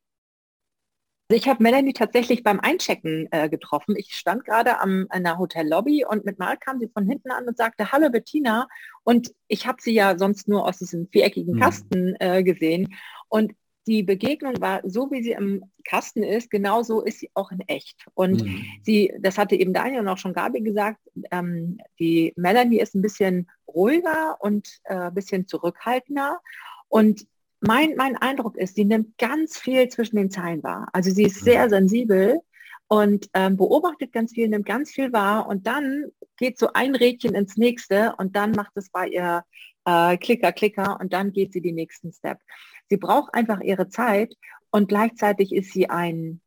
Also 1.30 1.40
ich 1.40 1.48
habe 1.48 1.62
Melanie 1.62 1.94
tatsächlich 1.94 2.42
beim 2.42 2.60
Einchecken 2.60 3.26
äh, 3.30 3.48
getroffen. 3.48 3.96
Ich 3.96 4.14
stand 4.14 4.44
gerade 4.44 4.78
am 4.80 5.08
in 5.14 5.24
der 5.24 5.38
Hotellobby 5.38 6.04
und 6.04 6.26
mit 6.26 6.38
Mal 6.38 6.58
kam 6.58 6.78
sie 6.78 6.90
von 6.92 7.06
hinten 7.06 7.30
an 7.30 7.48
und 7.48 7.56
sagte, 7.56 7.90
hallo 7.90 8.10
Bettina. 8.10 8.68
Und 9.02 9.32
ich 9.48 9.66
habe 9.66 9.78
sie 9.80 9.94
ja 9.94 10.18
sonst 10.18 10.46
nur 10.46 10.68
aus 10.68 10.78
diesem 10.78 11.08
viereckigen 11.08 11.54
mhm. 11.54 11.60
Kasten 11.60 12.14
äh, 12.20 12.44
gesehen. 12.44 12.94
Und 13.28 13.54
die 13.86 14.02
Begegnung 14.02 14.60
war 14.60 14.80
so, 14.84 15.10
wie 15.10 15.22
sie 15.22 15.32
im 15.32 15.64
Kasten 15.84 16.22
ist, 16.22 16.50
genauso 16.50 17.02
ist 17.02 17.20
sie 17.20 17.30
auch 17.34 17.50
in 17.52 17.60
echt. 17.66 18.06
Und 18.14 18.42
mhm. 18.42 18.64
sie, 18.82 19.12
das 19.20 19.38
hatte 19.38 19.56
eben 19.56 19.72
Daniel 19.72 20.00
und 20.00 20.08
auch 20.08 20.18
schon 20.18 20.32
Gabi 20.32 20.60
gesagt, 20.60 21.00
ähm, 21.30 21.78
die 21.98 22.32
Melanie 22.36 22.80
ist 22.80 22.94
ein 22.94 23.02
bisschen 23.02 23.50
ruhiger 23.68 24.36
und 24.40 24.80
äh, 24.84 24.94
ein 24.94 25.14
bisschen 25.14 25.46
zurückhaltender. 25.46 26.40
Und 26.88 27.26
mein, 27.60 27.94
mein 27.96 28.16
Eindruck 28.16 28.56
ist, 28.56 28.74
sie 28.74 28.84
nimmt 28.84 29.16
ganz 29.18 29.58
viel 29.58 29.88
zwischen 29.88 30.16
den 30.16 30.30
Zeilen 30.30 30.62
wahr. 30.62 30.88
Also 30.92 31.10
sie 31.10 31.24
ist 31.24 31.44
sehr 31.44 31.66
mhm. 31.66 31.70
sensibel 31.70 32.40
und 32.88 33.28
ähm, 33.34 33.56
beobachtet 33.56 34.12
ganz 34.12 34.32
viel, 34.32 34.48
nimmt 34.48 34.66
ganz 34.66 34.90
viel 34.90 35.12
wahr 35.12 35.46
und 35.48 35.66
dann 35.66 36.06
geht 36.36 36.58
so 36.58 36.72
ein 36.72 36.94
Rädchen 36.94 37.34
ins 37.34 37.56
nächste 37.56 38.14
und 38.18 38.36
dann 38.36 38.52
macht 38.52 38.72
es 38.76 38.90
bei 38.90 39.08
ihr 39.08 39.44
äh, 39.84 40.16
Klicker, 40.16 40.52
Klicker 40.52 40.98
und 41.00 41.12
dann 41.12 41.32
geht 41.32 41.52
sie 41.52 41.60
den 41.60 41.74
nächsten 41.76 42.12
Step. 42.12 42.38
Sie 42.88 42.96
braucht 42.96 43.34
einfach 43.34 43.60
ihre 43.60 43.88
Zeit 43.88 44.34
Und 44.70 44.88
gleichzeitig 44.88 45.54
ist 45.54 45.72
sie 45.72 45.88
ein, 45.88 46.40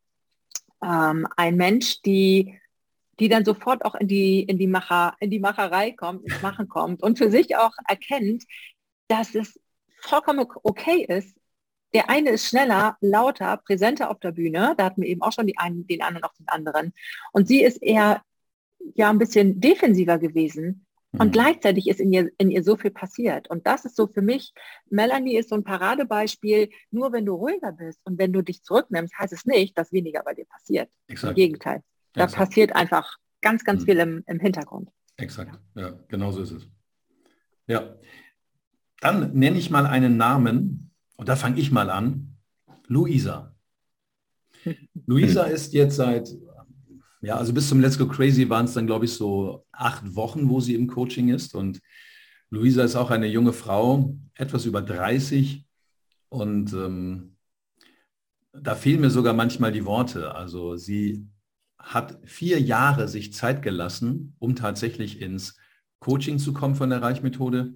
ähm, 0.84 1.28
ein 1.38 1.56
Mensch, 1.56 2.02
die, 2.02 2.60
die 3.20 3.30
dann 3.30 3.46
sofort 3.46 3.86
auch 3.86 3.96
in 3.96 4.08
die, 4.08 4.42
in, 4.44 4.58
die 4.58 4.68
Macher, 4.68 5.16
in 5.20 5.32
die 5.32 5.40
Macherei 5.40 5.92
kommt, 5.92 6.26
ins 6.26 6.42
Machen 6.42 6.68
kommt 6.68 7.02
und 7.02 7.18
für 7.18 7.32
sich 7.32 7.56
auch 7.56 7.72
erkennt, 7.88 8.44
dass 9.08 9.34
es 9.34 9.60
vollkommen 10.02 10.46
okay 10.64 11.06
ist. 11.08 11.38
Der 11.94 12.10
eine 12.10 12.32
ist 12.32 12.48
schneller, 12.48 12.98
lauter, 13.00 13.58
präsenter 13.58 14.12
auf 14.12 14.20
der 14.20 14.34
Bühne. 14.34 14.76
Da 14.78 14.86
hatten 14.86 15.04
wir 15.04 15.10
eben 15.10 15.22
auch 15.22 15.32
schon 15.32 15.50
einen, 15.56 15.88
den 15.88 16.02
einen 16.02 16.18
und 16.18 16.26
auch 16.26 16.34
den 16.34 16.50
anderen. 16.50 16.94
Und 17.32 17.48
sie 17.48 17.64
ist 17.64 17.82
eher 17.82 18.22
ja 18.96 19.10
ein 19.10 19.20
bisschen 19.20 19.62
defensiver 19.62 20.18
gewesen. 20.18 20.87
Und 21.20 21.28
mhm. 21.28 21.32
gleichzeitig 21.32 21.88
ist 21.88 22.00
in 22.00 22.12
ihr, 22.14 22.30
in 22.38 22.52
ihr 22.52 22.64
so 22.64 22.76
viel 22.76 22.92
passiert. 22.92 23.50
Und 23.50 23.66
das 23.66 23.86
ist 23.86 23.96
so 23.96 24.08
für 24.08 24.22
mich, 24.22 24.54
Melanie 24.90 25.38
ist 25.38 25.50
so 25.50 25.56
ein 25.56 25.64
Paradebeispiel, 25.64 26.70
nur 26.92 27.12
wenn 27.12 27.26
du 27.26 27.36
ruhiger 27.36 27.72
bist 27.72 28.00
und 28.06 28.18
wenn 28.20 28.34
du 28.34 28.42
dich 28.42 28.64
zurücknimmst, 28.64 29.18
heißt 29.18 29.34
es 29.34 29.46
nicht, 29.46 29.78
dass 29.78 29.92
weniger 29.92 30.24
bei 30.24 30.34
dir 30.34 30.46
passiert. 30.46 30.90
Exakt. 31.08 31.32
Im 31.32 31.36
Gegenteil. 31.36 31.84
Da 32.14 32.26
Exakt. 32.26 32.50
passiert 32.50 32.76
einfach 32.76 33.18
ganz, 33.42 33.64
ganz 33.64 33.82
mhm. 33.82 33.86
viel 33.86 34.00
im, 34.00 34.24
im 34.28 34.40
Hintergrund. 34.40 34.90
Exakt, 35.18 35.60
ja, 35.76 35.98
genau 36.08 36.32
so 36.32 36.42
ist 36.42 36.52
es. 36.52 36.70
Ja, 37.66 37.96
dann 39.02 39.34
nenne 39.34 39.58
ich 39.58 39.70
mal 39.70 39.86
einen 39.86 40.18
Namen 40.18 40.92
und 41.18 41.30
da 41.30 41.36
fange 41.36 41.60
ich 41.60 41.72
mal 41.72 41.90
an. 41.90 42.38
Luisa. 42.88 43.56
Luisa 45.06 45.44
ist 45.44 45.74
jetzt 45.74 45.96
seit 45.96 46.30
ja, 47.22 47.36
also 47.36 47.54
bis 47.54 47.68
zum 47.70 47.80
Let's 47.80 47.98
Go 47.98 48.08
Crazy 48.08 48.50
waren 48.50 48.66
es 48.66 48.74
dann, 48.74 48.88
glaube 48.88 49.06
ich, 49.06 49.14
so 49.14 49.66
acht 49.72 50.16
Wochen, 50.16 50.50
wo 50.50 50.60
sie 50.60 50.76
im 50.76 50.88
Coaching 50.88 51.30
ist. 51.30 51.56
Und 51.56 51.82
Luisa 52.50 52.84
ist 52.84 52.96
auch 52.96 53.10
eine 53.10 53.28
junge 53.28 53.54
Frau, 53.54 54.16
etwas 54.36 54.66
über 54.66 54.82
30. 54.82 55.66
Und 56.30 56.74
ähm, 56.74 57.38
da 58.54 58.76
fehlen 58.76 59.02
mir 59.02 59.10
sogar 59.10 59.34
manchmal 59.34 59.72
die 59.72 59.86
Worte. 59.86 60.36
Also 60.36 60.76
sie 60.76 61.28
hat 61.80 62.20
vier 62.26 62.60
Jahre 62.60 63.08
sich 63.08 63.34
Zeit 63.34 63.62
gelassen, 63.62 64.36
um 64.40 64.56
tatsächlich 64.56 65.22
ins 65.22 65.58
Coaching 66.00 66.38
zu 66.38 66.54
kommen 66.54 66.76
von 66.76 66.90
der 66.90 67.02
Reichmethode. 67.02 67.74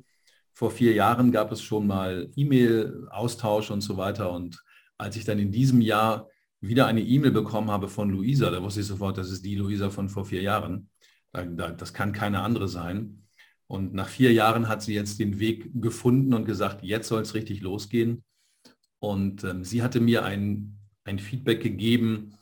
Vor 0.54 0.70
vier 0.70 0.94
Jahren 0.94 1.32
gab 1.32 1.52
es 1.52 1.62
schon 1.62 1.88
mal 1.88 2.30
E-Mail-Austausch 2.36 3.72
und 3.72 3.82
so 3.82 3.98
weiter. 3.98 4.32
Und 4.32 4.62
als 4.98 5.16
ich 5.16 5.26
dann 5.26 5.40
in 5.40 5.52
diesem 5.52 5.82
Jahr 5.82 6.28
wieder 6.62 6.86
eine 6.86 7.02
E-Mail 7.02 7.32
bekommen 7.32 7.72
habe 7.72 7.90
von 7.90 8.10
Luisa, 8.10 8.52
da 8.52 8.62
wusste 8.62 8.82
ich 8.82 8.88
sofort, 8.88 9.18
das 9.18 9.32
ist 9.32 9.44
die 9.44 9.56
Luisa 9.56 9.90
von 9.90 10.10
vor 10.10 10.26
vier 10.26 10.42
Jahren. 10.42 10.90
Das 11.32 11.94
kann 11.94 12.12
keine 12.12 12.42
andere 12.42 12.68
sein. 12.68 13.24
Und 13.68 13.94
nach 13.94 14.08
vier 14.08 14.32
Jahren 14.34 14.68
hat 14.68 14.84
sie 14.84 14.94
jetzt 14.94 15.20
den 15.20 15.40
Weg 15.40 15.72
gefunden 15.82 16.34
und 16.34 16.46
gesagt, 16.46 16.84
jetzt 16.84 17.08
soll 17.08 17.22
es 17.22 17.34
richtig 17.34 17.62
losgehen. 17.62 18.24
Und 19.00 19.44
ähm, 19.44 19.64
sie 19.64 19.82
hatte 19.82 20.00
mir 20.00 20.24
ein, 20.24 20.78
ein 21.06 21.20
Feedback 21.20 21.64
gegeben, 21.64 22.36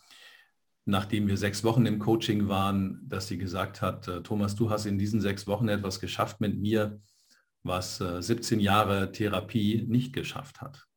nachdem 0.86 1.28
wir 1.28 1.38
sechs 1.38 1.64
Wochen 1.64 1.86
im 1.86 2.00
Coaching 2.00 2.48
waren, 2.48 3.00
dass 3.08 3.28
sie 3.28 3.38
gesagt 3.38 3.82
hat, 3.82 4.08
äh, 4.08 4.22
Thomas, 4.24 4.56
du 4.56 4.70
hast 4.70 4.86
in 4.86 4.98
diesen 4.98 5.22
sechs 5.22 5.48
Wochen 5.48 5.70
etwas 5.70 6.00
geschafft 6.00 6.42
mit 6.42 6.60
mir, 6.60 7.00
was 7.64 8.02
äh, 8.02 8.22
17 8.22 8.60
Jahre 8.60 9.12
Therapie 9.12 9.86
nicht 9.88 10.12
geschafft 10.14 10.62
hat. 10.62 10.89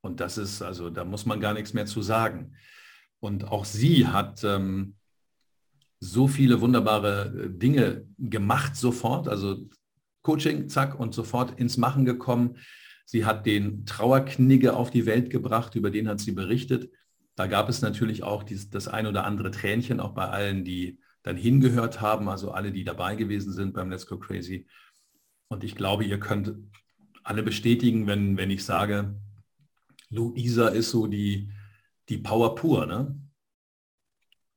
Und 0.00 0.20
das 0.20 0.38
ist, 0.38 0.62
also 0.62 0.90
da 0.90 1.04
muss 1.04 1.26
man 1.26 1.40
gar 1.40 1.54
nichts 1.54 1.74
mehr 1.74 1.86
zu 1.86 2.02
sagen. 2.02 2.54
Und 3.20 3.48
auch 3.48 3.64
sie 3.64 4.06
hat 4.06 4.44
ähm, 4.44 4.94
so 6.00 6.28
viele 6.28 6.60
wunderbare 6.60 7.26
äh, 7.26 7.50
Dinge 7.50 8.06
gemacht 8.18 8.76
sofort. 8.76 9.28
Also 9.28 9.68
Coaching, 10.22 10.68
zack, 10.68 10.98
und 10.98 11.14
sofort 11.14 11.58
ins 11.58 11.76
Machen 11.76 12.04
gekommen. 12.04 12.56
Sie 13.04 13.24
hat 13.24 13.46
den 13.46 13.86
Trauerknigge 13.86 14.76
auf 14.76 14.90
die 14.90 15.06
Welt 15.06 15.30
gebracht, 15.30 15.74
über 15.74 15.90
den 15.90 16.08
hat 16.08 16.20
sie 16.20 16.32
berichtet. 16.32 16.90
Da 17.34 17.46
gab 17.46 17.68
es 17.68 17.80
natürlich 17.82 18.22
auch 18.22 18.42
dies, 18.42 18.68
das 18.68 18.88
ein 18.88 19.06
oder 19.06 19.24
andere 19.24 19.50
Tränchen, 19.50 20.00
auch 20.00 20.12
bei 20.12 20.28
allen, 20.28 20.64
die 20.64 20.98
dann 21.22 21.36
hingehört 21.36 22.00
haben, 22.00 22.28
also 22.28 22.50
alle, 22.50 22.72
die 22.72 22.84
dabei 22.84 23.14
gewesen 23.14 23.52
sind 23.52 23.74
beim 23.74 23.90
Let's 23.90 24.06
Go 24.06 24.18
Crazy. 24.18 24.66
Und 25.48 25.64
ich 25.64 25.74
glaube, 25.74 26.04
ihr 26.04 26.20
könnt 26.20 26.54
alle 27.22 27.42
bestätigen, 27.42 28.06
wenn, 28.06 28.36
wenn 28.36 28.50
ich 28.50 28.64
sage, 28.64 29.14
Luisa 30.10 30.68
ist 30.68 30.90
so 30.90 31.06
die, 31.06 31.50
die 32.08 32.18
Power 32.18 32.54
pur, 32.54 32.86
ne? 32.86 33.16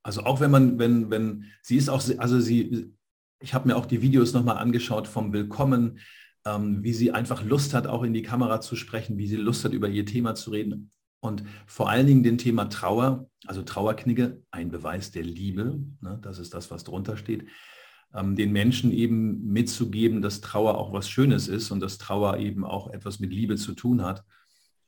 Also 0.03 0.23
auch 0.23 0.39
wenn 0.39 0.49
man, 0.49 0.79
wenn, 0.79 1.11
wenn, 1.11 1.45
sie 1.61 1.77
ist 1.77 1.89
auch, 1.89 2.03
also 2.17 2.39
sie, 2.39 2.91
ich 3.39 3.53
habe 3.53 3.67
mir 3.67 3.75
auch 3.75 3.85
die 3.85 4.01
Videos 4.01 4.33
nochmal 4.33 4.57
angeschaut 4.57 5.07
vom 5.07 5.31
Willkommen, 5.31 5.99
ähm, 6.43 6.83
wie 6.83 6.93
sie 6.93 7.11
einfach 7.11 7.43
Lust 7.43 7.75
hat, 7.75 7.85
auch 7.85 8.01
in 8.01 8.13
die 8.13 8.23
Kamera 8.23 8.61
zu 8.61 8.75
sprechen, 8.75 9.17
wie 9.19 9.27
sie 9.27 9.35
Lust 9.35 9.63
hat, 9.63 9.73
über 9.73 9.89
ihr 9.89 10.05
Thema 10.05 10.33
zu 10.33 10.49
reden. 10.49 10.89
Und 11.19 11.43
vor 11.67 11.87
allen 11.87 12.07
Dingen 12.07 12.23
den 12.23 12.39
Thema 12.39 12.65
Trauer, 12.65 13.29
also 13.45 13.61
Trauerknigge, 13.61 14.41
ein 14.49 14.71
Beweis 14.71 15.11
der 15.11 15.23
Liebe, 15.23 15.79
ne, 16.01 16.17
das 16.23 16.39
ist 16.39 16.55
das, 16.55 16.71
was 16.71 16.83
drunter 16.83 17.15
steht, 17.15 17.45
ähm, 18.15 18.35
den 18.35 18.51
Menschen 18.51 18.91
eben 18.91 19.45
mitzugeben, 19.51 20.23
dass 20.23 20.41
Trauer 20.41 20.79
auch 20.79 20.93
was 20.93 21.09
Schönes 21.09 21.47
ist 21.47 21.69
und 21.69 21.79
dass 21.79 21.99
Trauer 21.99 22.37
eben 22.37 22.65
auch 22.65 22.91
etwas 22.91 23.19
mit 23.19 23.31
Liebe 23.31 23.55
zu 23.55 23.73
tun 23.73 24.01
hat 24.01 24.23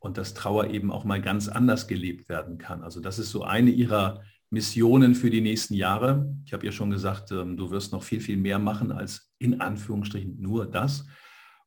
und 0.03 0.17
dass 0.17 0.33
Trauer 0.33 0.67
eben 0.67 0.91
auch 0.91 1.05
mal 1.05 1.21
ganz 1.21 1.47
anders 1.47 1.87
gelebt 1.87 2.27
werden 2.27 2.57
kann. 2.57 2.83
Also 2.83 2.99
das 2.99 3.19
ist 3.19 3.31
so 3.31 3.43
eine 3.43 3.69
ihrer 3.69 4.21
Missionen 4.49 5.15
für 5.15 5.29
die 5.29 5.39
nächsten 5.39 5.75
Jahre. 5.75 6.29
Ich 6.45 6.51
habe 6.51 6.65
ja 6.65 6.73
schon 6.73 6.89
gesagt, 6.89 7.31
ähm, 7.31 7.55
du 7.55 7.71
wirst 7.71 7.93
noch 7.93 8.03
viel, 8.03 8.19
viel 8.19 8.35
mehr 8.35 8.59
machen 8.59 8.91
als 8.91 9.31
in 9.39 9.61
Anführungsstrichen 9.61 10.41
nur 10.41 10.69
das. 10.69 11.05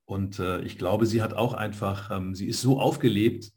Und 0.05 0.39
äh, 0.39 0.61
ich 0.61 0.77
glaube, 0.77 1.07
sie 1.07 1.23
hat 1.23 1.33
auch 1.33 1.55
einfach, 1.55 2.11
ähm, 2.11 2.35
sie 2.35 2.47
ist 2.47 2.61
so 2.61 2.79
aufgelebt, 2.79 3.51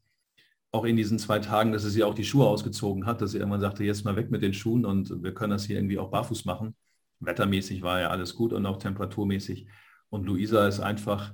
auch 0.71 0.85
in 0.85 0.95
diesen 0.95 1.19
zwei 1.19 1.39
Tagen, 1.39 1.73
dass 1.73 1.83
sie 1.83 1.89
sich 1.89 2.03
auch 2.03 2.15
die 2.15 2.23
Schuhe 2.23 2.47
ausgezogen 2.47 3.05
hat, 3.05 3.21
dass 3.21 3.31
sie 3.31 3.39
irgendwann 3.39 3.59
sagte, 3.59 3.83
jetzt 3.83 4.05
mal 4.05 4.15
weg 4.15 4.31
mit 4.31 4.43
den 4.43 4.53
Schuhen 4.53 4.85
und 4.85 5.21
wir 5.21 5.33
können 5.33 5.51
das 5.51 5.65
hier 5.65 5.75
irgendwie 5.75 5.99
auch 5.99 6.09
barfuß 6.09 6.45
machen. 6.45 6.73
Wettermäßig 7.19 7.81
war 7.81 7.99
ja 7.99 8.11
alles 8.11 8.33
gut 8.33 8.53
und 8.53 8.65
auch 8.65 8.77
temperaturmäßig. 8.77 9.67
Und 10.09 10.25
Luisa 10.25 10.65
ist 10.69 10.79
einfach, 10.79 11.33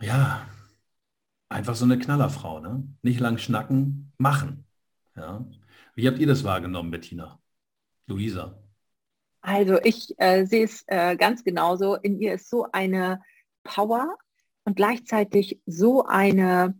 ja, 0.00 0.46
einfach 1.54 1.76
so 1.76 1.84
eine 1.84 1.98
Knallerfrau, 1.98 2.60
ne? 2.60 2.82
Nicht 3.02 3.20
lang 3.20 3.38
schnacken, 3.38 4.12
machen. 4.18 4.66
Ja. 5.16 5.46
Wie 5.94 6.08
habt 6.08 6.18
ihr 6.18 6.26
das 6.26 6.42
wahrgenommen, 6.42 6.90
Bettina? 6.90 7.38
Luisa? 8.06 8.58
Also 9.40 9.78
ich 9.84 10.14
äh, 10.18 10.46
sehe 10.46 10.64
es 10.64 10.82
äh, 10.88 11.16
ganz 11.16 11.44
genauso. 11.44 11.94
In 11.94 12.18
ihr 12.20 12.34
ist 12.34 12.50
so 12.50 12.66
eine 12.72 13.22
Power 13.62 14.16
und 14.64 14.74
gleichzeitig 14.74 15.60
so 15.64 16.04
eine, 16.04 16.76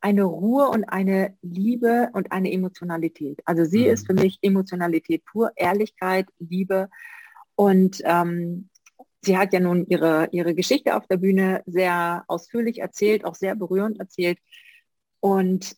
eine 0.00 0.24
Ruhe 0.24 0.68
und 0.68 0.84
eine 0.84 1.36
Liebe 1.42 2.10
und 2.12 2.32
eine 2.32 2.50
Emotionalität. 2.50 3.40
Also 3.44 3.64
sie 3.64 3.84
mhm. 3.84 3.92
ist 3.92 4.06
für 4.06 4.14
mich 4.14 4.38
Emotionalität 4.42 5.24
pur, 5.24 5.52
Ehrlichkeit, 5.54 6.26
Liebe. 6.38 6.88
Und 7.54 8.00
ähm, 8.04 8.69
Sie 9.22 9.36
hat 9.36 9.52
ja 9.52 9.60
nun 9.60 9.86
ihre, 9.86 10.28
ihre 10.32 10.54
Geschichte 10.54 10.96
auf 10.96 11.06
der 11.06 11.18
Bühne 11.18 11.62
sehr 11.66 12.24
ausführlich 12.26 12.78
erzählt, 12.78 13.24
auch 13.24 13.34
sehr 13.34 13.54
berührend 13.54 14.00
erzählt. 14.00 14.38
Und 15.20 15.76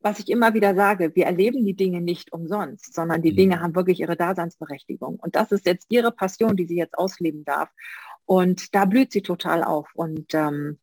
was 0.00 0.18
ich 0.18 0.28
immer 0.28 0.52
wieder 0.52 0.74
sage, 0.74 1.14
wir 1.14 1.24
erleben 1.24 1.64
die 1.64 1.74
Dinge 1.74 2.02
nicht 2.02 2.32
umsonst, 2.32 2.94
sondern 2.94 3.22
die 3.22 3.32
mhm. 3.32 3.36
Dinge 3.36 3.60
haben 3.60 3.74
wirklich 3.74 4.00
ihre 4.00 4.16
Daseinsberechtigung. 4.16 5.16
Und 5.16 5.34
das 5.34 5.50
ist 5.50 5.66
jetzt 5.66 5.86
ihre 5.88 6.12
Passion, 6.12 6.56
die 6.56 6.66
sie 6.66 6.76
jetzt 6.76 6.96
ausleben 6.96 7.44
darf. 7.44 7.70
Und 8.26 8.74
da 8.74 8.84
blüht 8.84 9.12
sie 9.12 9.22
total 9.22 9.64
auf. 9.64 9.88
Und 9.94 10.34
ähm, 10.34 10.78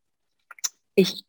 ich 0.96 1.24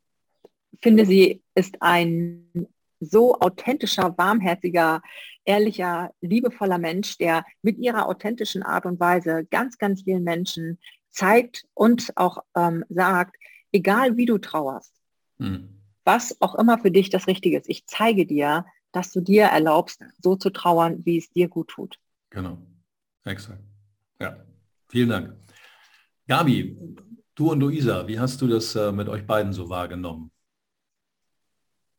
finde, 0.80 1.06
sie 1.06 1.42
ist 1.54 1.80
ein 1.80 2.68
so 3.00 3.38
authentischer, 3.40 4.14
warmherziger, 4.16 5.02
ehrlicher, 5.44 6.12
liebevoller 6.20 6.78
Mensch, 6.78 7.18
der 7.18 7.44
mit 7.62 7.78
ihrer 7.78 8.06
authentischen 8.06 8.62
Art 8.62 8.86
und 8.86 9.00
Weise 9.00 9.46
ganz, 9.50 9.78
ganz 9.78 10.02
vielen 10.02 10.24
Menschen 10.24 10.78
zeigt 11.10 11.64
und 11.74 12.12
auch 12.16 12.38
ähm, 12.56 12.84
sagt, 12.88 13.36
egal 13.72 14.16
wie 14.16 14.26
du 14.26 14.38
trauerst, 14.38 14.94
hm. 15.38 15.80
was 16.04 16.40
auch 16.40 16.54
immer 16.54 16.78
für 16.78 16.90
dich 16.90 17.10
das 17.10 17.26
Richtige 17.26 17.58
ist, 17.58 17.68
ich 17.68 17.86
zeige 17.86 18.26
dir, 18.26 18.64
dass 18.92 19.12
du 19.12 19.20
dir 19.20 19.44
erlaubst, 19.44 20.02
so 20.20 20.36
zu 20.36 20.50
trauern, 20.50 21.04
wie 21.04 21.18
es 21.18 21.30
dir 21.30 21.48
gut 21.48 21.68
tut. 21.68 21.98
Genau, 22.30 22.58
exakt. 23.24 23.62
Ja, 24.20 24.44
vielen 24.88 25.08
Dank. 25.08 25.36
Gabi, 26.26 26.78
du 27.34 27.52
und 27.52 27.60
Luisa, 27.60 28.06
wie 28.06 28.18
hast 28.18 28.40
du 28.40 28.46
das 28.46 28.74
äh, 28.74 28.92
mit 28.92 29.08
euch 29.08 29.26
beiden 29.26 29.52
so 29.52 29.68
wahrgenommen? 29.68 30.31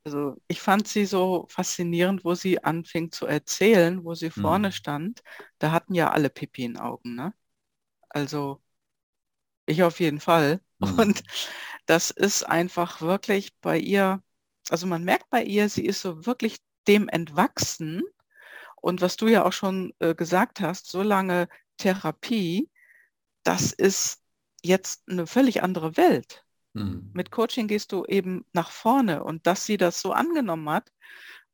Also 0.06 0.36
ich 0.48 0.62
fand 0.62 0.88
sie 0.88 1.06
so 1.06 1.46
faszinierend, 1.50 2.26
wo 2.26 2.36
sie 2.36 2.64
anfing 2.64 3.12
zu 3.12 3.26
erzählen, 3.26 4.04
wo 4.04 4.16
sie 4.16 4.28
mhm. 4.28 4.42
vorne 4.42 4.72
stand. 4.72 5.24
Da 5.60 5.72
hatten 5.72 5.94
ja 5.96 6.12
alle 6.12 6.30
Pipi 6.30 6.66
in 6.66 6.78
Augen, 6.78 7.16
ne? 7.16 7.34
Also 8.10 8.62
ich 9.66 9.84
auf 9.84 10.00
jeden 10.00 10.20
Fall. 10.20 10.62
Mhm. 10.84 11.00
Und 11.00 11.24
das 11.86 12.12
ist 12.12 12.44
einfach 12.44 13.00
wirklich 13.00 13.56
bei 13.62 13.78
ihr, 13.80 14.22
also 14.70 14.86
man 14.86 15.06
merkt 15.06 15.30
bei 15.30 15.44
ihr, 15.44 15.70
sie 15.70 15.86
ist 15.86 16.02
so 16.02 16.26
wirklich 16.26 16.58
dem 16.90 17.08
entwachsen. 17.08 18.04
Und 18.82 19.02
was 19.02 19.16
du 19.16 19.28
ja 19.28 19.46
auch 19.46 19.54
schon 19.54 19.94
äh, 20.00 20.14
gesagt 20.16 20.60
hast, 20.60 20.88
so 20.88 21.02
lange 21.04 21.48
Therapie, 21.78 22.70
das 23.44 23.72
ist 23.72 24.22
jetzt 24.62 25.04
eine 25.10 25.28
völlig 25.28 25.64
andere 25.64 25.96
Welt. 25.96 26.43
Mhm. 26.74 27.12
Mit 27.14 27.32
Coaching 27.32 27.68
gehst 27.68 27.92
du 27.92 28.06
eben 28.06 28.46
nach 28.54 28.72
vorne 28.72 29.24
und 29.24 29.48
dass 29.48 29.66
sie 29.66 29.78
das 29.78 30.02
so 30.02 30.12
angenommen 30.12 30.70
hat, 30.70 30.92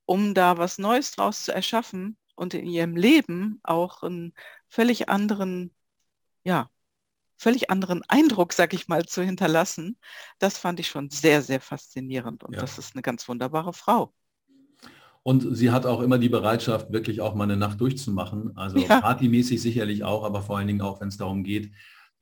um 0.06 0.34
da 0.34 0.58
was 0.58 0.78
Neues 0.78 1.12
draus 1.12 1.44
zu 1.44 1.54
erschaffen 1.54 2.18
und 2.36 2.54
in 2.54 2.66
ihrem 2.66 2.96
Leben 2.96 3.60
auch 3.64 4.02
einen 4.02 4.34
völlig 4.70 5.10
anderen, 5.10 5.74
ja, 6.44 6.70
völlig 7.38 7.70
anderen 7.70 8.04
Eindruck, 8.08 8.54
sag 8.54 8.74
ich 8.74 8.88
mal, 8.88 9.06
zu 9.06 9.24
hinterlassen, 9.24 9.98
das 10.40 10.58
fand 10.58 10.80
ich 10.80 10.88
schon 10.88 11.10
sehr, 11.10 11.42
sehr 11.42 11.62
faszinierend. 11.62 12.44
Und 12.44 12.56
ja. 12.56 12.62
das 12.62 12.78
ist 12.78 12.96
eine 12.96 13.02
ganz 13.02 13.28
wunderbare 13.28 13.74
Frau. 13.74 14.14
Und 15.24 15.56
sie 15.56 15.72
hat 15.72 15.86
auch 15.86 16.02
immer 16.02 16.18
die 16.18 16.30
Bereitschaft, 16.30 16.92
wirklich 16.92 17.22
auch 17.22 17.36
mal 17.36 17.44
eine 17.44 17.58
Nacht 17.58 17.80
durchzumachen. 17.82 18.56
Also 18.58 18.78
ja. 18.80 19.02
partymäßig 19.02 19.62
sicherlich 19.62 20.04
auch, 20.04 20.24
aber 20.24 20.42
vor 20.42 20.58
allen 20.58 20.68
Dingen 20.68 20.82
auch, 20.82 21.02
wenn 21.02 21.10
es 21.10 21.18
darum 21.18 21.44
geht, 21.44 21.72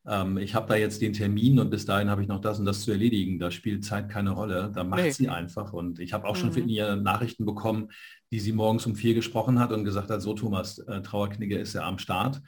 ähm, 0.08 0.38
ich 0.38 0.56
habe 0.56 0.68
da 0.68 0.76
jetzt 0.76 1.02
den 1.02 1.12
Termin 1.12 1.60
und 1.60 1.70
bis 1.70 1.86
dahin 1.86 2.10
habe 2.10 2.22
ich 2.22 2.30
noch 2.30 2.40
das 2.40 2.60
und 2.60 2.66
das 2.66 2.82
zu 2.82 2.92
erledigen. 2.92 3.40
Da 3.40 3.52
spielt 3.52 3.84
Zeit 3.84 4.10
keine 4.10 4.32
Rolle. 4.32 4.72
Da 4.74 4.84
macht 4.84 5.02
nee. 5.02 5.12
sie 5.12 5.28
einfach. 5.28 5.74
Und 5.74 6.00
ich 6.00 6.14
habe 6.14 6.28
auch 6.28 6.36
schon 6.36 6.50
mhm. 6.50 6.54
von 6.54 6.70
ihr 6.70 6.96
Nachrichten 6.96 7.46
bekommen, 7.46 7.90
die 8.32 8.40
sie 8.40 8.54
morgens 8.54 8.86
um 8.86 8.96
vier 8.96 9.14
gesprochen 9.14 9.60
hat 9.60 9.74
und 9.74 9.84
gesagt 9.84 10.10
hat, 10.10 10.22
so 10.22 10.34
Thomas, 10.34 10.80
äh, 10.80 11.02
Trauerknigge 11.02 11.58
ist 11.58 11.74
ja 11.74 11.86
am 11.86 12.00
Start. 12.00 12.42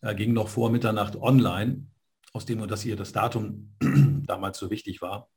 Er 0.00 0.14
ging 0.14 0.32
noch 0.32 0.48
vor 0.48 0.70
Mitternacht 0.70 1.16
online, 1.16 1.86
aus 2.32 2.46
dem 2.46 2.58
nur, 2.58 2.68
dass 2.68 2.84
ihr 2.84 2.96
das 2.96 3.12
Datum 3.12 3.74
damals 4.26 4.58
so 4.58 4.70
wichtig 4.70 5.02
war. 5.02 5.28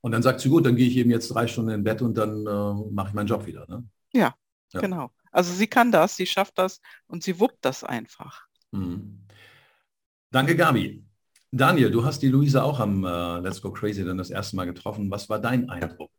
Und 0.00 0.12
dann 0.12 0.22
sagt 0.22 0.40
sie, 0.40 0.48
gut, 0.48 0.66
dann 0.66 0.76
gehe 0.76 0.88
ich 0.88 0.96
eben 0.96 1.10
jetzt 1.10 1.28
drei 1.28 1.46
Stunden 1.46 1.70
in 1.70 1.84
Bett 1.84 2.02
und 2.02 2.16
dann 2.16 2.46
äh, 2.46 2.90
mache 2.92 3.08
ich 3.08 3.14
meinen 3.14 3.26
Job 3.26 3.46
wieder. 3.46 3.64
Ne? 3.68 3.84
Ja, 4.12 4.34
ja, 4.72 4.80
genau. 4.80 5.10
Also 5.30 5.52
sie 5.52 5.66
kann 5.68 5.92
das, 5.92 6.16
sie 6.16 6.26
schafft 6.26 6.58
das 6.58 6.80
und 7.06 7.22
sie 7.22 7.38
wuppt 7.38 7.64
das 7.64 7.84
einfach. 7.84 8.46
Mhm. 8.72 9.20
Danke, 10.30 10.56
Gabi. 10.56 11.02
Daniel, 11.50 11.90
du 11.90 12.04
hast 12.04 12.20
die 12.20 12.28
Luisa 12.28 12.62
auch 12.62 12.80
am 12.80 13.02
äh, 13.04 13.38
Let's 13.38 13.62
Go 13.62 13.72
Crazy 13.72 14.04
dann 14.04 14.18
das 14.18 14.28
erste 14.28 14.56
Mal 14.56 14.66
getroffen. 14.66 15.10
Was 15.10 15.30
war 15.30 15.38
dein 15.38 15.70
Eindruck? 15.70 16.10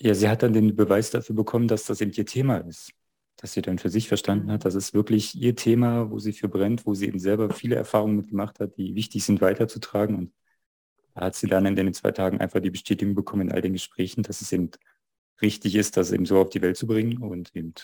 Ja, 0.00 0.14
sie 0.14 0.28
hat 0.28 0.42
dann 0.42 0.52
den 0.52 0.74
Beweis 0.74 1.10
dafür 1.10 1.36
bekommen, 1.36 1.68
dass 1.68 1.84
das 1.84 2.00
eben 2.00 2.10
ihr 2.12 2.26
Thema 2.26 2.56
ist. 2.58 2.92
Dass 3.36 3.52
sie 3.52 3.62
dann 3.62 3.78
für 3.78 3.88
sich 3.88 4.08
verstanden 4.08 4.50
hat, 4.50 4.64
dass 4.64 4.74
es 4.74 4.94
wirklich 4.94 5.36
ihr 5.36 5.54
Thema, 5.54 6.10
wo 6.10 6.18
sie 6.18 6.32
für 6.32 6.48
brennt, 6.48 6.86
wo 6.86 6.94
sie 6.94 7.06
eben 7.06 7.20
selber 7.20 7.50
viele 7.50 7.76
Erfahrungen 7.76 8.16
mitgemacht 8.16 8.58
hat, 8.58 8.76
die 8.76 8.96
wichtig 8.96 9.24
sind 9.24 9.40
weiterzutragen. 9.40 10.16
Und 10.16 10.32
da 11.14 11.26
hat 11.26 11.36
sie 11.36 11.46
dann 11.46 11.66
in 11.66 11.76
den 11.76 11.94
zwei 11.94 12.10
Tagen 12.10 12.40
einfach 12.40 12.60
die 12.60 12.70
Bestätigung 12.70 13.14
bekommen 13.14 13.48
in 13.48 13.52
all 13.52 13.62
den 13.62 13.74
Gesprächen, 13.74 14.24
dass 14.24 14.40
es 14.40 14.50
eben 14.52 14.70
richtig 15.40 15.76
ist, 15.76 15.96
das 15.96 16.10
eben 16.10 16.26
so 16.26 16.40
auf 16.40 16.50
die 16.50 16.62
Welt 16.62 16.76
zu 16.76 16.88
bringen 16.88 17.18
und 17.18 17.54
eben, 17.54 17.74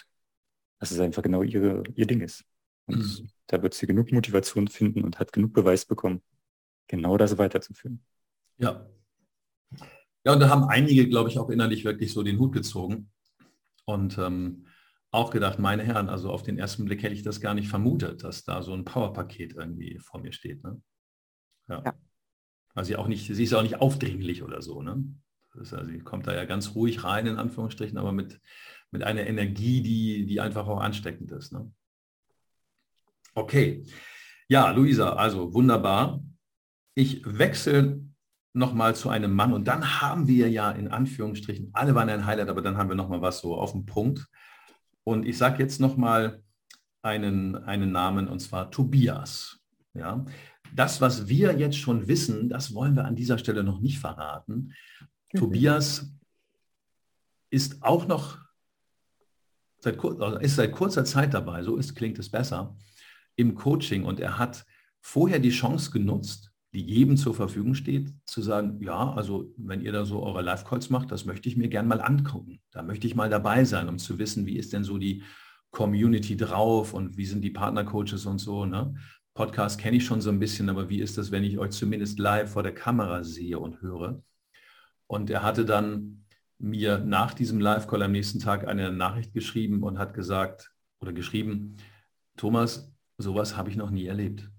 dass 0.80 0.90
es 0.90 0.98
einfach 0.98 1.22
genau 1.22 1.42
ihre, 1.42 1.84
ihr 1.94 2.06
Ding 2.06 2.20
ist. 2.20 2.44
Und 2.94 3.20
mhm. 3.20 3.30
da 3.46 3.62
wird 3.62 3.74
sie 3.74 3.86
genug 3.86 4.12
Motivation 4.12 4.68
finden 4.68 5.02
und 5.02 5.18
hat 5.18 5.32
genug 5.32 5.52
Beweis 5.52 5.84
bekommen, 5.84 6.22
genau 6.88 7.16
das 7.16 7.38
weiterzuführen. 7.38 8.04
Ja. 8.58 8.86
Ja, 10.24 10.34
und 10.34 10.40
da 10.40 10.50
haben 10.50 10.64
einige, 10.64 11.08
glaube 11.08 11.30
ich, 11.30 11.38
auch 11.38 11.48
innerlich 11.48 11.84
wirklich 11.84 12.12
so 12.12 12.22
den 12.22 12.38
Hut 12.38 12.52
gezogen 12.52 13.10
und 13.86 14.18
ähm, 14.18 14.66
auch 15.10 15.30
gedacht, 15.30 15.58
meine 15.58 15.82
Herren, 15.82 16.08
also 16.08 16.30
auf 16.30 16.42
den 16.42 16.58
ersten 16.58 16.84
Blick 16.84 17.02
hätte 17.02 17.14
ich 17.14 17.22
das 17.22 17.40
gar 17.40 17.54
nicht 17.54 17.68
vermutet, 17.68 18.22
dass 18.22 18.44
da 18.44 18.62
so 18.62 18.74
ein 18.74 18.84
Powerpaket 18.84 19.54
irgendwie 19.54 19.98
vor 19.98 20.20
mir 20.20 20.32
steht. 20.32 20.62
Ne? 20.62 20.80
Ja. 21.68 21.82
ja. 21.84 21.94
Also 22.74 22.88
sie 22.88 22.96
auch 22.96 23.08
nicht, 23.08 23.34
sie 23.34 23.42
ist 23.42 23.54
auch 23.54 23.62
nicht 23.62 23.80
aufdringlich 23.80 24.42
oder 24.42 24.62
so. 24.62 24.82
Ne? 24.82 25.04
Also 25.52 25.84
sie 25.84 25.98
kommt 25.98 26.26
da 26.26 26.34
ja 26.34 26.44
ganz 26.44 26.74
ruhig 26.74 27.02
rein, 27.02 27.26
in 27.26 27.36
Anführungsstrichen, 27.36 27.98
aber 27.98 28.12
mit, 28.12 28.40
mit 28.90 29.02
einer 29.02 29.26
Energie, 29.26 29.82
die, 29.82 30.26
die 30.26 30.40
einfach 30.40 30.68
auch 30.68 30.80
ansteckend 30.80 31.32
ist. 31.32 31.52
Ne? 31.52 31.72
Okay. 33.40 33.82
Ja, 34.48 34.70
Luisa, 34.70 35.14
also 35.14 35.54
wunderbar. 35.54 36.22
Ich 36.94 37.22
wechsle 37.24 38.04
nochmal 38.52 38.94
zu 38.94 39.08
einem 39.08 39.32
Mann 39.32 39.54
und 39.54 39.64
dann 39.66 40.02
haben 40.02 40.28
wir 40.28 40.50
ja 40.50 40.70
in 40.72 40.88
Anführungsstrichen, 40.88 41.70
alle 41.72 41.94
waren 41.94 42.10
ein 42.10 42.26
Highlight, 42.26 42.50
aber 42.50 42.60
dann 42.60 42.76
haben 42.76 42.90
wir 42.90 42.96
nochmal 42.96 43.22
was 43.22 43.40
so 43.40 43.56
auf 43.56 43.72
den 43.72 43.86
Punkt. 43.86 44.28
Und 45.04 45.24
ich 45.24 45.38
sage 45.38 45.62
jetzt 45.62 45.80
nochmal 45.80 46.42
einen, 47.00 47.56
einen 47.56 47.92
Namen 47.92 48.28
und 48.28 48.40
zwar 48.40 48.70
Tobias. 48.70 49.58
Ja, 49.94 50.26
das, 50.74 51.00
was 51.00 51.26
wir 51.26 51.58
jetzt 51.58 51.78
schon 51.78 52.08
wissen, 52.08 52.50
das 52.50 52.74
wollen 52.74 52.94
wir 52.94 53.06
an 53.06 53.16
dieser 53.16 53.38
Stelle 53.38 53.64
noch 53.64 53.80
nicht 53.80 54.00
verraten. 54.00 54.74
Mhm. 55.32 55.38
Tobias 55.38 56.12
ist 57.48 57.82
auch 57.82 58.06
noch 58.06 58.38
seit, 59.78 59.96
ist 60.42 60.56
seit 60.56 60.72
kurzer 60.72 61.06
Zeit 61.06 61.32
dabei, 61.32 61.62
so 61.62 61.76
ist, 61.76 61.94
klingt 61.94 62.18
es 62.18 62.28
besser, 62.28 62.76
im 63.40 63.54
Coaching 63.54 64.04
und 64.04 64.20
er 64.20 64.38
hat 64.38 64.64
vorher 65.00 65.38
die 65.38 65.50
Chance 65.50 65.90
genutzt, 65.90 66.50
die 66.72 66.82
jedem 66.82 67.16
zur 67.16 67.34
Verfügung 67.34 67.74
steht, 67.74 68.12
zu 68.24 68.42
sagen, 68.42 68.80
ja, 68.80 69.12
also 69.12 69.52
wenn 69.56 69.80
ihr 69.80 69.92
da 69.92 70.04
so 70.04 70.22
eure 70.22 70.42
Live-Calls 70.42 70.90
macht, 70.90 71.10
das 71.10 71.24
möchte 71.24 71.48
ich 71.48 71.56
mir 71.56 71.68
gern 71.68 71.88
mal 71.88 72.00
angucken. 72.00 72.60
Da 72.70 72.82
möchte 72.82 73.06
ich 73.06 73.16
mal 73.16 73.28
dabei 73.28 73.64
sein, 73.64 73.88
um 73.88 73.98
zu 73.98 74.18
wissen, 74.18 74.46
wie 74.46 74.56
ist 74.56 74.72
denn 74.72 74.84
so 74.84 74.98
die 74.98 75.24
Community 75.72 76.36
drauf 76.36 76.94
und 76.94 77.16
wie 77.16 77.26
sind 77.26 77.42
die 77.42 77.50
Partnercoaches 77.50 78.26
und 78.26 78.38
so. 78.38 78.66
Ne? 78.66 78.94
Podcast 79.34 79.80
kenne 79.80 79.96
ich 79.96 80.04
schon 80.04 80.20
so 80.20 80.30
ein 80.30 80.38
bisschen, 80.38 80.68
aber 80.68 80.88
wie 80.88 81.00
ist 81.00 81.18
das, 81.18 81.32
wenn 81.32 81.44
ich 81.44 81.58
euch 81.58 81.70
zumindest 81.70 82.18
live 82.18 82.52
vor 82.52 82.62
der 82.62 82.74
Kamera 82.74 83.24
sehe 83.24 83.58
und 83.58 83.80
höre? 83.80 84.22
Und 85.08 85.28
er 85.30 85.42
hatte 85.42 85.64
dann 85.64 86.24
mir 86.58 86.98
nach 86.98 87.34
diesem 87.34 87.58
Live-Call 87.58 88.02
am 88.02 88.12
nächsten 88.12 88.38
Tag 88.38 88.68
eine 88.68 88.92
Nachricht 88.92 89.32
geschrieben 89.32 89.82
und 89.82 89.98
hat 89.98 90.14
gesagt 90.14 90.72
oder 91.00 91.12
geschrieben, 91.12 91.76
Thomas, 92.36 92.92
sowas 93.22 93.56
habe 93.56 93.70
ich 93.70 93.76
noch 93.76 93.90
nie 93.90 94.06
erlebt. 94.06 94.50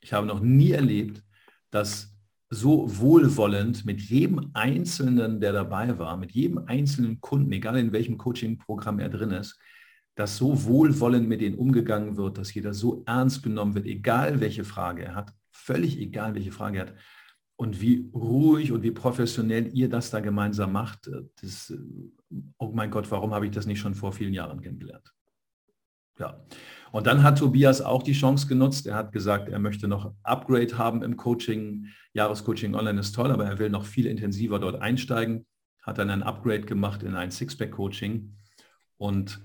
Ich 0.00 0.12
habe 0.12 0.26
noch 0.26 0.40
nie 0.40 0.72
erlebt, 0.72 1.22
dass 1.70 2.12
so 2.50 2.86
wohlwollend 2.98 3.86
mit 3.86 4.00
jedem 4.00 4.50
Einzelnen, 4.52 5.40
der 5.40 5.52
dabei 5.52 5.98
war, 5.98 6.18
mit 6.18 6.32
jedem 6.32 6.58
einzelnen 6.66 7.20
Kunden, 7.20 7.50
egal 7.52 7.78
in 7.78 7.92
welchem 7.92 8.18
Coaching-Programm 8.18 8.98
er 8.98 9.08
drin 9.08 9.30
ist, 9.30 9.58
dass 10.16 10.36
so 10.36 10.64
wohlwollend 10.64 11.26
mit 11.28 11.40
denen 11.40 11.56
umgegangen 11.56 12.18
wird, 12.18 12.36
dass 12.36 12.52
jeder 12.52 12.74
so 12.74 13.02
ernst 13.06 13.42
genommen 13.42 13.74
wird, 13.74 13.86
egal 13.86 14.40
welche 14.40 14.64
Frage 14.64 15.04
er 15.04 15.14
hat, 15.14 15.32
völlig 15.50 15.98
egal 15.98 16.34
welche 16.34 16.52
Frage 16.52 16.78
er 16.78 16.86
hat. 16.88 16.94
Und 17.56 17.80
wie 17.80 18.10
ruhig 18.12 18.72
und 18.72 18.82
wie 18.82 18.90
professionell 18.90 19.70
ihr 19.72 19.88
das 19.88 20.10
da 20.10 20.20
gemeinsam 20.20 20.72
macht, 20.72 21.10
das, 21.40 21.72
oh 22.58 22.72
mein 22.74 22.90
Gott, 22.90 23.10
warum 23.10 23.32
habe 23.32 23.46
ich 23.46 23.52
das 23.52 23.66
nicht 23.66 23.78
schon 23.78 23.94
vor 23.94 24.12
vielen 24.12 24.34
Jahren 24.34 24.60
kennengelernt? 24.60 25.14
Ja. 26.22 26.40
Und 26.92 27.06
dann 27.06 27.24
hat 27.24 27.38
Tobias 27.38 27.80
auch 27.80 28.02
die 28.02 28.12
Chance 28.12 28.46
genutzt. 28.46 28.86
Er 28.86 28.94
hat 28.94 29.12
gesagt, 29.12 29.48
er 29.48 29.58
möchte 29.58 29.88
noch 29.88 30.14
Upgrade 30.22 30.78
haben 30.78 31.02
im 31.02 31.16
Coaching. 31.16 31.88
Jahrescoaching 32.12 32.74
online 32.74 33.00
ist 33.00 33.12
toll, 33.12 33.32
aber 33.32 33.44
er 33.44 33.58
will 33.58 33.70
noch 33.70 33.84
viel 33.84 34.06
intensiver 34.06 34.60
dort 34.60 34.80
einsteigen. 34.80 35.46
Hat 35.82 35.98
dann 35.98 36.10
ein 36.10 36.22
Upgrade 36.22 36.62
gemacht 36.62 37.02
in 37.02 37.16
ein 37.16 37.32
Sixpack-Coaching 37.32 38.36
und 38.98 39.40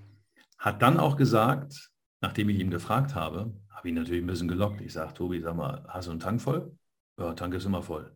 hat 0.59 0.83
dann 0.83 0.99
auch 0.99 1.15
gesagt, 1.15 1.89
nachdem 2.21 2.49
ich 2.49 2.59
ihn 2.59 2.69
gefragt 2.69 3.15
habe, 3.15 3.53
habe 3.71 3.87
ich 3.87 3.95
natürlich 3.95 4.23
ein 4.23 4.27
bisschen 4.27 4.47
gelockt. 4.47 4.81
Ich 4.81 4.93
sage, 4.93 5.15
Tobi, 5.15 5.39
sag 5.41 5.55
mal, 5.55 5.83
hast 5.87 6.07
du 6.07 6.11
einen 6.11 6.19
Tank 6.19 6.41
voll? 6.41 6.77
Ja, 7.17 7.33
Tank 7.33 7.55
ist 7.55 7.65
immer 7.65 7.81
voll. 7.81 8.15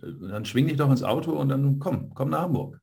Äh, 0.00 0.12
dann 0.30 0.46
schwing 0.46 0.66
dich 0.66 0.78
doch 0.78 0.90
ins 0.90 1.02
Auto 1.02 1.32
und 1.32 1.50
dann 1.50 1.78
komm, 1.78 2.14
komm 2.14 2.30
nach 2.30 2.42
Hamburg. 2.42 2.80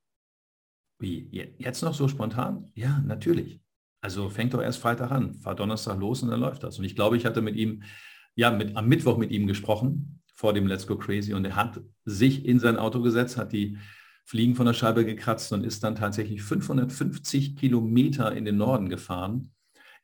Wie, 0.99 1.29
jetzt 1.57 1.81
noch 1.81 1.95
so 1.95 2.07
spontan? 2.07 2.69
Ja, 2.75 3.01
natürlich. 3.05 3.64
Also 4.05 4.29
fängt 4.29 4.53
doch 4.53 4.61
erst 4.61 4.77
Freitag 4.77 5.09
an, 5.09 5.33
fahr 5.33 5.55
Donnerstag 5.55 5.99
los 5.99 6.21
und 6.21 6.29
dann 6.29 6.39
läuft 6.39 6.61
das. 6.61 6.77
Und 6.77 6.85
ich 6.85 6.95
glaube, 6.95 7.17
ich 7.17 7.25
hatte 7.25 7.41
mit 7.41 7.55
ihm, 7.55 7.81
ja, 8.35 8.51
mit, 8.51 8.77
am 8.77 8.87
Mittwoch 8.87 9.17
mit 9.17 9.31
ihm 9.31 9.47
gesprochen, 9.47 10.21
vor 10.35 10.53
dem 10.53 10.67
Let's 10.67 10.85
Go 10.85 10.95
Crazy, 10.95 11.33
und 11.33 11.43
er 11.43 11.55
hat 11.55 11.81
sich 12.03 12.45
in 12.45 12.59
sein 12.59 12.77
Auto 12.77 13.01
gesetzt, 13.01 13.35
hat 13.35 13.51
die 13.51 13.79
Fliegen 14.23 14.53
von 14.53 14.67
der 14.67 14.73
Scheibe 14.73 15.05
gekratzt 15.05 15.51
und 15.53 15.65
ist 15.65 15.83
dann 15.83 15.95
tatsächlich 15.95 16.43
550 16.43 17.55
Kilometer 17.55 18.31
in 18.31 18.45
den 18.45 18.57
Norden 18.57 18.89
gefahren. 18.89 19.49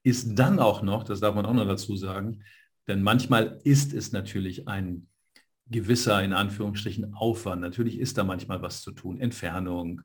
Ist 0.02 0.34
dann 0.34 0.58
auch 0.58 0.82
noch, 0.82 1.04
das 1.04 1.20
darf 1.20 1.36
man 1.36 1.46
auch 1.46 1.54
noch 1.54 1.68
dazu 1.68 1.96
sagen, 1.96 2.42
denn 2.88 3.04
manchmal 3.04 3.60
ist 3.64 3.94
es 3.94 4.14
natürlich 4.14 4.68
ein 4.68 5.10
gewisser, 5.68 6.24
in 6.24 6.34
Anführungsstrichen, 6.34 7.14
Aufwand. 7.14 7.62
Natürlich 7.62 8.00
ist 8.00 8.18
da 8.18 8.24
manchmal 8.24 8.64
was 8.64 8.82
zu 8.82 8.94
tun, 8.94 9.20
Entfernung. 9.20 10.02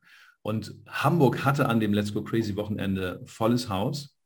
Und 0.47 0.77
Hamburg 0.87 1.45
hatte 1.45 1.69
an 1.69 1.81
dem 1.81 1.93
Let's 1.93 2.15
Go 2.15 2.23
Crazy 2.23 2.55
Wochenende 2.55 3.21
volles 3.25 3.69
Haus. 3.69 4.17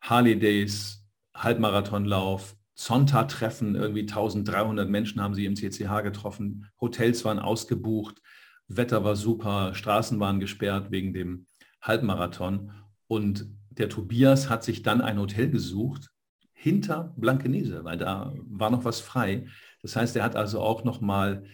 Harley 0.00 0.38
Days, 0.38 1.06
Halbmarathonlauf, 1.34 2.56
Zonta-Treffen, 2.74 3.74
irgendwie 3.74 4.00
1300 4.00 4.88
Menschen 4.88 5.20
haben 5.20 5.34
sie 5.34 5.44
im 5.44 5.54
CCH 5.54 6.00
getroffen. 6.04 6.70
Hotels 6.80 7.26
waren 7.26 7.38
ausgebucht. 7.38 8.22
Wetter 8.66 9.04
war 9.04 9.14
super, 9.14 9.74
Straßen 9.74 10.18
waren 10.20 10.40
gesperrt 10.40 10.90
wegen 10.90 11.12
dem 11.12 11.44
Halbmarathon. 11.82 12.72
Und 13.06 13.46
der 13.68 13.90
Tobias 13.90 14.48
hat 14.48 14.64
sich 14.64 14.82
dann 14.82 15.02
ein 15.02 15.18
Hotel 15.18 15.50
gesucht 15.50 16.08
hinter 16.54 17.12
Blankenese, 17.18 17.84
weil 17.84 17.98
da 17.98 18.32
war 18.46 18.70
noch 18.70 18.86
was 18.86 19.00
frei. 19.00 19.48
Das 19.82 19.96
heißt, 19.96 20.16
er 20.16 20.24
hat 20.24 20.34
also 20.34 20.62
auch 20.62 20.82
noch 20.84 21.02
mal 21.02 21.44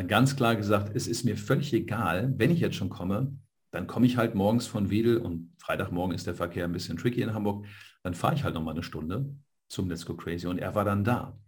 ganz 0.00 0.36
klar 0.36 0.56
gesagt, 0.56 0.96
es 0.96 1.06
ist 1.06 1.24
mir 1.24 1.36
völlig 1.36 1.72
egal, 1.74 2.32
wenn 2.38 2.50
ich 2.50 2.60
jetzt 2.60 2.76
schon 2.76 2.88
komme, 2.88 3.36
dann 3.70 3.86
komme 3.86 4.06
ich 4.06 4.16
halt 4.16 4.34
morgens 4.34 4.66
von 4.66 4.90
Wedel 4.90 5.18
und 5.18 5.54
Freitagmorgen 5.58 6.14
ist 6.14 6.26
der 6.26 6.34
Verkehr 6.34 6.64
ein 6.64 6.72
bisschen 6.72 6.96
tricky 6.96 7.22
in 7.22 7.34
Hamburg, 7.34 7.66
dann 8.02 8.14
fahre 8.14 8.34
ich 8.34 8.44
halt 8.44 8.54
noch 8.54 8.62
mal 8.62 8.72
eine 8.72 8.82
Stunde 8.82 9.34
zum 9.68 9.88
Let's 9.88 10.06
Go 10.06 10.14
Crazy 10.14 10.46
und 10.46 10.58
er 10.58 10.74
war 10.74 10.84
dann 10.84 11.04
da. 11.04 11.38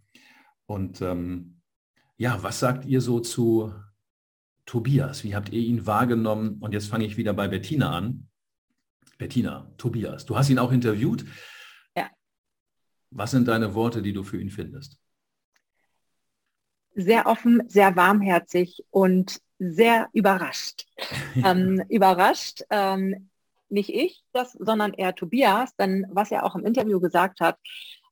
Und 0.67 1.01
ähm, 1.01 1.61
Ja, 2.17 2.41
was 2.43 2.59
sagt 2.59 2.85
ihr 2.85 3.01
so 3.01 3.19
zu 3.19 3.73
Tobias? 4.65 5.23
Wie 5.23 5.35
habt 5.35 5.49
ihr 5.49 5.61
ihn 5.61 5.85
wahrgenommen? 5.85 6.57
Und 6.59 6.73
jetzt 6.73 6.87
fange 6.87 7.05
ich 7.05 7.17
wieder 7.17 7.33
bei 7.33 7.47
Bettina 7.47 7.91
an. 7.91 8.27
Bettina, 9.17 9.71
Tobias, 9.77 10.25
du 10.25 10.37
hast 10.37 10.49
ihn 10.49 10.59
auch 10.59 10.71
interviewt. 10.71 11.25
Ja. 11.95 12.09
Was 13.11 13.31
sind 13.31 13.47
deine 13.47 13.73
Worte, 13.73 14.01
die 14.01 14.13
du 14.13 14.23
für 14.23 14.39
ihn 14.39 14.49
findest? 14.49 14.97
Sehr 16.95 17.27
offen, 17.27 17.63
sehr 17.67 17.95
warmherzig 17.95 18.83
und 18.89 19.39
sehr 19.59 20.09
überrascht. 20.13 20.85
ähm, 21.45 21.83
überrascht, 21.89 22.63
ähm, 22.69 23.29
nicht 23.69 23.89
ich, 23.89 24.23
das, 24.31 24.53
sondern 24.53 24.93
eher 24.93 25.15
Tobias, 25.15 25.75
denn 25.75 26.05
was 26.09 26.31
er 26.31 26.45
auch 26.45 26.55
im 26.55 26.65
Interview 26.65 26.99
gesagt 26.99 27.39
hat, 27.39 27.57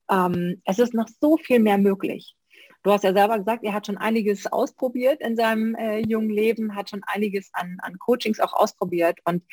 ähm, 0.10 0.62
es 0.66 0.80
ist 0.80 0.94
noch 0.94 1.08
so 1.20 1.38
viel 1.38 1.60
mehr 1.60 1.78
möglich. 1.78 2.36
Du 2.84 2.92
hast 2.92 3.06
ja 3.06 3.14
selber 3.14 3.38
gesagt, 3.38 3.64
er 3.64 3.74
hat 3.74 3.88
schon 3.88 3.98
einiges 3.98 4.46
ausprobiert 4.52 5.22
in 5.22 5.38
seinem 5.38 5.74
äh, 5.76 6.00
jungen 6.00 6.30
Leben, 6.30 6.76
hat 6.76 6.90
schon 6.90 7.02
einiges 7.06 7.50
an, 7.54 7.78
an 7.82 7.98
Coachings 7.98 8.42
auch 8.42 8.54
ausprobiert 8.54 9.20
und 9.24 9.44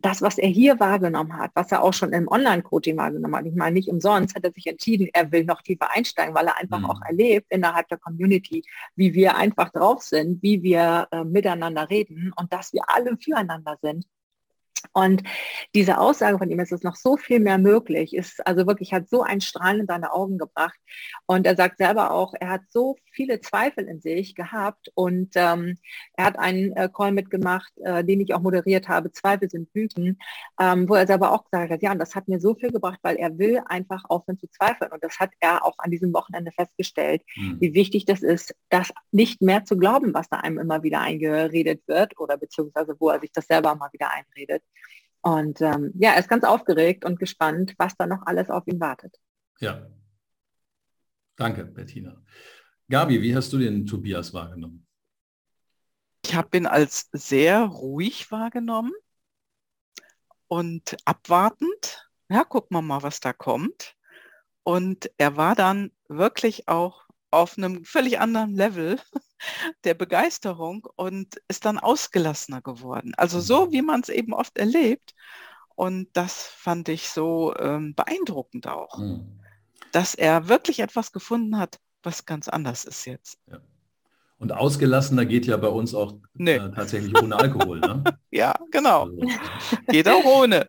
das, 0.00 0.22
was 0.22 0.38
er 0.38 0.48
hier 0.48 0.78
wahrgenommen 0.78 1.36
hat, 1.36 1.50
was 1.54 1.72
er 1.72 1.82
auch 1.82 1.92
schon 1.92 2.12
im 2.12 2.28
Online-Coaching 2.28 2.96
wahrgenommen 2.96 3.36
hat, 3.36 3.46
ich 3.46 3.54
meine, 3.54 3.74
nicht 3.74 3.88
umsonst 3.88 4.34
hat 4.34 4.44
er 4.44 4.52
sich 4.52 4.66
entschieden, 4.66 5.08
er 5.12 5.32
will 5.32 5.44
noch 5.44 5.62
tiefer 5.62 5.90
einsteigen, 5.90 6.34
weil 6.34 6.46
er 6.46 6.58
einfach 6.58 6.80
mhm. 6.80 6.86
auch 6.86 7.00
erlebt 7.02 7.46
innerhalb 7.50 7.88
der 7.88 7.98
Community, 7.98 8.62
wie 8.94 9.14
wir 9.14 9.36
einfach 9.36 9.70
drauf 9.70 10.02
sind, 10.02 10.42
wie 10.42 10.62
wir 10.62 11.08
äh, 11.10 11.24
miteinander 11.24 11.88
reden 11.88 12.32
und 12.36 12.52
dass 12.52 12.72
wir 12.72 12.82
alle 12.88 13.16
füreinander 13.16 13.78
sind. 13.80 14.06
Und 14.92 15.22
diese 15.74 15.98
Aussage 15.98 16.38
von 16.38 16.50
ihm, 16.50 16.60
es 16.60 16.72
ist 16.72 16.84
noch 16.84 16.96
so 16.96 17.16
viel 17.16 17.40
mehr 17.40 17.58
möglich, 17.58 18.14
ist 18.14 18.46
also 18.46 18.66
wirklich, 18.66 18.92
hat 18.92 19.08
so 19.08 19.22
ein 19.22 19.40
Strahlen 19.40 19.80
in 19.80 19.86
seine 19.86 20.12
Augen 20.12 20.38
gebracht. 20.38 20.78
Und 21.26 21.46
er 21.46 21.56
sagt 21.56 21.78
selber 21.78 22.10
auch, 22.10 22.34
er 22.38 22.48
hat 22.48 22.62
so 22.68 22.96
viele 23.10 23.40
Zweifel 23.40 23.88
in 23.88 24.00
sich 24.00 24.34
gehabt 24.34 24.90
und 24.94 25.30
ähm, 25.34 25.78
er 26.14 26.26
hat 26.26 26.38
einen 26.38 26.72
äh, 26.72 26.88
Call 26.94 27.12
mitgemacht, 27.12 27.72
äh, 27.78 28.04
den 28.04 28.20
ich 28.20 28.34
auch 28.34 28.42
moderiert 28.42 28.88
habe, 28.88 29.10
Zweifel 29.12 29.48
sind 29.50 29.72
Blüten, 29.72 30.18
ähm, 30.60 30.88
wo 30.88 30.94
er 30.94 31.06
selber 31.06 31.32
auch 31.32 31.44
gesagt 31.44 31.70
hat, 31.70 31.82
ja, 31.82 31.92
und 31.92 31.98
das 31.98 32.14
hat 32.14 32.28
mir 32.28 32.40
so 32.40 32.54
viel 32.54 32.70
gebracht, 32.70 32.98
weil 33.02 33.16
er 33.16 33.38
will 33.38 33.60
einfach 33.66 34.04
aufhören 34.08 34.38
zu 34.38 34.48
zweifeln. 34.48 34.92
Und 34.92 35.02
das 35.02 35.18
hat 35.18 35.30
er 35.40 35.64
auch 35.64 35.74
an 35.78 35.90
diesem 35.90 36.12
Wochenende 36.12 36.52
festgestellt, 36.52 37.22
mhm. 37.36 37.60
wie 37.60 37.74
wichtig 37.74 38.04
das 38.04 38.22
ist, 38.22 38.54
das 38.68 38.92
nicht 39.10 39.42
mehr 39.42 39.64
zu 39.64 39.76
glauben, 39.76 40.14
was 40.14 40.28
da 40.28 40.38
einem 40.38 40.58
immer 40.58 40.82
wieder 40.82 41.00
eingeredet 41.00 41.82
wird 41.86 42.18
oder 42.18 42.36
beziehungsweise 42.36 42.96
wo 42.98 43.10
er 43.10 43.20
sich 43.20 43.32
das 43.32 43.46
selber 43.46 43.74
mal 43.74 43.90
wieder 43.92 44.10
einredet. 44.12 44.62
Und 45.20 45.60
ähm, 45.60 45.92
ja, 45.94 46.12
er 46.12 46.20
ist 46.20 46.28
ganz 46.28 46.44
aufgeregt 46.44 47.04
und 47.04 47.18
gespannt, 47.18 47.74
was 47.78 47.96
da 47.96 48.06
noch 48.06 48.22
alles 48.26 48.48
auf 48.48 48.66
ihn 48.66 48.80
wartet. 48.80 49.16
Ja. 49.60 49.86
Danke, 51.36 51.64
Bettina. 51.64 52.22
Gabi, 52.88 53.20
wie 53.20 53.34
hast 53.34 53.52
du 53.52 53.58
den 53.58 53.86
Tobias 53.86 54.32
wahrgenommen? 54.32 54.86
Ich 56.24 56.34
habe 56.34 56.56
ihn 56.56 56.66
als 56.66 57.08
sehr 57.12 57.60
ruhig 57.62 58.30
wahrgenommen 58.30 58.92
und 60.48 60.96
abwartend. 61.04 62.08
Ja, 62.28 62.44
gucken 62.44 62.76
wir 62.76 62.82
mal, 62.82 63.02
was 63.02 63.20
da 63.20 63.32
kommt. 63.32 63.96
Und 64.62 65.10
er 65.18 65.36
war 65.36 65.54
dann 65.54 65.92
wirklich 66.08 66.68
auch 66.68 67.06
auf 67.30 67.58
einem 67.58 67.84
völlig 67.84 68.18
anderen 68.18 68.54
Level 68.54 69.00
der 69.84 69.94
Begeisterung 69.94 70.86
und 70.96 71.40
ist 71.48 71.64
dann 71.64 71.78
ausgelassener 71.78 72.62
geworden. 72.62 73.12
Also 73.16 73.40
so, 73.40 73.66
mhm. 73.66 73.72
wie 73.72 73.82
man 73.82 74.00
es 74.00 74.08
eben 74.08 74.32
oft 74.32 74.56
erlebt. 74.58 75.14
Und 75.74 76.08
das 76.14 76.46
fand 76.46 76.88
ich 76.88 77.10
so 77.10 77.54
ähm, 77.58 77.94
beeindruckend 77.94 78.66
auch, 78.66 78.98
mhm. 78.98 79.40
dass 79.92 80.14
er 80.14 80.48
wirklich 80.48 80.80
etwas 80.80 81.12
gefunden 81.12 81.58
hat, 81.58 81.78
was 82.02 82.24
ganz 82.24 82.48
anders 82.48 82.84
ist 82.84 83.04
jetzt. 83.04 83.38
Ja. 83.50 83.60
Und 84.38 84.52
ausgelassener 84.52 85.24
geht 85.24 85.46
ja 85.46 85.56
bei 85.56 85.68
uns 85.68 85.94
auch 85.94 86.14
nee. 86.34 86.56
äh, 86.56 86.70
tatsächlich 86.70 87.16
ohne 87.22 87.36
Alkohol. 87.36 87.80
Ne? 87.80 88.04
ja, 88.30 88.54
genau. 88.70 89.04
Also, 89.04 89.20
geht 89.88 90.08
auch 90.08 90.24
ohne. 90.24 90.66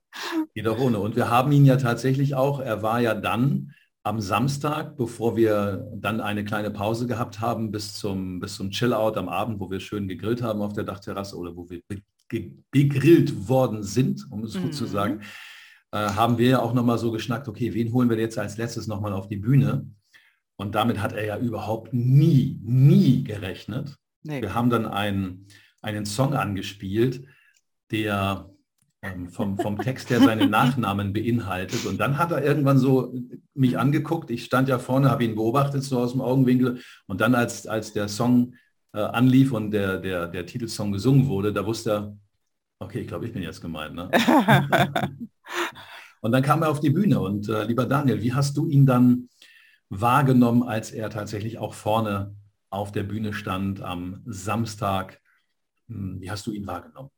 Geht 0.53 0.67
auch 0.67 0.79
ohne. 0.79 0.99
Und 0.99 1.17
wir 1.17 1.29
haben 1.29 1.51
ihn 1.51 1.65
ja 1.65 1.75
tatsächlich 1.75 2.33
auch, 2.33 2.61
er 2.61 2.81
war 2.81 3.01
ja 3.01 3.13
dann 3.13 3.73
am 4.07 4.21
Samstag, 4.21 4.95
bevor 4.95 5.35
wir 5.35 5.91
dann 5.93 6.21
eine 6.21 6.45
kleine 6.45 6.71
Pause 6.71 7.07
gehabt 7.07 7.41
haben 7.41 7.71
bis 7.71 7.93
zum, 7.93 8.39
bis 8.39 8.55
zum 8.55 8.71
Chill-Out 8.71 9.17
am 9.17 9.27
Abend, 9.27 9.59
wo 9.59 9.69
wir 9.69 9.81
schön 9.81 10.07
gegrillt 10.07 10.41
haben 10.41 10.61
auf 10.61 10.71
der 10.71 10.85
Dachterrasse 10.85 11.35
oder 11.35 11.55
wo 11.55 11.69
wir 11.69 11.81
begrillt 12.71 13.49
worden 13.49 13.83
sind, 13.83 14.25
um 14.31 14.43
es 14.43 14.55
mhm. 14.55 14.63
so 14.63 14.69
zu 14.69 14.83
mhm. 14.85 14.89
sagen, 14.89 15.21
äh, 15.91 15.97
haben 15.97 16.37
wir 16.37 16.49
ja 16.49 16.59
auch 16.59 16.73
nochmal 16.73 16.97
so 16.97 17.11
geschnackt, 17.11 17.49
okay, 17.49 17.73
wen 17.73 17.91
holen 17.91 18.09
wir 18.09 18.17
jetzt 18.17 18.37
als 18.37 18.57
letztes 18.57 18.87
nochmal 18.87 19.11
auf 19.11 19.27
die 19.27 19.37
Bühne? 19.37 19.89
Und 20.55 20.73
damit 20.73 21.01
hat 21.01 21.11
er 21.13 21.25
ja 21.25 21.37
überhaupt 21.37 21.93
nie, 21.93 22.59
nie 22.63 23.23
gerechnet. 23.23 23.97
Nee. 24.23 24.41
Wir 24.41 24.53
haben 24.53 24.69
dann 24.69 24.85
einen, 24.85 25.47
einen 25.81 26.05
Song 26.05 26.33
angespielt, 26.33 27.25
der 27.91 28.49
vom, 29.29 29.57
vom 29.57 29.77
Text 29.77 30.09
her 30.09 30.19
seinen 30.19 30.49
Nachnamen 30.49 31.13
beinhaltet. 31.13 31.85
Und 31.85 31.99
dann 31.99 32.17
hat 32.17 32.31
er 32.31 32.43
irgendwann 32.43 32.77
so 32.77 33.13
mich 33.53 33.77
angeguckt. 33.77 34.31
Ich 34.31 34.45
stand 34.45 34.69
ja 34.69 34.79
vorne, 34.79 35.11
habe 35.11 35.23
ihn 35.23 35.35
beobachtet, 35.35 35.83
so 35.83 35.99
aus 35.99 36.13
dem 36.13 36.21
Augenwinkel. 36.21 36.81
Und 37.05 37.21
dann, 37.21 37.35
als, 37.35 37.67
als 37.67 37.93
der 37.93 38.07
Song 38.07 38.55
äh, 38.93 38.99
anlief 38.99 39.51
und 39.51 39.71
der, 39.71 39.99
der, 39.99 40.27
der 40.27 40.45
Titelsong 40.45 40.91
gesungen 40.91 41.27
wurde, 41.27 41.53
da 41.53 41.65
wusste 41.65 41.91
er, 41.91 42.17
okay, 42.79 43.01
ich 43.01 43.07
glaube, 43.07 43.25
ich 43.25 43.33
bin 43.33 43.43
jetzt 43.43 43.61
gemeint. 43.61 43.95
Ne? 43.95 44.09
und 46.21 46.31
dann 46.31 46.43
kam 46.43 46.63
er 46.63 46.69
auf 46.69 46.79
die 46.79 46.89
Bühne. 46.89 47.19
Und 47.19 47.49
äh, 47.49 47.63
lieber 47.63 47.85
Daniel, 47.85 48.21
wie 48.21 48.33
hast 48.33 48.57
du 48.57 48.67
ihn 48.67 48.85
dann 48.85 49.29
wahrgenommen, 49.89 50.63
als 50.63 50.91
er 50.91 51.09
tatsächlich 51.09 51.59
auch 51.59 51.73
vorne 51.73 52.35
auf 52.69 52.91
der 52.91 53.03
Bühne 53.03 53.33
stand 53.33 53.81
am 53.81 54.21
Samstag? 54.25 55.21
Hm, 55.87 56.19
wie 56.19 56.31
hast 56.31 56.47
du 56.47 56.51
ihn 56.51 56.65
wahrgenommen? 56.65 57.11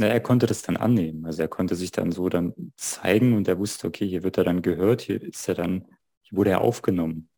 Na, 0.00 0.06
er 0.06 0.20
konnte 0.20 0.46
das 0.46 0.62
dann 0.62 0.76
annehmen. 0.76 1.26
Also 1.26 1.42
er 1.42 1.48
konnte 1.48 1.74
sich 1.74 1.90
dann 1.90 2.12
so 2.12 2.28
dann 2.28 2.54
zeigen 2.76 3.36
und 3.36 3.48
er 3.48 3.58
wusste, 3.58 3.88
okay, 3.88 4.06
hier 4.06 4.22
wird 4.22 4.38
er 4.38 4.44
dann 4.44 4.62
gehört, 4.62 5.00
hier 5.00 5.20
ist 5.20 5.48
er 5.48 5.56
dann, 5.56 5.88
hier 6.22 6.38
wurde 6.38 6.50
er 6.50 6.60
aufgenommen. 6.60 7.28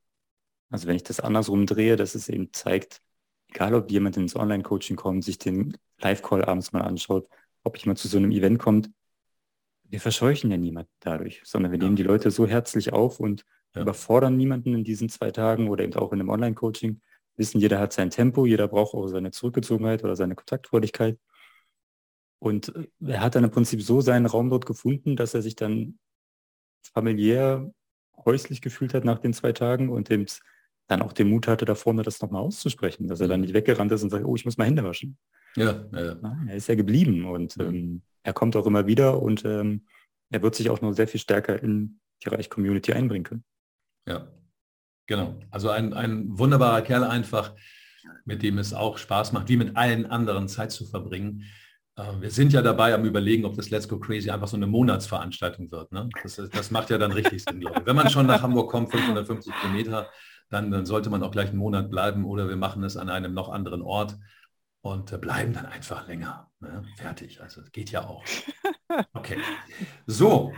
Also 0.69 0.87
wenn 0.87 0.95
ich 0.95 1.03
das 1.03 1.21
andersrum 1.21 1.65
drehe, 1.65 1.97
dass 1.97 2.15
es 2.15 2.29
eben 2.29 2.53
zeigt, 2.53 3.01
egal 3.49 3.75
ob 3.75 3.91
jemand 3.91 4.19
ins 4.19 4.37
Online-Coaching 4.37 4.97
kommt, 4.97 5.25
sich 5.25 5.39
den 5.39 5.75
Live-Call 6.01 6.45
abends 6.45 6.73
mal 6.73 6.83
anschaut, 6.83 7.27
ob 7.65 7.79
jemand 7.79 7.99
zu 7.99 8.09
so 8.09 8.19
einem 8.19 8.31
Event 8.31 8.59
kommt, 8.59 8.91
wir 9.85 10.01
verscheuchen 10.01 10.51
ja 10.51 10.59
niemanden 10.59 10.93
dadurch, 11.01 11.41
sondern 11.45 11.73
wir 11.73 11.79
ja. 11.79 11.85
nehmen 11.85 11.97
die 11.97 12.03
Leute 12.03 12.31
so 12.31 12.47
herzlich 12.47 12.93
auf 12.93 13.21
und 13.21 13.47
ja. 13.75 13.81
überfordern 13.81 14.37
niemanden 14.37 14.75
in 14.75 14.85
diesen 14.85 15.09
zwei 15.09 15.31
Tagen 15.31 15.69
oder 15.69 15.83
eben 15.83 15.95
auch 15.95 16.13
in 16.13 16.21
einem 16.21 16.29
Online-Coaching. 16.29 17.01
Wissen, 17.37 17.59
jeder 17.59 17.79
hat 17.79 17.95
sein 17.95 18.11
Tempo, 18.11 18.45
jeder 18.45 18.69
braucht 18.69 18.95
auch 18.95 19.09
seine 19.09 19.31
Zurückgezogenheit 19.31 20.05
oder 20.05 20.15
seine 20.15 20.35
Kontaktfreudigkeit. 20.35 21.19
Und 22.41 22.75
äh, 22.75 22.89
er 23.07 23.21
hat 23.21 23.37
dann 23.37 23.45
im 23.45 23.51
Prinzip 23.51 23.83
so 23.83 24.01
seinen 24.01 24.27
Raum 24.27 24.51
dort 24.51 24.67
gefunden, 24.67 25.15
dass 25.15 25.35
er 25.35 25.43
sich 25.43 25.55
dann 25.55 25.99
familiär 26.83 27.73
häuslich 28.25 28.61
gefühlt 28.61 28.95
hat 28.95 29.05
nach 29.05 29.19
den 29.19 29.33
zwei 29.33 29.53
Tagen 29.53 29.89
und 29.89 30.09
dem, 30.09 30.27
dann 30.89 31.03
auch 31.03 31.13
den 31.13 31.29
Mut 31.29 31.47
hatte, 31.47 31.65
da 31.65 31.75
vorne 31.75 32.03
das 32.03 32.21
nochmal 32.21 32.43
auszusprechen, 32.43 33.07
dass 33.07 33.21
er 33.21 33.29
dann 33.29 33.41
mhm. 33.41 33.47
nicht 33.47 33.55
weggerannt 33.55 33.93
ist 33.93 34.03
und 34.03 34.11
sagt, 34.11 34.25
oh, 34.25 34.35
ich 34.35 34.45
muss 34.45 34.59
mal 34.59 34.67
Hände 34.67 34.83
waschen. 34.83 35.17
Ja, 35.57 35.85
ja. 35.93 36.15
Nein, 36.17 36.49
er 36.49 36.57
ist 36.57 36.69
ja 36.69 36.75
geblieben 36.75 37.25
und 37.27 37.57
mhm. 37.57 37.65
ähm, 37.65 38.03
er 38.23 38.33
kommt 38.33 38.57
auch 38.57 38.67
immer 38.67 38.87
wieder 38.87 39.23
und 39.23 39.45
ähm, 39.45 39.87
er 40.31 40.43
wird 40.43 40.55
sich 40.55 40.71
auch 40.71 40.81
noch 40.81 40.93
sehr 40.93 41.09
viel 41.09 41.21
stärker 41.21 41.63
in 41.63 42.01
die 42.25 42.29
Reich-Community 42.29 42.93
einbringen 42.93 43.25
können. 43.25 43.45
Ja, 44.07 44.29
genau. 45.07 45.39
Also 45.51 45.71
ein, 45.71 45.93
ein 45.93 46.39
wunderbarer 46.39 46.83
Kerl 46.83 47.05
einfach, 47.05 47.55
mit 48.25 48.43
dem 48.43 48.59
es 48.59 48.73
auch 48.73 48.99
Spaß 48.99 49.33
macht, 49.33 49.49
wie 49.49 49.57
mit 49.57 49.77
allen 49.77 50.07
anderen 50.07 50.49
Zeit 50.49 50.73
zu 50.73 50.87
verbringen. 50.87 51.45
Äh, 51.97 52.21
wir 52.21 52.31
sind 52.31 52.53
ja 52.53 52.63
dabei 52.63 52.95
am 52.95 53.05
überlegen, 53.05 53.45
ob 53.45 53.57
das 53.57 53.71
Let's 53.71 53.89
Go 53.89 53.99
Crazy 53.99 54.31
einfach 54.31 54.49
so 54.49 54.57
eine 54.57 54.67
Monatsveranstaltung 54.67 55.71
wird. 55.71 55.93
Ne? 55.93 56.09
Das, 56.23 56.37
das, 56.37 56.71
macht 56.71 56.91
ja 56.91 56.99
dann 56.99 57.13
richtig 57.13 57.45
Sinn, 57.45 57.61
glaube 57.61 57.81
ich. 57.81 57.87
Wenn 57.87 57.97
man 57.97 58.11
schon 58.11 58.27
nach 58.27 58.43
Hamburg 58.43 58.71
kommt, 58.71 58.91
550 58.91 59.53
Kilometer, 59.61 60.09
dann, 60.49 60.71
dann, 60.71 60.87
sollte 60.87 61.11
man 61.11 61.23
auch 61.23 61.31
gleich 61.31 61.51
einen 61.51 61.59
Monat 61.59 61.91
bleiben 61.91 62.25
oder 62.25 62.49
wir 62.49 62.57
machen 62.57 62.83
es 62.85 62.97
an 62.97 63.09
einem 63.09 63.35
noch 63.35 63.49
anderen 63.49 63.83
Ort 63.83 64.17
und 64.83 65.13
äh, 65.13 65.19
bleiben 65.19 65.53
dann 65.53 65.67
einfach 65.67 66.07
länger. 66.07 66.51
Ne? 66.61 66.83
Fertig. 66.97 67.41
Also 67.41 67.63
geht 67.73 67.91
ja 67.91 68.07
auch. 68.07 68.25
Okay. 69.13 69.39
So, 70.07 70.53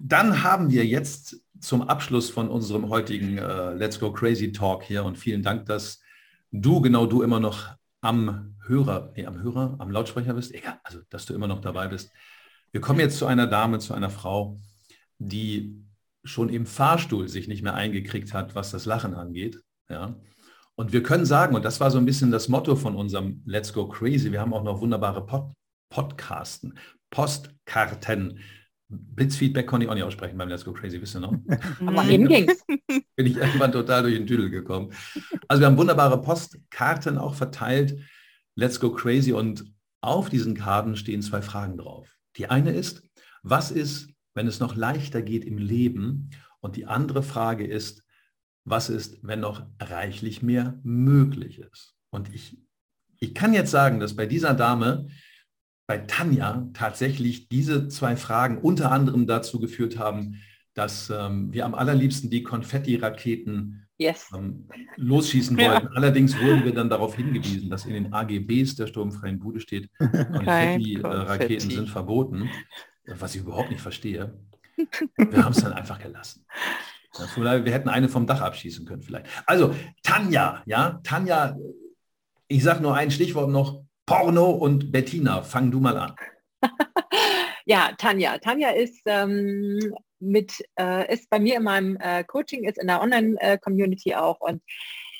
dann 0.00 0.42
haben 0.42 0.70
wir 0.70 0.84
jetzt 0.84 1.40
zum 1.60 1.82
Abschluss 1.82 2.30
von 2.30 2.48
unserem 2.48 2.88
heutigen 2.88 3.38
äh, 3.38 3.72
Let's 3.74 4.00
Go 4.00 4.12
Crazy 4.12 4.50
Talk 4.50 4.82
hier 4.82 5.04
und 5.04 5.16
vielen 5.16 5.42
Dank, 5.42 5.66
dass 5.66 6.00
du, 6.50 6.80
genau 6.80 7.06
du 7.06 7.22
immer 7.22 7.40
noch 7.40 7.77
am 8.00 8.56
Hörer, 8.66 9.12
nee, 9.16 9.26
am 9.26 9.42
Hörer, 9.42 9.76
am 9.78 9.90
Lautsprecher 9.90 10.34
bist, 10.34 10.54
egal, 10.54 10.80
also 10.84 11.00
dass 11.10 11.26
du 11.26 11.34
immer 11.34 11.46
noch 11.46 11.60
dabei 11.60 11.88
bist. 11.88 12.10
Wir 12.70 12.80
kommen 12.80 13.00
jetzt 13.00 13.18
zu 13.18 13.26
einer 13.26 13.46
Dame, 13.46 13.78
zu 13.78 13.94
einer 13.94 14.10
Frau, 14.10 14.58
die 15.18 15.84
schon 16.24 16.48
im 16.48 16.66
Fahrstuhl 16.66 17.28
sich 17.28 17.48
nicht 17.48 17.62
mehr 17.62 17.74
eingekriegt 17.74 18.34
hat, 18.34 18.54
was 18.54 18.70
das 18.70 18.84
Lachen 18.84 19.14
angeht. 19.14 19.60
Ja. 19.88 20.16
Und 20.74 20.92
wir 20.92 21.02
können 21.02 21.24
sagen, 21.24 21.56
und 21.56 21.64
das 21.64 21.80
war 21.80 21.90
so 21.90 21.98
ein 21.98 22.04
bisschen 22.04 22.30
das 22.30 22.48
Motto 22.48 22.76
von 22.76 22.94
unserem 22.94 23.42
Let's 23.46 23.72
Go 23.72 23.88
Crazy, 23.88 24.30
wir 24.30 24.40
haben 24.40 24.54
auch 24.54 24.62
noch 24.62 24.80
wunderbare 24.80 25.24
Pod 25.24 25.52
Podcasten, 25.90 26.78
Postkarten 27.10 28.40
Blitzfeedback 28.88 29.66
konnte 29.66 29.84
ich 29.84 29.90
auch 29.90 29.94
nicht 29.94 30.04
aussprechen 30.04 30.38
beim 30.38 30.48
Let's 30.48 30.64
Go 30.64 30.72
Crazy, 30.72 31.00
wisst 31.00 31.14
ihr 31.14 31.20
noch? 31.20 31.34
Aber 31.86 32.04
eben 32.06 32.26
ging's. 32.26 32.64
Bin 33.16 33.26
ich 33.26 33.36
irgendwann 33.36 33.72
total 33.72 34.02
durch 34.02 34.14
den 34.14 34.26
Tüdel 34.26 34.48
gekommen. 34.48 34.92
Also 35.46 35.60
wir 35.60 35.66
haben 35.66 35.76
wunderbare 35.76 36.20
Postkarten 36.22 37.18
auch 37.18 37.34
verteilt. 37.34 37.98
Let's 38.54 38.80
Go 38.80 38.92
Crazy 38.92 39.32
und 39.32 39.64
auf 40.00 40.30
diesen 40.30 40.54
Karten 40.54 40.96
stehen 40.96 41.22
zwei 41.22 41.42
Fragen 41.42 41.76
drauf. 41.76 42.16
Die 42.36 42.48
eine 42.48 42.72
ist, 42.72 43.02
was 43.42 43.70
ist, 43.70 44.08
wenn 44.34 44.46
es 44.46 44.60
noch 44.60 44.74
leichter 44.74 45.22
geht 45.22 45.44
im 45.44 45.58
Leben? 45.58 46.30
Und 46.60 46.76
die 46.76 46.86
andere 46.86 47.22
Frage 47.22 47.66
ist, 47.66 48.02
was 48.64 48.88
ist, 48.88 49.18
wenn 49.22 49.40
noch 49.40 49.66
reichlich 49.80 50.42
mehr 50.42 50.78
möglich 50.82 51.58
ist? 51.58 51.94
Und 52.10 52.34
ich, 52.34 52.58
ich 53.18 53.34
kann 53.34 53.52
jetzt 53.52 53.70
sagen, 53.70 54.00
dass 54.00 54.16
bei 54.16 54.26
dieser 54.26 54.54
Dame, 54.54 55.08
bei 55.88 55.98
Tanja, 55.98 56.68
tatsächlich 56.74 57.48
diese 57.48 57.88
zwei 57.88 58.14
Fragen 58.14 58.58
unter 58.58 58.92
anderem 58.92 59.26
dazu 59.26 59.58
geführt 59.58 59.98
haben, 59.98 60.36
dass 60.74 61.08
ähm, 61.10 61.50
wir 61.50 61.64
am 61.64 61.74
allerliebsten 61.74 62.28
die 62.28 62.42
Konfetti-Raketen 62.42 63.86
yes. 63.96 64.30
ähm, 64.36 64.68
losschießen 64.96 65.56
wollten. 65.56 65.86
Ja. 65.86 65.90
Allerdings 65.94 66.38
wurden 66.38 66.62
wir 66.64 66.74
dann 66.74 66.90
darauf 66.90 67.16
hingewiesen, 67.16 67.70
dass 67.70 67.86
in 67.86 67.94
den 67.94 68.12
AGBs 68.12 68.76
der 68.76 68.86
sturmfreien 68.86 69.38
Bude 69.38 69.60
steht, 69.60 69.88
Konfetti-Raketen 69.98 71.70
sind 71.70 71.88
verboten, 71.88 72.50
was 73.06 73.34
ich 73.34 73.40
überhaupt 73.40 73.70
nicht 73.70 73.80
verstehe. 73.80 74.38
Wir 75.16 75.42
haben 75.42 75.52
es 75.52 75.62
dann 75.62 75.72
einfach 75.72 75.98
gelassen. 75.98 76.44
wir 77.34 77.72
hätten 77.72 77.88
eine 77.88 78.08
vom 78.08 78.28
Dach 78.28 78.42
abschießen 78.42 78.86
können 78.86 79.02
vielleicht. 79.02 79.26
Also 79.44 79.74
Tanja, 80.04 80.62
ja, 80.66 81.00
Tanja, 81.02 81.56
ich 82.46 82.62
sage 82.62 82.80
nur 82.80 82.94
ein 82.94 83.10
Stichwort 83.10 83.50
noch, 83.50 83.82
Porno 84.08 84.52
und 84.52 84.90
Bettina. 84.90 85.42
Fang 85.42 85.70
du 85.70 85.80
mal 85.80 85.98
an. 85.98 86.16
ja, 87.66 87.90
Tanja. 87.98 88.38
Tanja 88.38 88.70
ist 88.70 89.02
ähm, 89.04 89.94
mit, 90.18 90.64
äh, 90.80 91.12
ist 91.12 91.28
bei 91.28 91.38
mir 91.38 91.56
in 91.56 91.64
meinem 91.64 91.98
äh, 92.00 92.24
Coaching, 92.24 92.64
ist 92.64 92.78
in 92.78 92.86
der 92.86 93.02
Online-Community 93.02 94.14
auch 94.14 94.40
und 94.40 94.62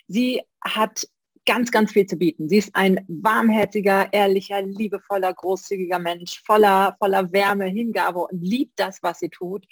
sie 0.07 0.41
hat 0.65 1.07
ganz, 1.45 1.71
ganz 1.71 1.93
viel 1.93 2.07
zu 2.07 2.17
bieten. 2.17 2.49
Sie 2.49 2.57
ist 2.57 2.75
ein 2.75 3.05
warmherziger, 3.09 4.11
ehrlicher, 4.11 4.63
liebevoller, 4.63 5.35
großzügiger 5.35 5.99
Mensch, 5.99 6.43
voller, 6.47 6.97
voller 6.99 7.31
Wärme, 7.31 7.67
Hingabe 7.67 8.21
und 8.21 8.41
liebt 8.41 8.81
das, 8.81 9.03
was 9.03 9.19
sie 9.19 9.29
tut. 9.29 9.67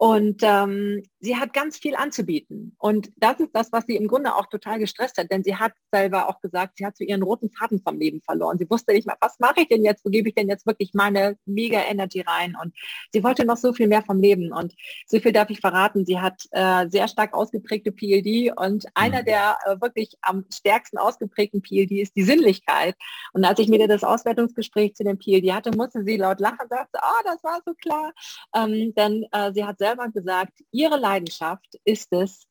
Und 0.00 0.42
ähm, 0.44 1.02
sie 1.18 1.36
hat 1.36 1.52
ganz 1.52 1.76
viel 1.76 1.96
anzubieten. 1.96 2.76
Und 2.78 3.10
das 3.16 3.40
ist 3.40 3.50
das, 3.52 3.72
was 3.72 3.84
sie 3.84 3.96
im 3.96 4.06
Grunde 4.06 4.36
auch 4.36 4.46
total 4.46 4.78
gestresst 4.78 5.18
hat, 5.18 5.32
denn 5.32 5.42
sie 5.42 5.56
hat 5.56 5.72
selber 5.90 6.28
auch 6.28 6.40
gesagt, 6.40 6.78
sie 6.78 6.86
hat 6.86 6.96
so 6.96 7.02
ihren 7.02 7.24
roten 7.24 7.50
Faden 7.50 7.82
vom 7.82 7.98
Leben 7.98 8.22
verloren. 8.22 8.58
Sie 8.58 8.70
wusste 8.70 8.92
nicht 8.92 9.08
mehr, 9.08 9.16
was 9.20 9.40
mache 9.40 9.62
ich 9.62 9.68
denn 9.68 9.82
jetzt, 9.82 10.04
wo 10.04 10.10
gebe 10.10 10.28
ich 10.28 10.36
denn 10.36 10.48
jetzt 10.48 10.66
wirklich 10.66 10.94
meine 10.94 11.36
mega 11.46 11.80
Energy 11.80 12.20
rein? 12.20 12.56
Und 12.62 12.74
sie 13.12 13.24
wollte 13.24 13.44
noch 13.44 13.56
so 13.56 13.72
viel 13.72 13.88
mehr 13.88 14.02
vom 14.02 14.20
Leben. 14.20 14.52
Und 14.52 14.72
so 15.08 15.18
viel 15.18 15.32
darf 15.32 15.50
ich 15.50 15.58
verraten, 15.58 16.06
sie 16.06 16.20
hat 16.20 16.44
äh, 16.52 16.88
sehr 16.88 17.08
stark 17.08 17.34
ausgeprägte 17.34 17.90
PLD 17.90 18.56
und 18.56 18.86
einer 18.94 19.22
mhm. 19.22 19.26
der 19.26 19.58
äh, 19.66 19.80
wirklich 19.80 20.16
am 20.22 20.44
stärksten 20.52 20.98
ausgeprägten 20.98 21.60
PLD 21.60 22.02
ist 22.02 22.14
die 22.14 22.22
Sinnlichkeit. 22.22 22.94
Und 23.32 23.44
als 23.44 23.58
ich 23.58 23.66
mir 23.66 23.88
das 23.88 24.04
Auswertungsgespräch 24.04 24.94
zu 24.94 25.02
dem 25.02 25.18
PLD 25.18 25.52
hatte, 25.52 25.76
musste 25.76 26.04
sie 26.04 26.18
laut 26.18 26.38
lachen 26.38 26.60
und 26.62 26.68
sagte, 26.68 27.02
ah, 27.02 27.14
oh, 27.18 27.22
das 27.24 27.42
war 27.42 27.60
so 27.66 27.74
klar. 27.74 28.12
Ähm, 28.54 28.94
denn 28.94 29.26
äh, 29.32 29.52
sie 29.52 29.64
hat 29.64 29.78
selber 29.78 29.87
gesagt, 30.12 30.62
ihre 30.70 30.96
Leidenschaft 30.96 31.78
ist 31.84 32.12
es, 32.12 32.46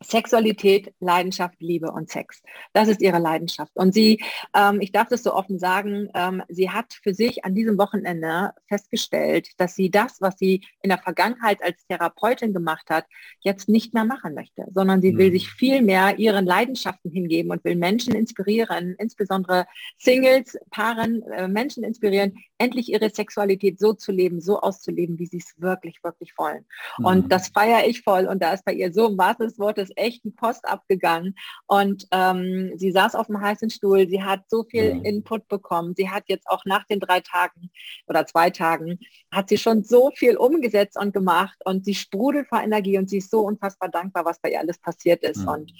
Sexualität, 0.00 0.94
Leidenschaft, 1.00 1.56
Liebe 1.60 1.90
und 1.90 2.08
Sex. 2.08 2.42
Das 2.72 2.88
ist 2.88 3.00
ihre 3.00 3.18
Leidenschaft. 3.18 3.72
Und 3.74 3.92
sie, 3.92 4.22
ähm, 4.54 4.80
ich 4.80 4.92
darf 4.92 5.08
das 5.08 5.24
so 5.24 5.34
offen 5.34 5.58
sagen, 5.58 6.08
ähm, 6.14 6.42
sie 6.48 6.70
hat 6.70 6.94
für 7.02 7.14
sich 7.14 7.44
an 7.44 7.54
diesem 7.54 7.78
Wochenende 7.78 8.52
festgestellt, 8.68 9.48
dass 9.56 9.74
sie 9.74 9.90
das, 9.90 10.20
was 10.20 10.38
sie 10.38 10.64
in 10.82 10.90
der 10.90 10.98
Vergangenheit 10.98 11.62
als 11.62 11.84
Therapeutin 11.86 12.52
gemacht 12.52 12.90
hat, 12.90 13.06
jetzt 13.40 13.68
nicht 13.68 13.92
mehr 13.92 14.04
machen 14.04 14.34
möchte, 14.34 14.66
sondern 14.72 15.00
sie 15.02 15.12
mhm. 15.12 15.18
will 15.18 15.32
sich 15.32 15.50
viel 15.50 15.82
mehr 15.82 16.18
ihren 16.18 16.46
Leidenschaften 16.46 17.10
hingeben 17.10 17.50
und 17.50 17.64
will 17.64 17.76
Menschen 17.76 18.14
inspirieren, 18.14 18.94
insbesondere 18.98 19.66
Singles, 19.98 20.56
Paaren, 20.70 21.22
äh, 21.32 21.48
Menschen 21.48 21.82
inspirieren, 21.82 22.36
endlich 22.58 22.92
ihre 22.92 23.10
Sexualität 23.10 23.80
so 23.80 23.94
zu 23.94 24.12
leben, 24.12 24.40
so 24.40 24.60
auszuleben, 24.60 25.18
wie 25.18 25.26
sie 25.26 25.38
es 25.38 25.54
wirklich, 25.60 26.04
wirklich 26.04 26.38
wollen. 26.38 26.64
Mhm. 26.98 27.04
Und 27.04 27.32
das 27.32 27.48
feiere 27.48 27.86
ich 27.86 28.02
voll. 28.02 28.26
Und 28.26 28.42
da 28.42 28.52
ist 28.52 28.64
bei 28.64 28.72
ihr 28.72 28.92
so 28.92 29.08
im 29.08 29.18
wahrsten 29.18 29.48
des 29.78 29.88
Wortes 29.88 29.92
echt 29.96 30.24
die 30.24 30.30
Post 30.30 30.66
abgegangen. 30.66 31.34
Und 31.66 32.06
ähm, 32.12 32.72
sie 32.76 32.92
saß 32.92 33.14
auf 33.14 33.26
dem 33.26 33.40
heißen 33.40 33.70
Stuhl, 33.70 34.08
sie 34.08 34.22
hat 34.22 34.48
so 34.48 34.64
viel 34.64 34.94
mhm. 34.94 35.04
Input 35.04 35.48
bekommen. 35.48 35.94
Sie 35.96 36.10
hat 36.10 36.24
jetzt 36.26 36.48
auch 36.48 36.64
nach 36.64 36.84
den 36.86 37.00
drei 37.00 37.20
Tagen 37.20 37.70
oder 38.06 38.26
zwei 38.26 38.50
Tagen, 38.50 38.98
hat 39.32 39.48
sie 39.48 39.58
schon 39.58 39.84
so 39.84 40.10
viel 40.14 40.36
umgesetzt 40.36 40.98
und 40.98 41.12
gemacht. 41.12 41.58
Und 41.64 41.84
sie 41.84 41.94
sprudelt 41.94 42.48
vor 42.48 42.60
Energie 42.60 42.98
und 42.98 43.08
sie 43.08 43.18
ist 43.18 43.30
so 43.30 43.40
unfassbar 43.40 43.88
dankbar, 43.88 44.24
was 44.24 44.40
bei 44.40 44.52
ihr 44.52 44.60
alles 44.60 44.78
passiert 44.78 45.22
ist. 45.22 45.42
Mhm. 45.42 45.48
Und 45.48 45.72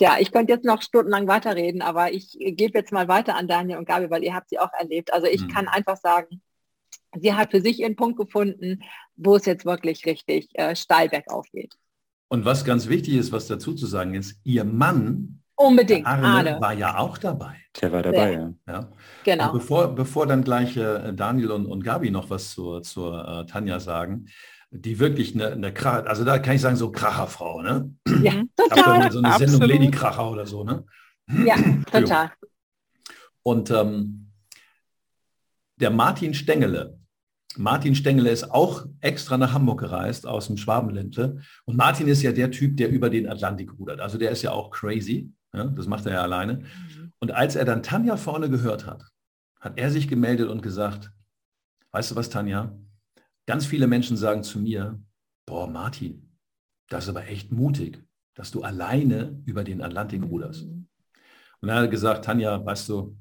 ja, 0.00 0.16
ich 0.18 0.32
könnte 0.32 0.52
jetzt 0.52 0.64
noch 0.64 0.80
stundenlang 0.80 1.28
weiterreden, 1.28 1.82
aber 1.82 2.12
ich 2.12 2.36
gebe 2.38 2.78
jetzt 2.78 2.92
mal 2.92 3.06
weiter 3.08 3.36
an 3.36 3.48
Daniel 3.48 3.78
und 3.78 3.86
Gabi, 3.86 4.08
weil 4.10 4.24
ihr 4.24 4.34
habt 4.34 4.48
sie 4.48 4.58
auch 4.58 4.72
erlebt. 4.72 5.12
Also 5.12 5.26
ich 5.26 5.42
mhm. 5.42 5.48
kann 5.48 5.68
einfach 5.68 5.98
sagen, 5.98 6.40
sie 7.20 7.34
hat 7.34 7.50
für 7.50 7.60
sich 7.60 7.80
ihren 7.80 7.96
Punkt 7.96 8.18
gefunden, 8.18 8.82
wo 9.16 9.36
es 9.36 9.44
jetzt 9.44 9.66
wirklich 9.66 10.06
richtig 10.06 10.48
äh, 10.54 10.74
steil 10.74 11.10
bergauf 11.10 11.46
geht. 11.52 11.76
Und 12.32 12.44
was 12.44 12.64
ganz 12.64 12.88
wichtig 12.88 13.14
ist, 13.14 13.32
was 13.32 13.48
dazu 13.48 13.74
zu 13.74 13.86
sagen 13.86 14.14
ist, 14.14 14.40
ihr 14.44 14.64
Mann 14.64 15.40
Unbedingt. 15.56 16.06
Arne, 16.06 16.26
Arne, 16.26 16.60
war 16.60 16.72
ja 16.72 16.96
auch 16.96 17.18
dabei. 17.18 17.54
Der 17.82 17.92
war 17.92 18.02
dabei, 18.02 18.32
ja. 18.32 18.54
ja. 18.66 18.88
Genau. 19.24 19.52
Und 19.52 19.58
bevor, 19.58 19.94
bevor 19.94 20.26
dann 20.26 20.42
gleich 20.42 20.74
äh, 20.78 21.12
Daniel 21.12 21.50
und, 21.50 21.66
und 21.66 21.84
Gabi 21.84 22.10
noch 22.10 22.30
was 22.30 22.52
zur, 22.52 22.82
zur 22.82 23.28
äh, 23.28 23.46
Tanja 23.46 23.78
sagen, 23.78 24.26
die 24.70 24.98
wirklich 24.98 25.34
eine, 25.34 25.48
eine 25.48 25.74
Kracher, 25.74 26.08
also 26.08 26.24
da 26.24 26.38
kann 26.38 26.54
ich 26.54 26.62
sagen, 26.62 26.76
so 26.76 26.90
Kracherfrau, 26.90 27.60
ne? 27.60 27.94
Ja, 28.22 28.42
total. 28.56 29.12
So 29.12 29.18
eine 29.18 29.28
Absolut. 29.28 29.50
Sendung 29.50 29.68
Lady 29.68 29.90
Kracher 29.90 30.30
oder 30.30 30.46
so, 30.46 30.64
ne? 30.64 30.86
Ja, 31.44 31.56
total. 31.92 32.30
Und 33.42 33.70
ähm, 33.70 34.30
der 35.76 35.90
Martin 35.90 36.32
Stengele, 36.32 36.99
Martin 37.60 37.94
Stengele 37.94 38.30
ist 38.30 38.50
auch 38.50 38.86
extra 39.00 39.36
nach 39.36 39.52
Hamburg 39.52 39.80
gereist 39.80 40.26
aus 40.26 40.46
dem 40.46 40.56
Schwabenländle. 40.56 41.42
Und 41.66 41.76
Martin 41.76 42.08
ist 42.08 42.22
ja 42.22 42.32
der 42.32 42.50
Typ, 42.50 42.78
der 42.78 42.88
über 42.88 43.10
den 43.10 43.28
Atlantik 43.28 43.78
rudert. 43.78 44.00
Also 44.00 44.16
der 44.16 44.30
ist 44.30 44.40
ja 44.40 44.52
auch 44.52 44.70
crazy. 44.70 45.30
Ja, 45.52 45.64
das 45.64 45.86
macht 45.86 46.06
er 46.06 46.14
ja 46.14 46.22
alleine. 46.22 46.54
Mhm. 46.54 47.12
Und 47.18 47.32
als 47.32 47.56
er 47.56 47.66
dann 47.66 47.82
Tanja 47.82 48.16
vorne 48.16 48.48
gehört 48.48 48.86
hat, 48.86 49.04
hat 49.60 49.78
er 49.78 49.90
sich 49.90 50.08
gemeldet 50.08 50.48
und 50.48 50.62
gesagt, 50.62 51.12
weißt 51.92 52.12
du 52.12 52.16
was, 52.16 52.30
Tanja? 52.30 52.74
Ganz 53.46 53.66
viele 53.66 53.86
Menschen 53.86 54.16
sagen 54.16 54.42
zu 54.42 54.58
mir, 54.58 54.98
boah, 55.46 55.66
Martin, 55.66 56.34
das 56.88 57.04
ist 57.04 57.10
aber 57.10 57.28
echt 57.28 57.52
mutig, 57.52 58.02
dass 58.34 58.50
du 58.50 58.62
alleine 58.62 59.42
über 59.44 59.64
den 59.64 59.82
Atlantik 59.82 60.22
ruderst. 60.22 60.66
Mhm. 60.66 60.88
Und 61.60 61.68
er 61.68 61.74
hat 61.74 61.90
gesagt, 61.90 62.24
Tanja, 62.24 62.64
weißt 62.64 62.88
du, 62.88 63.18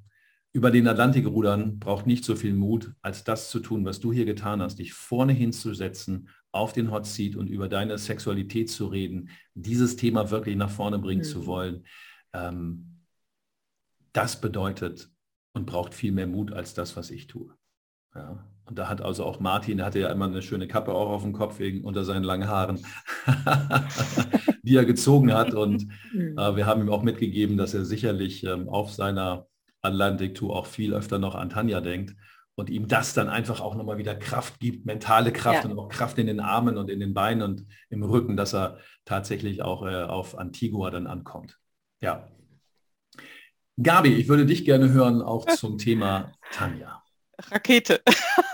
über 0.52 0.72
den 0.72 0.88
Atlantik 0.88 1.28
rudern 1.28 1.80
braucht 1.80 2.08
nicht 2.08 2.26
so 2.26 2.36
viel 2.36 2.54
Mut, 2.54 2.94
als 3.02 3.24
das 3.24 3.50
zu 3.50 3.60
tun, 3.60 3.86
was 3.86 4.00
du 4.00 4.12
hier 4.12 4.26
getan 4.26 4.62
hast, 4.62 4.80
dich 4.80 4.94
vorne 4.94 5.34
hinzusetzen, 5.34 6.30
auf 6.52 6.74
den 6.74 6.90
Hot 6.92 7.06
Seat 7.06 7.36
und 7.36 7.48
über 7.48 7.70
deine 7.70 7.98
Sexualität 7.98 8.72
zu 8.72 8.88
reden, 8.88 9.30
dieses 9.54 9.96
Thema 9.96 10.32
wirklich 10.32 10.56
nach 10.56 10.72
vorne 10.72 10.98
bringen 10.98 11.22
mhm. 11.22 11.26
zu 11.26 11.46
wollen. 11.46 11.86
Ähm, 12.34 13.02
das 14.14 14.42
bedeutet 14.42 15.12
und 15.54 15.68
braucht 15.68 15.94
viel 15.94 16.12
mehr 16.12 16.26
Mut 16.26 16.52
als 16.52 16.74
das, 16.74 16.98
was 16.98 17.12
ich 17.12 17.28
tue. 17.28 17.54
Ja. 18.16 18.44
Und 18.66 18.78
da 18.78 18.88
hat 18.88 19.02
also 19.02 19.26
auch 19.26 19.40
Martin, 19.40 19.78
der 19.78 19.86
hatte 19.88 20.00
ja 20.00 20.12
immer 20.12 20.26
eine 20.26 20.42
schöne 20.42 20.68
Kappe 20.68 20.94
auch 20.94 21.10
auf 21.10 21.24
dem 21.24 21.34
Kopf 21.34 21.60
wegen 21.60 21.84
unter 21.84 22.04
seinen 22.04 22.24
langen 22.24 22.48
Haaren, 22.48 22.80
die 24.64 24.76
er 24.76 24.86
gezogen 24.86 25.34
hat. 25.34 25.54
Und 25.54 25.88
mhm. 26.14 26.38
äh, 26.38 26.56
wir 26.56 26.66
haben 26.66 26.82
ihm 26.82 26.90
auch 26.90 27.04
mitgegeben, 27.04 27.58
dass 27.58 27.74
er 27.74 27.86
sicherlich 27.86 28.44
ähm, 28.44 28.70
auf 28.70 28.92
seiner 28.94 29.48
Atlantic-Tour 29.82 30.56
auch 30.56 30.66
viel 30.66 30.94
öfter 30.94 31.20
noch 31.20 31.36
an 31.36 31.50
Tanja 31.50 31.82
denkt 31.82 32.16
und 32.56 32.70
ihm 32.70 32.88
das 32.88 33.14
dann 33.14 33.30
einfach 33.30 33.62
auch 33.62 33.76
nochmal 33.76 33.98
wieder 33.98 34.16
Kraft 34.16 34.60
gibt, 34.60 34.86
mentale 34.86 35.32
Kraft 35.32 35.64
ja. 35.64 35.70
und 35.70 35.80
auch 35.80 35.88
Kraft 35.88 36.18
in 36.18 36.28
den 36.28 36.40
Armen 36.40 36.78
und 36.78 36.90
in 36.90 37.00
den 37.00 37.14
Beinen 37.14 37.42
und 37.42 37.66
im 37.90 38.04
Rücken, 38.04 38.36
dass 38.36 38.54
er 38.54 38.80
tatsächlich 39.06 39.62
auch 39.62 39.86
äh, 39.86 40.04
auf 40.04 40.38
Antigua 40.38 40.92
dann 40.92 41.08
ankommt. 41.08 41.58
Ja. 42.02 42.28
Gabi, 43.82 44.14
ich 44.14 44.28
würde 44.28 44.46
dich 44.46 44.66
gerne 44.66 44.92
hören, 44.92 45.22
auch 45.22 45.46
zum 45.46 45.78
Thema 45.78 46.34
Tanja. 46.52 47.02
Rakete. 47.50 48.02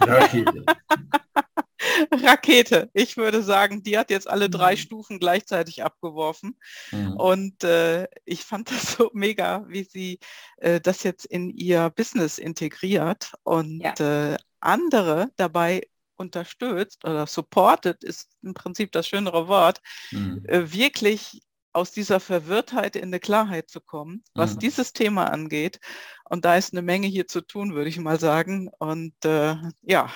Rakete. 0.02 0.64
Rakete. 2.12 2.90
Ich 2.94 3.18
würde 3.18 3.44
sagen, 3.44 3.84
die 3.84 3.98
hat 3.98 4.10
jetzt 4.10 4.30
alle 4.30 4.50
drei 4.50 4.74
mhm. 4.74 4.78
Stufen 4.78 5.20
gleichzeitig 5.20 5.84
abgeworfen. 5.84 6.58
Mhm. 6.92 7.14
Und 7.14 7.64
äh, 7.64 8.08
ich 8.26 8.44
fand 8.44 8.72
das 8.72 8.94
so 8.94 9.10
mega, 9.14 9.66
wie 9.68 9.84
sie 9.84 10.20
äh, 10.58 10.80
das 10.80 11.04
jetzt 11.04 11.26
in 11.26 11.50
ihr 11.50 11.90
Business 11.90 12.38
integriert 12.38 13.34
und 13.44 13.82
ja. 13.82 14.34
äh, 14.34 14.38
andere 14.60 15.32
dabei 15.36 15.88
unterstützt 16.18 17.04
oder 17.04 17.28
supportet, 17.28 18.04
ist 18.04 18.30
im 18.42 18.54
Prinzip 18.54 18.92
das 18.92 19.08
schönere 19.08 19.48
Wort, 19.48 19.82
mhm. 20.12 20.44
Äh, 20.48 20.72
wirklich 20.72 21.42
aus 21.74 21.92
dieser 21.92 22.22
Verwirrtheit 22.22 22.96
in 22.96 23.04
eine 23.04 23.20
Klarheit 23.20 23.70
zu 23.70 23.82
kommen, 23.82 24.24
was 24.34 24.56
mhm. 24.56 24.60
dieses 24.60 24.94
Thema 24.94 25.26
angeht. 25.26 25.80
Und 26.24 26.46
da 26.46 26.56
ist 26.56 26.74
eine 26.74 26.82
Menge 26.82 27.08
hier 27.08 27.28
zu 27.28 27.42
tun, 27.42 27.76
würde 27.76 27.90
ich 27.90 28.00
mal 28.00 28.18
sagen. 28.18 28.70
Und 28.80 29.14
äh, 29.26 29.56
ja, 29.82 30.10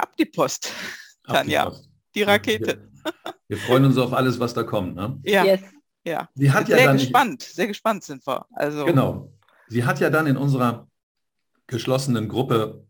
Ab 0.00 0.16
die 0.16 0.24
Post, 0.24 0.72
Tanja. 1.26 1.68
Die, 1.68 1.76
die 2.14 2.22
Rakete. 2.22 2.88
Wir, 3.04 3.32
wir, 3.48 3.58
freuen 3.58 3.84
uns 3.84 3.98
auf 3.98 4.14
alles, 4.14 4.40
was 4.40 4.54
da 4.54 4.62
kommt. 4.62 4.94
Ne? 4.96 5.20
Ja. 5.24 5.44
Yes. 5.44 5.60
ja. 6.04 6.26
Sie 6.34 6.50
hat 6.50 6.70
ja 6.70 6.76
sehr 6.78 6.86
dann, 6.86 6.96
gespannt, 6.96 7.42
sehr 7.42 7.66
gespannt 7.66 8.04
sind 8.04 8.26
wir. 8.26 8.46
Also. 8.52 8.86
Genau. 8.86 9.30
Sie 9.68 9.84
hat 9.84 10.00
ja 10.00 10.08
dann 10.08 10.26
in 10.26 10.38
unserer 10.38 10.88
geschlossenen 11.66 12.28
Gruppe, 12.28 12.86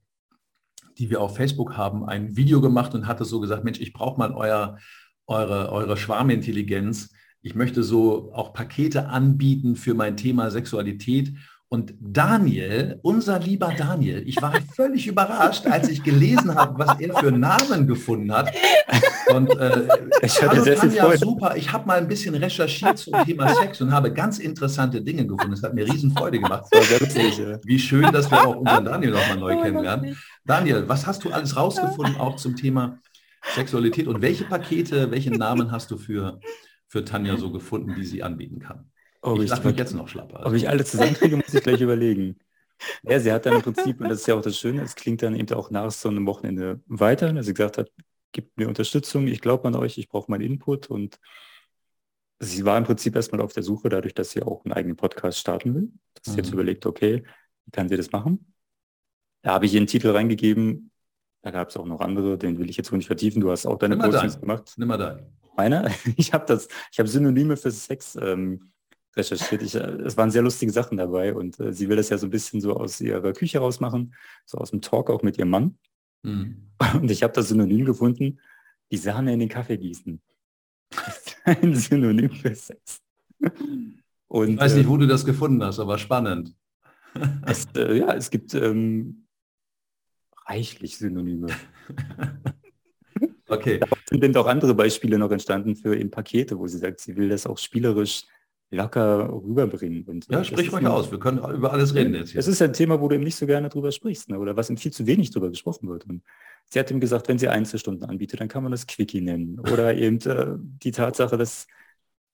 die 0.98 1.10
wir 1.10 1.20
auf 1.20 1.34
Facebook 1.34 1.76
haben, 1.76 2.04
ein 2.04 2.36
Video 2.36 2.60
gemacht 2.60 2.94
und 2.94 3.08
hatte 3.08 3.24
so 3.24 3.40
gesagt, 3.40 3.64
Mensch, 3.64 3.80
ich 3.80 3.92
brauche 3.92 4.16
mal 4.16 4.32
euer, 4.32 4.78
eure, 5.26 5.72
eure 5.72 5.96
Schwarmintelligenz. 5.96 7.10
Ich 7.42 7.56
möchte 7.56 7.82
so 7.82 8.32
auch 8.34 8.52
Pakete 8.52 9.08
anbieten 9.08 9.74
für 9.74 9.94
mein 9.94 10.16
Thema 10.16 10.52
Sexualität 10.52 11.34
und 11.72 11.94
Daniel, 12.00 12.98
unser 13.02 13.38
lieber 13.38 13.72
Daniel, 13.78 14.24
ich 14.26 14.42
war 14.42 14.52
völlig 14.74 15.06
überrascht, 15.06 15.68
als 15.68 15.88
ich 15.88 16.02
gelesen 16.02 16.56
habe, 16.56 16.76
was 16.84 16.98
er 16.98 17.16
für 17.16 17.30
Namen 17.30 17.86
gefunden 17.86 18.32
hat. 18.32 18.52
Und 19.32 19.56
äh, 19.56 19.86
ich 20.22 20.42
hatte 20.42 20.62
sehr 20.62 20.74
Tanja, 20.74 21.08
viel 21.08 21.18
super. 21.18 21.56
Ich 21.56 21.72
habe 21.72 21.86
mal 21.86 21.98
ein 21.98 22.08
bisschen 22.08 22.34
recherchiert 22.34 22.98
zum 22.98 23.14
Thema 23.24 23.54
Sex 23.54 23.80
und 23.80 23.92
habe 23.92 24.12
ganz 24.12 24.40
interessante 24.40 25.00
Dinge 25.00 25.24
gefunden. 25.24 25.52
Es 25.52 25.62
hat 25.62 25.72
mir 25.72 25.86
riesen 25.86 26.10
Freude 26.10 26.40
gemacht. 26.40 26.64
Wie 27.64 27.78
schön, 27.78 28.10
dass 28.10 28.28
wir 28.28 28.48
auch 28.48 28.56
unseren 28.56 28.84
Daniel 28.86 29.12
noch 29.12 29.28
mal 29.28 29.38
neu 29.38 29.56
oh, 29.56 29.62
kennenlernen. 29.62 30.16
Daniel, 30.44 30.88
was 30.88 31.06
hast 31.06 31.24
du 31.24 31.30
alles 31.30 31.56
rausgefunden 31.56 32.16
auch 32.16 32.34
zum 32.34 32.56
Thema 32.56 32.98
Sexualität 33.54 34.08
und 34.08 34.22
welche 34.22 34.42
Pakete, 34.42 35.12
welche 35.12 35.30
Namen 35.30 35.70
hast 35.70 35.92
du 35.92 35.98
für, 35.98 36.40
für 36.88 37.04
Tanja 37.04 37.36
so 37.36 37.52
gefunden, 37.52 37.94
die 37.94 38.04
sie 38.04 38.24
anbieten 38.24 38.58
kann? 38.58 38.90
Ob 39.22 39.40
ich, 39.40 39.52
ich 39.52 39.64
mich 39.64 39.76
jetzt 39.76 39.94
noch 39.94 40.08
schlapper. 40.08 40.38
Also. 40.38 40.48
Ob 40.48 40.54
ich 40.54 40.68
alle 40.68 40.84
zusammenkriege, 40.84 41.36
muss 41.36 41.52
ich 41.52 41.62
gleich 41.62 41.80
überlegen. 41.80 42.38
Ja, 43.02 43.20
sie 43.20 43.30
hat 43.30 43.46
dann 43.46 43.54
im 43.54 43.62
Prinzip, 43.62 44.00
und 44.00 44.08
das 44.08 44.20
ist 44.20 44.26
ja 44.26 44.34
auch 44.34 44.42
das 44.42 44.58
Schöne, 44.58 44.82
es 44.82 44.94
klingt 44.94 45.22
dann 45.22 45.34
eben 45.34 45.52
auch 45.54 45.70
nach 45.70 45.90
so 45.90 46.08
einem 46.08 46.26
Wochenende 46.26 46.80
weiter, 46.86 47.32
dass 47.32 47.46
sie 47.46 47.54
gesagt 47.54 47.78
hat, 47.78 47.90
gibt 48.32 48.56
mir 48.56 48.68
Unterstützung, 48.68 49.26
ich 49.26 49.40
glaube 49.40 49.68
an 49.68 49.74
euch, 49.74 49.98
ich 49.98 50.08
brauche 50.08 50.30
meinen 50.30 50.42
Input 50.42 50.88
und 50.88 51.18
sie 52.38 52.64
war 52.64 52.78
im 52.78 52.84
Prinzip 52.84 53.14
erstmal 53.16 53.42
auf 53.42 53.52
der 53.52 53.62
Suche, 53.62 53.88
dadurch, 53.88 54.14
dass 54.14 54.30
sie 54.30 54.42
auch 54.42 54.64
einen 54.64 54.72
eigenen 54.72 54.96
Podcast 54.96 55.38
starten 55.38 55.74
will, 55.74 55.90
dass 56.14 56.28
mhm. 56.28 56.30
sie 56.32 56.36
jetzt 56.38 56.46
mhm. 56.48 56.54
überlegt, 56.54 56.86
okay, 56.86 57.24
wie 57.66 57.70
kann 57.70 57.88
sie 57.88 57.96
das 57.96 58.12
machen? 58.12 58.54
Da 59.42 59.52
habe 59.52 59.66
ich 59.66 59.74
ihren 59.74 59.86
Titel 59.86 60.10
reingegeben, 60.10 60.90
da 61.42 61.50
gab 61.50 61.68
es 61.68 61.76
auch 61.76 61.86
noch 61.86 62.00
andere, 62.00 62.38
den 62.38 62.58
will 62.58 62.68
ich 62.68 62.76
jetzt 62.76 62.92
wohl 62.92 62.98
nicht 62.98 63.06
vertiefen, 63.06 63.40
du 63.40 63.50
hast 63.50 63.66
auch 63.66 63.78
deine 63.78 63.96
Postings 63.96 64.40
gemacht. 64.40 64.74
Nimm 64.76 64.88
mal 64.88 64.96
dein. 64.96 65.26
Meiner? 65.56 65.90
Ich 66.16 66.32
habe 66.32 66.46
das, 66.46 66.68
ich 66.92 66.98
habe 66.98 67.08
Synonyme 67.08 67.56
für 67.56 67.70
Sex 67.70 68.16
ähm, 68.16 68.72
recherchiert. 69.16 69.62
Ich, 69.62 69.74
äh, 69.74 69.78
es 69.78 70.16
waren 70.16 70.30
sehr 70.30 70.42
lustige 70.42 70.72
Sachen 70.72 70.96
dabei 70.96 71.34
und 71.34 71.58
äh, 71.60 71.72
sie 71.72 71.88
will 71.88 71.96
das 71.96 72.08
ja 72.08 72.18
so 72.18 72.26
ein 72.26 72.30
bisschen 72.30 72.60
so 72.60 72.76
aus 72.76 73.00
ihrer 73.00 73.32
Küche 73.32 73.58
rausmachen, 73.58 74.14
so 74.44 74.58
aus 74.58 74.70
dem 74.70 74.80
Talk 74.80 75.10
auch 75.10 75.22
mit 75.22 75.38
ihrem 75.38 75.50
Mann. 75.50 75.78
Mhm. 76.22 76.70
Und 76.94 77.10
ich 77.10 77.22
habe 77.22 77.32
das 77.32 77.48
Synonym 77.48 77.84
gefunden, 77.84 78.40
die 78.90 78.96
Sahne 78.96 79.32
in 79.32 79.40
den 79.40 79.48
Kaffee 79.48 79.78
gießen. 79.78 80.20
ein 81.44 81.74
Synonym 81.74 82.30
für 82.30 82.54
Sex. 82.54 83.00
Und, 84.28 84.50
ich 84.50 84.58
weiß 84.58 84.74
nicht, 84.74 84.88
wo 84.88 84.96
du 84.96 85.06
das 85.06 85.24
gefunden 85.24 85.62
hast, 85.62 85.78
aber 85.78 85.98
spannend. 85.98 86.54
es, 87.46 87.66
äh, 87.74 87.98
ja, 87.98 88.14
es 88.14 88.30
gibt 88.30 88.54
ähm, 88.54 89.26
reichlich 90.46 90.98
Synonyme. 90.98 91.48
okay. 93.48 93.78
Da 93.78 93.86
sind 94.08 94.22
denn 94.22 94.36
auch 94.36 94.46
andere 94.46 94.74
Beispiele 94.74 95.18
noch 95.18 95.30
entstanden 95.30 95.74
für 95.74 95.96
eben 95.96 96.10
Pakete, 96.10 96.58
wo 96.58 96.66
sie 96.66 96.78
sagt, 96.78 97.00
sie 97.00 97.16
will 97.16 97.28
das 97.28 97.46
auch 97.46 97.58
spielerisch 97.58 98.24
locker 98.70 99.28
rüberbringen. 99.28 100.04
Und, 100.04 100.28
ja, 100.30 100.44
sprich 100.44 100.70
mal 100.70 100.86
aus, 100.86 101.10
wir 101.10 101.18
können 101.18 101.38
über 101.38 101.72
alles 101.72 101.94
reden 101.94 102.14
jetzt. 102.14 102.30
Hier. 102.30 102.38
Es 102.38 102.46
ist 102.46 102.62
ein 102.62 102.72
Thema, 102.72 103.00
wo 103.00 103.08
du 103.08 103.16
eben 103.16 103.24
nicht 103.24 103.36
so 103.36 103.46
gerne 103.46 103.68
drüber 103.68 103.90
sprichst 103.90 104.28
ne? 104.28 104.38
oder 104.38 104.56
was 104.56 104.70
eben 104.70 104.76
viel 104.76 104.92
zu 104.92 105.06
wenig 105.06 105.30
drüber 105.30 105.50
gesprochen 105.50 105.88
wird. 105.88 106.06
Und 106.06 106.22
sie 106.66 106.78
hat 106.78 106.90
ihm 106.90 107.00
gesagt, 107.00 107.28
wenn 107.28 107.38
sie 107.38 107.48
Einzelstunden 107.48 108.08
anbietet, 108.08 108.40
dann 108.40 108.48
kann 108.48 108.62
man 108.62 108.72
das 108.72 108.86
Quickie 108.86 109.20
nennen. 109.20 109.58
Oder 109.58 109.94
eben 109.96 110.20
äh, 110.20 110.54
die 110.56 110.92
Tatsache, 110.92 111.36
dass 111.36 111.66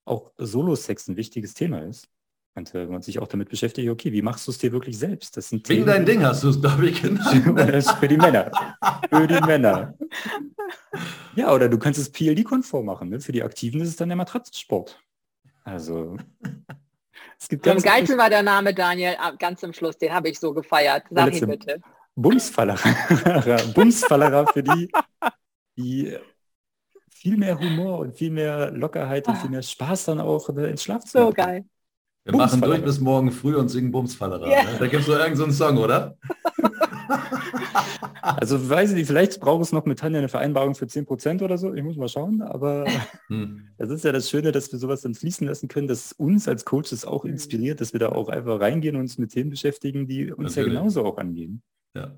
auch 0.04 0.32
Solo-Sex 0.36 1.08
ein 1.08 1.16
wichtiges 1.16 1.54
Thema 1.54 1.80
ist. 1.80 2.08
Und 2.54 2.74
äh, 2.74 2.86
man 2.86 3.02
sich 3.02 3.18
auch 3.18 3.28
damit 3.28 3.50
beschäftigt, 3.50 3.88
okay, 3.90 4.12
wie 4.12 4.22
machst 4.22 4.46
du 4.46 4.50
es 4.50 4.58
dir 4.58 4.72
wirklich 4.72 4.96
selbst? 4.96 5.36
Das 5.36 5.50
sind 5.50 5.68
Wegen 5.68 5.84
Themen, 5.84 5.86
dein 5.86 6.06
Ding 6.06 6.22
hast 6.22 6.42
du 6.42 6.48
es, 6.48 6.60
glaube 6.60 6.88
ich, 6.88 7.02
genannt. 7.02 7.28
für 8.00 8.08
die 8.08 8.16
Männer. 8.16 8.50
Für 9.10 9.26
die 9.26 9.40
Männer. 9.40 9.94
Ja, 11.36 11.52
oder 11.52 11.68
du 11.68 11.78
kannst 11.78 12.00
es 12.00 12.10
PLD-konform 12.10 12.86
machen. 12.86 13.10
Ne? 13.10 13.20
Für 13.20 13.30
die 13.30 13.42
Aktiven 13.42 13.82
ist 13.82 13.88
es 13.90 13.96
dann 13.96 14.08
der 14.08 14.16
Matratzensport. 14.16 14.98
Also 15.66 16.16
es 17.38 17.48
gibt 17.48 17.64
ganz 17.64 17.82
Geizl 17.82 18.16
war 18.16 18.30
der 18.30 18.42
Name 18.42 18.72
Daniel 18.72 19.16
ah, 19.18 19.32
ganz 19.32 19.60
zum 19.60 19.72
Schluss, 19.72 19.98
den 19.98 20.12
habe 20.12 20.28
ich 20.28 20.38
so 20.38 20.54
gefeiert. 20.54 21.04
Sag 21.10 21.34
ihn 21.34 21.46
bitte. 21.48 21.80
Bumsfallerer. 22.14 23.58
Bumsfallerer 23.74 24.46
für 24.46 24.62
die, 24.62 24.90
die 25.76 26.16
viel 27.10 27.36
mehr 27.36 27.58
Humor 27.58 27.98
und 27.98 28.16
viel 28.16 28.30
mehr 28.30 28.70
Lockerheit 28.70 29.26
und 29.26 29.36
viel 29.36 29.50
mehr 29.50 29.62
Spaß 29.62 30.06
dann 30.06 30.20
auch 30.20 30.48
ins 30.48 30.84
Schlafzimmer. 30.84 31.26
So 31.26 31.32
geil. 31.32 31.64
Wir 32.26 32.36
machen 32.36 32.60
durch 32.60 32.82
bis 32.82 33.00
morgen 33.00 33.30
früh 33.30 33.54
und 33.54 33.68
singen 33.68 33.92
Bumsfallerer. 33.92 34.48
Yeah. 34.48 34.64
Ne? 34.64 34.70
Da 34.80 34.86
gibt 34.88 35.02
es 35.02 35.06
so 35.06 35.12
irgendeinen 35.12 35.52
so 35.52 35.64
Song, 35.64 35.78
oder? 35.78 36.16
Also 38.22 38.68
weiß 38.68 38.90
ich 38.90 38.96
nicht, 38.96 39.06
vielleicht 39.06 39.40
braucht 39.40 39.62
es 39.62 39.70
noch 39.70 39.84
mit 39.84 40.00
Tanja 40.00 40.18
eine 40.18 40.28
Vereinbarung 40.28 40.74
für 40.74 40.86
10% 40.86 41.44
oder 41.44 41.58
so. 41.58 41.72
Ich 41.72 41.84
muss 41.84 41.96
mal 41.96 42.08
schauen. 42.08 42.42
Aber 42.42 42.84
hm. 43.28 43.68
das 43.78 43.90
ist 43.90 44.04
ja 44.04 44.10
das 44.10 44.28
Schöne, 44.28 44.50
dass 44.50 44.72
wir 44.72 44.80
sowas 44.80 45.02
dann 45.02 45.14
fließen 45.14 45.46
lassen 45.46 45.68
können, 45.68 45.86
dass 45.86 46.10
uns 46.12 46.48
als 46.48 46.64
Coaches 46.64 47.04
auch 47.04 47.22
hm. 47.22 47.30
inspiriert, 47.30 47.80
dass 47.80 47.92
wir 47.92 48.00
da 48.00 48.08
auch 48.08 48.28
einfach 48.28 48.60
reingehen 48.60 48.96
und 48.96 49.02
uns 49.02 49.18
mit 49.18 49.30
Themen 49.30 49.50
beschäftigen, 49.50 50.08
die 50.08 50.32
uns 50.32 50.56
Natürlich. 50.56 50.74
ja 50.74 50.80
genauso 50.80 51.04
auch 51.04 51.18
angehen. 51.18 51.62
Ja. 51.94 52.16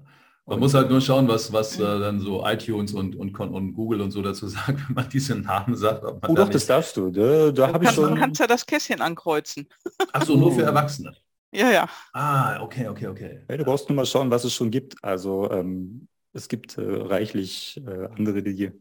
Man 0.48 0.54
und 0.54 0.60
muss 0.60 0.72
halt 0.72 0.88
nur 0.88 1.02
schauen, 1.02 1.28
was, 1.28 1.52
was 1.52 1.78
äh, 1.78 1.82
dann 1.82 2.20
so 2.20 2.42
iTunes 2.46 2.94
und, 2.94 3.14
und, 3.16 3.38
und 3.38 3.74
Google 3.74 4.00
und 4.00 4.12
so 4.12 4.22
dazu 4.22 4.46
sagen, 4.48 4.82
wenn 4.86 4.94
man 4.94 5.08
diese 5.10 5.34
Namen 5.34 5.76
sagt. 5.76 6.02
oh 6.02 6.18
da 6.22 6.32
doch, 6.32 6.48
das 6.48 6.64
darfst 6.64 6.96
du. 6.96 7.10
Da, 7.10 7.52
da 7.52 7.70
habe 7.70 7.84
ich 7.84 7.90
schon... 7.90 8.14
Du 8.14 8.18
kannst 8.18 8.40
ja 8.40 8.46
das 8.46 8.64
Kästchen 8.64 9.02
ankreuzen. 9.02 9.68
Ach 10.10 10.24
so, 10.24 10.36
nur 10.36 10.52
für 10.52 10.62
Erwachsene. 10.62 11.14
Ja, 11.52 11.70
ja. 11.70 11.88
Ah, 12.14 12.62
okay, 12.62 12.88
okay, 12.88 13.08
okay. 13.08 13.40
Hey, 13.46 13.58
du 13.58 13.64
brauchst 13.64 13.90
nur 13.90 13.96
mal 13.96 14.06
schauen, 14.06 14.30
was 14.30 14.44
es 14.44 14.54
schon 14.54 14.70
gibt. 14.70 14.94
Also 15.04 15.50
ähm, 15.50 16.08
es 16.32 16.48
gibt 16.48 16.78
äh, 16.78 16.82
reichlich 16.82 17.82
äh, 17.86 18.06
andere, 18.16 18.42
die 18.42 18.72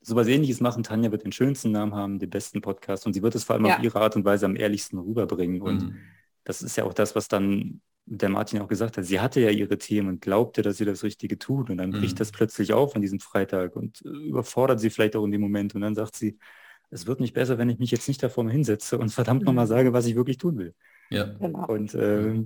sowas 0.00 0.26
ähnliches 0.26 0.60
machen. 0.60 0.84
Tanja 0.84 1.12
wird 1.12 1.24
den 1.24 1.32
schönsten 1.32 1.70
Namen 1.70 1.94
haben, 1.94 2.18
den 2.18 2.30
besten 2.30 2.62
Podcast 2.62 3.06
und 3.06 3.12
sie 3.12 3.22
wird 3.22 3.34
es 3.34 3.44
vor 3.44 3.56
allem 3.56 3.66
ja. 3.66 3.76
auf 3.76 3.82
ihre 3.82 4.00
Art 4.00 4.16
und 4.16 4.24
Weise 4.24 4.46
am 4.46 4.56
ehrlichsten 4.56 4.98
rüberbringen. 4.98 5.60
Und 5.60 5.82
mhm. 5.82 5.96
das 6.44 6.62
ist 6.62 6.78
ja 6.78 6.84
auch 6.84 6.94
das, 6.94 7.14
was 7.14 7.28
dann 7.28 7.82
der 8.10 8.28
Martin 8.28 8.60
auch 8.60 8.68
gesagt 8.68 8.96
hat. 8.96 9.04
Sie 9.04 9.20
hatte 9.20 9.40
ja 9.40 9.50
ihre 9.50 9.78
Themen 9.78 10.08
und 10.08 10.20
glaubte, 10.20 10.62
dass 10.62 10.78
sie 10.78 10.84
das 10.84 11.02
Richtige 11.02 11.38
tut. 11.38 11.70
Und 11.70 11.78
dann 11.78 11.90
bricht 11.90 12.14
mhm. 12.14 12.18
das 12.18 12.32
plötzlich 12.32 12.72
auf 12.72 12.96
an 12.96 13.02
diesem 13.02 13.20
Freitag 13.20 13.76
und 13.76 14.02
äh, 14.04 14.08
überfordert 14.08 14.80
sie 14.80 14.90
vielleicht 14.90 15.16
auch 15.16 15.24
in 15.24 15.30
dem 15.30 15.40
Moment. 15.40 15.74
Und 15.74 15.82
dann 15.82 15.94
sagt 15.94 16.16
sie, 16.16 16.38
es 16.90 17.06
wird 17.06 17.20
nicht 17.20 17.34
besser, 17.34 17.58
wenn 17.58 17.68
ich 17.68 17.78
mich 17.78 17.90
jetzt 17.90 18.08
nicht 18.08 18.22
da 18.22 18.28
vorne 18.28 18.50
hinsetze 18.50 18.98
und 18.98 19.10
verdammt 19.10 19.42
mhm. 19.42 19.46
nochmal 19.46 19.66
sage, 19.66 19.92
was 19.92 20.06
ich 20.06 20.16
wirklich 20.16 20.38
tun 20.38 20.58
will. 20.58 20.74
Ja. 21.10 21.24
Genau. 21.24 21.66
Und 21.66 21.94
äh, 21.94 22.44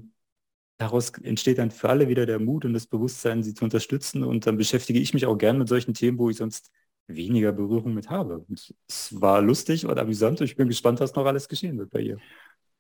daraus 0.79 1.11
entsteht 1.23 1.59
dann 1.59 1.71
für 1.71 1.89
alle 1.89 2.09
wieder 2.09 2.27
der 2.27 2.41
Mut 2.41 2.65
und 2.65 2.73
das 2.73 2.87
Bewusstsein, 2.87 3.43
sie 3.43 3.55
zu 3.55 3.65
unterstützen. 3.65 4.25
Und 4.25 4.47
dann 4.47 4.57
beschäftige 4.57 4.99
ich 4.99 5.15
mich 5.15 5.27
auch 5.27 5.37
gern 5.37 5.59
mit 5.59 5.69
solchen 5.69 5.95
Themen, 5.95 6.19
wo 6.19 6.29
ich 6.29 6.37
sonst 6.37 6.71
weniger 7.07 7.53
Berührung 7.53 7.95
mit 7.95 8.11
habe. 8.11 8.39
Und 8.49 8.75
es 8.89 9.21
war 9.21 9.41
lustig 9.43 9.87
und 9.87 9.99
amüsant. 9.99 10.41
Ich 10.41 10.57
bin 10.57 10.69
gespannt, 10.69 11.01
was 11.01 11.15
noch 11.15 11.27
alles 11.27 11.49
geschehen 11.49 11.79
wird 11.79 11.91
bei 11.91 12.01
ihr. 12.01 12.19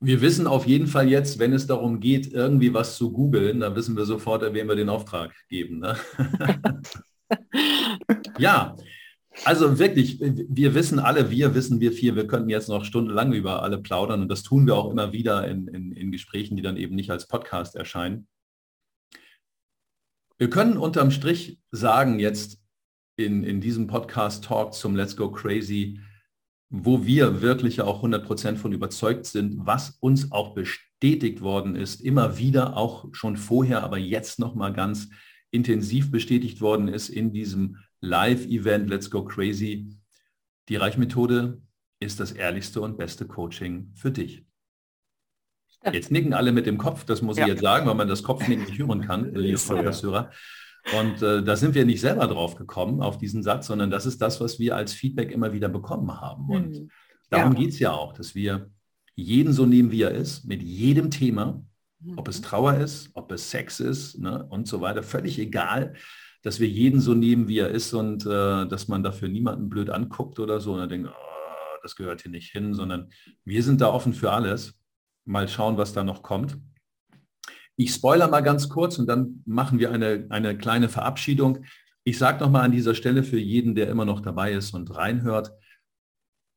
Wir 0.05 0.21
wissen 0.21 0.49
auf 0.49 0.67
jeden 0.67 0.89
Fall 0.89 1.09
jetzt, 1.09 1.39
wenn 1.39 1.53
es 1.53 1.69
darum 1.69 2.01
geht, 2.01 2.33
irgendwie 2.33 2.75
was 2.75 2.97
zu 2.97 3.13
googeln, 3.13 3.61
dann 3.61 3.77
wissen 3.77 3.97
wir 3.97 4.05
sofort, 4.05 4.43
wem 4.53 4.67
wir 4.67 4.75
den 4.75 4.89
Auftrag 4.89 5.33
geben. 5.49 5.79
Ne? 5.79 5.97
ja, 8.39 8.77
also 9.45 9.79
wirklich, 9.79 10.19
wir 10.21 10.75
wissen 10.75 10.99
alle, 10.99 11.31
wir 11.31 11.55
wissen 11.55 11.79
wir 11.79 11.93
vier, 11.93 12.17
wir 12.17 12.27
könnten 12.27 12.51
jetzt 12.51 12.69
noch 12.69 12.85
stundenlang 12.85 13.33
über 13.33 13.63
alle 13.63 13.79
plaudern 13.79 14.23
und 14.23 14.29
das 14.29 14.43
tun 14.43 14.67
wir 14.67 14.75
auch 14.75 14.91
immer 14.91 15.13
wieder 15.13 15.47
in, 15.47 15.69
in, 15.69 15.93
in 15.93 16.11
Gesprächen, 16.11 16.57
die 16.57 16.63
dann 16.63 16.77
eben 16.77 16.97
nicht 16.97 17.13
als 17.13 17.29
Podcast 17.29 17.77
erscheinen. 17.77 18.27
Wir 20.37 20.51
können 20.51 20.77
unterm 20.77 21.13
Strich 21.13 21.61
sagen 21.71 22.19
jetzt 22.19 22.61
in, 23.17 23.45
in 23.45 23.61
diesem 23.61 23.87
Podcast-Talk 23.87 24.75
zum 24.75 24.97
Let's 24.97 25.17
Go 25.17 25.31
Crazy, 25.31 26.01
wo 26.75 27.05
wir 27.05 27.43
wirklich 27.43 27.83
auch 27.83 28.03
100% 28.03 28.57
von 28.57 28.73
überzeugt 28.73 29.27
sind, 29.27 29.67
was 29.67 29.99
uns 30.01 30.33
auch 30.33 30.55
bestätigt 30.55 31.43
worden 31.43 31.77
ist, 31.77 32.01
immer 32.01 32.39
wieder, 32.39 32.79
auch 32.79 33.09
schon 33.13 33.37
vorher, 33.37 33.83
aber 33.83 33.99
jetzt 33.99 34.39
nochmal 34.39 34.73
ganz 34.73 35.11
intensiv 35.51 36.11
bestätigt 36.11 36.63
worden 36.63 36.89
ist 36.89 37.11
in 37.11 37.31
diesem 37.31 37.77
Live-Event 38.01 38.89
Let's 38.89 39.11
Go 39.11 39.23
Crazy. 39.23 39.99
Die 40.71 40.77
Reichmethode 40.77 41.61
ist 42.01 42.21
das 42.21 42.33
ehrlichste 42.33 42.81
und 42.81 42.97
beste 42.97 43.27
Coaching 43.27 43.93
für 43.95 44.11
dich. 44.11 44.47
Jetzt 45.93 46.11
nicken 46.11 46.33
alle 46.33 46.53
mit 46.53 46.65
dem 46.65 46.79
Kopf, 46.79 47.05
das 47.05 47.21
muss 47.21 47.37
ja. 47.37 47.45
ich 47.45 47.51
jetzt 47.51 47.63
sagen, 47.63 47.87
weil 47.87 47.97
man 47.97 48.09
das 48.09 48.23
Kopfnicken 48.23 48.65
nicht 48.65 48.79
hören 48.79 49.03
kann, 49.03 49.35
liebe 49.35 49.59
Podcast-Hörer. 49.59 50.31
Und 50.99 51.23
äh, 51.23 51.43
da 51.43 51.57
sind 51.57 51.75
wir 51.75 51.85
nicht 51.85 52.01
selber 52.01 52.27
drauf 52.27 52.57
gekommen, 52.57 53.03
auf 53.03 53.19
diesen 53.19 53.43
Satz, 53.43 53.69
sondern 53.69 53.91
das 53.91 54.05
ist 54.05 54.21
das, 54.21 54.41
was 54.41 54.59
wir 54.59 54.77
als 54.77 54.93
Feedback 54.93 55.31
immer 55.31 55.53
wieder 55.53 55.69
bekommen 55.69 56.21
haben. 56.21 56.49
Und 56.49 56.71
mhm. 56.71 56.91
darum 57.31 57.53
ja. 57.53 57.59
geht 57.61 57.71
es 57.71 57.79
ja 57.79 57.93
auch, 57.93 58.13
dass 58.13 58.35
wir 58.35 58.71
jeden 59.15 59.53
so 59.53 59.65
nehmen, 59.67 59.91
wie 59.93 60.03
er 60.03 60.11
ist, 60.11 60.45
mit 60.45 60.63
jedem 60.63 61.11
Thema, 61.11 61.63
ob 62.17 62.27
es 62.29 62.41
mhm. 62.41 62.45
Trauer 62.45 62.75
ist, 62.75 63.11
ob 63.15 63.31
es 63.31 63.51
Sex 63.51 63.79
ist 63.79 64.19
ne, 64.19 64.45
und 64.51 64.67
so 64.67 64.81
weiter, 64.81 65.03
völlig 65.03 65.39
egal 65.39 65.95
dass 66.43 66.59
wir 66.59 66.69
jeden 66.69 67.01
so 67.01 67.15
nehmen, 67.15 67.49
wie 67.49 67.59
er 67.59 67.69
ist 67.69 67.95
und 67.95 68.27
äh, 68.27 68.67
dass 68.67 68.89
man 68.89 69.03
dafür 69.03 69.29
niemanden 69.29 69.69
blöd 69.69 69.91
anguckt 69.91 70.41
oder 70.41 70.61
so 70.61 70.73
und 70.73 70.81
dann 70.81 70.89
denkt, 70.89 71.09
oh, 71.09 71.79
das 71.83 71.97
gehört 71.97 72.23
hier 72.23 72.33
nicht 72.33 72.51
hin, 72.51 72.75
sondern 72.75 73.11
wir 73.45 73.63
sind 73.63 73.81
da 73.81 73.89
offen 73.89 74.13
für 74.13 74.33
alles. 74.33 74.75
Mal 75.25 75.49
schauen, 75.49 75.77
was 75.77 75.93
da 75.93 76.03
noch 76.03 76.23
kommt. 76.23 76.59
Ich 77.77 77.93
spoiler 77.93 78.29
mal 78.29 78.43
ganz 78.43 78.69
kurz 78.69 78.99
und 78.99 79.07
dann 79.07 79.43
machen 79.47 79.79
wir 79.79 79.91
eine, 79.91 80.27
eine 80.29 80.57
kleine 80.57 80.89
Verabschiedung. 80.89 81.65
Ich 82.05 82.19
sage 82.19 82.41
noch 82.41 82.51
mal 82.51 82.63
an 82.63 82.73
dieser 82.73 82.95
Stelle 82.95 83.23
für 83.23 83.39
jeden, 83.39 83.75
der 83.75 83.89
immer 83.89 84.05
noch 84.05 84.21
dabei 84.21 84.53
ist 84.53 84.75
und 84.75 84.95
reinhört, 84.95 85.53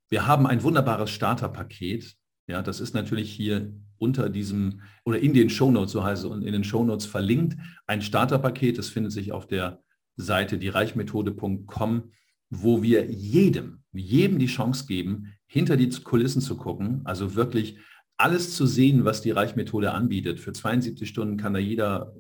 wir 0.10 0.28
haben 0.28 0.46
ein 0.46 0.62
wunderbares 0.64 1.10
Starterpaket. 1.10 2.16
Ja, 2.48 2.62
das 2.62 2.80
ist 2.80 2.94
natürlich 2.94 3.32
hier 3.32 3.74
unter 3.98 4.30
diesem 4.30 4.82
oder 5.04 5.20
in 5.20 5.34
den 5.34 5.50
Shownotes, 5.50 5.94
so 5.94 6.04
heißt 6.04 6.26
es, 6.26 6.30
und 6.30 6.44
in 6.44 6.54
den 6.54 6.64
Shownotes 6.64 7.06
verlinkt. 7.06 7.58
Ein 7.88 8.02
Starterpaket, 8.02 8.78
das 8.78 8.90
findet 8.90 9.14
sich 9.14 9.32
auf 9.32 9.48
der 9.48 9.82
Seite 10.16 10.58
diereichmethode.com, 10.58 12.12
wo 12.50 12.84
wir 12.84 13.06
jedem, 13.10 13.84
jedem 13.92 14.38
die 14.38 14.46
Chance 14.46 14.86
geben, 14.86 15.34
hinter 15.48 15.78
die 15.78 15.90
Kulissen 15.90 16.42
zu 16.42 16.58
gucken, 16.58 17.02
also 17.06 17.36
wirklich 17.36 17.80
alles 18.18 18.56
zu 18.56 18.66
sehen, 18.66 19.06
was 19.06 19.22
die 19.22 19.32
Reichmethode 19.32 19.92
anbietet. 19.92 20.40
Für 20.40 20.54
72 20.54 21.08
Stunden 21.08 21.38
kann 21.38 21.54
da 21.54 21.60
jeder 21.60 22.14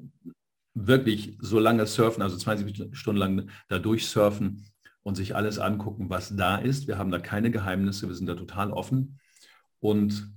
wirklich 0.73 1.37
so 1.39 1.59
lange 1.59 1.85
surfen, 1.85 2.21
also 2.21 2.37
72 2.37 2.97
Stunden 2.97 3.19
lang 3.19 3.49
da 3.69 3.79
durchsurfen 3.79 4.65
und 5.03 5.15
sich 5.15 5.35
alles 5.35 5.59
angucken, 5.59 6.09
was 6.09 6.35
da 6.35 6.57
ist. 6.57 6.87
Wir 6.87 6.97
haben 6.97 7.11
da 7.11 7.19
keine 7.19 7.51
Geheimnisse, 7.51 8.07
wir 8.07 8.15
sind 8.15 8.27
da 8.27 8.35
total 8.35 8.71
offen. 8.71 9.19
Und 9.79 10.33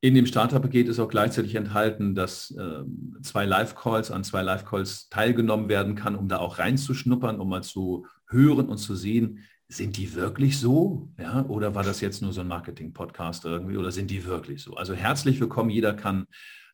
in 0.00 0.14
dem 0.14 0.26
Starterpaket 0.26 0.88
ist 0.88 1.00
auch 1.00 1.08
gleichzeitig 1.08 1.54
enthalten, 1.54 2.14
dass 2.14 2.50
äh, 2.50 2.82
zwei 3.22 3.44
Live-Calls 3.46 4.10
an 4.10 4.22
zwei 4.22 4.42
Live-Calls 4.42 5.08
teilgenommen 5.08 5.68
werden 5.68 5.94
kann, 5.94 6.14
um 6.14 6.28
da 6.28 6.38
auch 6.38 6.58
reinzuschnuppern, 6.58 7.40
um 7.40 7.48
mal 7.48 7.62
zu 7.62 8.06
hören 8.28 8.68
und 8.68 8.78
zu 8.78 8.94
sehen, 8.94 9.40
sind 9.76 9.96
die 9.96 10.14
wirklich 10.14 10.58
so? 10.58 11.08
Ja, 11.18 11.44
oder 11.46 11.74
war 11.74 11.82
das 11.82 12.00
jetzt 12.00 12.22
nur 12.22 12.32
so 12.32 12.40
ein 12.40 12.48
Marketing-Podcast 12.48 13.44
irgendwie? 13.44 13.76
Oder 13.76 13.90
sind 13.90 14.10
die 14.10 14.24
wirklich 14.24 14.62
so? 14.62 14.74
Also 14.74 14.94
herzlich 14.94 15.40
willkommen, 15.40 15.70
jeder 15.70 15.94
kann 15.94 16.26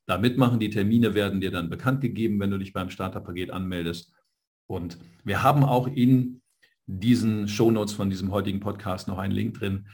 da 0.06 0.18
mitmachen. 0.18 0.60
Die 0.60 0.70
Termine 0.70 1.14
werden 1.14 1.40
dir 1.40 1.50
dann 1.50 1.70
bekannt 1.70 2.02
gegeben, 2.02 2.38
wenn 2.40 2.50
du 2.50 2.58
dich 2.58 2.72
beim 2.72 2.90
Starterpaket 2.90 3.50
anmeldest. 3.50 4.12
Und 4.66 4.98
wir 5.24 5.42
haben 5.42 5.64
auch 5.64 5.88
in 5.88 6.42
diesen 6.86 7.48
Shownotes 7.48 7.94
von 7.94 8.10
diesem 8.10 8.30
heutigen 8.32 8.60
Podcast 8.60 9.08
noch 9.08 9.18
einen 9.18 9.32
Link 9.32 9.58
drin, 9.58 9.88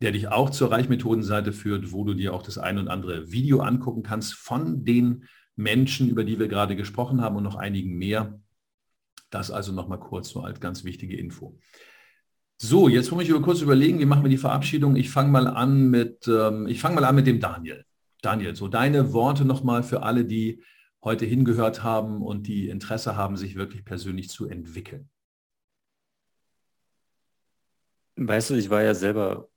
der 0.00 0.12
dich 0.12 0.28
auch 0.28 0.50
zur 0.50 0.70
Reichmethodenseite 0.70 1.52
führt, 1.52 1.92
wo 1.92 2.04
du 2.04 2.14
dir 2.14 2.32
auch 2.32 2.42
das 2.42 2.58
ein 2.58 2.78
und 2.78 2.88
andere 2.88 3.32
Video 3.32 3.60
angucken 3.60 4.02
kannst 4.02 4.34
von 4.34 4.84
den 4.84 5.24
Menschen, 5.56 6.08
über 6.08 6.24
die 6.24 6.38
wir 6.38 6.48
gerade 6.48 6.76
gesprochen 6.76 7.20
haben 7.20 7.36
und 7.36 7.44
noch 7.44 7.56
einigen 7.56 7.96
mehr. 7.96 8.40
Das 9.30 9.50
also 9.50 9.72
nochmal 9.72 10.00
kurz 10.00 10.28
so 10.28 10.42
als 10.42 10.60
ganz 10.60 10.84
wichtige 10.84 11.16
Info. 11.16 11.58
So, 12.64 12.88
jetzt 12.88 13.10
muss 13.10 13.24
ich 13.24 13.28
über 13.28 13.42
kurz 13.42 13.60
überlegen, 13.60 13.98
wie 13.98 14.04
machen 14.06 14.22
wir 14.22 14.30
die 14.30 14.36
Verabschiedung. 14.38 14.94
Ich 14.94 15.10
fange 15.10 15.30
mal 15.32 15.48
an 15.48 15.90
mit, 15.90 16.28
ähm, 16.28 16.68
ich 16.68 16.80
fange 16.80 16.94
mal 16.94 17.04
an 17.04 17.16
mit 17.16 17.26
dem 17.26 17.40
Daniel. 17.40 17.84
Daniel, 18.22 18.54
so 18.54 18.68
deine 18.68 19.12
Worte 19.12 19.44
nochmal 19.44 19.82
für 19.82 20.04
alle, 20.04 20.24
die 20.24 20.62
heute 21.02 21.26
hingehört 21.26 21.82
haben 21.82 22.22
und 22.22 22.46
die 22.46 22.68
Interesse 22.68 23.16
haben, 23.16 23.36
sich 23.36 23.56
wirklich 23.56 23.84
persönlich 23.84 24.30
zu 24.30 24.48
entwickeln. 24.48 25.10
Weißt 28.14 28.50
du, 28.50 28.54
ich 28.54 28.70
war 28.70 28.84
ja 28.84 28.94
selber 28.94 29.48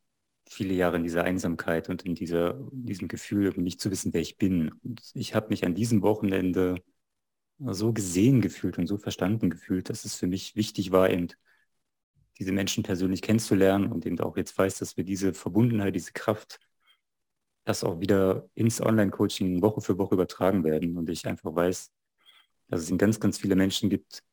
viele 0.49 0.73
Jahre 0.73 0.97
in 0.97 1.03
dieser 1.03 1.25
Einsamkeit 1.25 1.89
und 1.89 2.01
in 2.05 2.15
dieser, 2.15 2.59
diesem 2.71 3.07
Gefühl, 3.07 3.53
nicht 3.55 3.79
zu 3.79 3.91
wissen, 3.91 4.15
wer 4.15 4.21
ich 4.21 4.37
bin. 4.37 4.71
Und 4.83 5.11
ich 5.13 5.35
habe 5.35 5.49
mich 5.49 5.63
an 5.63 5.75
diesem 5.75 6.01
Wochenende 6.01 6.81
so 7.59 7.93
gesehen 7.93 8.41
gefühlt 8.41 8.79
und 8.79 8.87
so 8.87 8.97
verstanden 8.97 9.51
gefühlt, 9.51 9.91
dass 9.91 10.05
es 10.05 10.15
für 10.15 10.25
mich 10.25 10.55
wichtig 10.55 10.91
war, 10.91 11.11
eben 11.11 11.27
diese 12.39 12.51
Menschen 12.51 12.83
persönlich 12.83 13.21
kennenzulernen 13.21 13.91
und 13.91 14.05
eben 14.05 14.19
auch 14.19 14.37
jetzt 14.37 14.57
weiß, 14.57 14.79
dass 14.79 14.97
wir 14.97 15.03
diese 15.03 15.33
Verbundenheit, 15.33 15.95
diese 15.95 16.11
Kraft, 16.11 16.59
das 17.63 17.83
auch 17.83 17.99
wieder 17.99 18.47
ins 18.55 18.81
Online-Coaching 18.81 19.61
Woche 19.61 19.81
für 19.81 19.97
Woche 19.97 20.15
übertragen 20.15 20.63
werden. 20.63 20.97
Und 20.97 21.09
ich 21.09 21.25
einfach 21.27 21.55
weiß, 21.55 21.91
dass 22.67 22.81
es 22.81 22.97
ganz, 22.97 23.19
ganz 23.19 23.37
viele 23.37 23.55
Menschen 23.55 23.89
gibt, 23.89 24.23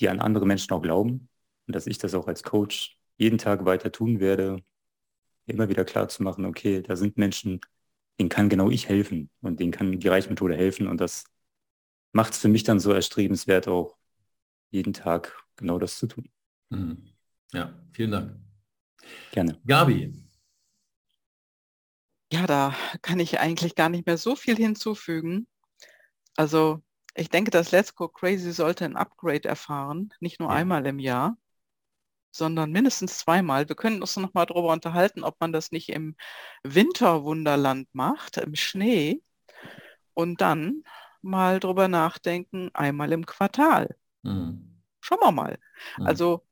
die 0.00 0.08
an 0.08 0.20
andere 0.20 0.46
Menschen 0.46 0.72
auch 0.72 0.82
glauben 0.82 1.28
und 1.66 1.74
dass 1.74 1.86
ich 1.86 1.98
das 1.98 2.14
auch 2.14 2.28
als 2.28 2.42
Coach 2.42 2.98
jeden 3.16 3.38
Tag 3.38 3.64
weiter 3.64 3.90
tun 3.92 4.20
werde, 4.20 4.62
immer 5.46 5.68
wieder 5.68 5.84
klar 5.84 6.08
zu 6.08 6.22
machen, 6.22 6.44
okay, 6.44 6.82
da 6.82 6.96
sind 6.96 7.16
Menschen, 7.16 7.60
denen 8.18 8.28
kann 8.28 8.48
genau 8.48 8.70
ich 8.70 8.88
helfen 8.88 9.30
und 9.40 9.60
denen 9.60 9.72
kann 9.72 9.98
die 9.98 10.08
Reichmethode 10.08 10.56
helfen 10.56 10.88
und 10.88 11.00
das 11.00 11.24
macht 12.12 12.34
es 12.34 12.40
für 12.40 12.48
mich 12.48 12.64
dann 12.64 12.80
so 12.80 12.92
erstrebenswert, 12.92 13.68
auch 13.68 13.96
jeden 14.70 14.92
Tag 14.92 15.36
genau 15.56 15.78
das 15.78 15.98
zu 15.98 16.06
tun. 16.06 16.28
Mhm. 16.70 17.12
Ja, 17.52 17.74
vielen 17.92 18.10
Dank. 18.10 18.36
Gerne. 19.32 19.60
Gabi. 19.66 20.12
Ja, 22.32 22.46
da 22.46 22.74
kann 23.02 23.20
ich 23.20 23.38
eigentlich 23.38 23.74
gar 23.74 23.88
nicht 23.88 24.06
mehr 24.06 24.18
so 24.18 24.34
viel 24.34 24.56
hinzufügen. 24.56 25.46
Also 26.36 26.82
ich 27.14 27.30
denke, 27.30 27.50
das 27.50 27.70
Let's 27.70 27.94
Go 27.94 28.08
Crazy 28.08 28.52
sollte 28.52 28.84
ein 28.84 28.96
Upgrade 28.96 29.48
erfahren, 29.48 30.12
nicht 30.20 30.40
nur 30.40 30.50
ja. 30.50 30.56
einmal 30.56 30.86
im 30.86 30.98
Jahr 30.98 31.36
sondern 32.36 32.70
mindestens 32.70 33.18
zweimal. 33.18 33.68
Wir 33.68 33.76
können 33.76 34.00
uns 34.00 34.16
noch 34.16 34.34
mal 34.34 34.44
darüber 34.44 34.72
unterhalten, 34.72 35.24
ob 35.24 35.40
man 35.40 35.52
das 35.52 35.72
nicht 35.72 35.88
im 35.88 36.16
Winterwunderland 36.62 37.88
macht, 37.92 38.36
im 38.36 38.54
Schnee, 38.54 39.22
und 40.14 40.40
dann 40.40 40.82
mal 41.22 41.60
drüber 41.60 41.88
nachdenken, 41.88 42.70
einmal 42.74 43.12
im 43.12 43.26
Quartal. 43.26 43.96
Mhm. 44.22 44.80
Schauen 45.00 45.20
wir 45.20 45.32
mal. 45.32 45.58
Mhm. 45.98 46.06
Also 46.06 46.46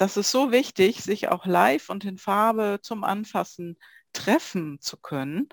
das 0.00 0.16
ist 0.16 0.30
so 0.30 0.50
wichtig, 0.50 1.02
sich 1.02 1.28
auch 1.28 1.44
live 1.44 1.90
und 1.90 2.04
in 2.06 2.16
Farbe 2.16 2.78
zum 2.80 3.04
Anfassen 3.04 3.76
treffen 4.14 4.80
zu 4.80 4.96
können. 4.96 5.48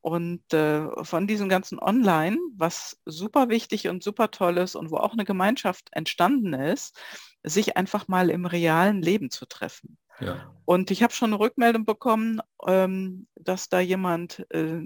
Und 0.00 0.52
äh, 0.52 0.86
von 1.04 1.26
diesem 1.26 1.48
ganzen 1.48 1.78
Online, 1.78 2.36
was 2.56 3.00
super 3.06 3.48
wichtig 3.48 3.88
und 3.88 4.02
super 4.02 4.30
toll 4.30 4.58
ist 4.58 4.74
und 4.74 4.90
wo 4.90 4.96
auch 4.96 5.12
eine 5.12 5.24
Gemeinschaft 5.24 5.88
entstanden 5.92 6.52
ist, 6.54 7.00
sich 7.42 7.76
einfach 7.76 8.08
mal 8.08 8.30
im 8.30 8.46
realen 8.46 9.00
Leben 9.00 9.30
zu 9.30 9.46
treffen. 9.46 9.96
Ja. 10.20 10.52
Und 10.64 10.90
ich 10.90 11.02
habe 11.02 11.12
schon 11.12 11.30
eine 11.30 11.40
Rückmeldung 11.40 11.84
bekommen, 11.84 12.40
ähm, 12.66 13.28
dass 13.36 13.68
da 13.68 13.78
jemand, 13.80 14.44
äh, 14.50 14.80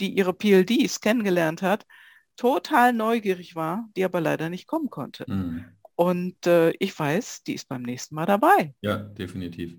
die 0.00 0.10
ihre 0.10 0.34
PLDs 0.34 1.00
kennengelernt 1.00 1.62
hat, 1.62 1.86
total 2.36 2.92
neugierig 2.92 3.56
war, 3.56 3.88
die 3.96 4.04
aber 4.04 4.20
leider 4.20 4.50
nicht 4.50 4.66
kommen 4.66 4.90
konnte. 4.90 5.24
Mhm. 5.26 5.64
Und 5.96 6.46
äh, 6.46 6.70
ich 6.78 6.98
weiß, 6.98 7.44
die 7.44 7.54
ist 7.54 7.68
beim 7.68 7.82
nächsten 7.82 8.14
Mal 8.14 8.26
dabei. 8.26 8.74
Ja, 8.80 8.96
definitiv. 8.96 9.76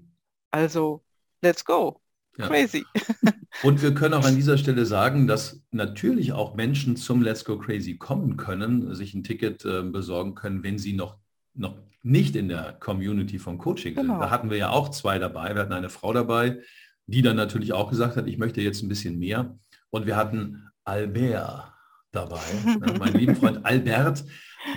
Also, 0.51 1.03
let's 1.41 1.63
go. 1.65 2.01
Ja. 2.37 2.47
Crazy. 2.47 2.85
Und 3.63 3.81
wir 3.81 3.93
können 3.93 4.13
auch 4.13 4.25
an 4.25 4.35
dieser 4.35 4.57
Stelle 4.57 4.85
sagen, 4.85 5.27
dass 5.27 5.61
natürlich 5.71 6.33
auch 6.33 6.55
Menschen 6.55 6.97
zum 6.97 7.21
Let's 7.21 7.45
Go 7.45 7.57
Crazy 7.57 7.95
kommen 7.97 8.35
können, 8.35 8.93
sich 8.93 9.13
ein 9.13 9.23
Ticket 9.23 9.63
äh, 9.63 9.83
besorgen 9.83 10.35
können, 10.35 10.63
wenn 10.63 10.77
sie 10.77 10.93
noch, 10.93 11.17
noch 11.53 11.77
nicht 12.03 12.35
in 12.35 12.49
der 12.49 12.73
Community 12.73 13.39
vom 13.39 13.57
Coaching 13.57 13.95
genau. 13.95 14.13
sind. 14.13 14.21
Da 14.21 14.29
hatten 14.29 14.49
wir 14.49 14.57
ja 14.57 14.69
auch 14.69 14.89
zwei 14.89 15.19
dabei. 15.19 15.55
Wir 15.55 15.61
hatten 15.61 15.73
eine 15.73 15.89
Frau 15.89 16.11
dabei, 16.11 16.59
die 17.07 17.21
dann 17.21 17.37
natürlich 17.37 17.71
auch 17.71 17.89
gesagt 17.89 18.17
hat, 18.17 18.27
ich 18.27 18.37
möchte 18.37 18.61
jetzt 18.61 18.83
ein 18.83 18.89
bisschen 18.89 19.17
mehr. 19.17 19.57
Und 19.89 20.05
wir 20.05 20.17
hatten 20.17 20.67
Albert 20.83 21.74
dabei, 22.15 22.41
ne, 22.65 22.95
mein 22.97 23.13
lieben 23.13 23.35
Freund 23.35 23.65
Albert, 23.65 24.25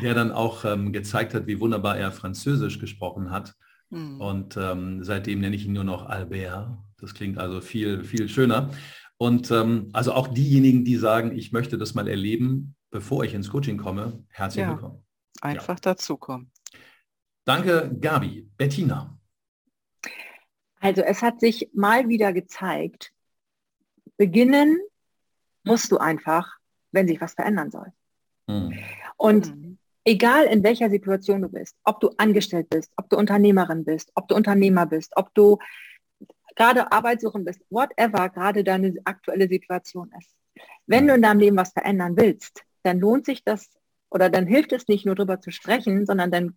der 0.03 0.15
dann 0.15 0.33
auch 0.33 0.65
ähm, 0.65 0.93
gezeigt 0.93 1.35
hat, 1.35 1.47
wie 1.47 1.61
wunderbar 1.61 1.97
er 1.97 2.13
Französisch 2.13 2.79
gesprochen 2.79 3.31
hat. 3.31 3.55
Mhm. 3.91 4.21
Und 4.21 4.57
ähm, 4.57 5.05
seitdem 5.05 5.41
nenne 5.41 5.57
ich 5.57 5.65
ihn 5.65 5.73
nur 5.73 5.85
noch 5.85 6.07
Albert. 6.07 6.77
Das 6.99 7.15
klingt 7.15 7.39
also 7.39 7.61
viel, 7.61 8.05
viel 8.05 8.29
schöner. 8.29 8.71
Und 9.17 9.51
ähm, 9.51 9.91
also 9.93 10.13
auch 10.13 10.29
diejenigen, 10.29 10.85
die 10.85 10.97
sagen, 10.97 11.37
ich 11.37 11.53
möchte 11.53 11.79
das 11.79 11.95
mal 11.95 12.09
erleben, 12.09 12.77
bevor 12.91 13.25
ich 13.25 13.35
ins 13.35 13.51
Coaching 13.51 13.79
komme, 13.79 14.25
herzlich 14.29 14.63
ja. 14.63 14.71
willkommen. 14.71 15.05
Einfach 15.41 15.77
ja. 15.77 15.81
dazukommen. 15.81 16.51
Danke, 17.45 17.97
Gabi. 18.01 18.49
Bettina. 18.57 19.19
Also 20.81 21.03
es 21.03 21.23
hat 21.23 21.41
sich 21.41 21.71
mal 21.75 22.09
wieder 22.09 22.33
gezeigt, 22.33 23.13
beginnen 24.17 24.79
musst 25.65 25.91
du 25.91 25.99
einfach, 25.99 26.58
wenn 26.93 27.09
sich 27.09 27.21
was 27.21 27.35
verändern 27.35 27.71
soll. 27.71 27.93
Hm. 28.49 28.75
Und 29.17 29.47
hm. 29.47 29.79
egal 30.05 30.45
in 30.45 30.63
welcher 30.63 30.91
Situation 30.91 31.43
du 31.43 31.49
bist, 31.49 31.77
ob 31.85 32.01
du 32.01 32.11
angestellt 32.17 32.69
bist, 32.71 32.93
ob 32.97 33.09
du 33.11 33.17
Unternehmerin 33.17 33.85
bist, 33.85 34.11
ob 34.15 34.29
du 34.29 34.35
Unternehmer 34.35 34.87
bist, 34.87 35.13
ob 35.17 35.35
du 35.35 35.59
gerade 36.57 36.91
Arbeitssuchend 36.91 37.45
bist, 37.45 37.61
whatever 37.71 38.29
gerade 38.31 38.65
deine 38.65 38.95
aktuelle 39.05 39.49
Situation 39.49 40.11
ist. 40.19 40.35
Wenn 40.87 41.07
du 41.07 41.15
in 41.15 41.23
deinem 41.23 41.41
Leben 41.41 41.57
was 41.57 41.73
verändern 41.73 42.17
willst, 42.17 42.65
dann 42.83 42.99
lohnt 42.99 43.27
sich 43.27 43.45
das 43.45 43.71
oder 44.11 44.31
dann 44.31 44.47
hilft 44.47 44.73
es 44.73 44.89
nicht 44.89 45.07
nur 45.07 45.15
darüber 45.15 45.41
zu 45.41 45.51
sprechen, 45.51 46.07
sondern 46.07 46.31
dann 46.31 46.57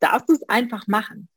darfst 0.00 0.28
du 0.28 0.34
es 0.34 0.48
einfach 0.48 0.86
machen. 0.86 1.28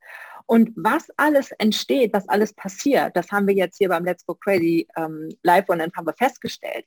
Und 0.46 0.72
was 0.76 1.08
alles 1.18 1.52
entsteht, 1.58 2.14
was 2.14 2.28
alles 2.30 2.54
passiert, 2.54 3.16
das 3.16 3.32
haben 3.32 3.48
wir 3.48 3.56
jetzt 3.56 3.78
hier 3.78 3.90
beim 3.90 4.06
Let's 4.06 4.26
Go 4.26 4.36
Crazy 4.36 4.88
ähm, 4.98 5.30
Live 5.44 5.70
und 5.70 5.80
dann 5.80 5.92
haben 5.96 6.08
wir 6.08 6.14
festgestellt. 6.14 6.86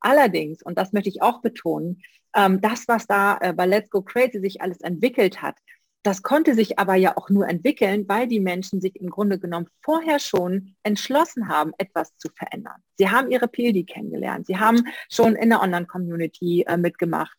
Allerdings, 0.00 0.62
und 0.62 0.78
das 0.78 0.92
möchte 0.92 1.08
ich 1.08 1.22
auch 1.22 1.40
betonen, 1.40 2.02
ähm, 2.34 2.60
das, 2.60 2.86
was 2.88 3.06
da 3.06 3.38
äh, 3.40 3.52
bei 3.52 3.66
Let's 3.66 3.90
Go 3.90 4.02
Crazy 4.02 4.40
sich 4.40 4.60
alles 4.60 4.80
entwickelt 4.80 5.42
hat, 5.42 5.56
das 6.02 6.22
konnte 6.22 6.54
sich 6.54 6.78
aber 6.78 6.94
ja 6.94 7.16
auch 7.16 7.28
nur 7.28 7.48
entwickeln, 7.48 8.08
weil 8.08 8.28
die 8.28 8.40
Menschen 8.40 8.80
sich 8.80 8.96
im 8.96 9.10
Grunde 9.10 9.38
genommen 9.38 9.66
vorher 9.82 10.18
schon 10.20 10.74
entschlossen 10.82 11.48
haben, 11.48 11.72
etwas 11.76 12.16
zu 12.16 12.28
verändern. 12.34 12.76
Sie 12.96 13.10
haben 13.10 13.30
ihre 13.30 13.48
PLD 13.48 13.86
kennengelernt. 13.86 14.46
Sie 14.46 14.58
haben 14.58 14.84
schon 15.10 15.34
in 15.34 15.50
der 15.50 15.60
Online-Community 15.60 16.64
äh, 16.66 16.76
mitgemacht. 16.76 17.36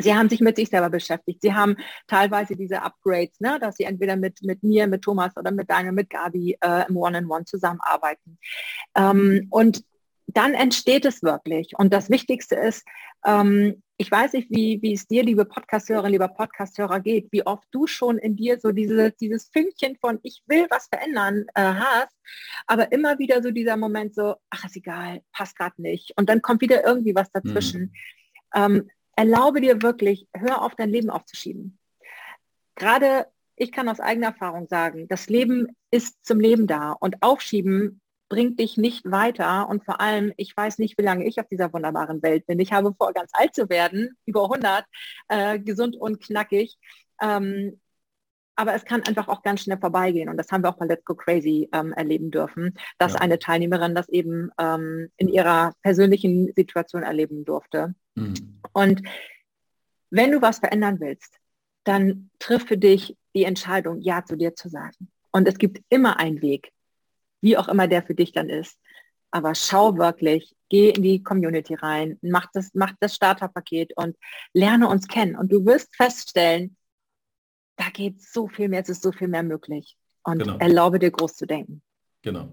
Sie 0.00 0.14
haben 0.14 0.28
sich 0.28 0.40
mit 0.40 0.56
sich 0.56 0.68
selber 0.68 0.90
beschäftigt. 0.90 1.42
Sie 1.42 1.54
haben 1.54 1.76
teilweise 2.06 2.56
diese 2.56 2.82
Upgrades, 2.82 3.40
ne, 3.40 3.58
dass 3.60 3.76
sie 3.76 3.84
entweder 3.84 4.16
mit, 4.16 4.42
mit 4.42 4.62
mir, 4.62 4.86
mit 4.86 5.02
Thomas 5.02 5.36
oder 5.36 5.50
mit 5.50 5.70
Daniel, 5.70 5.92
mit 5.92 6.10
Gabi 6.10 6.56
äh, 6.60 6.88
im 6.88 6.96
One-on-One 6.96 7.26
-on 7.26 7.40
-One 7.40 7.44
zusammenarbeiten. 7.46 8.38
Ähm, 8.96 9.46
und 9.50 9.84
dann 10.26 10.54
entsteht 10.54 11.04
es 11.04 11.22
wirklich. 11.22 11.72
Und 11.76 11.92
das 11.92 12.10
Wichtigste 12.10 12.54
ist, 12.54 12.84
ähm, 13.24 13.82
ich 13.96 14.10
weiß 14.10 14.32
nicht, 14.32 14.48
wie, 14.50 14.80
wie 14.80 14.94
es 14.94 15.06
dir, 15.06 15.22
liebe 15.22 15.44
Podcasthörerin, 15.44 16.12
lieber 16.12 16.28
Podcasthörer 16.28 17.00
geht, 17.00 17.28
wie 17.32 17.44
oft 17.44 17.66
du 17.70 17.86
schon 17.86 18.16
in 18.16 18.34
dir 18.34 18.58
so 18.58 18.72
diese, 18.72 19.12
dieses 19.12 19.50
Fünkchen 19.52 19.96
von 20.00 20.18
ich 20.22 20.42
will 20.46 20.66
was 20.70 20.86
verändern 20.86 21.44
äh, 21.54 21.62
hast, 21.62 22.16
aber 22.66 22.92
immer 22.92 23.18
wieder 23.18 23.42
so 23.42 23.50
dieser 23.50 23.76
Moment 23.76 24.14
so, 24.14 24.36
ach 24.48 24.64
ist 24.64 24.76
egal, 24.76 25.20
passt 25.32 25.56
gerade 25.56 25.82
nicht. 25.82 26.14
Und 26.16 26.30
dann 26.30 26.40
kommt 26.40 26.62
wieder 26.62 26.84
irgendwie 26.84 27.14
was 27.14 27.30
dazwischen. 27.30 27.82
Mhm. 27.82 27.92
Ähm, 28.54 28.90
erlaube 29.20 29.60
dir 29.60 29.82
wirklich, 29.82 30.26
hör 30.32 30.62
auf, 30.62 30.74
dein 30.74 30.88
Leben 30.88 31.10
aufzuschieben. 31.10 31.78
Gerade 32.74 33.26
ich 33.54 33.70
kann 33.70 33.90
aus 33.90 34.00
eigener 34.00 34.28
Erfahrung 34.28 34.66
sagen, 34.66 35.08
das 35.08 35.28
Leben 35.28 35.76
ist 35.90 36.24
zum 36.24 36.40
Leben 36.40 36.66
da 36.66 36.92
und 36.92 37.22
aufschieben 37.22 38.00
bringt 38.30 38.58
dich 38.58 38.78
nicht 38.78 39.10
weiter. 39.10 39.68
Und 39.68 39.84
vor 39.84 40.00
allem, 40.00 40.32
ich 40.38 40.56
weiß 40.56 40.78
nicht, 40.78 40.96
wie 40.96 41.02
lange 41.02 41.26
ich 41.26 41.38
auf 41.38 41.48
dieser 41.48 41.70
wunderbaren 41.74 42.22
Welt 42.22 42.46
bin. 42.46 42.60
Ich 42.60 42.72
habe 42.72 42.94
vor, 42.96 43.12
ganz 43.12 43.30
alt 43.34 43.54
zu 43.54 43.68
werden, 43.68 44.16
über 44.24 44.44
100, 44.44 44.86
äh, 45.28 45.58
gesund 45.58 45.96
und 45.96 46.22
knackig. 46.22 46.78
Ähm, 47.20 47.78
aber 48.56 48.74
es 48.74 48.86
kann 48.86 49.02
einfach 49.02 49.28
auch 49.28 49.42
ganz 49.42 49.62
schnell 49.62 49.78
vorbeigehen. 49.78 50.30
Und 50.30 50.38
das 50.38 50.50
haben 50.50 50.62
wir 50.64 50.70
auch 50.70 50.78
bei 50.78 50.86
Let's 50.86 51.04
Go 51.04 51.14
Crazy 51.14 51.68
ähm, 51.72 51.92
erleben 51.92 52.30
dürfen, 52.30 52.78
dass 52.96 53.14
ja. 53.14 53.20
eine 53.20 53.38
Teilnehmerin 53.38 53.94
das 53.94 54.08
eben 54.08 54.50
ähm, 54.58 55.10
in 55.18 55.28
ihrer 55.28 55.74
persönlichen 55.82 56.52
Situation 56.54 57.02
erleben 57.02 57.44
durfte. 57.44 57.94
Mhm. 58.14 58.60
Und 58.72 59.02
wenn 60.10 60.32
du 60.32 60.42
was 60.42 60.58
verändern 60.58 61.00
willst, 61.00 61.38
dann 61.84 62.30
triff 62.38 62.66
für 62.66 62.76
dich 62.76 63.16
die 63.34 63.44
Entscheidung, 63.44 64.00
Ja 64.00 64.24
zu 64.24 64.36
dir 64.36 64.54
zu 64.54 64.68
sagen. 64.68 65.10
Und 65.32 65.46
es 65.46 65.58
gibt 65.58 65.82
immer 65.88 66.18
einen 66.18 66.42
Weg, 66.42 66.72
wie 67.40 67.56
auch 67.56 67.68
immer 67.68 67.86
der 67.86 68.02
für 68.02 68.14
dich 68.14 68.32
dann 68.32 68.48
ist. 68.48 68.78
Aber 69.30 69.54
schau 69.54 69.96
wirklich, 69.96 70.54
geh 70.68 70.90
in 70.90 71.02
die 71.02 71.22
Community 71.22 71.74
rein, 71.74 72.18
mach 72.20 72.46
das, 72.52 72.70
mach 72.74 72.92
das 72.98 73.14
Starterpaket 73.14 73.96
und 73.96 74.16
lerne 74.52 74.88
uns 74.88 75.06
kennen. 75.06 75.36
Und 75.36 75.52
du 75.52 75.64
wirst 75.64 75.94
feststellen, 75.94 76.76
da 77.76 77.88
geht 77.90 78.20
so 78.20 78.48
viel 78.48 78.68
mehr, 78.68 78.82
es 78.82 78.88
ist 78.88 79.02
so 79.02 79.12
viel 79.12 79.28
mehr 79.28 79.44
möglich. 79.44 79.96
Und 80.22 80.40
genau. 80.40 80.58
erlaube 80.58 80.98
dir 80.98 81.10
groß 81.10 81.36
zu 81.36 81.46
denken. 81.46 81.82
Genau. 82.22 82.48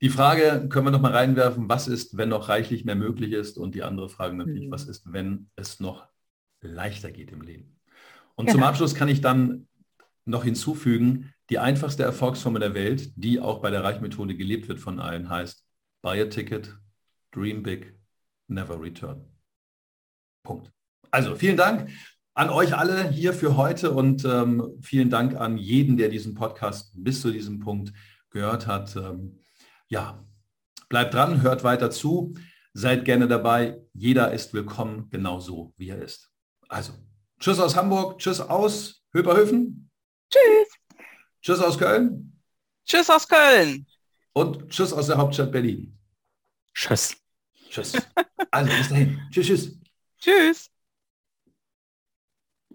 Die 0.00 0.10
Frage 0.10 0.68
können 0.68 0.86
wir 0.86 0.90
noch 0.90 1.00
mal 1.00 1.12
reinwerfen, 1.12 1.68
was 1.68 1.88
ist, 1.88 2.16
wenn 2.16 2.28
noch 2.28 2.48
reichlich 2.48 2.84
mehr 2.84 2.94
möglich 2.94 3.32
ist? 3.32 3.58
Und 3.58 3.74
die 3.74 3.82
andere 3.82 4.08
Frage 4.08 4.36
natürlich, 4.36 4.70
was 4.70 4.84
ist, 4.84 5.12
wenn 5.12 5.50
es 5.56 5.80
noch 5.80 6.06
leichter 6.60 7.10
geht 7.10 7.32
im 7.32 7.42
Leben? 7.42 7.80
Und 8.36 8.46
genau. 8.46 8.58
zum 8.58 8.62
Abschluss 8.62 8.94
kann 8.94 9.08
ich 9.08 9.20
dann 9.20 9.66
noch 10.24 10.44
hinzufügen, 10.44 11.34
die 11.50 11.58
einfachste 11.58 12.02
Erfolgsformel 12.04 12.60
der 12.60 12.74
Welt, 12.74 13.12
die 13.16 13.40
auch 13.40 13.60
bei 13.60 13.70
der 13.70 13.82
Reichmethode 13.82 14.36
gelebt 14.36 14.68
wird 14.68 14.78
von 14.78 15.00
allen, 15.00 15.28
heißt 15.28 15.64
Buy 16.02 16.20
a 16.20 16.26
ticket, 16.26 16.76
dream 17.32 17.62
big, 17.62 17.98
never 18.46 18.80
return. 18.80 19.24
Punkt. 20.44 20.70
Also 21.10 21.34
vielen 21.34 21.56
Dank 21.56 21.90
an 22.34 22.50
euch 22.50 22.76
alle 22.76 23.08
hier 23.08 23.32
für 23.32 23.56
heute 23.56 23.90
und 23.90 24.24
ähm, 24.24 24.78
vielen 24.80 25.10
Dank 25.10 25.34
an 25.34 25.56
jeden, 25.56 25.96
der 25.96 26.08
diesen 26.08 26.34
Podcast 26.34 26.92
bis 26.94 27.20
zu 27.20 27.32
diesem 27.32 27.58
Punkt 27.58 27.92
gehört 28.30 28.68
hat. 28.68 28.94
Ähm, 28.94 29.40
ja, 29.88 30.24
bleibt 30.88 31.14
dran, 31.14 31.42
hört 31.42 31.64
weiter 31.64 31.90
zu, 31.90 32.34
seid 32.72 33.04
gerne 33.04 33.26
dabei. 33.26 33.80
Jeder 33.92 34.32
ist 34.32 34.54
willkommen, 34.54 35.08
genauso 35.10 35.74
wie 35.76 35.88
er 35.88 36.00
ist. 36.00 36.30
Also, 36.68 36.92
tschüss 37.40 37.58
aus 37.58 37.74
Hamburg, 37.74 38.18
tschüss 38.18 38.40
aus 38.40 39.02
Höperhöfen. 39.12 39.90
Tschüss. 40.30 40.68
Tschüss 41.42 41.60
aus 41.60 41.78
Köln. 41.78 42.40
Tschüss 42.84 43.08
aus 43.08 43.26
Köln. 43.26 43.86
Und 44.32 44.68
tschüss 44.68 44.92
aus 44.92 45.06
der 45.06 45.16
Hauptstadt 45.16 45.50
Berlin. 45.50 45.98
Tschüss. 46.74 47.16
Tschüss. 47.70 47.94
Also 48.50 48.70
bis 48.76 48.88
dahin. 48.88 49.20
tschüss, 49.30 49.46
tschüss. 49.46 49.78
Tschüss. 50.18 50.70